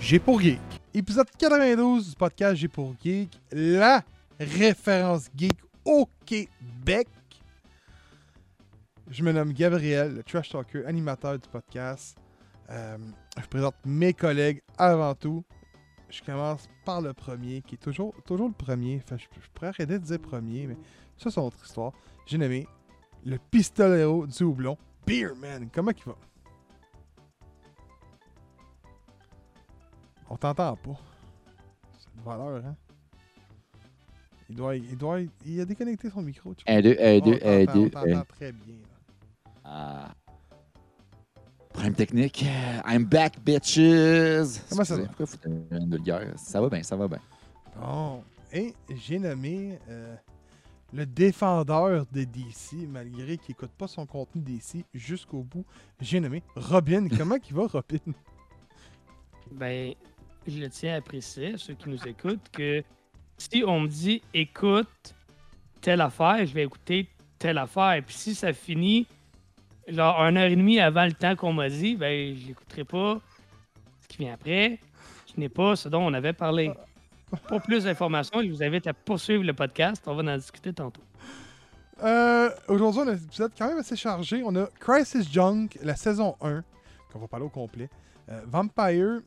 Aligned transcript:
J'ai 0.00 0.18
pour 0.18 0.40
Geek. 0.40 0.60
Épisode 0.94 1.28
92 1.38 2.10
du 2.10 2.16
podcast 2.16 2.56
J'ai 2.56 2.68
pour 2.68 2.94
Geek, 3.02 3.40
la 3.52 4.02
référence 4.38 5.30
geek 5.36 5.56
au 5.84 6.08
Québec. 6.26 7.08
Je 9.08 9.22
me 9.22 9.32
nomme 9.32 9.52
Gabriel, 9.52 10.14
le 10.16 10.22
trash 10.22 10.50
talker, 10.50 10.84
animateur 10.86 11.38
du 11.38 11.48
podcast. 11.48 12.16
Euh, 12.70 12.98
je 13.40 13.46
présente 13.46 13.74
mes 13.84 14.12
collègues 14.12 14.62
avant 14.78 15.14
tout. 15.14 15.44
Je 16.08 16.22
commence 16.22 16.68
par 16.84 17.00
le 17.00 17.12
premier, 17.14 17.62
qui 17.62 17.76
est 17.76 17.78
toujours, 17.78 18.14
toujours 18.26 18.48
le 18.48 18.54
premier. 18.54 19.00
Enfin, 19.04 19.16
je, 19.16 19.24
je 19.40 19.48
pourrais 19.54 19.68
arrêter 19.68 19.98
de 19.98 20.04
dire 20.04 20.18
premier, 20.20 20.66
mais 20.66 20.76
ça, 21.16 21.30
c'est 21.30 21.40
autre 21.40 21.64
histoire. 21.64 21.92
J'ai 22.26 22.38
nommé 22.38 22.66
le 23.24 23.38
pistolero 23.50 24.26
du 24.26 24.42
houblon, 24.42 24.76
Beerman. 25.06 25.68
Comment 25.72 25.92
il 25.96 26.04
va? 26.04 26.16
On 30.32 30.36
t'entend 30.38 30.74
pas. 30.76 30.96
C'est 31.98 32.08
une 32.16 32.24
valeur, 32.24 32.64
hein? 32.64 32.74
Il 34.48 34.56
doit, 34.56 34.76
il 34.76 34.96
doit, 34.96 35.20
il 35.44 35.60
a 35.60 35.66
déconnecté 35.66 36.08
son 36.08 36.22
micro. 36.22 36.54
tu 36.54 36.64
1, 36.66 36.80
2, 36.80 36.96
1, 36.98 37.18
2, 37.18 37.30
on 37.30 37.34
1, 37.34 37.66
t'entend- 37.66 37.78
2, 37.78 37.80
on 37.84 37.88
t'entend 37.90 38.24
très 38.24 38.52
bien. 38.52 38.74
là. 38.76 39.50
Ah. 39.62 40.14
Problème 41.68 41.94
technique. 41.94 42.46
I'm 42.86 43.04
back, 43.04 43.40
bitches. 43.44 44.58
Comment 44.70 44.84
ça 44.84 44.96
va? 44.96 45.04
Pourquoi 45.04 45.26
faut 45.26 45.36
une 45.44 45.90
vulgaire? 45.90 46.32
Ça 46.36 46.62
va 46.62 46.70
bien, 46.70 46.82
ça 46.82 46.96
va 46.96 47.08
bien. 47.08 47.20
Bon. 47.78 48.24
Et 48.54 48.74
j'ai 48.88 49.18
nommé 49.18 49.78
euh, 49.90 50.16
le 50.94 51.04
défendeur 51.04 52.06
de 52.10 52.24
DC, 52.24 52.88
malgré 52.88 53.36
qu'il 53.36 53.52
écoute 53.52 53.72
pas 53.76 53.86
son 53.86 54.06
contenu 54.06 54.40
DC 54.40 54.86
jusqu'au 54.94 55.42
bout. 55.42 55.66
J'ai 56.00 56.20
nommé 56.20 56.42
Robin. 56.56 57.06
Comment 57.18 57.36
il 57.46 57.54
va, 57.54 57.66
Robin? 57.66 58.12
Ben, 59.50 59.94
je 60.46 60.58
le 60.58 60.68
tiens 60.68 60.96
à 60.96 61.00
préciser, 61.00 61.54
ceux 61.56 61.74
qui 61.74 61.88
nous 61.88 62.06
écoutent, 62.06 62.48
que 62.52 62.82
si 63.38 63.64
on 63.66 63.80
me 63.80 63.88
dit 63.88 64.22
écoute 64.34 65.14
telle 65.80 66.00
affaire, 66.00 66.46
je 66.46 66.52
vais 66.54 66.64
écouter 66.64 67.08
telle 67.38 67.58
affaire. 67.58 68.00
Puis 68.06 68.14
si 68.14 68.34
ça 68.34 68.52
finit 68.52 69.06
genre 69.88 70.20
une 70.20 70.36
heure 70.36 70.50
et 70.50 70.56
demie 70.56 70.80
avant 70.80 71.04
le 71.04 71.12
temps 71.12 71.34
qu'on 71.36 71.52
m'a 71.52 71.68
dit, 71.68 71.96
ben 71.96 72.36
je 72.36 72.46
l'écouterai 72.48 72.84
pas. 72.84 73.20
Ce 74.00 74.08
qui 74.08 74.18
vient 74.18 74.34
après, 74.34 74.78
ce 75.26 75.40
n'est 75.40 75.48
pas 75.48 75.76
ce 75.76 75.88
dont 75.88 76.02
on 76.02 76.14
avait 76.14 76.32
parlé. 76.32 76.72
Pour 77.48 77.62
plus 77.62 77.84
d'informations, 77.84 78.42
je 78.42 78.48
vous 78.48 78.62
invite 78.62 78.86
à 78.86 78.92
poursuivre 78.92 79.42
le 79.42 79.54
podcast. 79.54 80.02
On 80.06 80.14
va 80.14 80.32
en 80.32 80.36
discuter 80.36 80.72
tantôt. 80.72 81.02
Euh, 82.02 82.50
Aujourd'hui, 82.68 83.00
on 83.04 83.08
a 83.08 83.12
un 83.12 83.16
épisode 83.16 83.52
quand 83.56 83.68
même 83.68 83.78
assez 83.78 83.96
chargé. 83.96 84.42
On 84.44 84.54
a 84.56 84.66
Crisis 84.78 85.30
Junk, 85.32 85.68
la 85.82 85.96
saison 85.96 86.36
1, 86.42 86.62
qu'on 87.10 87.18
va 87.20 87.28
parler 87.28 87.46
au 87.46 87.48
complet. 87.48 87.88
Euh, 88.28 88.40
Vampire. 88.46 89.20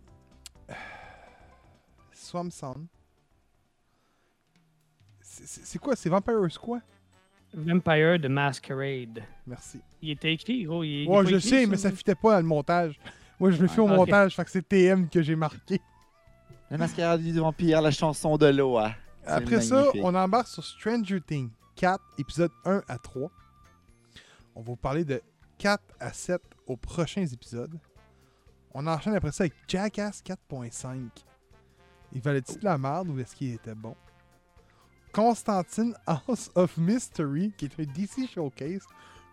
Swamp 2.25 2.49
Song. 2.51 2.85
C'est- 5.21 5.79
quoi? 5.79 5.95
C'est 5.95 6.09
Vampire 6.09 6.39
quoi? 6.61 6.79
Vampire 7.53 8.19
de 8.19 8.27
Masquerade. 8.27 9.23
Merci. 9.47 9.79
Il 10.01 10.11
était 10.11 10.33
écrit, 10.33 10.63
gros. 10.63 10.83
Il, 10.83 11.07
Ouais, 11.07 11.25
je 11.25 11.35
écrit, 11.35 11.49
sais, 11.49 11.65
mais 11.65 11.77
ça 11.77 11.91
fitait 11.91 12.15
pas 12.15 12.31
dans 12.33 12.37
le 12.39 12.43
montage. 12.43 12.99
Moi, 13.39 13.51
je 13.51 13.61
me 13.61 13.67
fais 13.67 13.81
au 13.81 13.87
Ah, 13.87 13.91
ok. 13.93 13.97
montage, 13.97 14.35
fait 14.35 14.45
que 14.45 14.51
c'est 14.51 14.67
TM 14.67 15.09
que 15.09 15.21
j'ai 15.21 15.35
marqué. 15.35 15.79
La 16.69 16.77
mascarade 16.77 17.21
du 17.21 17.31
vampire, 17.33 17.81
la 17.81 17.91
chanson 17.91 18.37
de. 18.37 18.51
C'est 18.51 19.29
Après 19.31 19.61
ça, 19.61 19.87
on 20.01 20.13
embarque 20.15 20.47
sur 20.47 20.63
Stranger 20.63 21.21
Things 21.21 21.49
4, 21.75 22.01
épisode 22.17 22.51
1 22.65 22.81
à 22.87 22.97
3. 22.97 23.31
On 24.55 24.61
va 24.61 24.65
vous 24.65 24.75
parler 24.75 25.03
de 25.05 25.21
4 25.57 25.83
à 25.99 26.11
7 26.13 26.41
aux 26.67 26.77
prochains 26.77 27.25
épisodes. 27.25 27.77
On 28.73 28.85
enchaîne 28.87 29.15
après 29.15 29.31
ça 29.31 29.43
avec 29.43 29.53
Jackass 29.67 30.21
4.5. 30.21 31.09
Il 32.15 32.21
valait-il 32.21 32.59
de 32.59 32.65
la 32.65 32.77
merde 32.77 33.09
ou 33.09 33.19
est-ce 33.19 33.35
qu'il 33.35 33.53
était 33.53 33.75
bon? 33.75 33.95
Constantine 35.11 35.93
House 36.07 36.49
of 36.55 36.75
Mystery, 36.77 37.51
qui 37.57 37.65
est 37.65 37.79
un 37.79 37.83
DC 37.83 38.27
Showcase, 38.33 38.83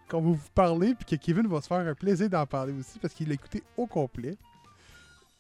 qu'on 0.09 0.21
va 0.21 0.29
vous 0.31 0.49
parler, 0.55 0.95
puis 0.95 1.17
que 1.17 1.25
Kevin 1.25 1.47
va 1.47 1.61
se 1.61 1.69
faire 1.69 1.79
un 1.79 1.95
plaisir 1.95 2.29
d'en 2.29 2.45
parler 2.47 2.73
aussi, 2.73 2.99
parce 2.99 3.15
qu'il 3.15 3.29
l'a 3.29 3.35
écouté 3.35 3.63
au 3.77 3.87
complet. 3.87 4.37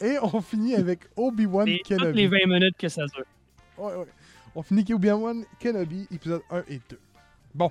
Et 0.00 0.16
on 0.22 0.40
finit 0.40 0.74
avec 0.74 1.00
Obi-Wan 1.16 1.68
Et 1.68 1.78
toutes 1.78 1.98
Kenobi. 1.98 2.16
les 2.16 2.28
20 2.28 2.36
minutes 2.46 2.76
que 2.76 2.88
ça 2.88 3.06
dure. 3.06 3.24
Ouais, 3.76 3.94
ouais. 3.94 4.06
On 4.54 4.62
finit 4.62 4.80
avec 4.82 4.90
Obi-Wan 4.96 5.44
Kenobi, 5.60 6.06
épisode 6.10 6.42
1 6.50 6.64
et 6.68 6.80
2. 6.88 6.98
Bon. 7.54 7.70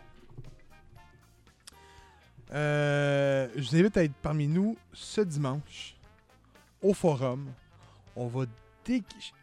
Euh, 2.53 3.47
je 3.55 3.61
vous 3.69 3.75
invite 3.77 3.97
à 3.97 4.03
être 4.03 4.13
parmi 4.21 4.47
nous 4.47 4.77
ce 4.91 5.21
dimanche 5.21 5.95
au 6.81 6.93
forum. 6.93 7.47
On 8.15 8.27
va 8.27 8.45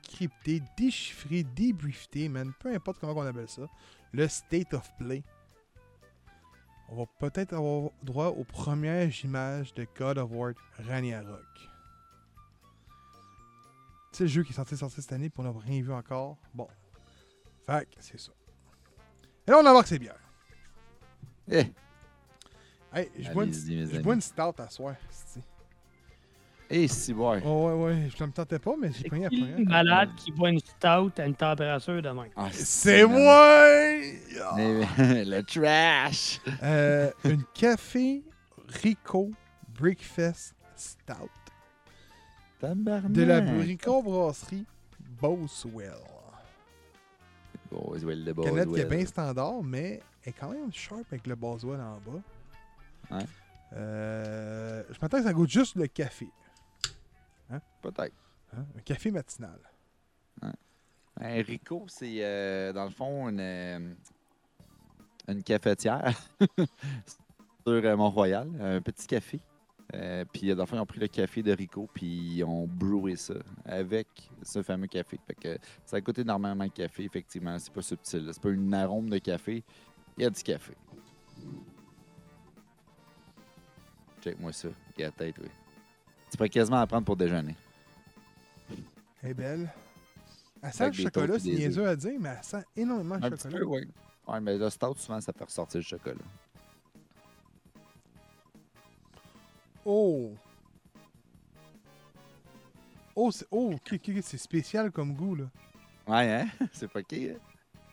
décrypter, 0.09 0.63
déchiffrer, 0.77 1.45
débriefer, 1.45 2.29
man, 2.29 2.53
peu 2.59 2.75
importe 2.75 2.99
comment 2.99 3.13
on 3.15 3.27
appelle 3.27 3.49
ça, 3.49 3.63
le 4.13 4.27
state 4.27 4.73
of 4.75 4.91
play. 4.97 5.23
On 6.89 6.97
va 6.97 7.05
peut-être 7.19 7.53
avoir 7.53 7.91
droit 8.03 8.29
aux 8.29 8.45
premières 8.45 9.13
images 9.25 9.75
de 9.75 9.87
God 9.97 10.19
of 10.19 10.31
War 10.33 10.53
Ragnarok. 10.79 11.45
C'est 14.13 14.25
le 14.25 14.29
jeu 14.29 14.43
qui 14.43 14.53
est 14.53 14.57
censé 14.57 14.77
sortir 14.77 15.03
cette 15.03 15.13
année, 15.13 15.29
puis 15.29 15.41
on 15.41 15.53
n'a 15.53 15.59
rien 15.61 15.83
vu 15.83 15.93
encore. 15.93 16.39
Bon. 16.55 16.67
Fait 17.67 17.85
que 17.85 17.97
c'est 18.01 18.19
ça. 18.19 18.33
Et 19.47 19.51
là, 19.51 19.59
on 19.59 19.67
embarque 19.67 19.87
ses 19.87 19.99
bières. 19.99 20.19
Eh, 21.51 21.73
Hey, 22.91 23.11
je 23.19 23.31
bois 23.33 23.45
une, 23.45 23.53
une 24.13 24.21
stout 24.23 24.55
à 24.59 24.71
soir. 24.71 24.95
Eh, 26.71 26.87
si, 26.87 27.15
ouais. 27.15 27.41
Oh, 27.47 27.67
ouais, 27.67 27.73
ouais, 27.85 28.11
je 28.15 28.23
ne 28.23 28.29
me 28.29 28.33
tentais 28.33 28.59
pas, 28.59 28.73
mais 28.79 28.89
j'ai 28.89 29.05
C'est 29.05 29.09
pris 29.09 29.21
première. 29.27 29.31
le 29.59 29.65
malade 29.65 30.11
qui 30.17 30.31
boit 30.33 30.51
une 30.51 30.59
stout 30.61 31.13
à 31.17 31.25
une 31.27 31.35
température 31.35 32.03
de 32.03 32.09
même? 32.11 32.29
Ah, 32.37 32.49
C'est 32.53 33.07
moi! 33.07 33.57
Le 34.99 35.41
trash. 35.43 36.41
Euh, 36.63 37.11
une 37.25 37.43
café 37.55 38.23
Rico 38.83 39.31
Breakfast 39.81 40.55
Stout 40.77 41.31
Tabarnak. 42.61 43.13
de 43.13 43.23
la 43.23 43.41
microbrasserie 43.41 44.67
Boswell. 45.21 45.93
Boswell 47.71 48.25
de 48.25 48.33
Canette 48.33 48.55
qui 48.55 48.59
est 48.61 48.65
Boswell. 48.67 48.89
bien 48.89 49.07
standard, 49.07 49.63
mais 49.63 50.01
est 50.25 50.33
quand 50.33 50.51
même 50.51 50.71
sharp 50.73 51.05
avec 51.11 51.27
le 51.27 51.35
Boswell 51.35 51.81
en 51.81 51.99
bas. 51.99 52.21
Ouais. 53.17 53.25
Euh, 53.75 54.83
je 54.91 54.97
m'attends 55.01 55.19
que 55.19 55.25
ça 55.25 55.33
goûte 55.33 55.51
juste 55.51 55.77
le 55.77 55.87
café. 55.87 56.29
Peut-être. 57.83 58.15
hein, 58.57 58.65
Un 58.77 58.81
café 58.81 59.11
matinal. 59.11 59.59
Un 61.21 61.43
Rico, 61.43 61.85
c'est 61.89 62.19
euh, 62.23 62.73
dans 62.73 62.85
le 62.85 62.91
fond 62.91 63.29
une, 63.29 63.41
euh, 63.41 63.95
une 65.27 65.43
cafetière 65.43 66.17
sur 67.67 67.73
euh, 67.73 67.97
Mont-Royal, 67.97 68.49
un 68.61 68.81
petit 68.81 69.07
café. 69.09 69.41
Euh, 69.95 70.25
puis, 70.33 70.55
dans 70.55 70.63
le 70.63 70.67
fond, 70.67 70.77
ils 70.77 70.81
ont 70.81 70.87
pris 70.87 71.01
le 71.01 71.09
café 71.09 71.43
de 71.43 71.51
Rico, 71.53 71.89
puis 71.93 72.07
ils 72.07 72.45
ont 72.45 72.69
brewé 72.69 73.17
ça 73.17 73.35
avec 73.65 74.07
ce 74.43 74.63
fameux 74.63 74.87
café. 74.87 75.19
Fait 75.27 75.35
que 75.35 75.59
ça 75.85 75.97
a 75.97 76.01
goûté 76.01 76.21
énormément 76.21 76.65
de 76.65 76.71
café, 76.71 77.05
effectivement. 77.05 77.59
C'est 77.59 77.73
pas 77.73 77.83
subtil. 77.83 78.29
C'est 78.33 78.43
pas 78.43 78.51
une 78.51 78.73
arôme 78.73 79.11
de 79.11 79.19
café. 79.19 79.65
Il 80.17 80.23
y 80.23 80.27
a 80.27 80.31
du 80.31 80.43
café. 80.43 80.75
Check-moi 84.23 84.53
ça. 84.53 84.69
Il 84.97 85.03
a 85.03 85.07
la 85.07 85.13
tête, 85.13 85.37
oui. 85.41 85.49
Tu 86.31 86.37
pourrais 86.37 86.49
quasiment 86.49 86.79
à 86.79 86.87
prendre 86.87 87.05
pour 87.05 87.17
déjeuner. 87.17 87.57
Elle 89.23 89.31
est 89.31 89.35
belle. 89.35 89.73
Elle 90.63 90.73
sent 90.73 90.87
le 90.87 90.93
chocolat, 90.93 91.39
c'est 91.39 91.49
niaiseux 91.49 91.89
à 91.89 91.97
dire, 91.97 92.19
mais 92.19 92.31
elle 92.37 92.45
sent 92.45 92.65
énormément 92.77 93.17
le 93.17 93.37
chocolat. 93.37 93.59
peu, 93.59 93.65
oui. 93.65 93.89
Ouais, 94.27 94.41
mais 94.41 94.59
le 94.59 94.71
stout, 94.71 94.97
souvent, 94.97 95.21
ça 95.21 95.33
fait 95.33 95.45
ressortir 95.45 95.79
le 95.79 95.85
chocolat. 95.85 96.17
Oh! 99.85 100.35
Oh, 103.17 103.31
c'est 103.33 103.47
oh, 103.51 103.75
spécial 104.37 104.91
comme 104.93 105.15
goût, 105.15 105.35
là. 105.35 105.45
Ouais, 106.07 106.31
hein? 106.31 106.49
C'est 106.73 107.07
qui, 107.07 107.31
hein? 107.31 107.37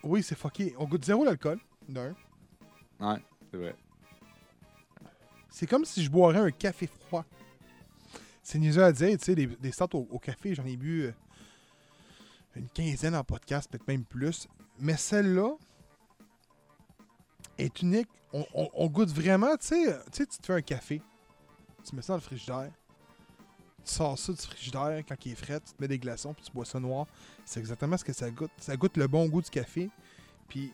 Oui, 0.02 0.22
c'est 0.22 0.38
fucké. 0.38 0.74
On 0.78 0.84
goûte 0.84 1.04
zéro 1.04 1.24
l'alcool, 1.24 1.58
d'un. 1.88 2.14
Ouais, 3.00 3.20
c'est 3.50 3.56
vrai. 3.56 3.74
C'est 5.50 5.66
comme 5.66 5.84
si 5.84 6.02
je 6.04 6.10
boirais 6.10 6.38
un 6.38 6.50
café 6.50 6.86
froid. 6.86 7.24
C'est 8.46 8.60
niaiseux 8.60 8.84
à 8.84 8.92
dire, 8.92 9.18
tu 9.18 9.24
sais, 9.24 9.34
des, 9.34 9.48
des 9.48 9.72
stouts 9.72 10.06
au, 10.08 10.20
café, 10.20 10.54
j'en 10.54 10.64
ai 10.66 10.76
bu 10.76 11.06
euh, 11.06 11.12
une 12.54 12.68
quinzaine 12.68 13.16
en 13.16 13.24
podcast, 13.24 13.68
peut-être 13.68 13.88
même 13.88 14.04
plus. 14.04 14.46
Mais 14.78 14.96
celle-là 14.96 15.56
est 17.58 17.82
unique. 17.82 18.08
On, 18.32 18.86
goûte 18.86 19.08
vraiment, 19.08 19.56
tu 19.56 19.66
sais, 19.66 20.00
tu 20.12 20.26
te 20.28 20.46
fais 20.46 20.52
un 20.52 20.62
café, 20.62 21.02
tu 21.84 21.96
mets 21.96 22.02
ça 22.02 22.12
dans 22.12 22.18
le 22.18 22.22
frigidaire, 22.22 22.70
tu 23.84 23.92
sors 23.92 24.16
ça 24.16 24.32
du 24.32 24.40
frigidaire 24.40 25.02
quand 25.08 25.26
il 25.26 25.32
est 25.32 25.34
frais, 25.34 25.58
tu 25.58 25.72
te 25.72 25.82
mets 25.82 25.88
des 25.88 25.98
glaçons, 25.98 26.32
puis 26.32 26.44
tu 26.44 26.52
bois 26.52 26.64
ça 26.64 26.78
noir. 26.78 27.08
C'est 27.44 27.58
exactement 27.58 27.96
ce 27.96 28.04
que 28.04 28.12
ça 28.12 28.30
goûte. 28.30 28.52
Ça 28.58 28.76
goûte 28.76 28.96
le 28.96 29.08
bon 29.08 29.26
goût 29.26 29.42
du 29.42 29.50
café, 29.50 29.90
puis 30.46 30.72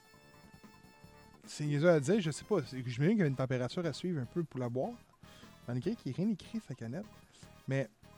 c'est 1.47 1.65
niaiseux 1.65 1.89
à 1.89 1.99
dire, 2.01 2.21
je 2.21 2.31
sais 2.31 2.45
pas. 2.45 2.57
J'imagine 2.71 3.13
qu'il 3.13 3.19
y 3.21 3.23
a 3.23 3.27
une 3.29 3.35
température 3.35 3.87
à 3.87 3.95
suivre 3.95 4.21
un 4.21 4.27
peu 4.27 4.45
pour 4.45 4.61
la 4.61 4.69
boire. 4.69 4.93
Malgré 5.67 5.95
qu'il 5.95 6.13
n'y 6.13 6.21
ait 6.21 6.23
rien 6.23 6.33
écrit 6.35 6.61
la 6.69 6.75
canette. 6.75 7.07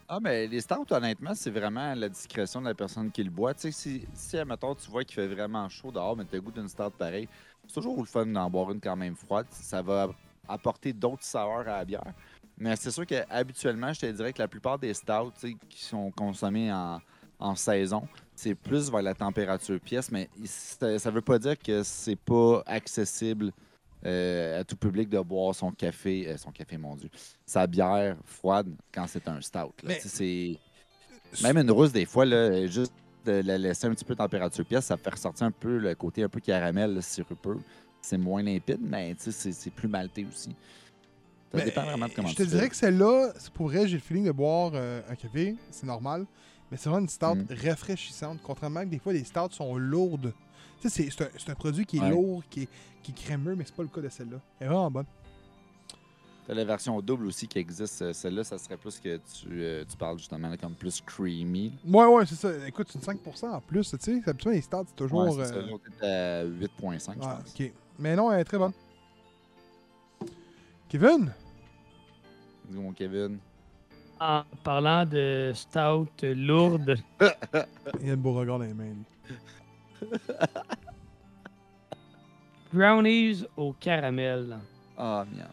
Ah, 0.07 0.19
mais 0.21 0.47
les 0.47 0.61
stouts, 0.61 0.87
honnêtement, 0.91 1.35
c'est 1.35 1.51
vraiment 1.51 1.95
la 1.95 2.09
discrétion 2.09 2.61
de 2.61 2.67
la 2.67 2.75
personne 2.75 3.11
qui 3.11 3.25
le 3.25 3.31
boit. 3.31 3.55
Si, 3.57 4.07
si 4.13 4.37
admettons, 4.37 4.75
tu 4.75 4.91
vois 4.91 5.03
qu'il 5.03 5.15
fait 5.15 5.27
vraiment 5.27 5.67
chaud 5.69 5.91
dehors, 5.91 6.17
mais 6.17 6.25
tu 6.25 6.33
as 6.33 6.37
le 6.37 6.43
goût 6.43 6.53
d'une 6.53 6.69
stout 6.69 6.91
pareil, 6.91 7.27
c'est 7.67 7.75
toujours 7.75 7.99
le 7.99 8.05
fun 8.05 8.27
d'en 8.27 8.51
boire 8.51 8.71
une 8.73 8.81
quand 8.81 8.97
même 8.97 9.17
froide. 9.17 9.47
Ça 9.51 9.81
va 9.81 10.09
apporter 10.47 10.93
d'autres 10.93 11.23
saveurs 11.25 11.61
à 11.61 11.79
la 11.79 11.85
bière. 11.85 12.13
Mais 12.59 12.77
c'est 12.77 12.91
sûr 12.91 13.07
qu'habituellement, 13.07 13.93
je 13.93 14.01
te 14.01 14.07
dirais 14.07 14.33
que 14.33 14.43
la 14.43 14.49
plupart 14.49 14.79
des 14.79 14.93
stouts 14.93 15.33
qui 15.71 15.83
sont 15.83 16.11
consommés 16.11 16.71
en, 16.71 17.01
en 17.39 17.55
saison, 17.55 18.07
c'est 18.37 18.55
plus 18.55 18.91
vers 18.91 19.03
la 19.03 19.15
température 19.15 19.81
pièce, 19.81 20.11
mais 20.11 20.29
ça, 20.45 20.99
ça 20.99 21.11
veut 21.11 21.23
pas 21.23 21.39
dire 21.39 21.59
que 21.59 21.83
c'est 21.83 22.17
pas 22.17 22.63
accessible 22.67 23.53
euh, 24.07 24.61
à 24.61 24.65
tout 24.65 24.77
public 24.77 25.09
de 25.09 25.19
boire 25.21 25.55
son 25.55 25.71
café, 25.73 26.29
euh, 26.29 26.37
son 26.37 26.51
café, 26.51 26.77
mon 26.77 26.95
Dieu, 26.97 27.09
sa 27.47 27.67
bière 27.67 28.17
froide 28.25 28.69
quand 28.93 29.07
c'est 29.07 29.27
un 29.29 29.41
stout. 29.41 29.73
là. 29.83 29.95
Mais- 30.13 30.59
même 31.43 31.59
une 31.59 31.71
rousse 31.71 31.93
des 31.93 32.07
fois 32.07 32.25
là, 32.25 32.67
juste 32.67 32.93
de 33.25 33.33
la 33.45 33.57
laisser 33.59 33.87
un 33.87 33.95
petit 33.95 34.05
peu 34.05 34.15
de 34.15 34.19
température 34.19 34.65
pièce, 34.67 34.85
ça 34.87 34.97
fait 34.97 35.11
ressortir 35.11 35.47
un 35.47 35.51
peu 35.51 35.79
le 35.79 35.95
côté 35.95 36.23
un 36.23 36.29
peu 36.29 36.41
caramel, 36.41 36.95
là, 36.95 37.01
sirupeux. 37.03 37.59
C'est 38.03 38.19
moins 38.19 38.43
limpide, 38.43 38.81
mais 38.83 39.15
c'est 39.19 39.33
c'est 39.53 39.71
plus 39.71 39.89
malté 39.89 40.27
aussi. 40.31 40.55
Ça 41.55 41.65
dépend 41.65 41.85
vraiment 41.85 42.07
de 42.09 42.13
comment 42.13 42.29
je 42.29 42.35
te 42.35 42.43
tu 42.43 42.49
dirais 42.49 42.65
fais. 42.65 42.69
que 42.69 42.77
celle-là, 42.77 43.33
pour 43.55 43.69
vrai, 43.69 43.87
j'ai 43.89 43.95
le 43.95 44.03
feeling 44.03 44.27
de 44.27 44.33
boire 44.33 44.73
euh, 44.75 45.01
un 45.09 45.15
café, 45.15 45.57
c'est 45.71 45.87
normal. 45.87 46.27
Mais 46.75 46.79
c'est 46.79 46.89
vraiment 46.89 47.03
une 47.05 47.09
stout 47.09 47.37
Mm. 47.37 47.69
rafraîchissante. 47.69 48.41
Contrairement 48.43 48.81
à 48.81 48.85
que 48.85 48.91
des 48.91 48.99
fois, 48.99 49.13
les 49.13 49.23
stouts 49.23 49.53
sont 49.53 49.77
lourdes. 49.77 50.33
Tu 50.81 50.91
sais, 50.91 51.09
c'est- 51.09 51.49
un, 51.49 51.55
produit 51.55 51.87
qui 51.87 51.99
est 51.99 52.01
Ouais. 52.01 52.11
lourd, 52.11 52.43
qui 52.51 52.63
est, 52.63 52.69
qui 53.01 53.13
est 53.13 53.15
crémeux, 53.15 53.55
mais 53.55 53.63
c'est 53.65 53.77
pas 53.77 53.85
le 53.85 53.89
cas 53.89 54.01
de 54.01 54.09
celle-là. 54.09 54.39
Elle 54.59 54.67
est 54.67 54.71
vraiment 54.71 54.91
bonne. 54.91 55.05
T'as 56.49 56.55
la 56.55 56.65
version 56.65 57.01
double 57.01 57.27
aussi 57.27 57.47
qui 57.47 57.61
existe. 57.61 58.03
Euh, 58.03 58.13
Celle-là, 58.13 58.43
ça 58.43 58.59
serait 58.59 58.77
plus 58.77 58.99
que 58.99 59.19
tu, 59.19 59.47
euh, 59.53 59.85
tu 59.89 59.97
parles 59.97 60.19
justement 60.19 60.49
là, 60.49 60.57
comme 60.57 60.75
plus 60.75 61.01
creamy. 61.01 61.73
Ouais, 61.87 62.07
ouais, 62.07 62.27
c'est 62.27 62.35
ça. 62.35 62.51
Écoute, 62.67 62.89
c'est 62.91 62.99
une 62.99 63.05
5% 63.05 63.53
en 63.53 63.61
plus, 63.61 63.89
tu 63.93 63.97
sais. 64.01 64.21
Habituellement, 64.27 64.57
les 64.57 64.61
stouts, 64.63 64.85
c'est 64.89 64.97
toujours. 64.97 65.21
Ouais, 65.39 65.45
c'est 65.47 65.55
euh, 65.55 65.67
L'autre 65.69 65.85
est 66.03 66.05
à 66.05 66.45
8.5, 66.45 67.15
je 67.15 67.21
ouais, 67.29 67.35
pense. 67.37 67.55
ok. 67.55 67.73
Mais 68.01 68.17
non, 68.17 68.33
elle 68.33 68.41
est 68.41 68.45
très 68.45 68.59
bonne. 68.59 68.73
Kevin? 70.89 71.33
Dis 72.69 72.79
mon 72.79 72.93
Kevin. 72.93 73.39
En 74.21 74.43
parlant 74.63 75.05
de 75.05 75.53
stout 75.55 76.09
lourde, 76.23 76.97
Il 78.01 78.07
a 78.09 78.11
le 78.11 78.17
beau 78.17 78.33
regard 78.33 78.59
dans 78.59 78.65
les 78.65 78.73
mains, 78.75 78.85
lui. 78.95 80.09
brownies 82.73 83.45
au 83.57 83.73
caramel. 83.73 84.59
Ah, 84.97 85.25
miam. 85.33 85.49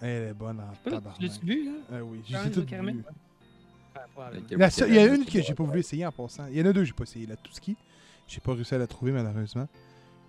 Elle 0.00 0.22
est 0.30 0.34
bonne 0.34 0.60
en 0.60 0.72
Tu 0.84 0.90
tabarnak. 0.90 1.20
l'as-tu 1.22 1.44
bu, 1.46 1.64
là? 1.64 1.72
Ah 1.92 2.04
oui, 2.04 2.20
j'ai 2.26 2.50
tout 2.50 2.64
caramel? 2.66 3.02
La 4.50 4.70
seule- 4.70 4.90
Il 4.90 4.96
y 4.96 4.98
en 4.98 5.12
a 5.12 5.14
une 5.14 5.24
que 5.24 5.40
j'ai 5.42 5.54
pas 5.54 5.64
voulu 5.64 5.80
essayer 5.80 6.04
en 6.06 6.12
passant. 6.12 6.46
Il 6.48 6.58
y 6.58 6.62
en 6.62 6.66
a 6.66 6.72
deux 6.72 6.80
que 6.80 6.86
j'ai 6.86 6.92
pas 6.92 7.04
essayé. 7.04 7.26
La 7.26 7.36
Touski, 7.36 7.76
j'ai 8.28 8.40
pas 8.40 8.52
réussi 8.54 8.74
à 8.74 8.78
la 8.78 8.86
trouver 8.86 9.12
malheureusement. 9.12 9.68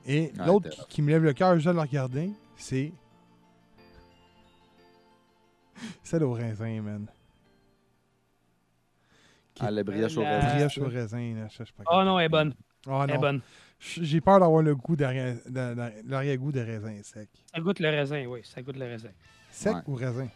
Et 0.05 0.31
Ouais, 0.37 0.45
l'autre 0.45 0.69
qui, 0.69 0.85
qui 0.87 1.01
me 1.01 1.09
lève 1.09 1.23
le 1.23 1.33
cœur 1.33 1.55
juste 1.55 1.67
de 1.67 1.71
la 1.73 1.81
regarder, 1.81 2.29
c'est 2.55 2.93
celle 6.03 6.23
au 6.23 6.33
raisin, 6.33 6.81
man. 6.81 7.07
Ah, 9.59 9.71
le 9.71 9.83
brioche 9.83 10.17
au 10.17 10.21
La- 10.21 10.39
raisin. 10.39 10.55
Brioche 10.55 10.77
au 10.79 10.87
raisin, 10.87 11.33
là, 11.35 11.47
je 11.49 11.57
pas 11.71 11.83
Oh 11.91 12.03
non, 12.03 12.19
elle 12.19 12.25
est 12.25 12.29
bonne. 12.29 12.53
Ah 12.87 13.05
Elle 13.07 13.15
est 13.15 13.17
bonne. 13.17 13.41
J'ai 13.79 14.21
peur 14.21 14.39
d'avoir 14.39 14.61
le 14.61 14.75
goût 14.75 14.95
l'arrière-goût 14.95 16.51
de 16.51 16.59
raisin 16.59 17.01
sec. 17.03 17.29
Ça 17.53 17.59
goûte 17.61 17.79
le 17.79 17.89
raisin, 17.89 18.25
oui. 18.25 18.41
Ça 18.43 18.61
goûte 18.61 18.77
le 18.77 18.85
raisin. 18.85 19.09
Sec 19.51 19.75
Ouais. 19.75 19.81
ou 19.87 19.95
raisin? 19.95 20.27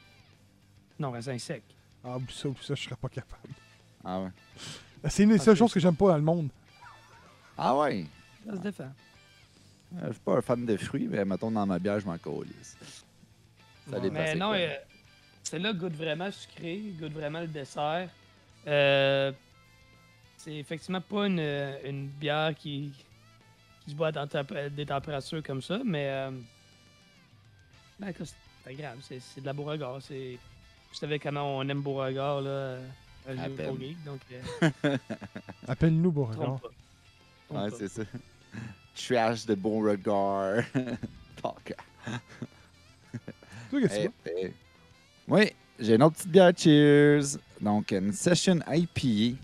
Non, 1.00 1.12
raisin 1.12 1.38
sec. 1.38 1.64
Ah, 2.04 2.16
oublie 2.18 2.34
ça, 2.34 2.48
oublie 2.48 2.64
ça, 2.64 2.76
je 2.76 2.84
serais 2.84 2.96
pas 2.96 3.10
capable. 3.10 3.54
Ah 4.04 4.22
ouais. 4.22 4.30
C'est 5.10 5.24
une 5.24 5.30
des 5.30 5.38
seules 5.38 5.54
Ok. 5.54 5.60
choses 5.60 5.74
que 5.74 5.80
j'aime 5.80 5.96
pas 5.96 6.08
dans 6.10 6.18
le 6.18 6.24
monde. 6.24 6.50
Ah 7.58 7.76
ouais. 7.78 8.06
Ça 8.46 8.54
se 8.56 8.62
défend. 8.62 8.84
Euh, 9.96 10.08
Je 10.08 10.12
suis 10.14 10.22
pas 10.22 10.38
un 10.38 10.42
fan 10.42 10.66
de 10.66 10.78
fruits, 10.78 11.08
mais 11.10 11.26
mettons 11.26 11.52
dans 11.52 11.66
ma 11.66 11.80
bière, 11.80 12.00
je 12.00 12.06
m'en 12.06 12.18
calisse. 12.18 12.78
Ça 13.90 13.96
Ouais. 13.96 14.02
dépend. 14.02 14.14
Mais 14.16 14.28
c'est 14.28 14.36
non, 14.36 14.54
euh, 14.54 14.68
celle-là 15.44 15.74
goûte 15.74 15.96
vraiment 15.96 16.32
sucré, 16.32 16.82
goûte 17.00 17.14
vraiment 17.14 17.42
le 17.42 17.48
dessert. 17.48 18.10
Euh, 18.68 19.32
c'est 20.38 20.56
effectivement 20.56 21.02
pas 21.02 21.28
une, 21.28 21.40
une 21.86 22.08
bière 22.08 22.54
qui, 22.56 22.92
qui 23.84 23.92
se 23.92 23.96
boit 23.96 24.12
dans 24.12 24.28
temp- 24.28 24.70
des 24.70 24.86
températures 24.86 25.44
comme 25.44 25.62
ça, 25.62 25.80
mais 25.84 26.08
euh, 26.10 26.32
ben, 28.00 28.14
c'est 28.18 28.70
agréable. 28.70 29.02
C'est, 29.04 29.20
c'est 29.20 29.42
de 29.42 29.46
la 29.46 29.54
Beauregard. 29.54 30.02
C'est, 30.02 30.38
vous 30.92 30.96
savez 30.96 31.20
comment 31.20 31.58
on 31.58 31.68
aime 31.68 31.82
Beauregard, 31.82 32.42
là, 32.42 32.78
à 33.28 33.32
À 33.32 33.48
Geek, 33.50 34.04
donc 34.06 34.22
euh, 34.32 34.98
Appelle-nous, 35.68 36.12
Beauregard. 36.12 36.60
pas. 36.60 36.68
Ouais, 37.64 37.70
pas. 37.70 37.78
c'est 37.78 37.88
ça. 37.90 38.04
Trash 38.96 39.46
de 39.46 39.56
bon 39.56 39.82
regard. 39.82 40.64
Talk. 41.42 41.74
Toi, 43.70 43.82
qu'est-ce 43.82 44.08
que 44.08 44.12
tu 44.26 44.54
vois? 45.28 45.38
Oui, 45.40 45.52
j'ai 45.80 45.96
une 45.96 46.04
autre 46.04 46.16
petite 46.16 46.32
bière 46.32 46.52
Cheers. 46.58 47.38
Donc, 47.62 47.92
une 47.92 48.14
Session 48.14 48.60
IPA. 48.68 49.38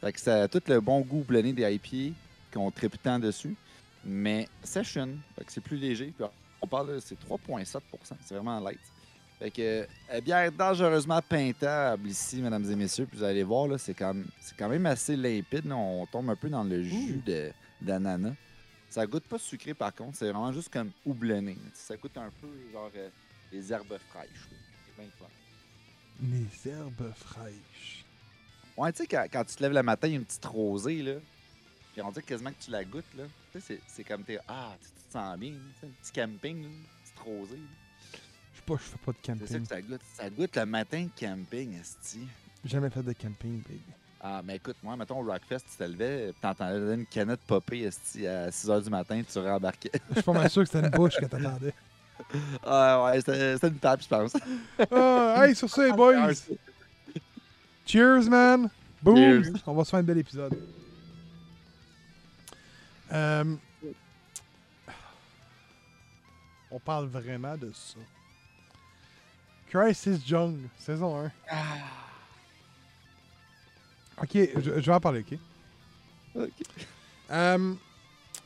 Fait 0.00 0.12
que 0.12 0.20
ça 0.20 0.42
a 0.42 0.48
tout 0.48 0.62
le 0.68 0.80
bon 0.80 1.00
goût 1.00 1.24
blonné 1.26 1.52
des 1.52 1.62
IPA 1.74 2.14
qu'on 2.52 2.70
tripe 2.70 3.02
tant 3.02 3.18
dessus. 3.18 3.56
Mais 4.04 4.48
Session, 4.62 5.08
fait 5.36 5.44
que 5.44 5.52
c'est 5.52 5.60
plus 5.60 5.76
léger. 5.76 6.12
Puis 6.16 6.24
on 6.62 6.66
parle, 6.66 6.94
de- 6.94 7.00
c'est 7.00 7.18
3,7% 7.18 7.80
C'est 8.24 8.34
vraiment 8.34 8.60
light. 8.60 8.78
Fait 9.40 9.50
que 9.50 9.86
euh, 10.12 10.20
bière 10.20 10.50
dangereusement 10.52 11.20
peintable 11.22 12.08
ici, 12.08 12.40
mesdames 12.40 12.68
et 12.70 12.76
messieurs. 12.76 13.06
Puis 13.06 13.18
vous 13.18 13.24
allez 13.24 13.42
voir, 13.42 13.66
là, 13.68 13.76
c'est 13.78 13.94
quand, 13.94 14.14
même- 14.14 14.26
c'est 14.40 14.56
quand 14.56 14.68
même 14.68 14.86
assez 14.86 15.16
limpide. 15.16 15.66
là. 15.66 15.76
On 15.76 16.06
tombe 16.06 16.30
un 16.30 16.36
peu 16.36 16.48
dans 16.48 16.64
le 16.64 16.82
jus 16.82 17.20
de- 17.26 17.50
d'ananas. 17.80 18.34
Ça 18.90 19.06
goûte 19.06 19.24
pas 19.24 19.38
sucré 19.38 19.74
par 19.74 19.94
contre, 19.94 20.16
c'est 20.16 20.24
vraiment 20.30 20.50
juste 20.52 20.72
comme 20.72 20.90
houblonné. 21.04 21.58
Ça 21.74 21.96
goûte 21.96 22.16
un 22.16 22.30
peu 22.40 22.48
genre 22.72 22.90
euh, 22.96 23.08
les 23.52 23.72
herbes 23.72 23.98
fraîches. 24.08 24.48
là. 24.50 24.56
C'est 24.86 25.02
bien 25.02 25.10
clair. 25.18 25.28
Les 26.22 26.70
herbes 26.70 27.12
fraîches. 27.16 28.04
Ouais, 28.76 28.92
tu 28.92 28.98
sais, 28.98 29.06
quand, 29.06 29.26
quand 29.32 29.44
tu 29.44 29.56
te 29.56 29.62
lèves 29.62 29.72
le 29.72 29.82
matin, 29.82 30.08
il 30.08 30.12
y 30.12 30.14
a 30.14 30.18
une 30.18 30.24
petite 30.24 30.44
rosée, 30.46 31.02
là. 31.02 31.14
Puis 31.92 32.02
on 32.02 32.10
dirait 32.10 32.22
quasiment 32.24 32.50
que 32.50 32.62
tu 32.64 32.70
la 32.70 32.84
goûtes, 32.84 33.14
là. 33.16 33.24
Tu 33.52 33.60
sais, 33.60 33.80
c'est- 33.86 34.04
comme 34.04 34.22
t'es. 34.24 34.38
Ah, 34.48 34.74
tu, 34.80 34.88
te 35.06 35.12
sens 35.12 35.38
bien, 35.38 35.52
tu 35.80 35.86
un 35.86 35.88
petit 36.02 36.12
camping, 36.12 36.62
là, 36.62 36.68
une 36.68 36.84
petite 37.02 37.18
rosée. 37.24 37.56
là. 37.56 38.18
Je 38.52 38.58
sais 38.58 38.62
pas, 38.66 38.74
je 38.74 38.82
fais 38.82 38.98
pas 38.98 39.12
de 39.12 39.18
C'est 39.22 39.26
ça 39.26 39.58
camping. 39.58 39.62
que 39.62 39.68
ça 39.68 39.80
goûte. 39.82 40.00
Ça 40.14 40.30
goûte 40.30 40.56
le 40.56 40.66
matin 40.66 41.02
de 41.04 41.20
camping, 41.20 41.80
esti. 41.80 42.20
Jamais 42.64 42.90
fait 42.90 43.02
de 43.02 43.12
camping, 43.12 43.62
baby. 43.62 43.80
Ah, 44.20 44.42
mais 44.44 44.56
écoute, 44.56 44.76
moi, 44.82 44.96
mettons, 44.96 45.20
au 45.20 45.24
Rockfest, 45.24 45.60
tu 45.70 45.76
te 45.76 45.84
levais, 45.84 46.32
puis 46.32 46.40
t'entendais 46.40 46.94
une 46.94 47.06
canette 47.06 47.40
popper, 47.46 47.82
esti, 47.84 48.26
à 48.26 48.50
6 48.50 48.66
h 48.68 48.82
du 48.84 48.90
matin, 48.90 49.22
tu 49.22 49.38
rembarquais. 49.38 49.92
Je 50.10 50.14
suis 50.14 50.22
pas 50.22 50.32
mal 50.32 50.50
sûr 50.50 50.62
que 50.62 50.68
c'était 50.70 50.84
une 50.84 50.90
bouche 50.90 51.14
que 51.16 51.24
t'attendais. 51.26 51.72
Ah 52.64 53.04
ouais, 53.04 53.16
c'était 53.20 53.54
c'était 53.54 53.68
une 53.68 53.78
tape, 53.78 54.02
je 54.02 54.08
pense. 54.08 54.32
Ah, 54.90 55.46
hey, 55.46 55.54
sur 55.54 55.68
ça, 55.70 55.84
les 55.86 55.92
boys. 55.96 56.34
Cheers, 57.86 58.28
man. 58.28 58.68
Boom. 59.02 59.16
Cheers. 59.16 59.52
On 59.66 59.74
va 59.74 59.84
se 59.84 59.90
faire 59.90 60.00
un 60.00 60.02
bel 60.02 60.18
épisode. 60.18 60.58
Euh, 63.12 63.44
On 66.70 66.78
parle 66.78 67.06
vraiment 67.06 67.56
de 67.56 67.72
ça. 67.72 67.96
Crisis 69.70 70.26
Young, 70.28 70.58
saison 70.78 71.24
1. 71.24 71.30
Ok, 74.22 74.30
je, 74.34 74.60
je 74.60 74.70
vais 74.80 74.92
en 74.92 75.00
parler, 75.00 75.20
ok? 75.20 75.38
Ok. 76.34 76.50
Euh, 77.30 77.74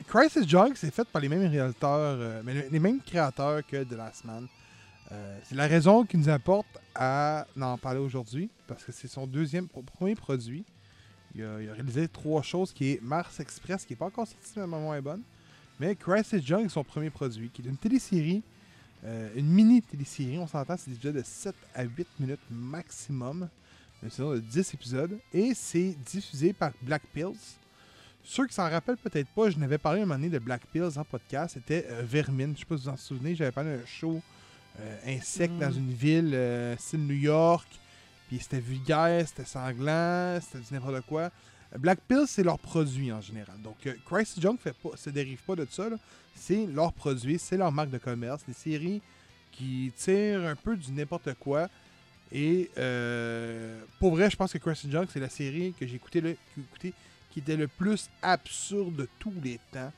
Crisis 0.03 0.47
Junk, 0.49 0.73
c'est 0.75 0.93
fait 0.93 1.07
par 1.09 1.21
les 1.23 1.29
mêmes 1.29 1.41
réalisateurs, 1.49 2.17
euh, 2.21 2.43
mais 2.45 2.55
le- 2.55 2.69
les 2.71 2.79
mêmes 2.79 3.01
créateurs 3.01 3.67
que 3.67 3.83
The 3.85 3.93
Last 3.93 4.25
Man. 4.25 4.47
Euh, 5.11 5.39
c'est 5.45 5.55
la 5.55 5.67
raison 5.67 6.05
qui 6.05 6.17
nous 6.17 6.29
apporte 6.29 6.79
à 6.95 7.47
en 7.61 7.77
parler 7.77 8.01
aujourd'hui, 8.01 8.49
parce 8.67 8.85
que 8.85 8.93
c'est 8.93 9.09
son 9.09 9.27
deuxième, 9.27 9.69
premier 9.69 10.15
produit. 10.15 10.65
Il 11.35 11.45
a, 11.45 11.57
réalisé 11.73 12.09
trois 12.09 12.43
choses, 12.43 12.73
qui 12.73 12.93
est 12.93 13.03
Mars 13.03 13.41
Express, 13.41 13.85
qui 13.85 13.93
n'est 13.93 13.97
pas 13.97 14.07
encore 14.07 14.27
sorti, 14.27 14.53
mais 14.57 14.67
moins 14.67 15.01
bonne. 15.01 15.23
Mais 15.81 15.95
Crisis 15.97 16.45
Junk 16.45 16.65
est 16.65 16.69
son 16.69 16.85
premier 16.85 17.11
produit, 17.11 17.51
qui 17.51 17.63
est 17.63 17.67
une 17.67 17.77
télésérie, 17.77 18.43
euh, 19.05 19.31
une 19.35 19.49
mini 19.49 19.83
télésérie, 19.83 20.39
on 20.39 20.47
s'entend, 20.47 20.77
c'est 20.77 20.91
des 20.91 20.97
épisodes 20.97 21.17
de 21.17 21.23
7 21.25 21.55
à 21.75 21.83
8 21.85 22.07
minutes 22.21 22.41
maximum. 22.51 23.49
Une 24.03 24.11
saison 24.11 24.33
de 24.33 24.41
10 24.41 24.75
épisodes. 24.75 25.19
Et 25.33 25.55
c'est 25.55 25.95
diffusé 26.05 26.53
par 26.53 26.73
Black 26.83 27.03
Pills. 27.13 27.37
Ceux 28.25 28.47
qui 28.47 28.55
s'en 28.55 28.71
rappellent 28.71 28.97
peut-être 28.97 29.29
pas, 29.29 29.51
je 29.51 29.59
n'avais 29.59 29.79
parlé 29.79 30.01
un 30.01 30.05
moment 30.07 30.15
donné 30.15 30.31
de 30.31 30.39
Black 30.39 30.63
Pills 30.73 30.97
en 30.97 31.05
podcast. 31.05 31.55
C'était 31.55 31.87
euh, 31.91 32.03
Vermine. 32.05 32.55
Je 32.55 32.61
sais 32.61 32.65
pas 32.67 32.77
si 32.77 32.85
vous 32.85 32.91
vous 32.91 32.95
en 32.95 32.97
souvenez. 32.97 33.35
J'avais 33.35 33.51
parlé 33.53 33.77
d'un 33.77 33.87
show 33.87 34.21
euh, 34.81 34.97
insecte 35.07 35.55
Mm. 35.55 35.59
dans 35.59 35.73
une 35.73 35.93
ville, 35.93 36.31
euh, 36.35 36.77
style 36.77 37.07
New 37.07 37.15
York. 37.15 37.67
Puis 38.29 38.39
c'était 38.41 38.61
vulgaire, 38.61 39.27
c'était 39.29 39.45
sanglant, 39.45 40.39
c'était 40.41 40.59
du 40.65 40.73
n'importe 40.75 41.05
quoi. 41.07 41.31
Black 41.79 42.01
Pills, 42.07 42.27
c'est 42.27 42.43
leur 42.43 42.59
produit 42.59 43.11
en 43.13 43.21
général. 43.21 43.57
Donc, 43.63 43.77
euh, 43.87 43.95
Crisis 44.07 44.41
Junk 44.41 44.57
fait 44.63 44.75
pas, 44.77 44.91
se 44.97 45.11
dérive 45.11 45.43
pas 45.43 45.57
de 45.57 45.67
ça. 45.71 45.89
C'est 46.35 46.67
leur 46.67 46.93
produit, 46.93 47.39
c'est 47.39 47.57
leur 47.57 47.73
marque 47.73 47.91
de 47.91 47.99
commerce. 47.99 48.43
Des 48.47 48.55
séries 48.55 49.03
qui 49.51 49.93
tirent 49.97 50.47
un 50.47 50.57
peu 50.57 50.77
du 50.77 50.93
n'importe 50.93 51.35
quoi. 51.35 51.69
Et 52.31 52.71
euh, 52.79 53.83
pour 53.99 54.13
vrai, 54.13 54.31
je 54.31 54.37
pense 54.37 54.53
que 54.53 54.59
Crisis 54.59 54.91
Junk, 54.91 55.07
c'est 55.13 55.21
la 55.21 55.29
série 55.29 55.75
que 55.79 55.87
j'ai 55.87 55.97
écouté, 55.97 56.21
là, 56.23 56.31
qui, 56.55 56.61
écouté, 56.61 56.95
qui 57.33 57.41
était 57.41 57.57
le 57.57 57.67
plus 57.69 58.09
absurde 58.21 58.95
de 58.97 59.09
tous 59.19 59.33
les 59.43 59.59
temps. 59.73 59.93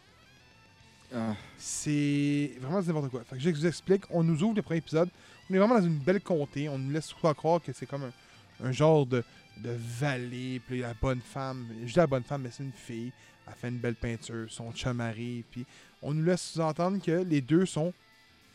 Ah, 1.14 1.34
C'est 1.58 2.52
vraiment 2.60 2.80
n'importe 2.80 3.10
quoi. 3.10 3.24
Fait 3.24 3.36
que 3.36 3.42
je 3.42 3.50
vous 3.50 3.66
explique. 3.66 4.02
On 4.10 4.22
nous 4.22 4.42
ouvre 4.42 4.54
le 4.54 4.62
premier 4.62 4.78
épisode. 4.78 5.08
On 5.48 5.54
est 5.54 5.58
vraiment 5.58 5.78
dans 5.78 5.86
une 5.86 5.98
belle 5.98 6.20
comté. 6.20 6.68
On 6.68 6.78
nous 6.78 6.90
laisse 6.90 7.12
croire 7.12 7.34
croire 7.34 7.60
que 7.62 7.72
c'est 7.72 7.86
comme 7.86 8.04
un, 8.04 8.66
un 8.66 8.72
genre 8.72 9.04
de, 9.06 9.22
de 9.58 9.76
vallée. 10.00 10.60
Puis 10.66 10.80
la 10.80 10.94
bonne 10.94 11.20
femme, 11.20 11.66
je 11.82 11.92
dis 11.92 11.98
la 11.98 12.06
bonne 12.06 12.24
femme, 12.24 12.42
mais 12.42 12.50
c'est 12.50 12.62
une 12.62 12.72
fille. 12.72 13.12
Elle 13.46 13.54
fait 13.54 13.68
une 13.68 13.78
belle 13.78 13.96
peinture. 13.96 14.46
Son 14.50 14.72
chum 14.72 15.00
arrive. 15.00 15.44
Puis 15.50 15.66
on 16.02 16.14
nous 16.14 16.24
laisse 16.24 16.52
sous-entendre 16.52 17.02
que 17.02 17.22
les 17.22 17.40
deux 17.40 17.66
sont 17.66 17.92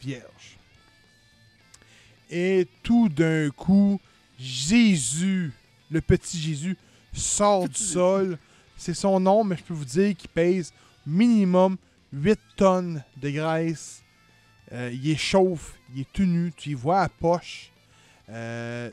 vierges. 0.01 0.57
Et 2.29 2.67
tout 2.83 3.09
d'un 3.09 3.49
coup, 3.49 3.99
Jésus, 4.39 5.51
le 5.89 6.01
petit 6.01 6.39
Jésus, 6.39 6.77
sort 7.13 7.67
du 7.67 7.75
sol. 7.79 8.37
C'est 8.79 8.93
son 8.93 9.19
nom, 9.19 9.43
mais 9.43 9.57
je 9.57 9.63
peux 9.63 9.73
vous 9.73 9.83
dire 9.83 10.15
qu'il 10.15 10.29
pèse 10.29 10.71
minimum 11.05 11.75
8 12.13 12.39
tonnes 12.55 13.03
de 13.17 13.29
graisse. 13.29 14.01
Euh, 14.71 14.89
il 14.93 15.11
est 15.11 15.17
chauffe, 15.17 15.75
il 15.93 16.01
est 16.01 16.13
tout 16.13 16.23
nu, 16.23 16.53
tu 16.55 16.69
y 16.69 16.73
vois 16.75 17.01
à 17.01 17.09
poche. 17.09 17.73
Euh, 18.29 18.89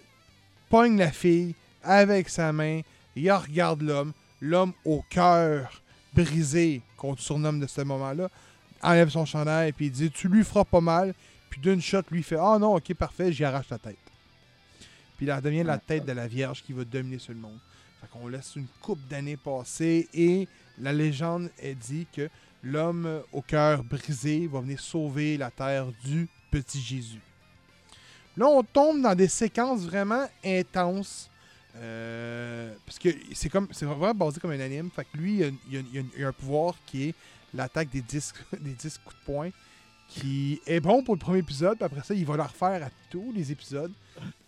pogne 0.68 0.98
la 0.98 1.12
fille 1.12 1.54
avec 1.84 2.28
sa 2.28 2.52
main, 2.52 2.80
il 3.14 3.30
regarde 3.30 3.82
l'homme, 3.82 4.12
l'homme 4.40 4.72
au 4.84 5.04
cœur 5.08 5.80
brisé, 6.12 6.82
qu'on 6.96 7.16
surnomme 7.16 7.60
de 7.60 7.68
ce 7.68 7.82
moment-là, 7.82 8.28
enlève 8.82 9.10
son 9.10 9.24
chandail 9.24 9.68
et 9.68 9.72
puis 9.72 9.86
il 9.86 9.92
dit 9.92 10.10
Tu 10.10 10.28
lui 10.28 10.42
feras 10.42 10.64
pas 10.64 10.80
mal. 10.80 11.14
Puis 11.48 11.60
d'une 11.60 11.80
shot, 11.80 12.02
lui 12.10 12.24
fait 12.24 12.38
Ah 12.40 12.58
non, 12.58 12.74
ok, 12.74 12.92
parfait, 12.94 13.32
j'y 13.32 13.44
arrache 13.44 13.70
la 13.70 13.78
tête. 13.78 13.96
Puis 15.16 15.26
là, 15.26 15.40
devient 15.40 15.62
la 15.62 15.78
tête 15.78 16.04
de 16.04 16.12
la 16.12 16.26
Vierge 16.26 16.64
qui 16.64 16.72
va 16.72 16.84
dominer 16.84 17.20
sur 17.20 17.32
le 17.32 17.38
monde. 17.38 17.58
Qu'on 18.06 18.28
laisse 18.28 18.56
une 18.56 18.66
coupe 18.80 19.06
d'années 19.08 19.36
passer 19.36 20.08
et 20.14 20.48
la 20.78 20.92
légende 20.92 21.50
est 21.58 21.74
dit 21.74 22.06
que 22.12 22.28
l'homme 22.62 23.22
au 23.32 23.42
cœur 23.42 23.84
brisé 23.84 24.46
va 24.46 24.60
venir 24.60 24.80
sauver 24.80 25.36
la 25.36 25.50
terre 25.50 25.86
du 26.04 26.28
petit 26.50 26.80
Jésus. 26.80 27.20
Là, 28.36 28.46
on 28.46 28.62
tombe 28.62 29.00
dans 29.00 29.14
des 29.14 29.28
séquences 29.28 29.82
vraiment 29.82 30.26
intenses. 30.44 31.30
euh, 31.76 32.74
parce 32.86 32.98
que 32.98 33.10
c'est 33.34 33.48
comme 33.48 33.68
c'est 33.70 33.84
vraiment 33.84 34.14
basé 34.14 34.40
comme 34.40 34.50
un 34.50 34.60
anime. 34.60 34.90
Fait 34.90 35.04
que 35.04 35.16
lui, 35.16 35.42
il 35.70 36.04
y 36.16 36.24
a, 36.24 36.28
un 36.28 36.32
pouvoir 36.32 36.74
qui 36.86 37.08
est 37.08 37.14
l'attaque 37.54 37.90
des 37.90 38.02
10, 38.02 38.34
des 38.60 38.72
10 38.72 38.98
coups 38.98 39.16
de 39.16 39.32
poing. 39.32 39.50
Qui 40.08 40.60
est 40.66 40.78
bon 40.78 41.02
pour 41.02 41.14
le 41.14 41.18
premier 41.18 41.38
épisode. 41.40 41.76
Puis 41.76 41.84
après 41.84 42.02
ça, 42.02 42.14
il 42.14 42.24
va 42.24 42.36
le 42.36 42.42
refaire 42.42 42.84
à 42.84 42.90
tous 43.10 43.32
les 43.34 43.50
épisodes. 43.50 43.92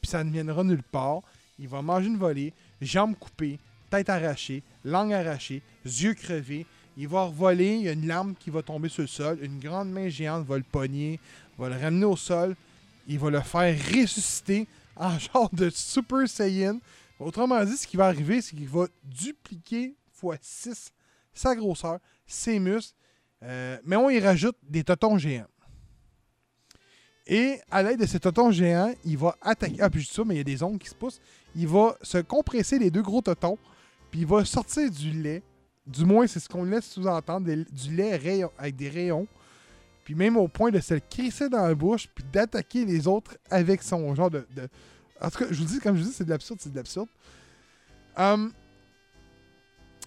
Puis 0.00 0.08
ça 0.10 0.22
ne 0.22 0.30
viendra 0.30 0.62
nulle 0.62 0.84
part. 0.84 1.22
Il 1.58 1.66
va 1.66 1.82
manger 1.82 2.06
une 2.06 2.16
volée, 2.16 2.52
jambes 2.80 3.16
coupées, 3.18 3.58
tête 3.90 4.08
arrachée, 4.08 4.62
langue 4.84 5.12
arrachée, 5.12 5.62
yeux 5.84 6.14
crevés. 6.14 6.66
Il 6.96 7.08
va 7.08 7.24
revoler, 7.24 7.76
il 7.76 7.82
y 7.82 7.88
a 7.88 7.92
une 7.92 8.08
lampe 8.08 8.38
qui 8.38 8.50
va 8.50 8.62
tomber 8.62 8.88
sur 8.88 9.02
le 9.02 9.08
sol, 9.08 9.38
une 9.42 9.60
grande 9.60 9.90
main 9.90 10.08
géante 10.08 10.46
va 10.46 10.56
le 10.56 10.64
pogner, 10.64 11.20
va 11.56 11.68
le 11.68 11.76
ramener 11.76 12.04
au 12.04 12.16
sol, 12.16 12.56
il 13.06 13.18
va 13.18 13.30
le 13.30 13.40
faire 13.40 13.76
ressusciter 13.94 14.66
en 14.96 15.16
genre 15.18 15.50
de 15.52 15.70
Super 15.70 16.28
Saiyan. 16.28 16.80
Autrement 17.20 17.64
dit, 17.64 17.76
ce 17.76 17.86
qui 17.86 17.96
va 17.96 18.06
arriver, 18.06 18.42
c'est 18.42 18.56
qu'il 18.56 18.68
va 18.68 18.86
dupliquer 19.04 19.94
x 20.22 20.38
6 20.42 20.92
sa 21.32 21.54
grosseur, 21.54 21.98
ses 22.26 22.58
muscles, 22.58 22.94
euh, 23.44 23.78
mais 23.84 23.96
on 23.96 24.10
y 24.10 24.18
rajoute 24.18 24.56
des 24.62 24.82
totons 24.82 25.18
géants. 25.18 25.46
Et 27.28 27.60
à 27.70 27.82
l'aide 27.82 28.00
de 28.00 28.06
ces 28.06 28.18
totons 28.18 28.50
géants, 28.50 28.92
il 29.04 29.18
va 29.18 29.36
attaquer. 29.42 29.76
Ah, 29.80 29.90
puis 29.90 30.00
je 30.00 30.08
dis 30.08 30.14
ça, 30.14 30.22
mais 30.24 30.34
il 30.34 30.38
y 30.38 30.40
a 30.40 30.44
des 30.44 30.62
ongles 30.62 30.78
qui 30.78 30.88
se 30.88 30.94
poussent. 30.94 31.20
Il 31.54 31.68
va 31.68 31.94
se 32.00 32.18
compresser 32.18 32.78
les 32.78 32.90
deux 32.90 33.02
gros 33.02 33.20
totons, 33.20 33.58
puis 34.10 34.20
il 34.20 34.26
va 34.26 34.44
sortir 34.46 34.90
du 34.90 35.10
lait. 35.10 35.42
Du 35.86 36.06
moins, 36.06 36.26
c'est 36.26 36.40
ce 36.40 36.48
qu'on 36.48 36.64
laisse 36.64 36.86
sous-entendre, 36.86 37.46
du 37.46 37.94
lait 37.94 38.16
rayon, 38.16 38.50
avec 38.58 38.76
des 38.76 38.88
rayons. 38.88 39.26
Puis 40.04 40.14
même 40.14 40.38
au 40.38 40.48
point 40.48 40.70
de 40.70 40.80
se 40.80 40.94
le 40.94 41.00
crisser 41.00 41.50
dans 41.50 41.66
la 41.66 41.74
bouche, 41.74 42.08
puis 42.14 42.24
d'attaquer 42.32 42.86
les 42.86 43.06
autres 43.06 43.36
avec 43.50 43.82
son 43.82 44.14
genre 44.14 44.30
de, 44.30 44.46
En 45.20 45.28
tout 45.28 45.38
cas, 45.40 45.46
je 45.50 45.58
vous 45.58 45.66
dis, 45.66 45.80
comme 45.80 45.96
je 45.96 46.02
vous 46.02 46.08
dis, 46.08 46.14
c'est 46.14 46.24
de 46.24 46.30
l'absurde, 46.30 46.60
c'est 46.62 46.72
de 46.72 46.76
l'absurde. 46.76 47.08
Hum, 48.16 48.52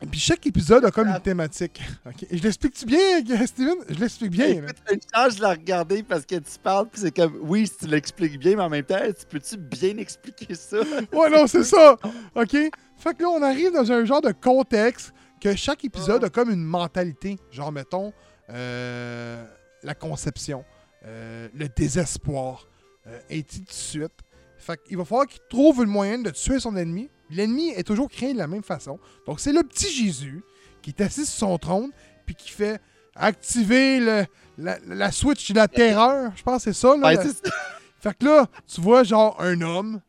Puis 0.10 0.20
chaque 0.20 0.46
épisode 0.48 0.84
a 0.86 0.91
comme 0.91 1.08
une 1.08 1.20
thématique. 1.20 1.81
Ok, 2.05 2.25
Je 2.31 2.41
l'explique-tu 2.41 2.86
bien, 2.86 3.22
Steven? 3.46 3.75
Je 3.88 4.00
l'explique 4.00 4.31
bien. 4.31 4.48
Écoute, 4.48 4.75
une 4.91 5.00
chance 5.13 5.36
de 5.36 5.41
la 5.41 5.50
regarder 5.51 6.01
parce 6.01 6.25
que 6.25 6.36
tu 6.36 6.60
parles, 6.62 6.88
puis 6.89 7.01
c'est 7.01 7.15
comme, 7.15 7.38
oui, 7.41 7.67
si 7.67 7.77
tu 7.77 7.88
l'expliques 7.88 8.39
bien, 8.39 8.55
mais 8.55 8.63
en 8.63 8.70
même 8.70 8.84
temps, 8.84 9.00
tu 9.08 9.25
peux-tu 9.27 9.58
bien 9.58 9.98
expliquer 9.98 10.55
ça? 10.55 10.77
Ouais, 11.13 11.29
non, 11.29 11.46
c'est 11.46 11.63
ça. 11.63 11.98
OK? 12.36 12.51
Fait 12.51 13.13
que 13.15 13.24
là, 13.24 13.29
on 13.29 13.41
arrive 13.41 13.72
dans 13.74 13.91
un 13.91 14.05
genre 14.05 14.22
de 14.22 14.31
contexte 14.31 15.13
que 15.39 15.55
chaque 15.55 15.84
épisode 15.86 16.24
a 16.24 16.29
comme 16.29 16.50
une 16.50 16.63
mentalité. 16.63 17.38
Genre, 17.51 17.72
mettons, 17.72 18.13
euh, 18.50 19.43
la 19.84 19.93
conception, 19.96 20.63
euh, 21.05 21.48
le 21.53 21.67
désespoir, 21.67 22.67
euh, 23.08 23.20
et 23.29 23.43
ainsi 23.48 23.62
de 23.62 23.72
suite. 23.72 24.13
Fait 24.58 24.79
qu'il 24.84 24.98
va 24.98 25.05
falloir 25.05 25.27
qu'il 25.27 25.41
trouve 25.50 25.84
une 25.84 25.89
moyen 25.89 26.20
de 26.20 26.29
tuer 26.29 26.60
son 26.60 26.75
ennemi. 26.75 27.10
L'ennemi 27.31 27.69
est 27.69 27.83
toujours 27.83 28.09
créé 28.09 28.33
de 28.33 28.38
la 28.38 28.47
même 28.47 28.63
façon. 28.63 29.00
Donc, 29.25 29.39
c'est 29.39 29.53
le 29.53 29.63
petit 29.63 29.89
Jésus 29.91 30.43
qui 30.81 30.89
est 30.91 31.01
assis 31.01 31.25
sur 31.25 31.39
son 31.50 31.57
trône, 31.57 31.91
puis 32.25 32.35
qui 32.35 32.50
fait 32.50 32.79
activer 33.15 34.00
le- 34.00 34.25
la, 34.57 34.77
la 34.88 35.11
switch 35.11 35.51
de 35.51 35.55
la 35.55 35.67
terreur. 35.67 36.31
Je 36.35 36.43
pense 36.43 36.63
que 36.65 36.73
c'est 36.73 36.79
ça. 36.79 36.95
Là, 36.97 37.07
Ouais, 37.07 37.15
la- 37.15 37.23
c'est 37.23 37.29
ça. 37.47 37.53
fait 38.00 38.17
que 38.17 38.25
là, 38.25 38.47
tu 38.67 38.81
vois 38.81 39.03
genre 39.03 39.35
un 39.39 39.61
homme, 39.61 40.01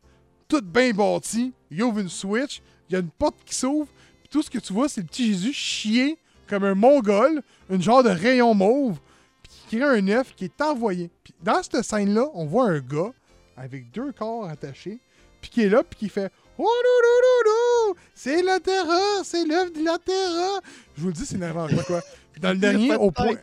tout 0.47 0.61
bien 0.61 0.91
bâti, 0.91 1.53
il 1.71 1.83
ouvre 1.83 1.99
une 1.99 2.09
switch, 2.09 2.61
il 2.89 2.93
y 2.93 2.95
a 2.95 2.99
une 2.99 3.09
porte 3.09 3.37
qui 3.45 3.55
s'ouvre, 3.55 3.87
puis 4.19 4.29
tout 4.29 4.41
ce 4.41 4.49
que 4.49 4.59
tu 4.59 4.73
vois, 4.73 4.89
c'est 4.89 5.01
le 5.01 5.07
petit 5.07 5.27
Jésus 5.27 5.53
chier 5.53 6.17
comme 6.47 6.63
un 6.63 6.75
mongol, 6.75 7.41
une 7.69 7.81
genre 7.81 8.03
de 8.03 8.09
rayon 8.09 8.53
mauve, 8.53 8.99
puis 9.41 9.51
qui 9.69 9.77
crée 9.77 9.85
un 9.99 10.07
œuf 10.09 10.33
qui 10.35 10.45
est 10.45 10.61
envoyé. 10.61 11.09
Puis 11.23 11.33
dans 11.41 11.61
cette 11.63 11.81
scène-là, 11.83 12.25
on 12.33 12.45
voit 12.45 12.65
un 12.69 12.79
gars 12.79 13.11
avec 13.57 13.91
deux 13.91 14.11
corps 14.11 14.45
attachés, 14.47 14.99
puis 15.41 15.49
qui 15.49 15.61
est 15.61 15.69
là, 15.69 15.83
puis 15.83 15.99
qui 15.99 16.09
fait 16.09 16.31
Oh 16.57 16.63
non, 16.63 16.99
non, 17.03 17.19
non, 17.23 17.51
non! 17.93 17.95
C'est 18.13 18.41
la 18.43 18.59
terreur! 18.59 19.23
C'est 19.23 19.45
l'œuf 19.45 19.73
de 19.73 19.83
la 19.83 19.97
terreur! 19.97 20.61
Je 20.95 21.01
vous 21.01 21.07
le 21.07 21.13
dis, 21.13 21.25
c'est 21.25 21.37
n'importe 21.37 21.83
quoi. 21.85 22.01
Puis 22.31 22.41
dans 22.41 22.51
le 22.51 22.57
dernier, 22.57 22.95
au 22.95 23.11
point. 23.11 23.35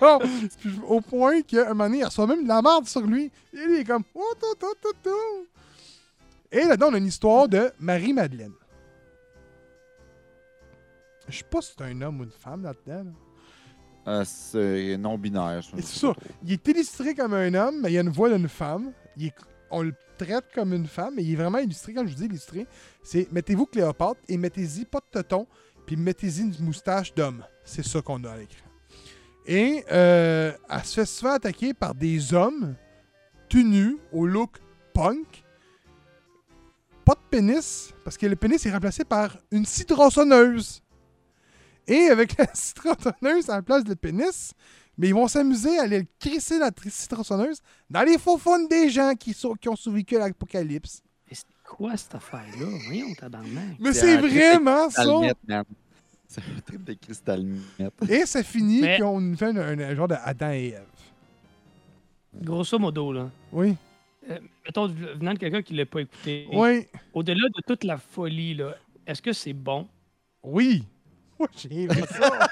Non, 0.00 0.18
au 0.88 1.00
point 1.00 1.42
qu'à 1.42 1.66
un 1.66 1.68
moment 1.74 1.84
donné, 1.84 1.98
il 1.98 2.04
reçoit 2.04 2.26
même 2.26 2.42
de 2.44 2.48
la 2.48 2.62
merde 2.62 2.86
sur 2.88 3.02
lui. 3.02 3.24
Et 3.52 3.58
il 3.68 3.74
est 3.80 3.84
comme 3.84 4.04
Oh, 4.14 4.32
tout, 4.40 4.54
tout, 4.58 4.74
tout, 4.80 4.96
tout. 5.02 5.46
Et 6.50 6.64
là-dedans, 6.64 6.88
on 6.90 6.94
a 6.94 6.98
une 6.98 7.06
histoire 7.06 7.48
de 7.48 7.70
Marie-Madeleine. 7.80 8.52
Je 11.28 11.38
sais 11.38 11.44
pas 11.44 11.60
si 11.60 11.72
c'est 11.76 11.84
un 11.84 12.00
homme 12.02 12.20
ou 12.20 12.24
une 12.24 12.30
femme 12.30 12.62
là-dedans. 12.62 13.04
là. 13.04 13.10
Euh, 14.08 14.24
c'est 14.24 14.96
non-binaire. 14.96 15.62
c'est 15.74 15.82
ça. 15.84 16.12
Il 16.44 16.52
est 16.52 16.68
illustré 16.68 17.14
comme 17.14 17.34
un 17.34 17.52
homme, 17.54 17.80
mais 17.82 17.90
il 17.90 17.94
y 17.94 17.98
a 17.98 18.02
une 18.02 18.10
voix 18.10 18.28
d'une 18.30 18.48
femme. 18.48 18.92
Il 19.16 19.26
est- 19.26 19.34
on 19.70 19.82
le 19.82 19.92
traite 20.16 20.46
comme 20.54 20.72
une 20.72 20.86
femme, 20.86 21.14
mais 21.16 21.24
il 21.24 21.32
est 21.32 21.36
vraiment 21.36 21.58
illustré. 21.58 21.94
Quand 21.94 22.06
je 22.06 22.12
vous 22.12 22.18
dis 22.18 22.26
illustré, 22.26 22.66
c'est 23.02 23.30
mettez-vous 23.32 23.66
Cléopâtre 23.66 24.20
et 24.28 24.36
mettez-y 24.36 24.84
pas 24.84 25.00
de 25.00 25.06
tonton, 25.10 25.46
puis 25.86 25.96
mettez-y 25.96 26.40
une 26.40 26.54
moustache 26.60 27.14
d'homme. 27.14 27.44
C'est 27.64 27.84
ça 27.84 28.00
qu'on 28.00 28.22
a 28.24 28.32
à 28.32 28.36
l'écran. 28.36 28.66
Et 29.46 29.84
euh, 29.92 30.52
elle 30.68 30.84
se 30.84 30.94
fait 30.94 31.06
souvent 31.06 31.32
attaquer 31.34 31.72
par 31.72 31.94
des 31.94 32.34
hommes 32.34 32.74
tout 33.48 33.62
nus 33.62 33.96
au 34.12 34.26
look 34.26 34.58
punk. 34.92 35.44
Pas 37.04 37.14
de 37.14 37.20
pénis, 37.30 37.94
parce 38.02 38.16
que 38.16 38.26
le 38.26 38.34
pénis 38.34 38.64
est 38.66 38.72
remplacé 38.72 39.04
par 39.04 39.36
une 39.52 39.64
scie 39.64 39.84
tronçonneuse. 39.84 40.82
Et 41.86 42.08
avec 42.08 42.36
la 42.38 42.52
scie 42.52 42.74
tronçonneuse 42.74 43.48
à 43.48 43.56
la 43.56 43.62
place 43.62 43.84
de 43.84 43.94
pénis, 43.94 44.52
mais 44.98 45.08
ils 45.08 45.14
vont 45.14 45.28
s'amuser 45.28 45.78
à 45.78 45.82
aller 45.82 46.00
le 46.00 46.06
crisser 46.18 46.58
la 46.58 46.70
tri- 46.70 46.90
scie 46.90 47.08
tronçonneuse 47.08 47.60
dans 47.90 48.02
les 48.02 48.18
faux 48.18 48.38
fun 48.38 48.64
des 48.64 48.88
gens 48.90 49.12
qui, 49.14 49.32
sont, 49.32 49.54
qui 49.54 49.68
ont 49.68 49.76
survécu 49.76 50.16
à 50.16 50.20
l'apocalypse. 50.28 51.02
Mais 51.28 51.34
c'est 51.36 51.46
quoi 51.64 51.96
cette 51.96 52.14
affaire-là? 52.14 52.66
Voyons, 52.86 53.14
tabarnak. 53.14 53.76
Mais 53.78 53.92
C'est 53.92 54.16
vraiment 54.16 54.88
ça! 54.90 55.02
C'est 56.28 56.40
un 56.40 56.60
trip 56.66 56.82
de 56.84 56.92
cristalmette. 56.94 57.94
Et 58.08 58.26
ça 58.26 58.42
finit 58.42 58.80
Mais- 58.80 58.98
qu'on 58.98 59.20
nous 59.20 59.36
fait 59.36 59.46
un, 59.46 59.56
un- 59.56 59.78
un 59.78 59.94
genre 59.94 60.08
de 60.08 60.16
Adam 60.24 60.50
et 60.50 60.68
Ève. 60.70 60.82
Grosso 62.42 62.78
modo, 62.78 63.12
là. 63.12 63.30
Oui, 63.52 63.76
Euh, 64.28 64.40
mettons, 64.64 64.88
venant 64.88 65.34
de 65.34 65.38
quelqu'un 65.38 65.62
qui 65.62 65.72
l'a 65.74 65.86
pas 65.86 66.00
écouté, 66.00 66.48
oui, 66.52 66.86
au-delà 67.14 67.48
de 67.48 67.62
toute 67.64 67.84
la 67.84 67.96
folie, 67.96 68.54
là, 68.54 68.74
est-ce 69.06 69.22
que 69.22 69.32
c'est 69.32 69.52
bon? 69.52 69.86
oui. 70.42 70.82
Oui, 71.38 71.46
j'ai 71.56 71.82
aimé 71.82 72.02
ça. 72.10 72.45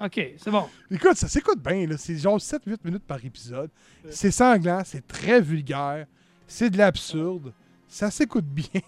OK, 0.00 0.20
c'est 0.38 0.50
bon. 0.50 0.66
Écoute, 0.90 1.16
ça 1.16 1.26
s'écoute 1.28 1.60
bien, 1.60 1.86
là. 1.86 1.96
C'est 1.98 2.16
genre 2.16 2.38
7-8 2.38 2.76
minutes 2.84 3.04
par 3.04 3.24
épisode. 3.24 3.70
C'est 4.10 4.30
sanglant, 4.30 4.82
c'est 4.84 5.06
très 5.06 5.40
vulgaire, 5.40 6.06
c'est 6.46 6.70
de 6.70 6.78
l'absurde. 6.78 7.52
Ça 7.88 8.10
s'écoute 8.10 8.44
bien. 8.44 8.80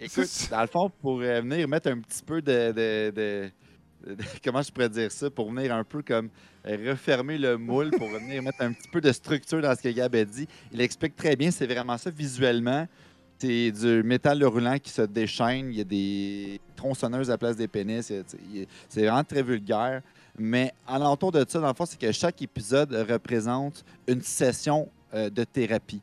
Écoute, 0.00 0.26
C'est- 0.26 0.50
dans 0.50 0.60
le 0.60 0.66
fond, 0.66 0.90
pour 1.00 1.20
euh, 1.20 1.40
venir 1.40 1.66
mettre 1.68 1.88
un 1.90 1.98
petit 2.00 2.22
peu 2.22 2.42
de, 2.42 2.72
de- 2.72 3.10
de- 3.14 3.50
de- 4.14 4.24
Comment 4.44 4.60
je 4.60 4.70
pourrais 4.70 4.88
dire 4.90 5.10
ça? 5.10 5.30
Pour 5.30 5.50
venir 5.50 5.74
un 5.74 5.84
peu 5.84 6.02
comme 6.02 6.28
euh, 6.66 6.90
refermer 6.90 7.38
le 7.38 7.56
moule, 7.56 7.90
pour 7.92 8.08
venir 8.08 8.42
mettre 8.42 8.60
un 8.60 8.72
petit 8.72 8.88
peu 8.88 9.00
de 9.00 9.10
structure 9.12 9.62
dans 9.62 9.74
ce 9.74 9.80
que 9.82 9.88
Gab 9.88 10.14
a 10.14 10.24
dit. 10.24 10.46
Il 10.72 10.80
explique 10.80 11.16
très 11.16 11.36
bien, 11.36 11.50
c'est 11.50 11.66
vraiment 11.66 11.96
ça 11.96 12.10
visuellement. 12.10 12.86
C'est 13.38 13.70
du 13.72 14.02
métal 14.02 14.44
roulant 14.44 14.78
qui 14.78 14.90
se 14.90 15.02
déchaîne. 15.02 15.70
Il 15.72 15.78
y 15.78 15.80
a 15.80 15.84
des 15.84 16.60
tronçonneuses 16.88 17.30
à 17.30 17.34
la 17.34 17.38
place 17.38 17.56
des 17.56 17.68
pénis. 17.68 18.10
A- 18.10 18.22
C'est 18.88 19.00
vraiment 19.06 19.24
très 19.24 19.42
vulgaire. 19.42 20.02
Mais 20.38 20.72
alentour 20.86 21.30
de 21.32 21.44
ça, 21.48 21.60
dans 21.60 21.68
le 21.68 21.74
fond, 21.74 21.86
c'est 21.86 21.98
que 21.98 22.10
chaque 22.12 22.42
épisode 22.42 22.92
représente 23.08 23.84
une 24.06 24.20
session 24.20 24.88
euh, 25.14 25.30
de 25.30 25.44
thérapie. 25.44 26.02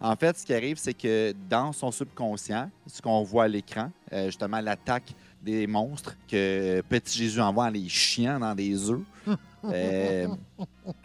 En 0.00 0.14
fait, 0.16 0.36
ce 0.38 0.44
qui 0.44 0.52
arrive, 0.52 0.76
c'est 0.78 0.94
que 0.94 1.32
dans 1.48 1.72
son 1.72 1.90
subconscient, 1.90 2.70
ce 2.86 3.00
qu'on 3.00 3.22
voit 3.22 3.44
à 3.44 3.48
l'écran, 3.48 3.90
euh, 4.12 4.26
justement 4.26 4.60
l'attaque 4.60 5.14
des 5.42 5.66
monstres 5.66 6.14
que 6.28 6.82
Petit 6.88 7.18
Jésus 7.18 7.40
envoie 7.40 7.64
en 7.66 7.70
les 7.70 7.88
chiant 7.88 8.38
dans 8.38 8.54
des 8.54 8.90
œufs, 8.90 9.00
euh, 9.64 10.28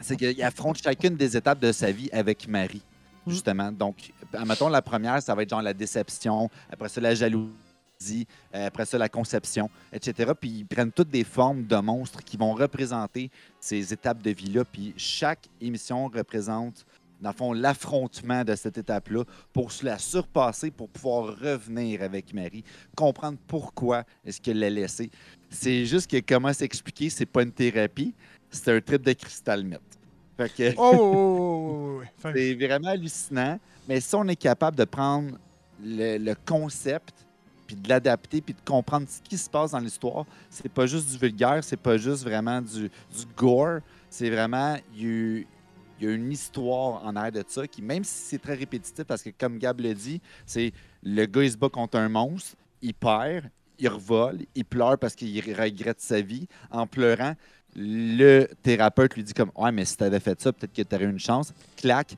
c'est 0.02 0.16
qu'il 0.18 0.44
affronte 0.44 0.78
chacune 0.82 1.16
des 1.16 1.38
étapes 1.38 1.60
de 1.60 1.72
sa 1.72 1.92
vie 1.92 2.10
avec 2.12 2.48
Marie, 2.48 2.82
justement. 3.26 3.72
Donc, 3.72 4.12
admettons, 4.34 4.68
la 4.68 4.82
première, 4.82 5.22
ça 5.22 5.34
va 5.34 5.44
être 5.44 5.50
genre 5.50 5.62
la 5.62 5.74
déception, 5.74 6.50
après 6.72 6.90
ça, 6.90 7.00
la 7.00 7.16
jalousie, 7.16 7.52
euh, 8.12 8.68
après 8.68 8.86
ça, 8.86 8.98
la 8.98 9.10
conception, 9.10 9.70
etc. 9.92 10.32
Puis 10.40 10.50
ils 10.50 10.66
prennent 10.66 10.92
toutes 10.92 11.10
des 11.10 11.24
formes 11.24 11.66
de 11.66 11.78
monstres 11.78 12.24
qui 12.24 12.38
vont 12.38 12.54
représenter 12.54 13.30
ces 13.60 13.94
étapes 13.94 14.22
de 14.22 14.32
vie-là. 14.32 14.64
Puis 14.66 14.94
chaque 14.98 15.48
émission 15.62 16.08
représente 16.08 16.86
dans 17.20 17.32
le 17.32 17.36
fond, 17.36 17.54
l'affrontement 17.54 18.44
de 18.44 18.56
cette 18.56 18.78
étape-là 18.78 19.24
pour 19.52 19.72
se 19.72 19.86
la 19.86 19.98
surpasser, 19.98 20.70
pour 20.70 20.88
pouvoir 20.90 21.36
revenir 21.40 22.04
avec 22.04 22.34
Marie, 22.34 22.64
comprendre 22.96 23.38
pourquoi 23.48 24.04
est-ce 24.24 24.40
qu'elle 24.40 24.60
l'a 24.60 24.70
laissé. 24.70 25.10
C'est 25.50 25.86
juste 25.86 26.10
que 26.10 26.20
comment 26.20 26.54
s'expliquer, 26.54 27.10
c'est 27.10 27.26
pas 27.26 27.42
une 27.42 27.52
thérapie, 27.52 28.14
c'est 28.52 28.72
un 28.72 28.82
trip 28.82 29.02
de 29.02 29.14
cristal 29.14 29.64
meth. 29.64 29.82
Fait 30.38 30.54
que 30.54 30.74
Oh, 30.78 30.92
oh, 30.94 30.98
oh, 31.00 31.14
oh, 31.16 32.02
oh, 32.02 32.30
c'est 32.36 32.54
vraiment 32.54 32.90
hallucinant, 32.90 33.60
mais 33.88 34.00
si 34.00 34.14
on 34.14 34.28
est 34.28 34.36
capable 34.36 34.78
de 34.78 34.86
prendre 34.86 35.40
le, 35.84 36.18
le 36.18 36.36
concept 36.46 37.27
puis 37.68 37.76
de 37.76 37.88
l'adapter, 37.90 38.42
puis 38.42 38.54
de 38.54 38.62
comprendre 38.66 39.08
ce 39.10 39.22
qui 39.22 39.38
se 39.38 39.50
passe 39.50 39.72
dans 39.72 39.80
l'histoire, 39.80 40.26
c'est 40.50 40.72
pas 40.72 40.88
juste 40.88 41.12
du 41.12 41.18
vulgaire, 41.18 41.64
c'est 41.64 41.78
pas 41.78 41.98
juste 41.98 42.24
vraiment 42.24 42.62
du, 42.62 42.90
gore, 43.36 43.80
c'est 44.10 44.30
vraiment 44.30 44.78
il 44.96 45.46
y 46.00 46.08
a 46.08 46.12
une 46.12 46.32
histoire 46.32 47.06
en 47.06 47.16
arrière 47.16 47.44
de 47.44 47.44
ça 47.48 47.68
qui, 47.68 47.82
même 47.82 48.04
si 48.04 48.30
c'est 48.30 48.42
très 48.42 48.56
répétitif, 48.56 49.04
parce 49.04 49.22
que 49.22 49.30
comme 49.38 49.58
Gab 49.58 49.80
le 49.82 49.94
dit, 49.94 50.22
c'est 50.46 50.72
le 51.04 51.26
gars 51.26 51.44
il 51.44 51.52
se 51.52 51.58
bat 51.58 51.70
contre 51.70 51.98
un 51.98 52.10
monstre, 52.10 52.56
il 52.82 52.94
perd, 52.94 53.50
il 53.80 53.90
revole, 53.90 54.40
il 54.56 54.66
pleure 54.66 54.98
parce 54.98 55.16
qu'il 55.16 55.40
regrette 55.54 56.02
sa 56.02 56.22
vie. 56.22 56.48
En 56.72 56.88
pleurant, 56.88 57.36
le 57.76 58.48
thérapeute 58.64 59.16
lui 59.16 59.24
dit 59.24 59.34
comme 59.34 59.52
Ouais, 59.56 59.72
mais 59.72 59.86
si 59.86 59.98
t'avais 59.98 60.20
fait 60.20 60.40
ça, 60.42 60.52
peut-être 60.52 60.74
que 60.74 60.82
t'aurais 60.82 61.06
eu 61.06 61.10
une 61.10 61.20
chance. 61.20 61.54
Clac, 61.76 62.16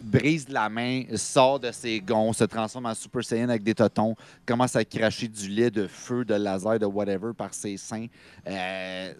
brise 0.00 0.48
la 0.48 0.68
main, 0.68 1.04
sort 1.16 1.60
de 1.60 1.70
ses 1.72 2.00
gonds, 2.00 2.32
se 2.32 2.44
transforme 2.44 2.86
en 2.86 2.94
Super 2.94 3.24
Saiyan 3.24 3.48
avec 3.48 3.62
des 3.62 3.74
totons, 3.74 4.14
commence 4.46 4.76
à 4.76 4.84
cracher 4.84 5.28
du 5.28 5.48
lait, 5.48 5.70
de 5.70 5.86
feu, 5.86 6.24
de 6.24 6.34
laser, 6.34 6.78
de 6.78 6.86
whatever 6.86 7.32
par 7.36 7.54
ses 7.54 7.76
seins. 7.76 8.06
Euh, 8.46 9.14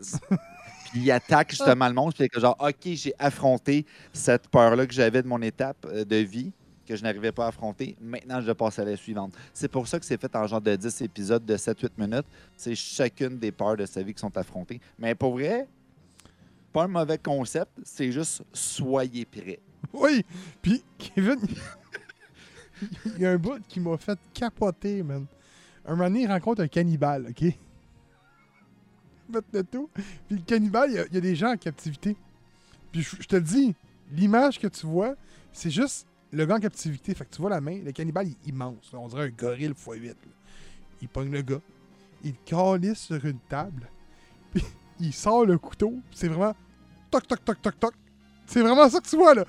puis 0.90 1.00
il 1.02 1.10
attaque 1.10 1.50
justement 1.50 1.88
le 1.88 1.94
monstre. 1.94 2.18
Puis 2.18 2.28
que 2.28 2.40
genre, 2.40 2.56
OK, 2.60 2.74
j'ai 2.84 3.14
affronté 3.18 3.84
cette 4.12 4.48
peur-là 4.48 4.86
que 4.86 4.92
j'avais 4.94 5.22
de 5.22 5.28
mon 5.28 5.42
étape 5.42 5.86
euh, 5.86 6.04
de 6.04 6.16
vie 6.16 6.52
que 6.86 6.96
je 6.96 7.02
n'arrivais 7.02 7.32
pas 7.32 7.44
à 7.44 7.48
affronter. 7.48 7.96
Maintenant, 8.00 8.40
je 8.40 8.46
vais 8.46 8.54
passer 8.54 8.80
à 8.80 8.84
la 8.86 8.96
suivante. 8.96 9.34
C'est 9.52 9.68
pour 9.68 9.86
ça 9.86 9.98
que 10.00 10.06
c'est 10.06 10.18
fait 10.18 10.34
en 10.34 10.46
genre 10.46 10.60
de 10.60 10.74
10 10.74 11.02
épisodes 11.02 11.44
de 11.44 11.54
7-8 11.54 11.90
minutes. 11.98 12.26
C'est 12.56 12.74
chacune 12.74 13.38
des 13.38 13.52
peurs 13.52 13.76
de 13.76 13.84
sa 13.84 14.02
vie 14.02 14.14
qui 14.14 14.20
sont 14.20 14.34
affrontées. 14.38 14.80
Mais 14.98 15.14
pour 15.14 15.32
vrai, 15.32 15.68
pas 16.72 16.84
un 16.84 16.88
mauvais 16.88 17.18
concept, 17.18 17.72
c'est 17.84 18.10
juste 18.10 18.42
soyez 18.54 19.26
prêts. 19.26 19.60
Oui, 19.92 20.24
puis 20.60 20.82
Kevin, 20.98 21.38
il 23.06 23.18
y 23.22 23.26
a 23.26 23.30
un 23.32 23.38
bout 23.38 23.60
qui 23.68 23.80
m'a 23.80 23.96
fait 23.96 24.18
capoter, 24.34 25.02
man. 25.02 25.26
Un 25.86 25.96
moment 25.96 26.28
rencontre 26.28 26.62
un 26.62 26.68
cannibale, 26.68 27.28
OK? 27.30 27.52
Le 29.52 29.62
tout. 29.62 29.88
Puis 29.94 30.36
le 30.36 30.42
cannibale, 30.42 30.90
il 30.90 31.14
y 31.14 31.18
a- 31.18 31.20
des 31.20 31.34
gens 31.36 31.52
en 31.52 31.56
captivité. 31.56 32.16
Puis 32.92 33.02
je, 33.02 33.26
te 33.26 33.36
le 33.36 33.42
dis, 33.42 33.74
l'image 34.12 34.58
que 34.58 34.66
tu 34.66 34.86
vois, 34.86 35.14
c'est 35.52 35.70
juste 35.70 36.06
le 36.32 36.46
gars 36.46 36.56
en 36.56 36.60
captivité. 36.60 37.14
Fait 37.14 37.24
que 37.24 37.34
tu 37.34 37.40
vois 37.40 37.50
la 37.50 37.60
main, 37.60 37.78
le 37.84 37.92
cannibale, 37.92 38.28
il 38.28 38.32
est 38.32 38.48
immense. 38.48 38.90
On 38.94 39.08
dirait 39.08 39.26
un 39.26 39.30
gorille 39.30 39.68
x8. 39.70 40.06
là. 40.08 40.14
Il 41.02 41.08
pogne 41.08 41.30
le 41.30 41.42
gars, 41.42 41.60
il 42.24 42.34
calisse 42.44 42.98
sur 43.00 43.24
une 43.24 43.38
table, 43.48 43.88
puis 44.52 44.64
il 44.98 45.12
sort 45.12 45.44
le 45.46 45.58
couteau. 45.58 45.94
C'est 46.10 46.28
vraiment 46.28 46.54
toc, 47.10 47.26
toc, 47.26 47.44
toc, 47.44 47.62
toc, 47.62 47.78
toc. 47.78 47.94
C'est 48.46 48.62
vraiment 48.62 48.88
ça 48.88 48.98
que 49.00 49.08
tu 49.08 49.16
vois, 49.16 49.34
là. 49.34 49.44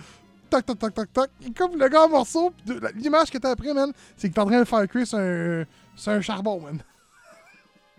Toc, 0.49 0.65
toc, 0.65 0.79
toc, 0.79 0.93
toc, 0.93 1.13
toc. 1.13 1.29
Il 1.41 1.53
coupe 1.53 1.75
le 1.75 1.87
gars 1.89 2.03
en 2.03 2.09
morceaux. 2.09 2.51
L'image 2.95 3.29
que 3.29 3.37
t'as 3.37 3.51
après, 3.51 3.73
man, 3.73 3.91
c'est 4.17 4.29
que 4.29 4.33
t'es 4.33 4.39
en 4.39 4.45
train 4.45 4.55
de 4.55 4.59
le 4.59 4.65
faire 4.65 4.87
cuire 4.87 5.05
sur 5.07 5.19
un, 5.19 5.63
sur 5.95 6.11
un 6.11 6.21
charbon, 6.21 6.59
man. 6.59 6.79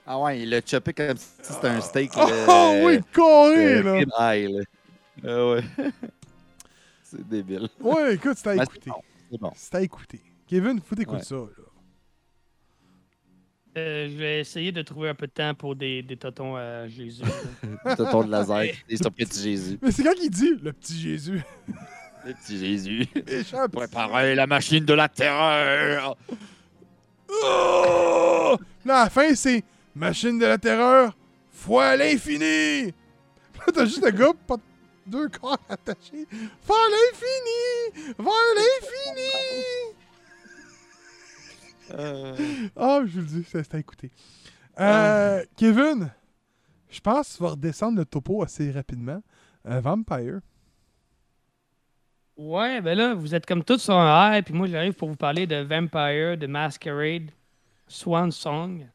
Ah 0.07 0.19
ouais, 0.19 0.41
il 0.43 0.51
l'a 0.51 0.61
chopé 0.65 0.93
comme 0.93 1.17
si 1.17 1.29
c'était 1.41 1.69
un 1.69 1.81
steak. 1.81 2.11
Oh, 2.17 2.81
oui, 2.85 3.01
carré, 3.13 3.83
là. 3.83 3.93
rib 3.93 4.11
eye, 4.19 4.53
là. 4.53 4.61
Ah 5.25 5.47
ouais. 5.53 5.65
c'est 7.05 7.29
débile. 7.29 7.69
Ouais, 7.79 8.15
écoute, 8.15 8.37
c'est 8.37 8.49
à 8.49 8.55
Mais 8.57 8.63
écouter. 8.65 8.91
c'est 9.31 9.39
bon, 9.39 9.53
C'est 9.55 9.71
bon. 9.73 9.79
À 9.79 9.83
écouter. 9.83 10.21
Kevin, 10.49 10.81
faut 10.81 10.97
t'écouter 10.97 11.19
Ouais. 11.19 11.25
ça, 11.25 11.35
là. 11.37 11.65
Euh, 13.79 14.09
je 14.11 14.17
vais 14.17 14.41
essayer 14.41 14.73
de 14.73 14.83
trouver 14.83 15.11
un 15.11 15.15
peu 15.15 15.29
de 15.29 15.33
temps 15.33 15.55
pour 15.55 15.77
des, 15.77 16.03
des 16.03 16.17
totons 16.17 16.57
à 16.57 16.89
Jésus. 16.89 17.23
Tonton 17.97 18.25
de 18.25 18.31
laser 18.33 18.63
et 18.89 18.97
son 18.97 19.11
petit 19.13 19.41
Jésus. 19.41 19.79
Mais 19.81 19.93
c'est 19.93 20.03
quand 20.03 20.15
qu'il 20.15 20.29
dit, 20.31 20.55
le 20.61 20.73
petit 20.73 20.99
Jésus? 20.99 21.41
Le 22.25 22.35
petit 22.35 22.59
Jésus. 22.59 23.07
Préparez 23.73 24.35
la 24.35 24.47
machine 24.47 24.85
de 24.85 24.93
la 24.95 25.09
terreur. 25.09 26.17
Oh! 27.29 28.57
Là, 28.85 29.01
à 29.01 29.05
la 29.05 29.11
fin, 29.11 29.35
c'est 29.35 29.65
machine 29.95 30.39
de 30.39 30.47
la 30.47 30.59
terreur, 30.59 31.17
fois 31.51 31.97
l'infini. 31.97 32.87
Là, 32.87 33.73
t'as 33.73 33.85
juste 33.85 34.05
le 34.05 34.11
gars, 34.11 34.33
pas 34.47 34.57
deux 35.07 35.29
corps 35.29 35.59
attachés. 35.69 36.27
Vers 36.31 36.89
l'infini! 36.91 38.15
Vers 38.19 38.55
l'infini! 38.57 39.31
Ah, 42.77 43.01
je 43.05 43.13
vous 43.13 43.21
le 43.21 43.27
dis, 43.27 43.47
c'est 43.51 43.75
à 43.75 43.79
écouter. 43.79 44.11
Euh, 44.79 45.45
Kevin, 45.57 46.11
je 46.89 47.01
pense 47.01 47.33
que 47.33 47.37
tu 47.37 47.43
vas 47.43 47.51
redescendre 47.51 47.99
le 47.99 48.05
topo 48.05 48.43
assez 48.43 48.71
rapidement. 48.71 49.23
Euh, 49.67 49.81
Vampire. 49.81 50.41
Ouais, 52.41 52.81
ben 52.81 52.97
là, 52.97 53.13
vous 53.13 53.35
êtes 53.35 53.45
comme 53.45 53.63
tous 53.63 53.83
sur 53.83 53.95
un 53.95 54.33
high, 54.33 54.43
puis 54.43 54.55
moi 54.55 54.67
j'arrive 54.67 54.95
pour 54.95 55.11
vous 55.11 55.17
parler 55.17 55.47
de 55.47 55.57
Vampire, 55.57 56.39
de 56.39 56.47
Masquerade, 56.47 57.31
Swan 57.87 58.33
Song. 58.33 58.89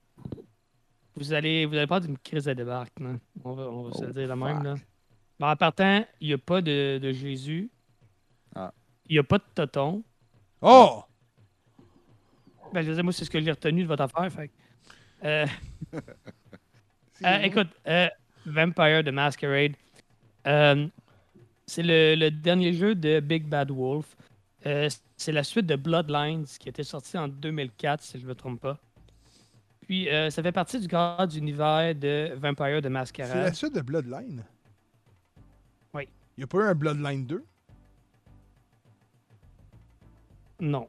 vous 1.16 1.32
allez, 1.32 1.68
vous 1.68 1.76
allez 1.76 1.86
pas 1.86 2.00
d'une 2.00 2.18
crise 2.18 2.46
de 2.46 2.54
débarque, 2.54 3.00
là. 3.00 3.12
On 3.44 3.54
va, 3.54 3.64
on 3.70 3.84
va 3.84 3.92
se 3.92 4.04
Oh, 4.04 4.08
le 4.08 4.14
dire 4.14 4.28
la 4.30 4.36
même, 4.36 4.64
là. 4.64 4.74
Bon, 5.40 5.46
en 5.46 5.56
partant, 5.56 6.04
il 6.20 6.30
n'y 6.30 6.34
a 6.34 6.40
pas 6.40 6.60
de, 6.60 6.98
de 6.98 7.12
Jésus. 7.12 7.70
Ah. 8.56 8.74
Il 9.06 9.14
n'y 9.14 9.20
a 9.20 9.24
pas 9.24 9.38
de 9.38 9.44
Toton. 9.54 10.04
Oh! 10.60 11.04
Ben, 12.74 12.82
je 12.82 12.94
dire, 12.94 13.04
moi, 13.04 13.14
c'est 13.14 13.26
ce 13.26 13.30
que 13.30 13.40
j'ai 13.40 13.52
retenu 13.52 13.84
de 13.84 13.88
votre 13.88 14.06
affaire. 14.06 14.32
Fait. 14.32 14.50
Euh, 15.24 15.46
euh, 17.24 17.38
écoute, 17.44 17.70
euh, 17.86 18.10
Vampire 18.48 19.04
de 19.04 19.12
Masquerade, 19.12 19.74
euh, 20.48 20.88
c'est 21.68 21.84
le, 21.84 22.16
le 22.16 22.32
dernier 22.32 22.74
jeu 22.74 22.96
de 22.96 23.20
Big 23.20 23.48
Bad 23.48 23.72
Wolf. 23.72 24.16
Euh, 24.66 24.90
c'est 25.18 25.32
la 25.32 25.44
suite 25.44 25.66
de 25.68 25.76
Bloodlines 25.76 26.46
qui 26.60 26.70
était 26.70 26.84
sorti 26.84 27.18
en 27.18 27.28
2004, 27.28 28.02
si 28.04 28.18
je 28.20 28.24
ne 28.24 28.30
me 28.30 28.36
trompe 28.36 28.60
pas. 28.62 28.80
Puis, 29.82 30.10
euh, 30.10 30.32
ça 30.32 30.42
fait 30.42 30.52
partie 30.52 30.80
du 30.80 30.88
cadre 30.88 31.28
d'univers 31.28 31.94
de 31.94 32.34
Vampire 32.36 32.78
de 32.78 32.82
C'est 32.82 32.84
la 32.84 32.90
Masquerade. 32.90 33.54
suite 33.54 33.76
de 33.76 33.82
Bloodline. 33.82 34.44
Oui. 35.94 36.08
Il 36.36 36.40
n'y 36.40 36.44
a 36.44 36.48
pas 36.48 36.58
eu 36.58 36.64
un 36.64 36.74
Bloodline 36.76 37.26
2. 37.28 37.44
Non. 40.62 40.88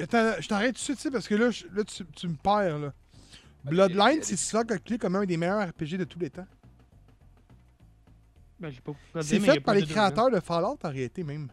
Attends, 0.00 0.32
je 0.40 0.48
t'arrête 0.48 0.74
tout 0.76 0.92
de 0.94 0.98
suite, 0.98 1.12
parce 1.12 1.28
que 1.28 1.34
là, 1.34 1.50
je- 1.50 1.66
là 1.74 1.84
tu, 1.84 2.04
tu 2.16 2.28
me 2.28 2.36
perds. 2.36 2.78
Là. 2.78 2.92
Bloodline, 3.64 4.22
c'est 4.22 4.36
souvent 4.36 4.64
calculé 4.64 4.98
comme 4.98 5.16
un 5.16 5.24
des 5.26 5.36
meilleurs 5.36 5.68
RPG 5.68 5.98
de 5.98 6.04
tous 6.04 6.18
les 6.18 6.30
temps. 6.30 6.46
Ben, 9.14 9.22
C'est 9.22 9.40
fait 9.40 9.60
par 9.60 9.74
les 9.74 9.80
créateurs 9.94 10.30
de 10.30 10.40
Fallout 10.40 10.78
en 10.82 10.88
réalité 10.90 11.24
même. 11.24 11.48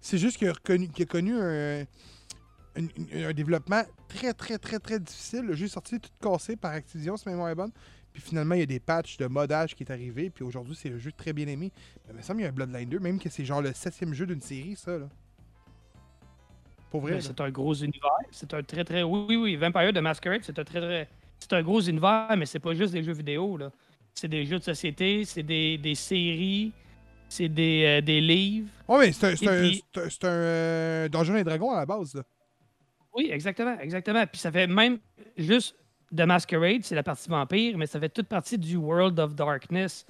C'est 0.00 0.18
juste 0.18 0.36
qu'il 0.38 0.48
a, 0.48 0.54
connu 1.06 1.34
un, 1.36 1.80
un- 1.82 1.84
un- 2.76 3.28
un 3.28 3.32
développement 3.32 3.82
très 4.08 4.32
très 4.32 4.58
très 4.58 4.78
très 4.78 4.98
difficile. 5.00 5.40
Le 5.42 5.54
jeu 5.54 5.66
est 5.66 5.68
sorti 5.68 5.98
tout 6.00 6.10
cassé 6.20 6.56
par 6.56 6.72
Activision, 6.72 7.16
si 7.16 7.24
ma 7.26 7.32
mémoire 7.32 7.50
est 7.50 7.54
bonne. 7.54 7.72
Puis 8.12 8.22
finalement, 8.22 8.54
il 8.54 8.60
y 8.60 8.62
a 8.62 8.66
des 8.66 8.80
patchs 8.80 9.16
de 9.18 9.26
modage 9.26 9.74
qui 9.74 9.82
est 9.84 9.90
arrivé. 9.92 10.30
Puis 10.30 10.42
aujourd'hui, 10.44 10.74
c'est 10.74 10.90
un 10.92 10.98
jeu 10.98 11.12
très 11.12 11.32
bien 11.32 11.46
aimé. 11.46 11.70
Mais 12.06 12.14
il 12.14 12.16
me 12.16 12.22
semble 12.22 12.38
qu'il 12.38 12.44
y 12.44 12.46
a 12.46 12.50
un 12.50 12.54
Bloodline 12.54 12.88
2, 12.88 12.98
même 13.00 13.18
que 13.18 13.28
c'est 13.28 13.44
genre 13.44 13.60
le 13.62 13.72
septième 13.74 14.14
jeu 14.14 14.26
d'une 14.26 14.40
série, 14.40 14.76
ça. 14.76 14.96
Là. 14.98 15.08
Pour 16.90 17.00
vrai. 17.02 17.12
Ben, 17.12 17.20
c'est 17.20 17.40
un 17.40 17.50
gros 17.50 17.74
univers. 17.74 18.10
C'est 18.30 18.54
un 18.54 18.62
très 18.62 18.84
très. 18.84 19.02
Oui, 19.02 19.26
oui, 19.28 19.36
oui. 19.36 19.56
Vampire 19.56 19.92
de 19.92 20.00
Masquerade, 20.00 20.40
c'est 20.42 20.58
un 20.58 20.64
très 20.64 20.80
très. 20.80 21.08
C'est 21.38 21.52
un 21.52 21.62
gros 21.62 21.80
univers, 21.80 22.34
mais 22.36 22.46
c'est 22.46 22.58
pas 22.58 22.74
juste 22.74 22.92
des 22.92 23.02
jeux 23.02 23.12
vidéo. 23.12 23.56
là. 23.56 23.70
C'est 24.18 24.26
des 24.26 24.44
jeux 24.44 24.58
de 24.58 24.64
société, 24.64 25.24
c'est 25.24 25.44
des, 25.44 25.78
des 25.78 25.94
séries, 25.94 26.72
c'est 27.28 27.48
des, 27.48 27.84
euh, 27.86 28.00
des 28.00 28.20
livres. 28.20 28.68
Ouais, 28.88 29.06
mais 29.06 29.12
c'est 29.12 29.26
un, 29.28 29.36
c'est 29.36 29.44
Et 29.44 29.48
un, 29.48 29.70
puis- 29.70 29.84
c'est 29.94 30.00
un, 30.02 30.10
c'est 30.10 30.24
un, 30.24 30.28
euh, 30.28 31.08
Donjons 31.08 31.36
et 31.36 31.44
Dragons 31.44 31.70
à 31.70 31.76
la 31.76 31.86
base. 31.86 32.14
Là. 32.14 32.22
Oui, 33.14 33.28
exactement, 33.30 33.78
exactement. 33.78 34.26
Puis 34.26 34.40
ça 34.40 34.50
fait 34.50 34.66
même 34.66 34.98
juste 35.36 35.76
de 36.10 36.24
Masquerade, 36.24 36.80
c'est 36.82 36.96
la 36.96 37.04
partie 37.04 37.28
vampire, 37.28 37.78
mais 37.78 37.86
ça 37.86 38.00
fait 38.00 38.08
toute 38.08 38.26
partie 38.26 38.58
du 38.58 38.76
World 38.76 39.20
of 39.20 39.36
Darkness. 39.36 40.04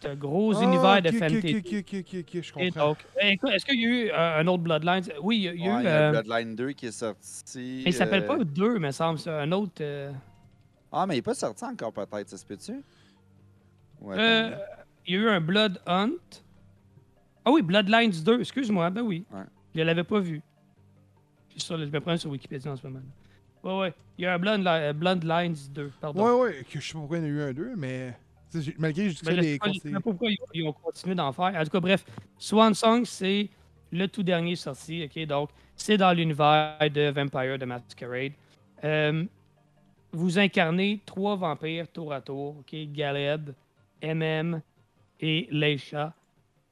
C'est 0.00 0.08
un 0.08 0.16
gros 0.16 0.52
Ah, 0.56 0.64
univers 0.64 0.96
ok, 0.98 1.02
de 1.02 1.10
fantasy. 1.12 1.56
ok, 1.56 1.74
ok, 1.78 1.94
ok, 2.00 2.14
ok, 2.34 2.42
je 2.42 2.52
Et 2.52 2.70
comprends. 2.70 2.88
donc, 2.88 2.98
eh, 3.22 3.28
écoute, 3.34 3.50
est-ce 3.52 3.64
qu'il 3.64 3.80
y 3.80 3.84
a 3.84 3.88
eu 3.88 4.10
euh, 4.10 4.40
un 4.40 4.46
autre 4.48 4.64
Bloodlines? 4.64 5.04
Oui, 5.22 5.36
il 5.36 5.42
y 5.42 5.48
a, 5.48 5.54
il 5.54 5.60
y 5.60 5.68
a 5.68 5.74
Ouais, 5.76 5.82
eu. 5.82 5.84
il 5.84 5.84
y 5.84 5.88
a 5.88 6.00
euh, 6.00 6.10
Bloodline 6.10 6.56
2 6.56 6.72
qui 6.72 6.86
est 6.86 6.92
sorti. 6.92 7.84
il 7.86 7.94
s'appelle 7.94 8.26
pas 8.26 8.38
deux, 8.38 8.80
me 8.80 8.90
semble. 8.90 9.20
C'est 9.20 9.30
un 9.30 9.52
autre. 9.52 9.74
euh, 9.80 10.12
Ah, 10.90 11.06
mais 11.06 11.14
il 11.14 11.18
n'est 11.18 11.22
pas 11.22 11.34
sorti 11.34 11.64
encore, 11.64 11.92
peut-être, 11.92 12.28
ça 12.28 12.36
se 12.36 12.44
peut-tu? 12.44 12.82
Ouais, 14.04 14.16
Euh, 14.18 14.56
il 15.06 15.14
y 15.14 15.16
a 15.16 15.20
eu 15.20 15.28
un 15.28 15.40
Blood 15.40 15.80
Hunt. 15.86 16.10
Ah 17.44 17.50
oui, 17.50 17.62
Bloodlines 17.62 18.22
2, 18.24 18.40
excuse-moi, 18.40 18.90
ben 18.90 19.02
oui. 19.02 19.24
Ouais. 19.30 19.42
Je 19.74 19.82
l'avais 19.82 20.04
pas 20.04 20.20
vu. 20.20 20.40
Je, 21.48 21.52
suis 21.52 21.60
sur 21.60 21.76
le- 21.76 21.86
je 21.86 21.90
me 21.90 22.00
prends 22.00 22.16
sur 22.16 22.30
Wikipédia 22.30 22.72
en 22.72 22.76
ce 22.76 22.86
moment. 22.86 23.00
Ouais, 23.62 23.78
ouais. 23.80 23.94
Il 24.18 24.24
y 24.24 24.26
a 24.26 24.34
un 24.34 24.66
euh, 24.66 24.92
Bloodlines 24.92 25.56
2, 25.70 25.90
pardon. 26.00 26.22
Ouais, 26.24 26.40
ouais, 26.40 26.64
que 26.70 26.80
je 26.80 26.86
sais 26.86 26.92
pas 26.92 26.98
pourquoi 27.00 27.18
il 27.18 27.22
y 27.22 27.24
en 27.24 27.28
a 27.28 27.30
eu 27.30 27.42
un 27.42 27.52
2, 27.52 27.72
mais. 27.76 28.14
Malgré 28.78 29.08
que 29.08 29.10
je 29.10 29.24
Ben, 29.24 29.36
les 29.40 29.58
je 29.64 29.80
sais 29.80 29.90
pas 29.90 30.00
pourquoi 30.00 30.30
ils, 30.30 30.38
ils 30.54 30.64
ont 30.66 30.72
continué 30.72 31.14
d'en 31.16 31.32
faire. 31.32 31.52
En 31.56 31.64
tout 31.64 31.70
cas, 31.70 31.80
bref, 31.80 32.04
Swan 32.38 32.72
Song, 32.72 33.04
c'est 33.04 33.48
le 33.90 34.06
tout 34.06 34.22
dernier 34.22 34.54
sorti, 34.54 35.04
ok? 35.04 35.26
Donc, 35.26 35.50
c'est 35.74 35.96
dans 35.96 36.12
l'univers 36.12 36.78
de 36.80 37.10
Vampire 37.10 37.58
de 37.58 37.64
Masquerade. 37.64 38.32
Euh, 38.84 39.24
vous 40.12 40.38
incarnez 40.38 41.00
trois 41.04 41.34
vampires 41.34 41.88
tour 41.88 42.12
à 42.12 42.20
tour, 42.20 42.58
ok? 42.60 42.74
Galeb, 42.92 43.50
MM 44.04 44.60
et 45.20 45.48
Leisha. 45.50 46.14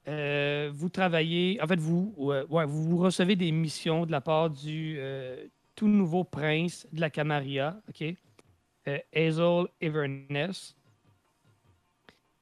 Euh, 0.08 0.70
vous 0.74 0.88
travaillez, 0.88 1.60
en 1.62 1.66
fait, 1.66 1.78
vous, 1.78 2.12
ouais, 2.16 2.66
vous, 2.66 2.96
recevez 2.98 3.36
des 3.36 3.52
missions 3.52 4.04
de 4.04 4.10
la 4.10 4.20
part 4.20 4.50
du 4.50 4.96
euh, 4.98 5.46
tout 5.74 5.86
nouveau 5.88 6.24
prince 6.24 6.86
de 6.92 7.00
la 7.00 7.10
Camarilla, 7.10 7.80
ok? 7.88 8.14
Euh, 8.88 8.98
Hazel 9.14 9.66
Everness 9.80 10.74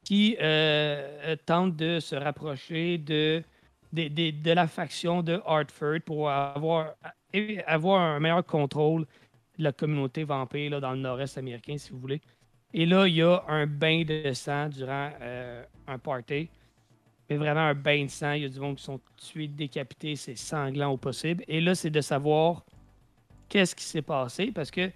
qui 0.05 0.37
euh, 0.41 1.37
tente 1.47 1.77
de 1.77 2.01
se 2.01 2.17
rapprocher 2.17 2.99
de, 2.99 3.43
de, 3.93 4.09
de- 4.09 4.31
de 4.31 4.51
la 4.53 4.67
faction 4.67 5.23
de 5.23 5.41
Hartford 5.45 6.01
pour 6.05 6.31
avoir, 6.31 6.95
avoir 7.67 8.01
un 8.01 8.21
meilleur 8.21 8.45
contrôle 8.45 9.07
de 9.59 9.65
la 9.65 9.73
communauté 9.73 10.25
vampire 10.25 10.71
là, 10.71 10.81
dans 10.81 10.93
le 10.93 10.99
nord-est 10.99 11.37
américain, 11.39 11.77
si 11.77 11.91
vous 11.91 12.01
voulez. 12.01 12.21
Et 12.73 12.87
là, 12.87 13.07
il 13.07 13.15
y 13.15 13.23
a 13.23 13.43
un 13.49 13.67
bain 13.67 14.05
de 14.05 14.33
sang 14.33 14.69
durant 14.69 15.11
euh, 15.21 15.65
un 15.87 15.99
party. 15.99 16.49
Mais 17.29 17.37
vraiment 17.37 17.61
un 17.61 17.75
bain 17.75 18.05
de 18.05 18.11
sang. 18.11 18.33
Il 18.33 18.43
y 18.43 18.45
a 18.45 18.49
du 18.49 18.61
monde 18.61 18.77
qui 18.77 18.85
sont 18.85 19.01
tués, 19.17 19.49
décapités. 19.49 20.17
C'est 20.17 20.37
sanglant 20.37 20.93
au 20.93 20.97
possible. 20.97 21.45
Et 21.49 21.61
là, 21.61 21.75
c'est 21.75 21.91
de 21.91 22.01
savoir 22.01 22.65
qu'est-ce 23.49 23.75
qui 23.75 23.85
s'est 23.85 24.03
passé 24.03 24.53
parce 24.53 24.71
que 24.71 24.91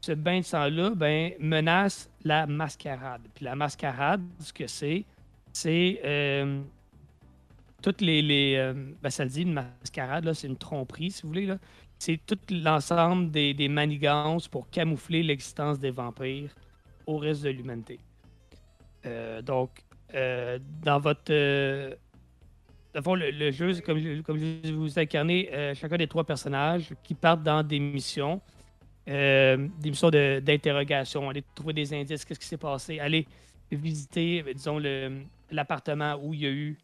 ce 0.00 0.12
bain 0.12 0.40
de 0.40 0.44
sang-là 0.44 0.90
ben, 0.94 1.32
menace 1.38 2.10
la 2.24 2.46
mascarade. 2.46 3.22
Puis 3.34 3.44
la 3.44 3.54
mascarade, 3.54 4.22
ce 4.40 4.52
que 4.52 4.66
c'est, 4.66 5.04
c'est 5.52 6.00
euh, 6.04 6.62
toutes 7.82 8.00
les. 8.00 8.54
euh, 8.56 8.72
ben, 9.02 9.10
ça 9.10 9.24
le 9.24 9.30
dit, 9.30 9.42
une 9.42 9.52
mascarade, 9.52 10.32
c'est 10.32 10.46
une 10.46 10.56
tromperie, 10.56 11.10
si 11.10 11.22
vous 11.22 11.28
voulez. 11.28 11.46
Là. 11.46 11.58
C'est 11.98 12.18
tout 12.24 12.38
l'ensemble 12.50 13.30
des, 13.30 13.52
des 13.52 13.68
manigances 13.68 14.48
pour 14.48 14.70
camoufler 14.70 15.22
l'existence 15.22 15.78
des 15.78 15.90
vampires 15.90 16.54
au 17.10 17.18
reste 17.18 17.42
de 17.42 17.50
l'humanité. 17.50 17.98
Euh, 19.06 19.42
donc, 19.42 19.70
euh, 20.14 20.58
dans 20.82 20.98
votre. 20.98 21.30
Euh, 21.30 21.94
le 22.92 23.50
jeu, 23.52 23.80
comme, 23.82 24.22
comme 24.22 24.38
vous 24.72 24.98
incarnez 24.98 25.48
euh, 25.52 25.74
chacun 25.74 25.96
des 25.96 26.08
trois 26.08 26.24
personnages 26.24 26.92
qui 27.04 27.14
partent 27.14 27.42
dans 27.44 27.62
des 27.62 27.78
missions 27.78 28.40
des 29.06 29.90
missions 29.90 30.10
de- 30.10 30.40
d'interrogation, 30.40 31.28
aller 31.30 31.42
trouver 31.54 31.72
des 31.72 31.92
indices, 31.94 32.24
qu'est-ce 32.24 32.38
qui 32.38 32.46
s'est 32.46 32.56
passé, 32.56 33.00
aller 33.00 33.26
visiter, 33.72 34.44
euh, 34.46 34.52
disons, 34.52 34.78
l'appartement 35.50 36.14
où 36.22 36.32
il 36.32 36.40
y 36.40 36.46
a 36.46 36.50
eu 36.50 36.78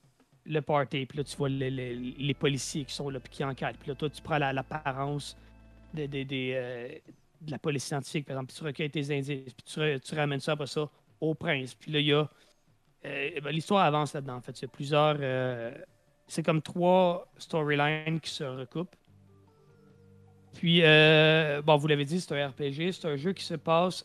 le 0.45 0.61
party. 0.61 1.07
Puis 1.07 1.19
là, 1.19 1.25
tu 1.25 1.37
vois 1.37 1.49
le- 1.49 1.69
le- 1.69 2.15
les 2.19 2.35
policiers 2.35 2.85
qui 2.85 2.95
sont 2.95 3.11
là, 3.11 3.21
puis 3.21 3.31
qui 3.33 3.45
enquêtent. 3.45 3.77
Puis 3.79 3.91
là, 3.91 3.95
toi, 3.95 4.09
tu 4.11 4.23
prends 4.23 4.39
la- 4.39 4.53
l'apparence 4.53 5.37
de, 5.95 6.07
de- 6.07 6.23
des, 6.25 6.53
euh, 6.55 6.89
de 7.41 7.51
la 7.51 7.59
police 7.59 7.85
scientifique, 7.85 8.27
par 8.27 8.35
exemple, 8.35 8.53
puis 8.53 8.59
tu 8.59 8.65
recueilles 8.65 8.91
tes 8.91 9.17
indices, 9.17 9.53
puis 9.55 10.01
tu, 10.03 10.15
ramènes 10.15 10.41
ça 10.41 10.53
après 10.53 10.67
ça 10.67 10.89
au 11.21 11.35
prince. 11.35 11.75
Puis 11.75 11.93
là, 11.93 12.01
il 12.01 12.07
y 12.07 12.13
a. 12.13 12.29
euh, 13.05 13.41
ben, 13.43 13.51
L'histoire 13.51 13.85
avance 13.85 14.15
là-dedans, 14.15 14.37
en 14.37 14.41
fait. 14.41 14.59
Il 14.61 14.63
y 14.63 14.65
a 14.67 14.69
plusieurs. 14.69 15.17
euh, 15.21 15.73
c'est 16.27 16.43
comme 16.43 16.63
trois 16.63 17.31
storylines 17.39 18.21
qui 18.21 18.31
se 18.31 18.45
recoupent. 18.45 18.97
Puis, 20.55 20.81
euh, 20.83 21.63
bon, 21.63 21.77
vous 21.77 21.87
l'avez 21.87 22.05
dit, 22.05 22.21
c'est 22.21 22.35
un 22.41 22.49
RPG. 22.49 22.93
C'est 22.93 23.07
un 23.07 23.17
jeu 23.17 23.33
qui 23.33 23.45
se 23.45 23.55
passe 23.55 24.05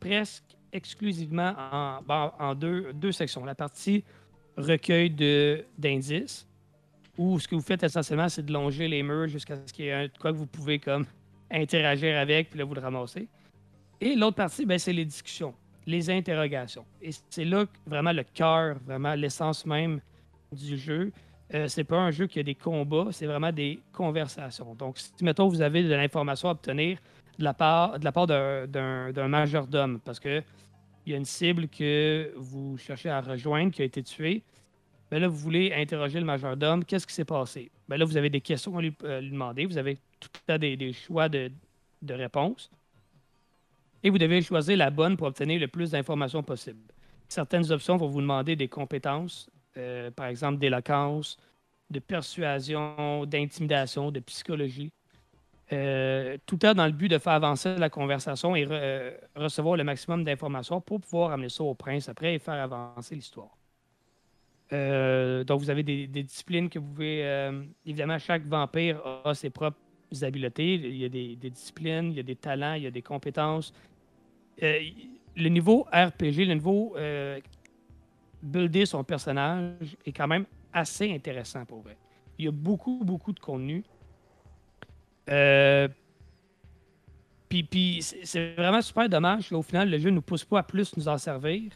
presque 0.00 0.44
exclusivement 0.72 1.54
en, 1.58 2.02
ben, 2.02 2.32
en 2.38 2.54
deux, 2.54 2.92
deux 2.92 3.12
sections. 3.12 3.44
La 3.44 3.54
partie 3.54 4.04
recueil 4.56 5.10
d'indices, 5.78 6.46
où 7.18 7.38
ce 7.38 7.46
que 7.46 7.54
vous 7.54 7.60
faites 7.62 7.82
essentiellement, 7.82 8.28
c'est 8.28 8.44
de 8.44 8.52
longer 8.52 8.88
les 8.88 9.02
murs 9.02 9.28
jusqu'à 9.28 9.56
ce 9.66 9.72
qu'il 9.72 9.86
y 9.86 9.88
ait 9.88 9.92
un, 9.92 10.08
quoi 10.08 10.32
que 10.32 10.36
vous 10.36 10.46
pouvez 10.46 10.78
comme 10.78 11.06
interagir 11.52 12.18
avec, 12.18 12.50
puis 12.50 12.58
là, 12.58 12.64
vous 12.64 12.74
le 12.74 12.80
ramassez. 12.80 13.28
Et 14.00 14.14
l'autre 14.16 14.36
partie, 14.36 14.66
ben, 14.66 14.78
c'est 14.78 14.92
les 14.92 15.04
discussions, 15.04 15.54
les 15.86 16.10
interrogations. 16.10 16.84
Et 17.00 17.10
c'est 17.30 17.44
là 17.44 17.64
vraiment 17.86 18.12
le 18.12 18.24
cœur, 18.24 18.76
vraiment 18.84 19.14
l'essence 19.14 19.64
même 19.66 20.00
du 20.50 20.76
jeu. 20.76 21.12
Euh, 21.54 21.68
c'est 21.68 21.84
pas 21.84 21.98
un 21.98 22.10
jeu 22.10 22.26
qui 22.26 22.40
a 22.40 22.42
des 22.42 22.54
combats, 22.54 23.08
c'est 23.12 23.26
vraiment 23.26 23.52
des 23.52 23.78
conversations. 23.92 24.74
Donc, 24.74 24.98
si, 24.98 25.12
mettons, 25.22 25.48
vous 25.48 25.60
avez 25.60 25.82
de 25.82 25.94
l'information 25.94 26.48
à 26.48 26.52
obtenir 26.52 26.98
de 27.38 27.44
la 27.44 27.54
part, 27.54 27.98
de 27.98 28.04
la 28.04 28.12
part 28.12 28.26
d'un- 28.26 28.66
d'un 28.66 29.12
d'un 29.12 29.28
majordome, 29.28 30.00
parce 30.04 30.18
que 30.20 30.42
il 31.04 31.12
y 31.12 31.14
a 31.14 31.18
une 31.18 31.24
cible 31.24 31.68
que 31.68 32.32
vous 32.36 32.78
cherchez 32.78 33.10
à 33.10 33.20
rejoindre 33.20 33.70
qui 33.72 33.82
a 33.82 33.84
été 33.84 34.02
tuée, 34.02 34.42
ben 35.10 35.20
là, 35.20 35.28
vous 35.28 35.36
voulez 35.36 35.72
interroger 35.74 36.18
le 36.20 36.24
majordome. 36.26 36.84
Qu'est-ce 36.84 37.06
qui 37.06 37.12
s'est 37.14 37.24
passé? 37.24 37.70
Ben 37.88 37.96
là, 37.98 38.04
vous 38.04 38.16
avez 38.16 38.30
des 38.30 38.40
questions 38.40 38.76
à 38.78 38.80
lui, 38.82 38.94
euh, 39.04 39.20
lui 39.20 39.30
demander. 39.30 39.66
Vous 39.66 39.76
avez 39.78 39.98
tout 40.22 40.40
le 40.48 40.52
temps 40.54 40.58
des, 40.58 40.92
choix 40.92 41.28
de, 41.28 41.50
de 42.02 42.14
réponses. 42.14 42.70
Et 44.02 44.10
vous 44.10 44.18
devez 44.18 44.42
choisir 44.42 44.76
la 44.76 44.90
bonne 44.90 45.16
pour 45.16 45.28
obtenir 45.28 45.60
le 45.60 45.68
plus 45.68 45.90
d'informations 45.90 46.42
possible. 46.42 46.80
Certaines 47.28 47.70
options 47.70 47.96
vont 47.96 48.08
vous 48.08 48.20
demander 48.20 48.56
des 48.56 48.68
compétences, 48.68 49.48
euh, 49.76 50.10
par 50.10 50.26
exemple 50.26 50.58
d'éloquence, 50.58 51.36
de 51.90 51.98
persuasion, 51.98 53.24
d'intimidation, 53.26 54.10
de 54.10 54.20
psychologie. 54.20 54.92
Euh, 55.72 56.36
tout 56.44 56.56
le 56.56 56.58
temps 56.58 56.74
dans 56.74 56.86
le 56.86 56.92
but 56.92 57.08
de 57.08 57.18
faire 57.18 57.32
avancer 57.32 57.76
la 57.76 57.88
conversation 57.88 58.54
et 58.54 58.66
euh, 58.68 59.16
recevoir 59.34 59.76
le 59.76 59.84
maximum 59.84 60.24
d'informations 60.24 60.80
pour 60.80 61.00
pouvoir 61.00 61.32
amener 61.32 61.48
ça 61.48 61.64
au 61.64 61.74
prince 61.74 62.08
après 62.08 62.34
et 62.34 62.38
faire 62.38 62.54
avancer 62.54 63.14
l'histoire. 63.14 63.56
Donc, 64.70 65.60
vous 65.60 65.68
avez 65.68 65.82
des, 65.82 66.06
des 66.06 66.22
disciplines 66.22 66.70
que 66.70 66.78
vous 66.78 66.86
pouvez. 66.86 67.50
évidemment, 67.84 68.18
chaque 68.18 68.46
vampire 68.46 69.02
a 69.22 69.34
ses 69.34 69.50
propres 69.50 69.76
habiletés. 70.22 70.74
Il 70.74 70.96
y 70.96 71.04
a 71.04 71.08
des, 71.08 71.36
disciplines, 71.36 72.10
il 72.10 72.16
y 72.16 72.20
a 72.20 72.24
des 72.24 72.36
talents, 72.36 72.74
il 72.74 72.84
y 72.84 72.86
a 72.86 72.90
des 72.90 73.02
compétences. 73.02 73.72
Euh, 74.62 74.80
le 75.36 75.48
niveau 75.48 75.86
RPG, 75.92 76.46
le 76.46 76.54
niveau 76.54 76.94
euh, 76.96 77.40
builder 78.42 78.86
son 78.86 79.04
personnage 79.04 79.96
est 80.04 80.12
quand 80.12 80.28
même 80.28 80.44
assez 80.72 81.12
intéressant 81.12 81.64
pour 81.64 81.80
vrai. 81.82 81.96
Il 82.38 82.44
y 82.44 82.48
a 82.48 82.52
beaucoup, 82.52 83.00
beaucoup 83.04 83.32
de 83.32 83.40
contenu. 83.40 83.82
Euh, 85.30 85.88
puis, 87.48 88.00
c'est 88.02 88.54
vraiment 88.54 88.80
super 88.80 89.08
dommage 89.08 89.50
qu'au 89.50 89.62
final, 89.62 89.90
le 89.90 89.98
jeu 89.98 90.08
ne 90.08 90.16
nous 90.16 90.22
pousse 90.22 90.44
pas 90.44 90.60
à 90.60 90.62
plus 90.62 90.96
nous 90.96 91.06
en 91.08 91.18
servir. 91.18 91.72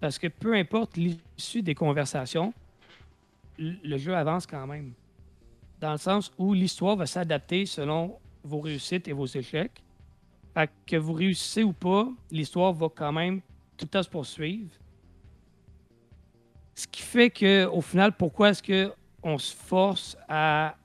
Parce 0.00 0.18
que 0.18 0.26
peu 0.26 0.54
importe 0.54 0.96
l'issue 0.96 1.62
des 1.62 1.74
conversations, 1.74 2.52
le 3.58 3.96
jeu 3.96 4.14
avance 4.14 4.46
quand 4.46 4.66
même. 4.66 4.92
Dans 5.80 5.92
le 5.92 5.98
sens 5.98 6.32
où 6.38 6.54
l'histoire 6.54 6.96
va 6.96 7.06
s'adapter 7.06 7.66
selon 7.66 8.18
vos 8.42 8.60
réussites 8.60 9.08
et 9.08 9.12
vos 9.12 9.26
échecs. 9.26 9.82
Que 10.86 10.96
vous 10.96 11.14
réussissez 11.14 11.64
ou 11.64 11.72
pas, 11.72 12.08
l'histoire 12.30 12.72
va 12.72 12.88
quand 12.88 13.12
même 13.12 13.40
tout 13.76 13.86
temps 13.86 14.02
se 14.02 14.08
poursuivre. 14.08 14.70
Ce 16.76 16.86
qui 16.86 17.02
fait 17.02 17.30
que, 17.30 17.66
au 17.66 17.80
final, 17.80 18.12
pourquoi 18.12 18.50
est-ce 18.50 18.62
qu'on 18.62 19.38
se 19.38 19.54
force 19.54 20.16
à 20.28 20.76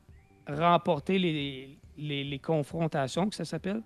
remporter 0.47 1.19
les, 1.19 1.77
les, 1.97 2.23
les 2.23 2.39
confrontations, 2.39 3.29
que 3.29 3.35
ça 3.35 3.45
s'appelle, 3.45 3.83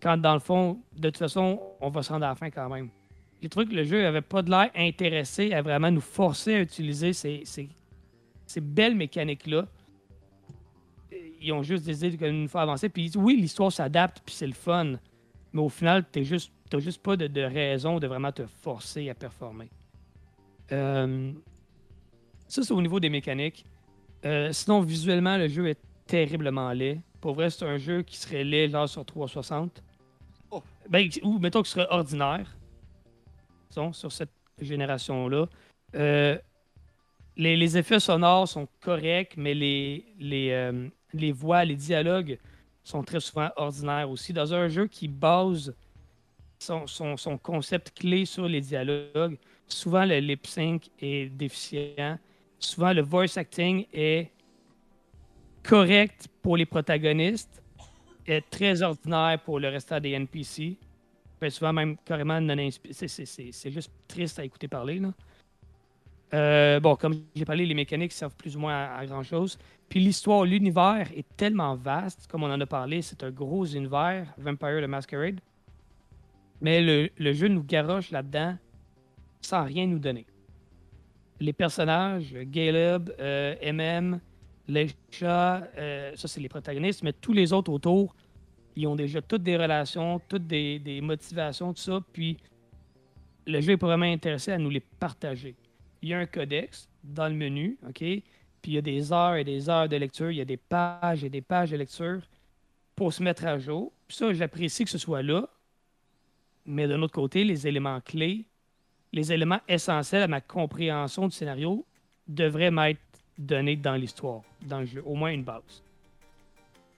quand 0.00 0.16
dans 0.16 0.34
le 0.34 0.40
fond, 0.40 0.78
de 0.96 1.10
toute 1.10 1.18
façon, 1.18 1.60
on 1.80 1.90
va 1.90 2.02
se 2.02 2.12
rendre 2.12 2.24
à 2.24 2.30
la 2.30 2.34
fin 2.34 2.50
quand 2.50 2.68
même. 2.68 2.88
Trouvé 3.50 3.66
que 3.66 3.74
le 3.74 3.84
jeu 3.84 4.06
avait 4.06 4.20
pas 4.20 4.42
de 4.42 4.50
l'air 4.50 4.70
intéressé 4.74 5.52
à 5.52 5.62
vraiment 5.62 5.90
nous 5.90 6.00
forcer 6.00 6.54
à 6.54 6.60
utiliser 6.60 7.12
ces, 7.12 7.42
ces 7.44 8.60
belles 8.60 8.96
mécaniques-là. 8.96 9.66
Ils 11.40 11.52
ont 11.52 11.62
juste 11.62 11.84
décidé 11.84 12.16
de 12.16 12.30
nous 12.30 12.48
faire 12.48 12.62
avancer. 12.62 12.88
Puis 12.88 13.12
oui, 13.16 13.36
l'histoire 13.36 13.72
s'adapte, 13.72 14.22
puis 14.24 14.34
c'est 14.34 14.46
le 14.46 14.52
fun. 14.52 14.94
Mais 15.52 15.60
au 15.60 15.68
final, 15.68 16.04
tu 16.10 16.24
juste, 16.24 16.52
t'as 16.68 16.78
juste 16.78 17.02
pas 17.02 17.16
de, 17.16 17.26
de 17.26 17.42
raison 17.42 17.98
de 17.98 18.06
vraiment 18.06 18.32
te 18.32 18.46
forcer 18.46 19.08
à 19.08 19.14
performer. 19.14 19.68
Euh, 20.72 21.32
ça, 22.46 22.62
c'est 22.62 22.72
au 22.72 22.82
niveau 22.82 23.00
des 23.00 23.08
mécaniques. 23.08 23.64
Euh, 24.24 24.52
sinon, 24.52 24.80
visuellement, 24.80 25.36
le 25.36 25.48
jeu 25.48 25.68
est 25.68 25.80
terriblement 26.06 26.72
laid. 26.72 27.00
Pour 27.20 27.34
vrai, 27.34 27.50
c'est 27.50 27.64
un 27.64 27.78
jeu 27.78 28.02
qui 28.02 28.16
serait 28.16 28.44
laid 28.44 28.70
genre 28.70 28.88
sur 28.88 29.04
360. 29.04 29.82
Oh. 30.50 30.62
Ben, 30.88 31.08
ou 31.22 31.38
mettons 31.38 31.62
qu'il 31.62 31.70
serait 31.70 31.86
ordinaire. 31.90 32.56
Disons, 33.70 33.92
sur 33.92 34.10
cette 34.10 34.32
génération-là. 34.60 35.46
Euh, 35.94 36.38
les, 37.36 37.56
les 37.56 37.78
effets 37.78 38.00
sonores 38.00 38.48
sont 38.48 38.66
corrects, 38.80 39.34
mais 39.36 39.54
les, 39.54 40.04
les, 40.18 40.50
euh, 40.50 40.88
les 41.12 41.32
voix, 41.32 41.64
les 41.64 41.76
dialogues 41.76 42.38
sont 42.84 43.02
très 43.02 43.20
souvent 43.20 43.50
ordinaires 43.56 44.10
aussi. 44.10 44.32
Dans 44.32 44.52
un 44.54 44.68
jeu 44.68 44.86
qui 44.86 45.08
base 45.08 45.74
son, 46.58 47.38
concept 47.42 47.92
clé 47.98 48.24
sur 48.24 48.48
les 48.48 48.60
dialogues, 48.60 49.36
souvent 49.66 50.04
le 50.04 50.18
lip 50.18 50.46
sync 50.46 50.90
est 51.00 51.28
déficient. 51.28 52.18
Souvent 52.58 52.92
le 52.92 53.02
voice 53.02 53.36
acting 53.36 53.86
est 53.92 54.30
correct 55.62 56.28
pour 56.42 56.56
les 56.56 56.66
protagonistes, 56.66 57.62
est 58.26 58.42
très 58.50 58.82
ordinaire 58.82 59.38
pour 59.44 59.60
le 59.60 59.68
restant 59.68 60.00
des 60.00 60.10
NPC. 60.12 60.76
Ben, 61.40 61.50
souvent 61.50 61.72
même 61.72 61.96
carrément 62.04 62.40
non 62.40 62.68
c'est- 62.90 63.70
juste 63.70 63.92
triste 64.08 64.38
à 64.40 64.44
écouter 64.44 64.66
parler. 64.66 65.00
Euh, 66.34 66.78
bon, 66.80 66.94
comme 66.96 67.22
j'ai 67.34 67.44
parlé, 67.44 67.64
les 67.64 67.74
mécaniques 67.74 68.12
servent 68.12 68.36
plus 68.36 68.56
ou 68.56 68.60
moins 68.60 68.74
à, 68.74 68.98
à 68.98 69.06
grand 69.06 69.22
chose. 69.22 69.58
Puis 69.88 70.00
l'histoire, 70.00 70.44
l'univers 70.44 71.08
est 71.16 71.26
tellement 71.36 71.74
vaste, 71.74 72.26
comme 72.30 72.42
on 72.42 72.52
en 72.52 72.60
a 72.60 72.66
parlé, 72.66 73.00
c'est 73.00 73.22
un 73.22 73.30
gros 73.30 73.64
univers, 73.64 74.26
Vampire 74.36 74.82
the 74.82 74.88
Masquerade. 74.88 75.40
Mais 76.60 77.08
le, 77.16 77.32
jeu 77.32 77.48
nous 77.48 77.62
garoche 77.62 78.10
là-dedans 78.10 78.56
sans 79.40 79.64
rien 79.64 79.86
nous 79.86 79.98
donner. 79.98 80.26
Les 81.40 81.52
personnages, 81.52 82.34
Caleb, 82.52 83.10
euh, 83.20 83.54
MM, 83.72 84.20
Leisha, 84.66 85.68
euh, 85.78 86.12
ça 86.16 86.28
c'est 86.28 86.40
les 86.40 86.48
protagonistes, 86.48 87.02
mais 87.04 87.12
tous 87.12 87.32
les 87.32 87.52
autres 87.52 87.72
autour, 87.72 88.14
ils 88.74 88.86
ont 88.86 88.96
déjà 88.96 89.22
toutes 89.22 89.44
des 89.44 89.56
relations, 89.56 90.20
toutes 90.28 90.46
des, 90.46 91.00
motivations, 91.02 91.72
tout 91.72 91.80
ça. 91.80 92.00
Puis 92.12 92.36
le 93.46 93.60
jeu 93.60 93.74
est 93.74 93.80
vraiment 93.80 94.04
intéressé 94.04 94.52
à 94.52 94.58
nous 94.58 94.70
les 94.70 94.80
partager. 94.80 95.54
Il 96.02 96.08
y 96.10 96.14
a 96.14 96.18
un 96.18 96.26
codex 96.26 96.88
dans 97.02 97.28
le 97.28 97.34
menu, 97.34 97.78
OK? 97.86 97.98
Puis 97.98 98.72
il 98.72 98.74
y 98.74 98.78
a 98.78 98.82
des 98.82 99.12
heures 99.12 99.36
et 99.36 99.44
des 99.44 99.68
heures 99.68 99.88
de 99.88 99.96
lecture, 99.96 100.30
il 100.30 100.36
y 100.36 100.40
a 100.40 100.44
des 100.44 100.56
pages 100.56 101.24
et 101.24 101.30
des 101.30 101.40
pages 101.40 101.70
de 101.70 101.76
lecture 101.76 102.20
pour 102.96 103.12
se 103.12 103.22
mettre 103.22 103.46
à 103.46 103.58
jour. 103.58 103.92
Puis 104.06 104.16
ça, 104.16 104.32
j'apprécie 104.32 104.84
que 104.84 104.90
ce 104.90 104.98
soit 104.98 105.22
là. 105.22 105.48
Mais 106.66 106.86
d'un 106.86 107.00
autre 107.02 107.14
côté, 107.14 107.44
les 107.44 107.66
éléments 107.66 108.00
clés, 108.00 108.44
les 109.12 109.32
éléments 109.32 109.60
essentiels 109.68 110.22
à 110.22 110.28
ma 110.28 110.40
compréhension 110.40 111.26
du 111.26 111.34
scénario 111.34 111.86
devraient 112.26 112.70
m'être 112.70 113.00
donnés 113.38 113.76
dans 113.76 113.94
l'histoire, 113.94 114.42
dans 114.62 114.80
le 114.80 114.86
jeu, 114.86 115.02
au 115.06 115.14
moins 115.14 115.30
une 115.30 115.44
base. 115.44 115.82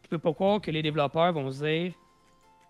Je 0.02 0.08
peux 0.08 0.18
pas 0.18 0.32
croire 0.32 0.60
que 0.60 0.70
les 0.70 0.82
développeurs 0.82 1.32
vont 1.32 1.52
se 1.52 1.64
dire 1.64 1.92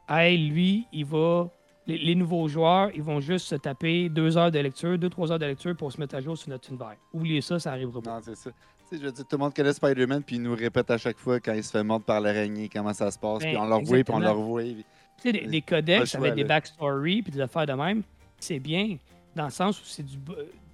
Hey, 0.09 0.37
lui, 0.49 0.87
il 0.93 1.05
va. 1.05 1.49
Les, 1.87 1.99
les 1.99 2.14
nouveaux 2.14 2.47
joueurs, 2.47 2.90
ils 2.95 3.03
vont 3.03 3.21
juste 3.21 3.47
se 3.47 3.55
taper 3.55 4.09
deux 4.09 4.37
heures 4.37 4.51
de 4.51 4.59
lecture, 4.59 4.99
deux, 4.99 5.09
trois 5.09 5.33
heures 5.33 5.38
de 5.38 5.47
lecture 5.47 5.75
pour 5.77 5.90
se 5.90 5.99
mettre 5.99 6.14
à 6.14 6.21
jour 6.21 6.37
sur 6.37 6.51
notre 6.51 6.69
univers. 6.69 6.97
Oubliez 7.12 7.40
ça, 7.40 7.59
ça 7.59 7.73
arrivera 7.73 8.01
pas. 8.03 8.14
Non, 8.16 8.21
c'est 8.23 8.37
ça. 8.37 8.51
Tu 8.51 8.97
sais, 8.97 9.03
je 9.03 9.07
veux 9.07 9.12
dire, 9.12 9.25
tout 9.27 9.37
le 9.37 9.43
monde 9.43 9.55
connaît 9.55 9.73
Spider-Man, 9.73 10.23
puis 10.23 10.37
il 10.37 10.43
nous 10.43 10.55
répète 10.55 10.90
à 10.90 10.99
chaque 10.99 11.19
fois 11.19 11.40
quand 11.40 11.53
il 11.55 11.64
se 11.64 11.71
fait 11.71 11.83
mordre 11.83 12.05
par 12.05 12.21
l'araignée, 12.21 12.69
comment 12.69 12.93
ça 12.93 13.11
se 13.11 13.19
passe, 13.19 13.40
Ben, 13.40 13.49
puis 13.49 13.57
on 13.57 13.66
le 13.66 13.75
revoit, 13.77 14.05
puis 14.05 14.14
on 14.14 14.19
le 14.19 14.31
revoit. 14.31 14.62
puis- 14.62 14.85
Tu 15.16 15.23
sais, 15.23 15.33
des, 15.33 15.47
des 15.47 15.61
codex 15.62 16.11
choix, 16.12 16.21
avec 16.21 16.35
des 16.35 16.45
backstories 16.45 17.23
puis 17.23 17.33
des 17.33 17.40
affaires 17.40 17.66
de 17.66 17.73
même, 17.73 18.03
c'est 18.38 18.59
bien, 18.59 18.97
dans 19.35 19.45
le 19.45 19.51
sens 19.51 19.81
où 19.81 19.85
c'est 19.85 20.03
du. 20.05 20.16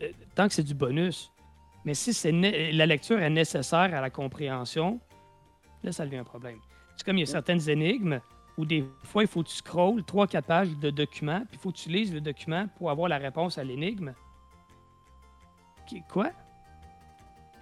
euh, 0.02 0.08
Tant 0.34 0.48
que 0.48 0.54
c'est 0.54 0.62
du 0.62 0.74
bonus. 0.74 1.30
Mais 1.84 1.94
si 1.94 2.12
c'est 2.12 2.32
la 2.32 2.86
lecture 2.86 3.18
est 3.20 3.30
nécessaire 3.30 3.94
à 3.94 4.00
la 4.00 4.10
compréhension, 4.10 4.98
là, 5.84 5.92
ça 5.92 6.04
devient 6.04 6.16
un 6.18 6.24
problème. 6.24 6.58
C'est 6.96 7.04
comme 7.06 7.16
il 7.16 7.20
y 7.20 7.22
a 7.22 7.26
certaines 7.26 7.68
énigmes 7.68 8.20
où 8.56 8.64
des 8.64 8.84
fois, 9.04 9.22
il 9.22 9.28
faut 9.28 9.42
que 9.42 9.48
tu 9.48 9.56
scrolles 9.56 10.00
3-4 10.00 10.42
pages 10.42 10.70
de 10.78 10.90
documents, 10.90 11.40
puis 11.40 11.54
il 11.54 11.58
faut 11.58 11.72
que 11.72 11.76
tu 11.76 11.88
lises 11.88 12.12
le 12.12 12.20
document 12.20 12.66
pour 12.78 12.90
avoir 12.90 13.08
la 13.08 13.18
réponse 13.18 13.58
à 13.58 13.64
l'énigme. 13.64 14.14
Quoi? 16.08 16.30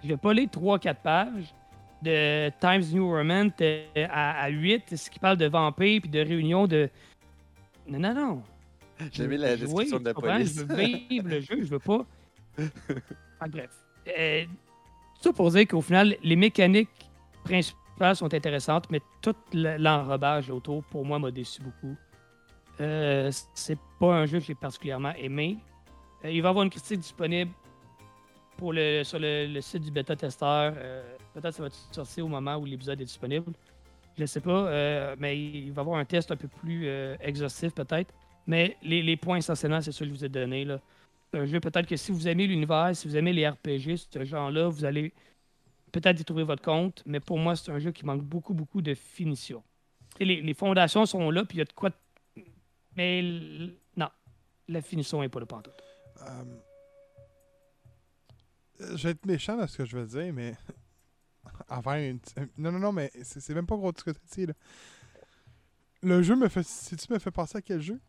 Je 0.03 0.09
vais 0.09 0.17
pas 0.17 0.33
lire 0.33 0.49
3-4 0.49 0.95
pages 0.95 1.53
de 2.01 2.49
Times 2.59 2.93
New 2.93 3.07
Roman 3.09 3.49
euh, 3.61 4.07
à, 4.09 4.43
à 4.43 4.49
8, 4.49 4.95
ce 4.95 5.09
qui 5.09 5.19
parle 5.19 5.37
de 5.37 5.47
vampires 5.47 6.01
puis 6.01 6.09
de 6.09 6.19
réunions 6.19 6.67
de. 6.67 6.89
Non, 7.87 7.99
non, 7.99 8.13
non. 8.13 8.43
J'ai 9.11 9.27
mis 9.27 9.37
la 9.37 9.57
jouer, 9.57 9.65
description 9.65 9.99
de 9.99 10.05
la 10.05 10.13
police. 10.13 10.55
Je 10.55 10.63
veux 10.63 10.75
vivre 10.75 11.27
le 11.27 11.41
jeu, 11.41 11.57
je 11.59 11.67
veux 11.67 11.79
pas. 11.79 12.05
Ah, 13.37 13.49
bref. 13.49 13.69
Euh, 14.17 14.45
tout 14.45 15.23
ça 15.23 15.33
pour 15.33 15.51
dire 15.51 15.67
qu'au 15.67 15.81
final, 15.81 16.15
les 16.23 16.37
mécaniques 16.37 16.87
principales 17.43 17.84
sont 18.15 18.33
intéressantes, 18.33 18.89
mais 18.89 19.01
tout 19.21 19.35
le- 19.53 19.77
l'enrobage 19.77 20.49
autour, 20.49 20.83
pour 20.85 21.05
moi, 21.05 21.19
m'a 21.19 21.31
déçu 21.31 21.61
beaucoup. 21.61 21.95
Euh, 22.81 23.31
c'est 23.53 23.77
pas 23.99 24.13
un 24.13 24.25
jeu 24.25 24.39
que 24.39 24.45
j'ai 24.45 24.55
particulièrement 24.55 25.13
aimé. 25.17 25.57
Euh, 26.23 26.31
il 26.31 26.41
va 26.41 26.47
y 26.47 26.49
avoir 26.49 26.63
une 26.63 26.69
critique 26.69 26.99
disponible 26.99 27.51
pour 28.57 28.73
le, 28.73 29.03
sur 29.03 29.19
le, 29.19 29.59
site 29.61 29.83
du 29.83 29.91
bêta-testeur. 29.91 30.73
Euh, 30.77 31.15
Peut-être 31.33 31.53
ça 31.53 31.63
va 31.63 31.69
sortir 31.91 32.25
au 32.25 32.29
moment 32.29 32.55
où 32.55 32.65
l'épisode 32.65 32.99
est 33.01 33.05
disponible. 33.05 33.51
Je 34.17 34.25
sais 34.25 34.39
pas, 34.39 35.13
mais 35.19 35.37
il 35.37 35.73
va 35.73 35.81
y 35.81 35.83
avoir 35.83 35.99
un 35.99 36.05
test 36.05 36.31
un 36.31 36.37
peu 36.37 36.47
plus 36.47 36.87
exhaustif 37.19 37.73
peut-être. 37.73 38.13
Mais 38.47 38.77
les, 38.81 39.17
points 39.17 39.35
essentiellement, 39.35 39.81
c'est 39.81 39.91
ceux 39.91 40.05
que 40.05 40.11
je 40.11 40.17
vous 40.17 40.23
ai 40.23 40.29
donnés. 40.29 40.65
C'est 41.33 41.39
un 41.39 41.45
jeu, 41.45 41.59
peut-être 41.59 41.87
que 41.87 41.97
si 41.97 42.13
vous 42.13 42.25
aimez 42.25 42.47
l'univers, 42.47 42.91
si 42.93 43.09
vous 43.09 43.17
aimez 43.17 43.33
les 43.33 43.49
RPG, 43.49 43.97
ce 44.09 44.23
genre-là, 44.23 44.69
vous 44.69 44.85
allez 44.85 45.11
peut-être 45.99 46.19
y 46.19 46.25
trouver 46.25 46.43
votre 46.43 46.61
compte. 46.61 47.01
Mais 47.05 47.19
pour 47.19 47.39
moi, 47.39 47.55
c'est 47.55 47.71
un 47.71 47.79
jeu 47.79 47.91
qui 47.91 48.05
manque 48.05 48.21
beaucoup, 48.21 48.53
beaucoup 48.53 48.81
de 48.81 48.93
finition. 48.93 49.63
Les, 50.19 50.53
fondations 50.53 51.05
sont 51.05 51.29
là, 51.31 51.45
puis 51.45 51.57
il 51.57 51.59
y 51.59 51.61
a 51.61 51.65
de 51.65 51.73
quoi. 51.73 51.89
de- 51.89 52.43
Mais 52.95 53.21
non, 53.95 54.09
la 54.67 54.81
finition 54.81 55.21
n'est 55.21 55.29
pas 55.29 55.39
là 55.39 55.45
pantoute. 55.45 55.81
Euh, 56.21 56.43
Je 58.95 59.03
vais 59.03 59.11
être 59.11 59.25
méchant 59.25 59.57
dans 59.57 59.67
ce 59.67 59.77
que 59.77 59.85
je 59.85 59.97
veux 59.97 60.05
dire, 60.05 60.33
mais. 60.33 60.55
Une. 61.69 62.19
Non, 62.57 62.71
non, 62.71 62.79
non, 62.79 62.91
mais 62.91 63.11
c'est 63.23 63.53
même 63.53 63.67
pas 63.67 63.75
gros 63.75 63.91
ce 63.95 64.03
que 64.03 64.11
tu 64.11 64.19
dis, 64.31 64.45
là. 64.47 64.53
Le 66.01 66.21
jeu 66.21 66.35
me 66.35 66.49
fait. 66.49 66.65
Si 66.65 66.95
tu 66.95 67.11
me 67.11 67.19
fais 67.19 67.31
penser 67.31 67.57
à 67.57 67.61
quel 67.61 67.81
jeu? 67.81 67.99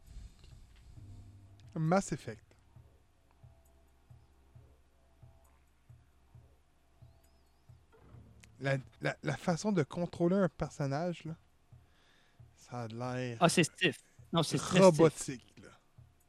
Mass 1.74 2.12
Effect. 2.12 2.45
La, 8.60 8.76
la- 9.00 9.16
la 9.22 9.36
façon 9.36 9.72
de 9.72 9.82
contrôler 9.82 10.36
un 10.36 10.48
personnage, 10.48 11.24
là, 11.24 11.34
Ça 12.56 12.82
a 12.82 12.88
l'air 12.88 13.36
Ah, 13.40 13.48
c'est 13.48 13.64
stiff. 13.64 13.98
Non, 14.32 14.42
c'est 14.42 14.58
stiff. 14.58 14.80
robotique. 14.80 15.54
Là. 15.62 15.68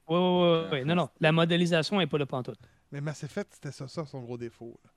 Oui, 0.10 0.18
oui, 0.20 0.68
oui. 0.72 0.86
Non, 0.86 0.96
non. 0.96 1.10
La 1.20 1.32
modélisation 1.32 1.98
n'est 1.98 2.08
pas 2.08 2.18
le 2.18 2.26
pantoute. 2.26 2.60
Mais 2.92 3.02
Mass 3.02 3.24
Effect, 3.24 3.54
c'était 3.56 3.72
ça, 3.72 3.88
ça 3.88 4.06
son 4.06 4.22
gros 4.22 4.38
défaut. 4.38 4.80
là. 4.84 4.92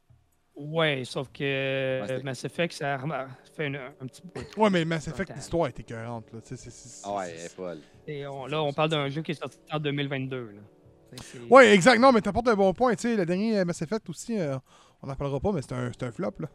Ouais, 0.56 1.04
sauf 1.06 1.28
que 1.32 2.22
Mass 2.22 2.44
Effect, 2.44 2.74
ça 2.74 2.94
a 2.96 3.28
fait 3.56 3.68
une- 3.68 3.76
un 3.76 4.06
petit 4.06 4.20
bout. 4.22 4.60
Ouais, 4.60 4.68
mais 4.68 4.84
Mass 4.84 5.08
Effect, 5.08 5.32
l'histoire 5.34 5.68
était 5.68 5.80
écœurante. 5.82 6.30
Là. 6.32 6.40
C'est- 6.42 6.56
c'est- 6.56 7.02
Ah 7.04 7.14
ouais, 7.14 7.30
elle 7.30 7.46
est 7.46 7.48
folle. 7.48 7.78
Et 8.06 8.26
on- 8.26 8.46
là, 8.46 8.62
on 8.62 8.72
parle 8.72 8.90
d'un 8.90 9.08
jeu 9.08 9.22
qui 9.22 9.30
est 9.30 9.34
sorti 9.40 9.56
en 9.72 9.78
2022. 9.80 10.50
Là. 10.52 10.60
Ouais, 11.48 11.72
exact. 11.74 11.98
Non, 11.98 12.12
mais 12.12 12.20
t'apportes 12.20 12.48
un 12.48 12.54
bon 12.54 12.72
point. 12.74 12.94
Tu 12.94 13.02
sais, 13.02 13.16
le 13.16 13.24
dernier 13.24 13.64
Mass 13.64 13.80
Effect 13.82 14.08
aussi, 14.10 14.38
euh, 14.38 14.58
on 15.02 15.06
n'en 15.06 15.14
parlera 15.16 15.40
pas, 15.40 15.52
mais 15.52 15.62
c'est 15.62 15.72
un, 15.72 15.90
c'est 15.92 16.04
un 16.04 16.12
flop. 16.12 16.34
Là. 16.40 16.48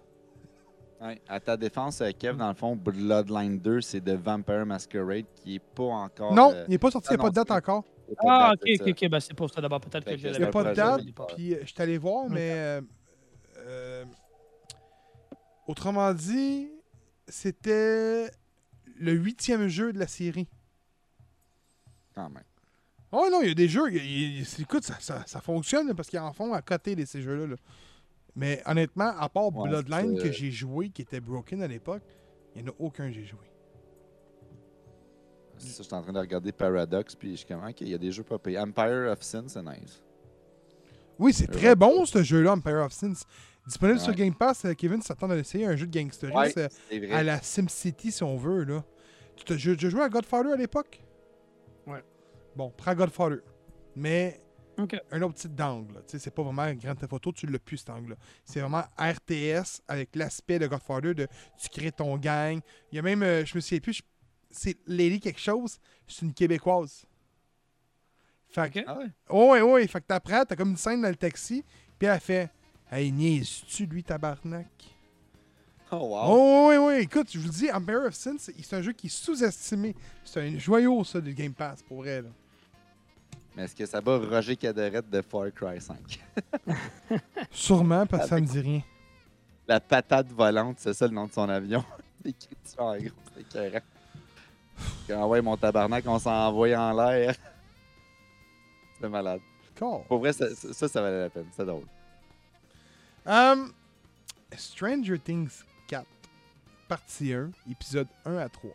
Ouais. 1.05 1.21
À 1.27 1.39
ta 1.39 1.57
défense, 1.57 2.01
euh, 2.01 2.11
Kev, 2.17 2.37
dans 2.37 2.47
le 2.47 2.55
fond, 2.55 2.75
Bloodline 2.75 3.59
2, 3.59 3.81
c'est 3.81 4.01
de 4.01 4.13
Vampire 4.13 4.65
Masquerade 4.65 5.25
qui 5.35 5.55
est 5.55 5.59
pas 5.59 5.83
encore. 5.83 6.33
non, 6.33 6.51
euh, 6.53 6.63
il 6.67 6.71
n'est 6.71 6.77
pas 6.77 6.91
sorti, 6.91 7.09
il 7.11 7.17
n'y 7.17 7.21
a 7.21 7.23
pas 7.23 7.29
de 7.29 7.35
date 7.35 7.51
encore. 7.51 7.83
Ah, 8.19 8.51
date, 8.51 8.61
ok, 8.61 8.69
c'est 8.77 8.81
ok, 8.91 9.03
ok. 9.03 9.09
Ben, 9.09 9.19
c'est 9.19 9.33
pour 9.33 9.49
ça 9.49 9.61
d'abord. 9.61 9.81
Peut-être 9.81 10.03
Fait 10.03 10.17
que 10.17 10.21
que 10.21 10.29
je 10.29 10.33
Il 10.33 10.39
n'y 10.39 10.45
a 10.45 10.51
pas 10.51 10.63
de 10.63 10.73
date. 10.75 11.01
Puis 11.35 11.53
euh, 11.53 11.59
je 11.61 11.67
suis 11.67 11.81
allé 11.81 11.97
voir, 11.97 12.29
mais. 12.29 12.51
euh, 12.53 12.81
euh, 13.57 14.05
autrement 15.67 16.13
dit, 16.13 16.69
c'était 17.27 18.29
le 18.99 19.11
huitième 19.13 19.67
jeu 19.67 19.91
de 19.91 19.99
la 19.99 20.07
série. 20.07 20.47
Quand 22.13 22.29
même. 22.29 22.43
Oh 23.11 23.27
non, 23.31 23.41
il 23.41 23.49
y 23.49 23.51
a 23.51 23.55
des 23.55 23.67
jeux. 23.67 23.91
y 23.91 24.41
y 24.41 24.61
écoute, 24.61 24.83
ça, 24.83 24.95
ça, 24.99 25.23
ça 25.25 25.41
fonctionne 25.41 25.93
parce 25.95 26.09
qu'ils 26.09 26.19
en 26.19 26.33
font 26.33 26.53
à 26.53 26.61
côté 26.61 26.95
de 26.95 27.05
ces 27.05 27.21
jeux-là. 27.21 27.47
là. 27.47 27.55
Mais 28.35 28.61
honnêtement, 28.65 29.13
à 29.17 29.29
part 29.29 29.55
Ouais, 29.55 29.69
Bloodline 29.69 30.17
que 30.21 30.31
j'ai 30.31 30.51
joué, 30.51 30.89
qui 30.89 31.01
était 31.01 31.21
broken 31.21 31.61
à 31.61 31.67
l'époque, 31.67 32.03
il 32.55 32.63
n'y 32.63 32.69
en 32.69 32.71
a 32.73 32.75
aucun 32.79 33.07
que 33.07 33.13
j'ai 33.13 33.25
joué. 33.25 33.39
C'est 35.57 35.67
ça, 35.69 35.83
je 35.83 35.87
suis 35.87 35.95
en 35.95 36.01
train 36.01 36.11
de 36.13 36.19
regarder 36.19 36.51
Paradox, 36.51 37.15
puis 37.15 37.31
je 37.31 37.35
suis 37.37 37.45
comme, 37.45 37.63
ok, 37.63 37.79
il 37.81 37.87
y 37.89 37.93
a 37.93 37.97
des 37.97 38.11
jeux 38.11 38.23
pas 38.23 38.37
payés. 38.37 38.59
Empire 38.59 39.09
of 39.11 39.21
Sin, 39.23 39.45
c'est 39.47 39.63
nice. 39.63 40.01
Oui, 41.17 41.31
c'est 41.33 41.47
très 41.47 41.75
bon 41.75 42.05
ce 42.05 42.21
jeu-là, 42.23 42.51
Empire 42.53 42.83
of 42.83 42.91
Sins. 42.91 43.23
Disponible 43.65 43.99
sur. 43.99 44.13
Game 44.13 44.35
Pass, 44.35 44.65
euh, 44.65 44.73
Kevin 44.73 45.01
s'attend 45.01 45.29
à 45.29 45.37
essayer 45.37 45.65
un 45.65 45.75
jeu 45.75 45.87
de 45.87 45.97
Ouais, 45.97 46.51
vrai. 46.99 47.11
à 47.11 47.23
la 47.23 47.41
SimCity 47.41 48.11
si 48.11 48.21
on 48.21 48.35
veut. 48.37 48.63
là. 48.63 48.83
Tu 49.35 49.43
t'as 49.43 49.55
tu 49.55 49.71
as 49.85 49.89
joué 49.89 50.01
à 50.01 50.09
Godfather 50.09 50.51
à 50.51 50.55
l'époque? 50.55 51.01
Ouais. 51.87 52.03
Bon, 52.55 52.71
prends 52.75 52.93
Godfather. 52.93 53.37
Mais 53.95 54.39
Un 55.11 55.21
autre 55.21 55.35
type 55.35 55.55
d'angle. 55.55 55.93
là. 55.95 56.01
Tu 56.01 56.11
sais, 56.11 56.19
C'est 56.19 56.31
pas 56.31 56.43
vraiment 56.43 56.71
grand 56.73 56.95
photo, 57.07 57.31
tu 57.31 57.47
l'as 57.47 57.59
plus 57.59 57.77
cet 57.77 57.89
angle-là. 57.89 58.15
C'est 58.43 58.59
vraiment 58.59 58.83
RTS 58.99 59.81
avec 59.87 60.15
l'aspect 60.15 60.59
de 60.59 60.67
Godfather 60.67 61.13
de 61.15 61.27
tu 61.57 61.69
crées 61.69 61.91
ton 61.91 62.17
gang. 62.17 62.59
Il 62.91 62.95
y 62.95 62.99
a 62.99 63.01
même, 63.01 63.23
euh, 63.23 63.45
je 63.45 63.55
me 63.55 63.61
souviens 63.61 63.79
plus, 63.79 63.93
je- 63.93 64.01
c'est 64.51 64.77
Lady 64.87 65.19
quelque 65.19 65.39
chose, 65.39 65.79
c'est 66.07 66.21
une 66.25 66.33
Québécoise. 66.33 67.05
Fait 68.49 68.69
que. 68.71 68.79
Ah 68.87 68.97
ouais? 68.97 69.05
oh, 69.29 69.51
ouais, 69.51 69.61
ouais, 69.61 69.87
fait 69.87 69.99
que 70.01 70.05
t'apprends, 70.07 70.43
t'as 70.45 70.55
comme 70.55 70.71
une 70.71 70.77
scène 70.77 71.01
dans 71.01 71.09
le 71.09 71.15
taxi, 71.15 71.63
puis 71.99 72.07
elle 72.07 72.19
fait 72.19 72.49
Hey, 72.91 73.11
niaises-tu 73.11 73.85
lui, 73.87 74.03
tabarnak? 74.03 74.67
Oh, 75.91 75.97
wow. 75.97 76.19
Oh, 76.27 76.67
oui, 76.69 76.77
oui, 76.77 76.93
écoute, 77.03 77.29
je 77.31 77.39
vous 77.39 77.45
le 77.47 77.51
dis, 77.51 77.71
Empire 77.71 78.03
of 78.05 78.13
Sin, 78.13 78.37
c'est 78.39 78.53
c'est 78.63 78.75
un 78.75 78.81
jeu 78.81 78.91
qui 78.93 79.07
est 79.07 79.09
sous-estimé. 79.09 79.95
C'est 80.23 80.41
un 80.41 80.57
joyau, 80.57 81.03
ça, 81.03 81.19
du 81.21 81.33
Game 81.33 81.53
Pass, 81.53 81.81
pour 81.83 81.97
vrai. 81.97 82.21
Là. 82.21 82.29
Mais 83.55 83.63
est-ce 83.63 83.75
que 83.75 83.85
ça 83.85 84.01
bat 84.01 84.17
Roger 84.17 84.55
Cadorette 84.57 85.09
de 85.09 85.21
Far 85.21 85.51
Cry 85.53 85.79
5? 85.79 86.19
Sûrement, 87.51 88.05
parce 88.05 88.23
que 88.23 88.29
ça 88.29 88.35
me 88.35 88.45
dit 88.45 88.59
rien. 88.59 88.81
La 89.67 89.79
patate 89.79 90.27
volante, 90.31 90.77
c'est 90.79 90.93
ça 90.93 91.07
le 91.07 91.13
nom 91.13 91.25
de 91.25 91.31
son 91.31 91.47
avion. 91.47 91.83
Écrit 92.25 92.55
dessus 92.63 92.75
en 92.77 92.97
gros, 92.97 93.09
c'est 93.33 93.41
écœurant. 93.41 93.85
Quand 95.07 95.27
ouais, 95.27 95.41
mon 95.41 95.55
tabarnak, 95.55 96.03
on 96.05 96.19
s'en 96.19 96.47
envoie 96.47 96.75
en 96.75 96.91
l'air. 96.93 97.35
C'est 98.99 99.09
malade. 99.09 99.41
Cool. 99.77 100.03
Pour 100.07 100.19
vrai, 100.19 100.33
ça, 100.33 100.53
ça, 100.55 100.73
ça, 100.73 100.87
ça 100.87 101.01
valait 101.01 101.21
la 101.21 101.29
peine. 101.29 101.47
C'est 101.51 101.65
drôle. 101.65 101.85
Um, 103.25 103.73
Stranger 104.55 105.19
Things 105.19 105.63
4, 105.87 106.05
partie 106.87 107.33
1, 107.33 107.51
épisode 107.69 108.07
1 108.25 108.37
à 108.37 108.49
3. 108.49 108.71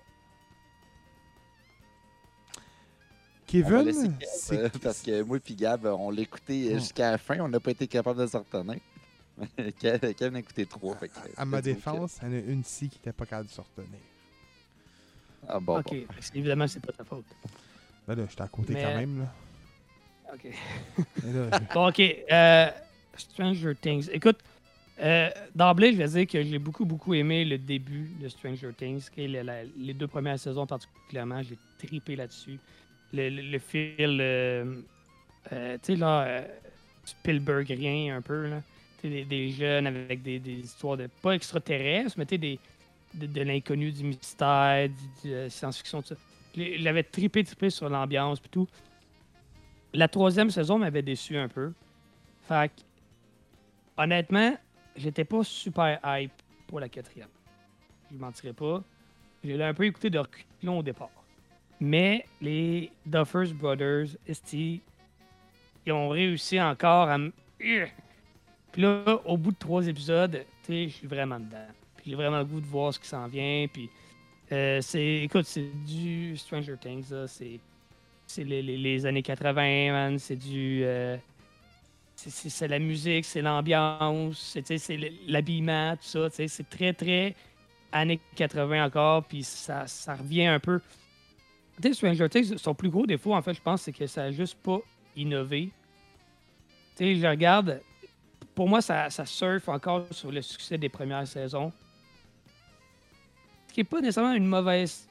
Kevin, 3.51 3.85
Kev, 3.85 4.27
c'est 4.33 4.59
euh, 4.59 4.69
parce 4.83 5.03
que 5.03 5.23
moi 5.23 5.39
et 5.49 5.55
Gab, 5.55 5.85
on 5.87 6.11
l'a 6.11 6.23
écouté 6.23 6.71
Hmm. 6.75 6.79
jusqu'à 6.79 7.11
la 7.13 7.19
fin. 7.19 7.39
On 7.41 7.49
n'a 7.49 7.61
pas 7.61 7.71
été 7.73 7.87
capable 7.87 8.21
de 8.21 8.27
s'en 8.27 8.41
retenir. 8.41 8.77
Kev 9.81 10.15
Kev 10.15 10.31
en 10.31 10.35
a 10.35 10.39
écouté 10.39 10.67
trois. 10.67 10.97
fait 10.97 11.09
que 11.09 11.15
à 11.37 11.45
ma 11.45 11.61
défense, 11.63 12.19
il 12.23 12.29
y 12.29 12.31
en 12.31 12.35
a 12.35 12.41
une 12.53 12.61
ici 12.61 12.89
qui 12.89 12.99
n'était 12.99 13.13
pas 13.13 13.27
capable 13.27 13.49
de 13.49 13.53
se 13.55 13.61
retenir. 13.61 13.99
Ah 15.49 15.59
bon, 15.61 15.79
Ok. 15.79 15.91
bon. 15.91 16.05
Évidemment, 16.35 16.69
c'est 16.69 16.81
pas 16.85 16.93
ta 16.93 17.05
faute. 17.05 17.25
Ben 18.07 18.15
là, 18.15 18.25
j'étais 18.29 18.43
à 18.43 18.49
côté 18.49 18.75
Mais- 18.75 18.83
quand 18.83 18.95
même. 18.97 19.19
Là. 19.21 19.35
Ok. 20.35 20.45
Là, 21.25 21.59
je- 21.69 21.75
Bon, 21.75 21.89
ok. 21.89 22.01
euh, 22.31 22.71
Stranger 23.17 23.75
Things. 23.75 24.09
Écoute, 24.13 24.39
euh, 25.01 25.29
d'emblée, 25.55 25.93
je 25.93 25.97
vais 25.99 26.09
dire 26.09 26.27
que 26.27 26.43
j'ai 26.43 26.59
beaucoup, 26.59 26.85
beaucoup 26.85 27.15
aimé 27.15 27.45
le 27.45 27.59
début 27.59 28.11
de 28.21 28.29
Stranger 28.29 28.71
Things. 28.77 29.09
ok, 29.11 29.17
la- 29.17 29.43
la- 29.43 29.65
les 29.65 29.95
deux 29.95 30.07
premières 30.07 30.39
saisons 30.39 30.67
particulièrement, 30.67 31.43
j'ai 31.43 31.59
tripé 31.79 32.15
là-dessus. 32.17 32.59
Le, 33.13 33.29
le, 33.29 33.59
fil, 33.59 34.19
euh, 34.21 34.83
euh, 35.53 35.79
tu 35.83 35.95
sais, 35.95 35.97
là, 35.97 36.23
euh, 36.23 36.47
Spielbergien 37.05 38.17
un 38.17 38.21
peu, 38.21 38.49
là. 38.49 38.63
Des, 39.03 39.25
des 39.25 39.51
jeunes 39.51 39.87
avec 39.87 40.23
des, 40.23 40.39
des 40.39 40.53
histoires 40.53 40.99
de, 40.99 41.09
pas 41.23 41.33
extraterrestres, 41.33 42.17
mais 42.19 42.27
tu 42.27 42.37
des, 42.37 42.59
de, 43.15 43.43
l'inconnu, 43.43 43.91
du 43.91 44.05
mystère, 44.05 44.89
du, 44.89 45.31
de 45.31 45.49
science-fiction, 45.49 46.03
tout 46.03 46.09
ça. 46.09 46.17
Je 46.55 46.83
l'avais 46.83 47.03
tripé, 47.03 47.43
tripé 47.43 47.71
sur 47.71 47.89
l'ambiance 47.89 48.39
et 48.45 48.49
tout. 48.49 48.69
La 49.95 50.07
troisième 50.07 50.51
saison 50.51 50.79
m'avait 50.79 51.03
déçu 51.03 51.37
un 51.37 51.49
peu. 51.49 51.73
Fait 52.47 52.69
que, 52.69 52.83
honnêtement, 53.97 54.57
j'étais 54.97 55.25
pas 55.25 55.43
super 55.45 55.99
hype 56.05 56.33
pour 56.67 56.81
la 56.81 56.89
quatrième. 56.89 57.29
Je 58.13 58.19
mentirais 58.19 58.53
pas. 58.53 58.83
Je 59.43 59.53
l'ai 59.53 59.65
un 59.65 59.75
peu 59.75 59.85
écouté 59.85 60.11
de 60.11 60.19
reculons 60.19 60.79
au 60.79 60.83
départ. 60.83 61.11
Mais 61.81 62.27
les 62.41 62.91
Duffers 63.07 63.55
Brothers, 63.55 64.09
ils 65.87 65.93
ont 65.93 66.11
réussi 66.11 66.61
encore 66.61 67.09
à 67.09 67.19
me. 67.19 67.33
Puis 68.73 68.83
là, 68.83 69.21
au 69.25 69.37
bout 69.37 69.53
de 69.53 69.57
trois 69.59 69.87
épisodes, 69.87 70.45
tu 70.65 70.73
sais, 70.73 70.89
je 70.89 70.95
suis 70.95 71.07
vraiment 71.07 71.41
dedans. 71.41 71.67
Puis 71.97 72.11
j'ai 72.11 72.17
vraiment 72.17 72.39
le 72.39 72.45
goût 72.45 72.61
de 72.61 72.67
voir 72.67 72.93
ce 72.95 73.01
qui 73.01 73.09
s'en 73.09 73.27
vient. 73.27 73.67
Puis 73.73 73.89
euh, 74.53 74.81
c'est. 74.81 75.23
Écoute, 75.23 75.47
c'est 75.47 75.71
du 75.87 76.37
Stranger 76.37 76.77
Things, 76.81 77.11
là. 77.11 77.27
C'est. 77.27 77.59
C'est 78.27 78.45
les, 78.45 79.07
années 79.07 79.23
80, 79.23 79.91
man. 79.93 80.19
C'est 80.19 80.37
du. 80.37 80.83
euh, 80.85 81.17
c'est- 82.15 82.69
la 82.69 82.79
musique, 82.79 83.25
c'est 83.25 83.43
l'ambiance, 83.43 84.39
c'est 84.39 84.79
c'est 84.79 84.99
l'habillement, 85.27 85.97
tout 85.97 86.05
ça. 86.05 86.29
C'est 86.31 86.69
très, 86.69 86.93
très 86.93 87.35
années 87.93 88.21
80 88.37 88.85
encore, 88.85 89.25
puis 89.25 89.43
ça, 89.43 89.87
ça 89.87 90.15
revient 90.15 90.47
un 90.47 90.61
peu. 90.61 90.81
Sais, 91.83 91.95
Stranger 91.95 92.29
Things, 92.29 92.59
son 92.59 92.75
plus 92.75 92.91
gros 92.91 93.07
défaut, 93.07 93.35
en 93.35 93.43
fait, 93.43 93.55
je 93.55 93.63
pense, 93.63 93.83
c'est 93.83 93.93
que 93.93 94.07
ça 94.07 94.23
n'a 94.23 94.33
juste 94.33 94.57
pas 94.63 94.79
innové. 95.17 95.71
Tu 96.97 97.05
sais, 97.05 97.17
je 97.17 97.27
regarde, 97.27 97.81
pour 98.55 98.69
moi, 98.69 98.81
ça, 98.81 99.11
ça 99.11 99.25
surfe 99.25 99.69
encore 99.69 100.07
sur 100.11 100.31
le 100.31 100.43
succès 100.43 100.77
des 100.79 100.89
premières 100.89 101.27
saisons. 101.27 101.73
Ce 103.69 103.75
qui 103.75 103.81
n'est 103.81 103.85
pas 103.85 104.01
nécessairement 104.01 104.35
une 104.35 104.47
mauvaise 104.47 105.09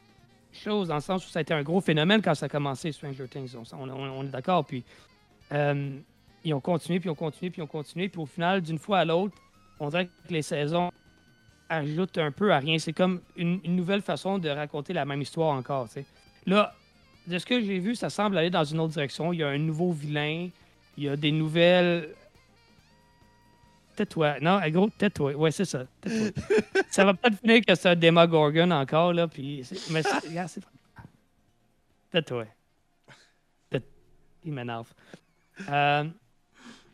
chose, 0.51 0.89
dans 0.89 0.95
le 0.95 1.01
sens 1.01 1.25
où 1.25 1.29
ça 1.29 1.39
a 1.39 1.41
été 1.41 1.53
un 1.53 1.63
gros 1.63 1.81
phénomène 1.81 2.21
quand 2.21 2.35
ça 2.35 2.47
a 2.47 2.49
commencé, 2.49 2.91
Stranger 2.91 3.27
Things. 3.27 3.55
On 3.73 4.23
est 4.23 4.27
d'accord. 4.27 4.65
Puis 4.65 4.83
euh, 5.51 5.97
ils 6.43 6.53
ont 6.53 6.59
continué, 6.59 6.99
puis 6.99 7.07
ils 7.07 7.11
ont 7.11 7.15
continué, 7.15 7.49
puis 7.49 7.61
ils 7.61 7.63
ont 7.63 7.67
continué. 7.67 8.09
Puis 8.09 8.21
au 8.21 8.25
final, 8.25 8.61
d'une 8.61 8.79
fois 8.79 8.99
à 8.99 9.05
l'autre, 9.05 9.35
on 9.79 9.89
dirait 9.89 10.07
que 10.07 10.33
les 10.33 10.41
saisons 10.41 10.91
ajoutent 11.69 12.17
un 12.17 12.31
peu 12.31 12.51
à 12.51 12.59
rien. 12.59 12.77
C'est 12.79 12.93
comme 12.93 13.21
une, 13.35 13.59
une 13.63 13.75
nouvelle 13.75 14.01
façon 14.01 14.39
de 14.39 14.49
raconter 14.49 14.93
la 14.93 15.05
même 15.05 15.21
histoire 15.21 15.55
encore. 15.55 15.87
tu 15.87 15.95
sais. 15.95 16.05
Là, 16.45 16.73
de 17.27 17.37
ce 17.37 17.45
que 17.45 17.59
j'ai 17.61 17.79
vu, 17.79 17.95
ça 17.95 18.09
semble 18.09 18.37
aller 18.37 18.49
dans 18.49 18.63
une 18.63 18.79
autre 18.79 18.93
direction. 18.93 19.31
Il 19.33 19.39
y 19.39 19.43
a 19.43 19.49
un 19.49 19.57
nouveau 19.57 19.91
vilain. 19.91 20.49
Il 20.97 21.03
y 21.03 21.09
a 21.09 21.15
des 21.15 21.31
nouvelles. 21.31 22.09
Tais-toi. 23.95 24.39
Non, 24.39 24.59
gros, 24.69 24.89
tais-toi. 24.89 25.33
Ouais, 25.33 25.51
c'est 25.51 25.65
ça. 25.65 25.85
Ça 26.89 27.05
va 27.05 27.13
peut-être 27.13 27.39
finir 27.39 27.61
que 27.65 27.75
c'est 27.75 27.89
un 27.89 27.95
Demogorgon 27.95 28.71
encore, 28.71 29.13
là. 29.13 29.27
Puis 29.27 29.63
mais 29.91 30.01
c'est- 30.01 30.27
regarde, 30.27 30.49
c'est. 30.49 30.63
Tais-toi. 32.11 32.45
Tais- 33.69 33.83
Il 34.45 34.53
m'énerve. 34.53 34.87
Euh, 35.69 36.05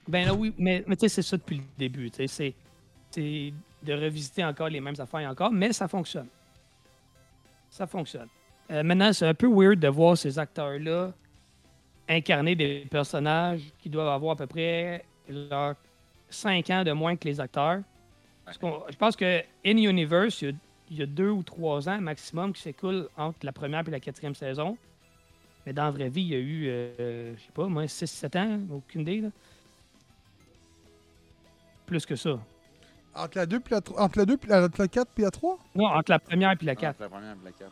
ben 0.08 0.26
là, 0.26 0.34
oui, 0.34 0.54
mais, 0.58 0.84
mais 0.88 0.96
tu 0.96 1.02
sais, 1.02 1.10
c'est 1.10 1.22
ça 1.22 1.38
depuis 1.38 1.58
le 1.58 1.64
début. 1.78 2.10
tu 2.12 2.18
sais, 2.18 2.28
C'est 2.28 2.56
c'est 3.12 3.54
de 3.84 3.94
revisiter 3.94 4.44
encore 4.44 4.68
les 4.70 4.82
mêmes 4.82 4.96
affaires 5.00 5.20
et 5.22 5.28
encore, 5.28 5.52
mais 5.52 5.72
ça 5.72 5.88
fonctionne. 5.88 6.28
Ça 7.70 7.86
fonctionne. 7.88 8.28
Euh, 8.72 8.84
maintenant, 8.84 9.14
c'est 9.14 9.28
un 9.28 9.34
peu 9.34 9.48
weird 9.48 9.80
de 9.80 9.88
voir 9.88 10.18
ces 10.18 10.40
acteurs-là 10.40 11.14
incarner 12.08 12.56
des 12.56 12.88
personnages 12.90 13.62
qui 13.80 13.90
doivent 13.90 14.10
avoir 14.10 14.34
à 14.34 14.36
peu 14.36 14.48
près 14.48 15.04
5 16.30 16.70
ans 16.70 16.84
de 16.84 16.92
moins 16.92 17.16
que 17.16 17.28
les 17.28 17.40
acteurs. 17.40 17.82
Je 18.52 18.98
pense 18.98 19.16
que 19.16 19.40
In 19.66 19.78
Universe, 19.78 20.42
il 20.42 20.56
y, 20.92 21.02
a, 21.02 21.06
deux 21.06 21.32
ou 21.32 21.42
trois 21.42 21.90
ans 21.90 22.00
maximum 22.00 22.54
qui 22.54 22.62
s'écoulent 22.62 23.10
entre 23.18 23.40
la 23.44 23.52
première 23.52 23.88
et 23.88 23.92
la 23.92 24.00
quatrième 24.00 24.36
saison. 24.36 24.78
Mais 25.66 25.74
dans 25.74 25.86
la 25.86 25.92
vraie 25.92 26.10
vie, 26.10 26.22
il 26.22 26.28
y 26.28 26.36
a 26.36 26.40
eu, 26.40 26.68
euh, 26.68 27.36
je 27.36 27.42
sais 27.42 27.52
pas, 27.52 27.66
moi, 27.66 27.86
6-7 27.86 28.38
ans, 28.38 28.60
aucune 28.72 29.02
idée. 29.02 29.22
Là. 29.22 29.30
Plus 31.88 32.06
que 32.06 32.16
ça. 32.16 32.40
Entre 33.16 33.38
la 33.38 33.46
2 33.48 33.60
puis 33.60 33.74
la 33.74 33.82
3. 33.82 34.00
Entre 34.00 34.20
la 34.20 34.60
la, 34.60 34.88
4 34.88 35.12
puis 35.12 35.24
la 35.24 35.32
3? 35.32 35.60
Non, 35.74 35.86
entre 35.86 36.12
la 36.12 36.20
première 36.20 36.52
et 36.52 36.66
la 36.66 36.76
4. 36.76 36.90
Entre 36.92 37.02
la 37.02 37.10
première 37.10 37.36
puis 37.36 37.46
la 37.46 37.52
4. 37.52 37.72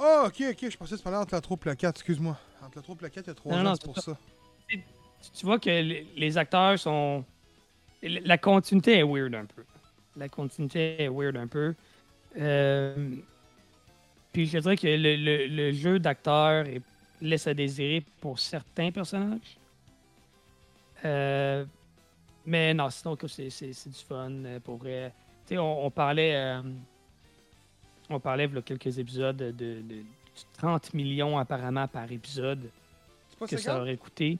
Oh, 0.00 0.24
ok, 0.26 0.44
ok, 0.50 0.70
je 0.70 0.76
pensais 0.76 0.92
que 0.92 0.98
tu 0.98 1.02
parlais 1.02 1.18
entre 1.18 1.34
la 1.34 1.40
troupe 1.40 1.66
et 1.66 1.70
la 1.70 1.76
4, 1.76 1.96
excuse-moi. 1.96 2.38
Entre 2.62 2.76
la 2.76 2.82
troupe 2.82 3.00
et 3.00 3.04
la 3.04 3.10
4, 3.10 3.24
il 3.24 3.28
y 3.28 3.30
a 3.30 3.34
trois 3.34 3.52
ans, 3.56 3.74
c'est 3.74 3.84
pour 3.84 3.98
ça. 3.98 4.16
Tu 5.34 5.46
vois 5.46 5.58
que 5.58 5.68
les, 5.68 6.38
acteurs 6.38 6.78
sont. 6.78 7.24
La 8.02 8.38
continuité 8.38 8.98
est 8.98 9.02
weird 9.02 9.34
un 9.34 9.46
peu. 9.46 9.64
La 10.16 10.28
continuité 10.28 11.02
est 11.02 11.08
weird 11.08 11.36
un 11.36 11.48
peu. 11.48 11.74
Euh, 12.38 13.16
puis 14.32 14.46
je 14.46 14.58
dirais 14.58 14.76
que 14.76 14.86
le, 14.86 15.72
jeu 15.72 15.98
d'acteur 15.98 16.64
laisse 17.20 17.48
à 17.48 17.54
désirer 17.54 18.04
pour 18.20 18.38
certains 18.38 18.92
personnages. 18.92 19.58
Euh, 21.04 21.64
mais 22.46 22.72
non, 22.72 22.88
sinon, 22.90 23.16
c'est 23.26 23.88
du 23.88 24.04
fun 24.06 24.30
euh, 24.30 24.60
pour 24.60 24.76
vrai. 24.76 25.12
Tu 25.46 25.54
sais, 25.54 25.58
on, 25.58 25.90
parlait 25.90 26.60
on 28.10 28.20
parlait 28.20 28.44
il 28.46 28.54
y 28.54 28.58
a 28.58 28.62
quelques 28.62 28.98
épisodes 28.98 29.36
de, 29.36 29.50
de- 29.50 29.82
de 29.82 30.02
30 30.54 30.94
millions 30.94 31.36
apparemment 31.38 31.86
par 31.88 32.10
épisode 32.10 32.70
C'est 33.28 33.38
pas 33.38 33.46
que 33.46 33.56
ça 33.56 33.62
50? 33.72 33.80
aurait 33.82 33.96
coûté. 33.96 34.38